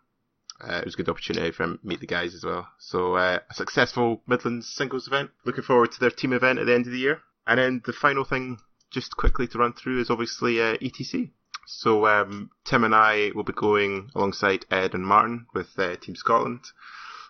Uh, 0.62 0.76
it 0.76 0.84
was 0.84 0.94
a 0.94 0.96
good 0.96 1.08
opportunity 1.08 1.50
for 1.50 1.64
him 1.64 1.78
to 1.78 1.86
meet 1.86 2.00
the 2.00 2.06
guys 2.06 2.34
as 2.34 2.44
well. 2.44 2.68
So 2.78 3.16
uh, 3.16 3.40
a 3.50 3.54
successful 3.54 4.22
Midlands 4.26 4.68
singles 4.68 5.08
event. 5.08 5.30
Looking 5.44 5.64
forward 5.64 5.90
to 5.92 6.00
their 6.00 6.10
team 6.10 6.32
event 6.32 6.58
at 6.58 6.66
the 6.66 6.74
end 6.74 6.86
of 6.86 6.92
the 6.92 6.98
year. 6.98 7.20
And 7.46 7.58
then 7.58 7.82
the 7.84 7.92
final 7.92 8.24
thing, 8.24 8.58
just 8.90 9.16
quickly 9.16 9.48
to 9.48 9.58
run 9.58 9.72
through, 9.72 10.00
is 10.00 10.10
obviously 10.10 10.60
uh, 10.60 10.76
ETC. 10.76 11.30
So 11.66 12.06
um, 12.06 12.50
Tim 12.64 12.84
and 12.84 12.94
I 12.94 13.32
will 13.34 13.44
be 13.44 13.52
going 13.52 14.10
alongside 14.14 14.66
Ed 14.70 14.94
and 14.94 15.04
Martin 15.04 15.46
with 15.52 15.78
uh, 15.78 15.96
Team 15.96 16.14
Scotland. 16.14 16.60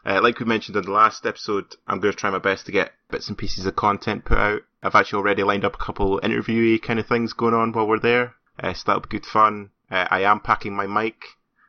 Uh, 0.05 0.21
like 0.21 0.39
we 0.39 0.47
mentioned 0.47 0.77
in 0.77 0.85
the 0.85 0.91
last 0.91 1.25
episode, 1.25 1.77
I'm 1.87 2.01
going 2.01 2.13
to 2.13 2.19
try 2.19 2.31
my 2.31 2.39
best 2.39 2.67
to 2.67 2.73
get 2.73 2.93
bits 3.11 3.29
and 3.29 3.39
pieces 3.39 3.67
of 3.67 3.77
content 3.77 4.25
put 4.25 4.39
out. 4.39 4.63
I've 4.83 4.95
actually 4.95 5.19
already 5.19 5.45
lined 5.45 5.65
up 5.65 5.77
a 5.77 5.85
couple 5.85 6.21
interviewee 6.21 6.83
kind 6.83 6.99
of 6.99 7.07
things 7.07 7.33
going 7.33 7.55
on 7.55 7.73
while 7.73 7.87
we're 7.87 8.01
there, 8.01 8.35
uh, 8.59 8.75
so 8.75 8.83
that'll 8.87 9.03
be 9.03 9.09
good 9.09 9.27
fun. 9.27 9.71
I 9.91 10.23
am 10.23 10.41
packing 10.41 10.75
my 10.75 10.87
mic 10.87 11.23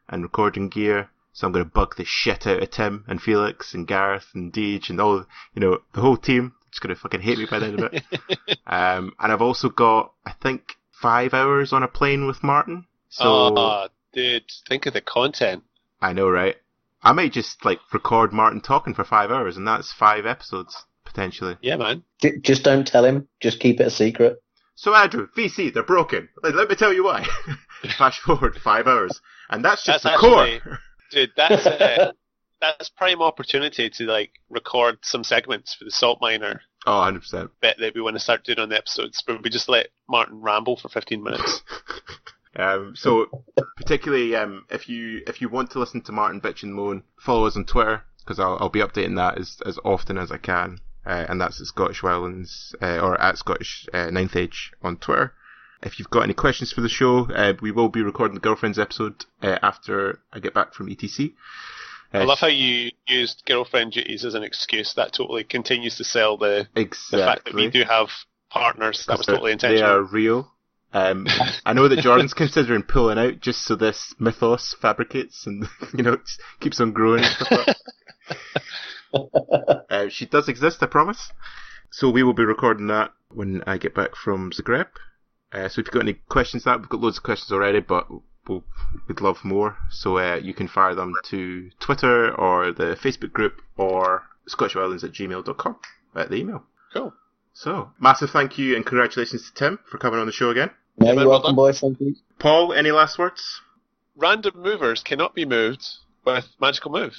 and 0.08 0.24
recording 0.24 0.70
gear, 0.70 1.10
so 1.34 1.46
I'm 1.48 1.52
going 1.54 1.66
to 1.66 1.72
bug 1.72 1.96
the 1.98 2.06
shit 2.06 2.48
out 2.48 2.62
of 2.64 2.70
Tim 2.72 3.04
and 3.08 3.22
Felix 3.22 3.74
and 3.74 3.88
Gareth 3.88 4.28
and 4.34 4.54
Deej 4.54 4.90
and 4.90 5.02
all, 5.02 5.26
you 5.54 5.60
know, 5.60 5.80
the 5.94 6.02
whole 6.02 6.18
team. 6.18 6.54
It's 6.70 6.80
going 6.80 6.94
to 6.96 7.00
fucking 7.00 7.22
hate 7.22 7.38
me 7.38 7.46
by 7.50 7.60
the 7.60 7.66
end 7.68 7.80
of 7.84 7.94
it. 7.94 8.04
um, 8.68 9.14
and 9.20 9.32
I've 9.32 9.42
also 9.42 9.70
got, 9.70 10.14
I 10.26 10.32
think, 10.42 10.76
five 10.92 11.34
hours 11.34 11.74
on 11.74 11.84
a 11.84 11.88
plane 11.88 12.26
with 12.26 12.42
Martin. 12.44 12.86
So 13.10 13.26
oh, 13.28 13.88
dude, 14.14 14.44
think 14.68 14.86
of 14.88 14.94
the 14.94 15.02
content. 15.02 15.64
I 16.02 16.14
know, 16.14 16.30
right? 16.30 16.56
I 17.04 17.12
might 17.12 17.32
just 17.34 17.64
like 17.66 17.80
record 17.92 18.34
Martin 18.34 18.62
talking 18.62 18.94
for 18.96 19.04
five 19.04 19.30
hours, 19.30 19.56
and 19.58 19.68
that's 19.68 19.92
five 19.92 20.26
episodes 20.26 20.86
potentially. 21.06 21.58
Yeah, 21.62 21.76
man. 21.76 22.04
J- 22.22 22.40
Just 22.40 22.64
don't 22.64 22.88
tell 22.88 23.06
him. 23.06 23.28
Just 23.40 23.60
keep 23.60 23.80
it 23.80 23.88
a 23.88 23.92
secret. 23.92 24.42
So 24.76 24.96
Andrew, 24.96 25.28
VC, 25.38 25.72
they're 25.72 25.84
broken. 25.84 26.30
Let, 26.42 26.56
let 26.56 26.70
me 26.70 26.76
tell 26.76 26.94
you 26.94 27.04
why. 27.04 27.26
Flash 27.98 28.20
forward 28.20 28.56
five 28.58 28.88
hours, 28.88 29.22
and 29.50 29.64
that's 29.64 29.84
just 29.84 30.04
That's 30.04 30.22
the 30.22 30.28
actually- 30.28 30.60
core. 30.62 30.80
Dude, 31.14 31.32
that's 31.38 31.66
uh, 31.66 32.12
that's 32.62 32.90
prime 32.90 33.22
opportunity 33.22 33.90
to 33.90 34.04
like 34.06 34.32
record 34.50 34.98
some 35.02 35.24
segments 35.24 35.74
for 35.74 35.86
the 35.86 35.92
salt 35.92 36.20
miner 36.22 36.62
Oh, 36.86 36.98
100 36.98 37.20
percent. 37.22 37.52
bit 37.62 37.78
that 37.80 37.96
we 37.96 38.02
want 38.02 38.16
to 38.18 38.20
start 38.20 38.44
doing 38.44 38.60
on 38.60 38.70
the 38.70 38.78
episodes, 38.78 39.24
but 39.26 39.42
we 39.42 39.50
just 39.50 39.70
let 39.70 39.88
Martin 40.10 40.42
ramble 40.42 40.76
for 40.76 40.90
15 40.90 41.24
minutes. 41.24 41.62
Um, 42.56 42.96
so 42.96 43.46
particularly 43.78 44.36
um, 44.36 44.66
if 44.70 44.88
you 44.88 45.24
if 45.26 45.42
you 45.42 45.50
want 45.50 45.72
to 45.72 45.80
listen 45.80 46.02
to 46.02 46.12
Martin 46.12 46.40
bitch 46.40 46.62
and 46.62 46.76
moan, 46.76 47.02
follow 47.18 47.48
us 47.48 47.56
on 47.56 47.66
Twitter 47.66 48.04
because 48.20 48.40
I'll, 48.40 48.58
I'll 48.60 48.70
be 48.70 48.80
updating 48.82 49.16
that 49.16 49.40
as 49.40 49.58
as 49.66 49.80
often 49.84 50.20
as 50.20 50.32
I 50.32 50.38
can, 50.38 50.78
uh, 51.04 51.26
and 51.28 51.42
that's 51.42 51.60
at 51.60 51.66
Scottish 51.66 52.02
Wildlands 52.02 52.76
uh, 52.80 53.00
or 53.04 53.20
at 53.20 53.40
Scottish 53.40 53.88
uh, 53.92 54.12
Ninth 54.12 54.36
Age 54.36 54.72
on 54.84 54.98
Twitter. 54.98 55.34
If 55.84 56.00
you've 56.00 56.10
got 56.10 56.24
any 56.24 56.34
questions 56.34 56.72
for 56.72 56.82
the 56.82 56.90
show, 56.90 57.30
uh, 57.30 57.54
we 57.62 57.72
will 57.72 57.90
be 57.90 58.02
recording 58.02 58.36
the 58.36 58.42
girlfriends 58.42 58.80
episode 58.80 59.26
uh, 59.42 59.60
after 59.62 60.20
I 60.32 60.40
get 60.40 60.54
back 60.54 60.74
from 60.74 60.88
ETC. 60.88 61.34
Uh, 62.14 62.20
I 62.20 62.24
love 62.24 62.40
how 62.40 62.48
you 62.48 62.92
used 63.08 63.44
girlfriend 63.46 63.92
duties 63.92 64.24
as 64.24 64.34
an 64.34 64.44
excuse. 64.44 64.94
That 64.94 65.14
totally 65.14 65.44
continues 65.44 65.98
to 65.98 66.04
sell 66.04 66.38
the, 66.38 66.68
exactly. 66.76 67.20
the 67.20 67.26
fact 67.26 67.46
that 67.46 67.54
we 67.54 67.70
do 67.70 67.84
have 67.84 68.10
partners. 68.50 69.06
That 69.08 69.18
was 69.18 69.28
totally 69.28 69.52
intentional. 69.52 69.88
They 69.88 69.94
are 69.94 70.04
real. 70.04 70.52
Um, 70.94 71.28
I 71.66 71.74
know 71.74 71.88
that 71.88 72.00
Jordan's 72.00 72.34
considering 72.36 72.84
pulling 72.84 73.18
out 73.18 73.40
just 73.40 73.64
so 73.64 73.76
this 73.76 74.14
mythos 74.20 74.76
fabricates 74.80 75.48
and 75.48 75.68
you 75.94 76.04
know 76.04 76.18
keeps 76.60 76.80
on 76.80 76.94
growing 76.94 77.24
and 77.24 77.34
stuff. 77.34 77.68
Like 77.68 77.78
that. 79.32 79.86
uh, 79.90 80.10
she 80.10 80.28
does 80.28 80.48
exist, 80.48 80.82
I 80.82 80.86
promise. 80.86 81.32
So 81.90 82.10
we 82.10 82.24
will 82.24 82.34
be 82.34 82.46
recording 82.46 82.88
that 82.88 83.12
when 83.30 83.64
I 83.66 83.78
get 83.78 83.96
back 83.96 84.16
from 84.16 84.52
Zagreb. 84.52 84.88
Uh, 85.54 85.70
so 85.70 85.80
if 85.82 85.88
you've 85.88 85.92
got 85.92 86.02
any 86.02 86.14
questions, 86.30 86.64
that 86.64 86.80
we've 86.80 86.90
got 86.90 87.00
loads 87.00 87.18
of 87.18 87.24
questions 87.24 87.52
already, 87.52 87.80
but 87.80 88.08
we'll, 88.48 88.64
we'd 89.08 89.22
love 89.22 89.38
more. 89.44 89.78
So 89.92 90.18
uh, 90.18 90.36
you 90.36 90.54
can 90.54 90.68
fire 90.68 90.96
them 90.96 91.14
to 91.26 91.70
Twitter 91.80 92.34
or 92.34 92.72
the 92.72 92.98
Facebook 93.02 93.32
group 93.32 93.62
or 93.78 94.24
scottishwildlands 94.50 95.04
at 95.04 95.12
gmail.com 95.12 95.76
at 96.16 96.30
the 96.30 96.36
email. 96.36 96.64
Cool. 96.94 97.14
So 97.54 97.92
massive 98.00 98.32
thank 98.32 98.58
you 98.58 98.76
and 98.76 98.86
congratulations 98.86 99.50
to 99.50 99.54
Tim 99.54 99.80
for 99.90 100.00
coming 100.00 100.20
on 100.20 100.26
the 100.26 100.32
show 100.32 100.50
again. 100.50 100.72
Yeah, 100.98 101.08
you're 101.08 101.16
well 101.18 101.30
welcome, 101.30 101.50
done. 101.50 101.56
boys. 101.56 101.80
Thank 101.80 102.00
you. 102.00 102.16
Paul, 102.40 102.74
any 102.74 102.92
last 102.92 103.20
words? 103.20 103.62
Random 104.16 104.54
movers 104.56 105.04
cannot 105.04 105.36
be 105.36 105.46
moved 105.46 105.84
with 106.26 106.48
magical 106.60 106.92
move. 106.92 107.14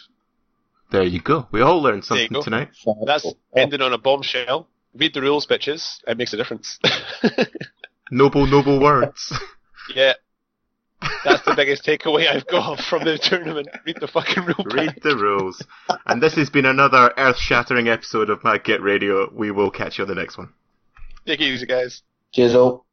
There 0.91 1.03
you 1.03 1.21
go. 1.21 1.49
We 1.51 1.61
all 1.61 1.83
learned 1.83 2.05
something 2.05 2.43
tonight. 2.43 2.71
That's 3.07 3.27
ending 3.57 3.81
on 3.81 3.93
a 3.93 3.99
bombshell. 3.99 4.69
Read 4.95 5.15
the 5.15 5.23
rules, 5.23 5.47
bitches. 5.47 5.99
It 6.07 6.17
makes 6.19 6.33
a 6.33 6.37
difference. 6.37 6.79
Noble, 8.11 8.47
noble 8.47 8.81
words. 8.81 9.33
yeah. 9.95 10.15
That's 11.25 11.45
the 11.45 11.55
biggest 11.55 11.85
takeaway 11.85 12.29
I've 12.29 12.47
got 12.47 12.81
from 12.81 13.05
the 13.05 13.19
tournament. 13.19 13.69
Read 13.85 13.99
the 14.01 14.09
fucking 14.09 14.45
rules. 14.45 14.75
Read 14.75 14.99
the 15.03 15.17
rules. 15.17 15.63
And 16.07 16.23
this 16.23 16.35
has 16.35 16.49
been 16.49 16.65
another 16.65 17.13
earth 17.17 17.39
shattering 17.39 17.89
episode 17.89 18.31
of 18.31 18.41
Madget 18.43 18.83
Radio. 18.83 19.31
We 19.33 19.51
will 19.51 19.71
catch 19.71 19.99
you 19.99 20.05
on 20.05 20.09
the 20.09 20.15
next 20.15 20.39
one. 20.39 20.53
Take 21.27 21.41
it 21.41 21.45
easy, 21.45 21.67
guys. 21.67 22.03
Cheers 22.33 22.55
all. 22.55 22.87